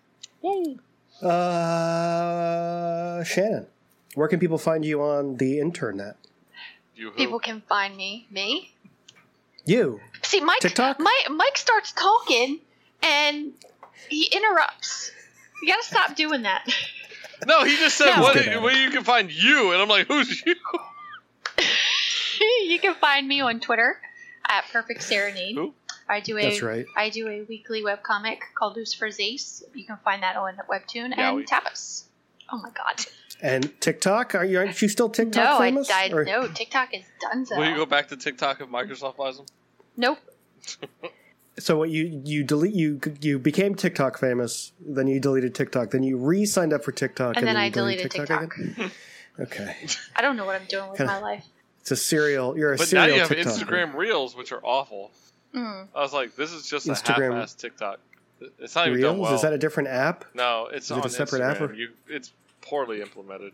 Woo! 0.42 0.78
Uh, 1.20 3.22
Shannon, 3.24 3.66
where 4.14 4.28
can 4.28 4.38
people 4.38 4.58
find 4.58 4.84
you 4.84 5.02
on 5.02 5.36
the 5.36 5.58
internet? 5.60 6.16
You? 6.94 7.10
People 7.12 7.40
can 7.40 7.62
find 7.68 7.96
me. 7.96 8.26
Me? 8.30 8.72
You. 9.64 10.00
See, 10.22 10.40
Mike. 10.40 10.60
TikTok? 10.60 11.00
Mike. 11.00 11.30
Mike 11.30 11.56
starts 11.58 11.92
talking, 11.92 12.60
and 13.02 13.52
he 14.08 14.30
interrupts. 14.34 15.10
You 15.62 15.68
gotta 15.68 15.84
stop 15.84 16.16
doing 16.16 16.42
that. 16.42 16.66
No, 17.46 17.64
he 17.64 17.74
just 17.78 17.96
said 17.96 18.16
No. 18.16 18.20
what, 18.20 18.34
He's 18.36 18.44
good 18.44 18.50
at 18.52 18.56
it. 18.58 18.62
where 18.62 18.76
you 18.76 18.90
can 18.90 19.02
find 19.02 19.32
you, 19.32 19.72
and 19.72 19.80
I'm 19.80 19.88
like, 19.88 20.06
who's 20.08 20.42
you? 20.44 20.54
you 22.68 22.78
can 22.78 22.92
find 22.96 23.26
me 23.26 23.40
on 23.40 23.60
Twitter 23.60 23.96
at 24.46 24.64
Perfect 24.70 25.02
Serenade. 25.02 25.54
Who? 25.54 25.72
I 26.10 26.20
do 26.20 26.36
a 26.36 26.42
That's 26.42 26.60
right. 26.62 26.84
I 26.96 27.08
do 27.08 27.28
a 27.28 27.42
weekly 27.48 27.82
webcomic 27.82 28.38
called 28.58 28.76
Lucifer's 28.76 29.20
Ace. 29.20 29.62
You 29.74 29.84
can 29.86 29.96
find 30.04 30.22
that 30.24 30.36
on 30.36 30.54
Webtoon 30.68 31.16
Yeah, 31.16 31.28
and 31.28 31.36
we- 31.36 31.44
Tapas. 31.44 32.04
Oh 32.52 32.58
my 32.58 32.70
god. 32.70 33.06
And 33.42 33.80
TikTok? 33.80 34.34
Are 34.34 34.44
you 34.44 34.58
aren't 34.58 34.82
you 34.82 34.88
still 34.88 35.08
TikTok 35.08 35.44
no, 35.44 35.58
famous? 35.58 35.88
I, 35.90 36.06
I 36.06 36.10
Or- 36.12 36.24
no 36.24 36.48
TikTok 36.48 36.92
is 36.92 37.04
done 37.20 37.46
So 37.46 37.56
Will 37.58 37.68
you 37.70 37.76
go 37.76 37.86
back 37.86 38.08
to 38.08 38.16
TikTok 38.16 38.60
if 38.60 38.68
Microsoft 38.68 39.16
buys 39.16 39.36
them? 39.36 39.46
Nope. 39.96 40.18
So 41.58 41.76
what 41.76 41.90
you 41.90 42.22
you 42.24 42.42
delete 42.42 42.72
you 42.74 42.98
you 43.20 43.38
became 43.38 43.74
TikTok 43.74 44.18
famous, 44.18 44.72
then 44.80 45.08
you 45.08 45.20
deleted 45.20 45.54
TikTok, 45.54 45.90
then 45.90 46.02
you 46.02 46.16
re-signed 46.16 46.72
up 46.72 46.82
for 46.82 46.92
TikTok, 46.92 47.36
And 47.36 47.46
then 47.46 47.56
you 47.56 47.60
I 47.62 47.68
deleted 47.68 48.10
TikTok. 48.10 48.56
again? 48.56 48.90
Okay, 49.38 49.74
I 50.16 50.22
don't 50.22 50.36
know 50.36 50.44
what 50.46 50.56
I'm 50.60 50.66
doing 50.68 50.88
with 50.90 50.98
Kinda- 50.98 51.12
my 51.12 51.18
life. 51.20 51.44
it's 51.80 51.90
a 51.90 51.96
serial. 51.96 52.56
You're 52.58 52.72
a 52.74 52.76
But 52.76 52.92
now 52.92 53.04
serial 53.06 53.16
you 53.16 53.20
have 53.22 53.30
TikToker. 53.30 53.64
Instagram 53.64 53.94
Reels, 53.94 54.34
which 54.36 54.52
are 54.52 54.60
awful. 54.62 55.10
Mm. 55.55 55.89
I 55.94 56.01
was 56.01 56.12
like, 56.12 56.36
this 56.36 56.52
is 56.52 56.68
just 56.68 56.86
a 56.89 56.93
Instagram- 56.93 57.35
half-assed 57.35 57.59
TikTok. 57.59 57.98
It's 58.59 58.74
not 58.74 58.89
even 58.89 59.01
done 59.01 59.18
well. 59.18 59.35
is 59.35 59.43
that 59.43 59.52
a 59.52 59.59
different 59.59 59.89
app? 59.90 60.24
no, 60.35 60.68
it's 60.72 60.90
is 60.90 60.97
it 60.97 61.05
a 61.05 61.09
separate 61.10 61.43
Instagram. 61.43 61.51
app 61.55 61.60
or- 61.70 61.74
You, 61.74 61.89
it's 62.09 62.32
poorly 62.62 63.02
implemented. 63.02 63.52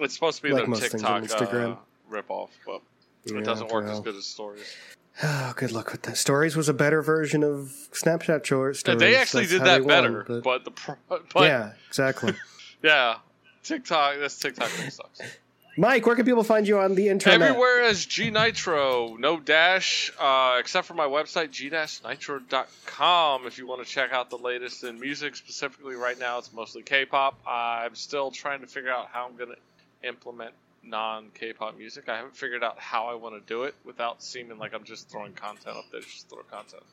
It's 0.00 0.14
supposed 0.14 0.38
to 0.38 0.42
be 0.42 0.50
Like 0.50 0.62
their 0.62 0.66
most 0.68 0.80
things 0.80 0.92
TikTok 0.92 1.22
Instagram. 1.22 1.72
uh, 1.74 1.76
rip-off, 2.08 2.50
but 2.66 2.80
Yeah, 3.24 3.38
it 3.38 3.44
doesn't 3.44 3.70
work 3.70 3.86
as 3.86 4.00
good 4.00 4.16
as 4.16 4.26
stories. 4.26 4.64
Oh, 5.22 5.54
good 5.56 5.72
luck 5.72 5.92
with 5.92 6.02
that. 6.02 6.18
Stories 6.18 6.56
was 6.56 6.68
a 6.68 6.74
better 6.74 7.00
version 7.00 7.42
of 7.42 7.72
Snapchat 7.92 8.44
shor- 8.44 8.74
stories. 8.74 9.00
Yeah, 9.00 9.08
they 9.08 9.16
actually 9.16 9.46
That's 9.46 9.52
did 9.52 9.60
that 9.62 9.74
they 9.76 9.80
won, 9.80 9.88
better, 9.88 10.24
but- 10.28 10.42
but 10.44 10.64
the 10.66 10.70
pro- 10.72 10.96
but 11.08 11.24
yeah, 11.36 11.72
exactly. 11.88 12.34
yeah, 12.82 13.16
TikTok. 13.62 14.16
This 14.18 14.38
TikTok 14.38 14.68
thing 14.68 14.90
sucks. 14.90 15.20
Mike, 15.78 16.06
where 16.06 16.16
can 16.16 16.24
people 16.24 16.42
find 16.42 16.66
you 16.66 16.78
on 16.78 16.94
the 16.94 17.08
internet? 17.08 17.42
Everywhere 17.42 17.82
as 17.82 18.06
G 18.06 18.30
Nitro, 18.30 19.16
no 19.16 19.38
dash, 19.38 20.10
uh, 20.18 20.56
except 20.58 20.86
for 20.86 20.94
my 20.94 21.04
website, 21.04 21.50
g-nitro.com. 21.50 23.46
If 23.46 23.58
you 23.58 23.66
want 23.66 23.86
to 23.86 23.88
check 23.88 24.10
out 24.10 24.30
the 24.30 24.38
latest 24.38 24.84
in 24.84 24.98
music, 24.98 25.36
specifically 25.36 25.94
right 25.94 26.18
now, 26.18 26.38
it's 26.38 26.50
mostly 26.52 26.82
K-pop. 26.82 27.38
I'm 27.46 27.94
still 27.94 28.30
trying 28.30 28.60
to 28.62 28.66
figure 28.66 28.90
out 28.90 29.08
how 29.12 29.26
I'm 29.26 29.36
going 29.36 29.50
to 29.50 30.08
implement 30.08 30.54
non-K-pop 30.82 31.76
music. 31.76 32.08
I 32.08 32.16
haven't 32.16 32.36
figured 32.36 32.64
out 32.64 32.78
how 32.78 33.08
I 33.08 33.14
want 33.14 33.34
to 33.34 33.46
do 33.46 33.64
it 33.64 33.74
without 33.84 34.22
seeming 34.22 34.58
like 34.58 34.72
I'm 34.72 34.84
just 34.84 35.10
throwing 35.10 35.34
content 35.34 35.76
up 35.76 35.84
there, 35.92 36.00
just 36.00 36.30
throw 36.30 36.42
content. 36.44 36.84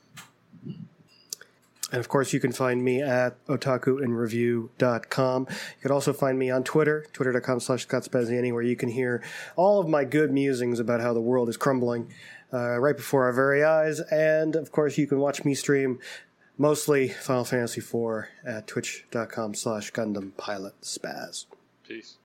And 1.94 2.00
of 2.00 2.10
course, 2.10 2.34
you 2.34 2.40
can 2.40 2.52
find 2.52 2.84
me 2.84 3.04
at 3.04 3.46
otakuinreview.com. 3.46 5.48
You 5.50 5.82
can 5.82 5.92
also 5.92 6.12
find 6.12 6.40
me 6.40 6.50
on 6.50 6.64
Twitter, 6.64 7.06
twitter.com 7.14 7.60
slash 7.60 7.84
Scott 7.84 8.02
Spaziani, 8.02 8.52
where 8.52 8.64
you 8.64 8.76
can 8.76 8.90
hear 8.90 9.22
all 9.56 9.80
of 9.80 9.88
my 9.88 10.04
good 10.04 10.32
musings 10.32 10.80
about 10.80 11.02
how 11.02 11.14
the 11.14 11.22
world 11.22 11.50
is 11.50 11.58
crumbling 11.58 12.12
uh, 12.52 12.80
right 12.80 12.98
before 12.98 13.26
our 13.26 13.32
very 13.32 13.64
eyes. 13.64 14.00
And 14.00 14.56
of 14.56 14.72
course, 14.72 14.98
you 14.98 15.06
can 15.06 15.20
watch 15.20 15.46
me 15.46 15.54
stream 15.54 16.00
mostly 16.58 17.10
Final 17.10 17.46
Fantasy 17.46 17.80
IV 17.80 18.26
at 18.44 18.66
twitch.com 18.66 19.54
slash 19.54 19.92
Gundam 19.92 20.36
Pilot 20.36 20.82
Spaz. 20.82 21.46
Peace. 21.88 22.18